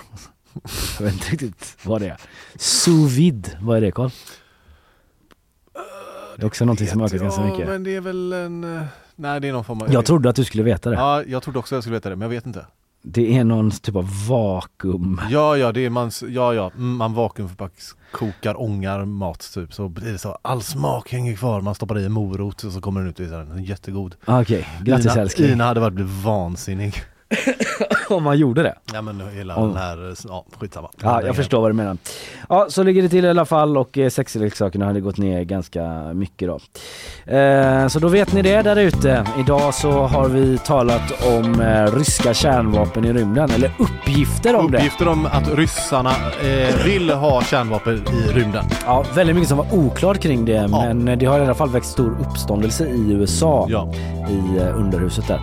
Jag 0.99 1.05
vet 1.05 1.15
inte 1.15 1.31
riktigt 1.31 1.77
vad 1.85 2.01
det 2.01 2.09
är. 2.09 2.16
Sous 2.57 3.12
vide, 3.12 3.49
vad 3.61 3.77
är 3.77 3.81
det 3.81 3.91
Carl? 3.93 4.11
Det 6.36 6.43
är 6.43 6.47
också 6.47 6.65
någonting 6.65 6.86
som 6.89 7.01
ökat 7.01 7.20
ganska 7.20 7.41
ja, 7.43 7.51
mycket. 7.51 7.69
men 7.69 7.85
det 7.85 7.95
är 7.97 8.01
väl 8.01 8.32
en... 8.32 8.77
eh, 8.77 8.82
Nej 9.16 9.41
det 9.41 9.49
är 9.49 9.53
någon 9.53 9.65
form 9.65 9.82
av... 9.82 9.93
Jag 9.93 10.05
trodde 10.05 10.28
att 10.31 10.36
du 10.36 10.45
skulle 10.45 10.62
veta 10.62 10.91
det. 10.91 10.97
Ja, 10.97 11.23
jag 11.24 11.43
trodde 11.43 11.59
också 11.59 11.74
jag 11.74 11.82
skulle 11.85 11.97
veta 11.97 12.09
det, 12.11 12.16
men 12.16 12.23
jag 12.23 12.31
vet 12.31 12.47
inte. 12.47 12.66
Det 13.06 13.39
är 13.39 13.44
någon 13.44 13.70
typ 13.70 13.97
av 13.97 14.26
vakuum. 14.28 15.20
Ja, 15.31 15.56
ja, 15.56 15.72
det 15.72 15.85
är 15.85 15.90
man, 15.90 16.10
ja, 16.28 16.55
ja, 16.55 16.70
man 16.76 17.14
vakuumförpacks, 17.14 17.94
kokar, 18.12 18.62
ångar 18.62 19.05
mat 19.05 19.51
typ. 19.55 19.74
Så 19.74 19.89
blir 19.89 20.12
det 20.12 20.18
så, 20.18 20.39
all 20.43 20.62
smak 20.62 21.12
hänger 21.12 21.36
kvar. 21.36 21.60
Man 21.60 21.74
stoppar 21.74 21.98
i 21.98 22.05
en 22.05 22.12
morot 22.12 22.64
och 22.64 22.72
så 22.72 22.81
kommer 22.81 23.01
den 23.01 23.10
ut 23.10 23.20
och 23.20 23.26
är 23.26 23.59
jättegod. 23.59 24.14
Okej, 24.24 24.68
grattis 24.82 25.12
Ina, 25.12 25.22
älskling. 25.22 25.51
Ina 25.51 25.64
hade 25.64 25.81
varit 25.81 25.94
blivit 25.94 26.24
vansinnig. 26.24 26.94
Om 28.09 28.23
man 28.23 28.39
gjorde 28.39 28.63
det. 28.63 28.75
Ja 28.93 29.03
men 29.03 29.29
hela 29.29 29.57
Om- 29.57 29.69
den 29.69 29.77
här, 29.77 30.15
ja 30.29 30.45
skitsamma. 30.61 30.91
Ja, 31.03 31.23
jag 31.23 31.37
förstår 31.37 31.61
vad 31.61 31.71
du 31.71 31.75
menar. 31.75 31.97
Ja, 32.49 32.67
så 32.69 32.83
ligger 32.83 33.03
det 33.03 33.09
till 33.09 33.25
i 33.25 33.29
alla 33.29 33.45
fall 33.45 33.77
och 33.77 33.99
eh, 33.99 34.09
sexleksakerna 34.11 34.85
hade 34.87 35.01
gått 35.01 35.17
ner 35.19 35.43
ganska 35.45 35.83
mycket 36.15 36.49
då. 36.49 36.59
Eh, 37.37 37.89
så 37.89 37.99
då 37.99 38.09
vet 38.09 38.33
ni 38.33 38.43
det 38.43 38.63
där 38.63 38.77
ute. 38.77 39.27
Idag 39.39 39.75
så 39.75 39.91
har 39.93 40.29
vi 40.29 40.59
talat 40.59 41.27
om 41.27 41.61
eh, 41.61 41.97
ryska 41.97 42.35
kärnvapen 42.35 43.05
i 43.05 43.13
rymden, 43.13 43.51
eller 43.51 43.71
uppgifter 43.79 44.57
om 44.57 44.71
det. 44.71 44.79
Uppgifter 44.79 45.09
om 45.09 45.27
att 45.27 45.49
ryssarna 45.55 46.11
eh, 46.43 46.85
vill 46.85 47.11
ha 47.11 47.43
kärnvapen 47.43 47.95
i 47.95 48.33
rymden. 48.33 48.65
Ja, 48.87 49.05
väldigt 49.15 49.37
mycket 49.37 49.49
som 49.49 49.59
var 49.59 49.75
oklart 49.75 50.19
kring 50.19 50.45
det, 50.45 50.69
men 50.69 51.09
eh, 51.09 51.19
det 51.19 51.27
har 51.27 51.39
i 51.39 51.43
alla 51.43 51.55
fall 51.55 51.71
väckt 51.71 51.87
stor 51.87 52.17
uppståndelse 52.31 52.87
i 52.87 53.13
USA. 53.13 53.69
I 54.31 54.57
eh, 54.59 54.79
underhuset 54.79 55.25
där. 55.29 55.41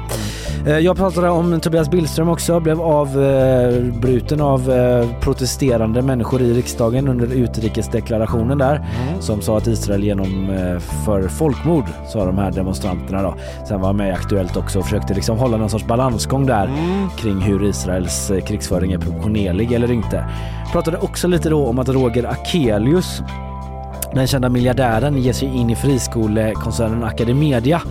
Jag 0.80 0.98
pratade 0.98 1.30
om 1.30 1.60
Tobias 1.72 1.90
Billström 1.90 2.30
också, 2.30 2.60
blev 2.60 2.82
avbruten 2.82 4.42
av 4.42 4.72
eh, 4.72 5.20
protesterande 5.20 6.02
människor 6.02 6.42
i 6.42 6.54
riksdagen 6.54 7.08
under 7.08 7.34
utrikesdeklarationen 7.34 8.58
där 8.58 8.86
som 9.20 9.42
sa 9.42 9.58
att 9.58 9.68
Israel 9.68 10.04
genomför 10.04 11.28
folkmord, 11.28 11.86
sa 12.08 12.26
de 12.26 12.38
här 12.38 12.52
demonstranterna 12.52 13.22
då. 13.22 13.36
Sen 13.68 13.80
var 13.80 13.88
han 13.88 13.98
med 13.98 14.10
i 14.10 14.12
Aktuellt 14.12 14.58
också 14.58 14.80
och 14.80 14.86
försökte 14.86 15.14
liksom 15.14 15.38
hålla 15.38 15.58
någon 15.58 15.70
sorts 15.70 15.86
balansgång 15.86 16.46
där 16.46 16.70
kring 17.18 17.42
hur 17.42 17.64
Israels 17.64 18.32
eh, 18.32 18.42
krigsföring 18.42 18.92
är 18.92 18.98
proportionerlig 18.98 19.72
eller 19.72 19.92
inte. 19.92 20.26
Pratade 20.72 20.98
också 20.98 21.28
lite 21.28 21.50
då 21.50 21.66
om 21.66 21.80
att 21.80 21.90
Roger 21.90 22.24
Akelius 22.24 23.22
den 24.14 24.28
kända 24.28 24.50
miljardären 24.50 25.18
ger 25.18 25.34
sig 25.34 25.48
in 25.58 25.70
i 25.70 25.76
friskolekoncernen 25.76 27.04
Academedia 27.04 27.82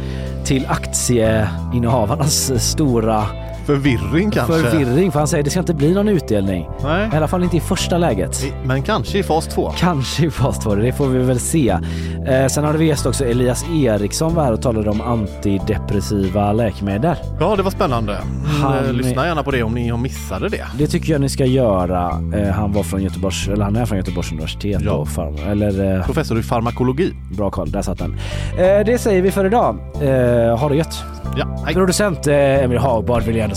till 0.45 0.67
aktieinnehavarnas 0.67 2.63
stora 2.71 3.27
Förvirring 3.75 4.31
kanske? 4.31 4.53
förvirring. 4.55 5.13
För 5.13 5.19
han 5.19 5.29
säger 5.29 5.45
det 5.45 5.51
ska 5.51 5.61
inte 5.61 5.75
bli 5.75 5.95
någon 5.95 6.09
utdelning. 6.09 6.69
Nej. 6.83 7.09
I 7.13 7.17
alla 7.17 7.29
fall 7.29 7.43
inte 7.43 7.57
i 7.57 7.61
första 7.61 7.99
läget. 7.99 8.45
Men 8.65 8.83
kanske 8.83 9.19
i 9.19 9.23
fas 9.23 9.47
2. 9.47 9.73
Kanske 9.77 10.27
i 10.27 10.31
fas 10.31 10.59
2, 10.59 10.75
det 10.75 10.93
får 10.93 11.07
vi 11.07 11.19
väl 11.19 11.41
se. 11.41 11.79
Eh, 12.29 12.47
sen 12.47 12.65
hade 12.65 12.79
vi 12.79 12.85
gäst 12.85 13.07
också 13.07 13.25
Elias 13.25 13.65
Eriksson 13.75 14.35
var 14.35 14.45
här 14.45 14.53
och 14.53 14.63
talade 14.63 14.91
om 14.91 15.01
antidepressiva 15.01 16.53
läkemedel. 16.53 17.17
Ja 17.41 17.57
det 17.57 17.63
var 17.63 17.71
spännande. 17.71 18.17
Han- 18.63 18.73
Han... 18.85 18.97
Lyssna 18.97 19.27
gärna 19.27 19.43
på 19.43 19.51
det 19.51 19.63
om 19.63 19.75
ni 19.75 19.89
har 19.89 19.99
missade 19.99 20.49
det. 20.49 20.67
Det 20.79 20.87
tycker 20.87 21.13
jag 21.13 21.21
ni 21.21 21.29
ska 21.29 21.45
göra. 21.45 22.11
Eh, 22.35 22.49
han 22.53 22.73
var 22.73 22.83
från 22.83 23.03
Göteborgs, 23.03 23.49
eller 23.49 23.65
han 23.65 23.77
är 23.77 23.87
från 23.87 23.99
Göteborgs 23.99 24.33
universitet. 24.33 24.83
Ja. 24.85 25.05
Farm, 25.07 25.37
eller, 25.51 25.97
eh, 25.99 26.05
Professor 26.05 26.39
i 26.39 26.43
farmakologi. 26.43 27.13
Bra 27.37 27.51
koll, 27.51 27.71
där 27.71 27.83
satt 27.83 27.99
den. 27.99 28.17
Eh, 28.59 28.85
det 28.87 29.01
säger 29.01 29.23
vi 29.23 29.31
för 29.31 29.45
idag. 29.45 29.77
Eh, 30.03 30.59
ha 30.59 30.69
det 30.69 30.77
gött. 30.77 31.03
Ja, 31.39 31.63
hej. 31.65 31.75
Producent 31.75 32.27
eh, 32.27 32.35
Emil 32.65 32.79
Hagbard 32.79 33.23
vill 33.23 33.37
jag 33.37 33.45
ändå 33.45 33.57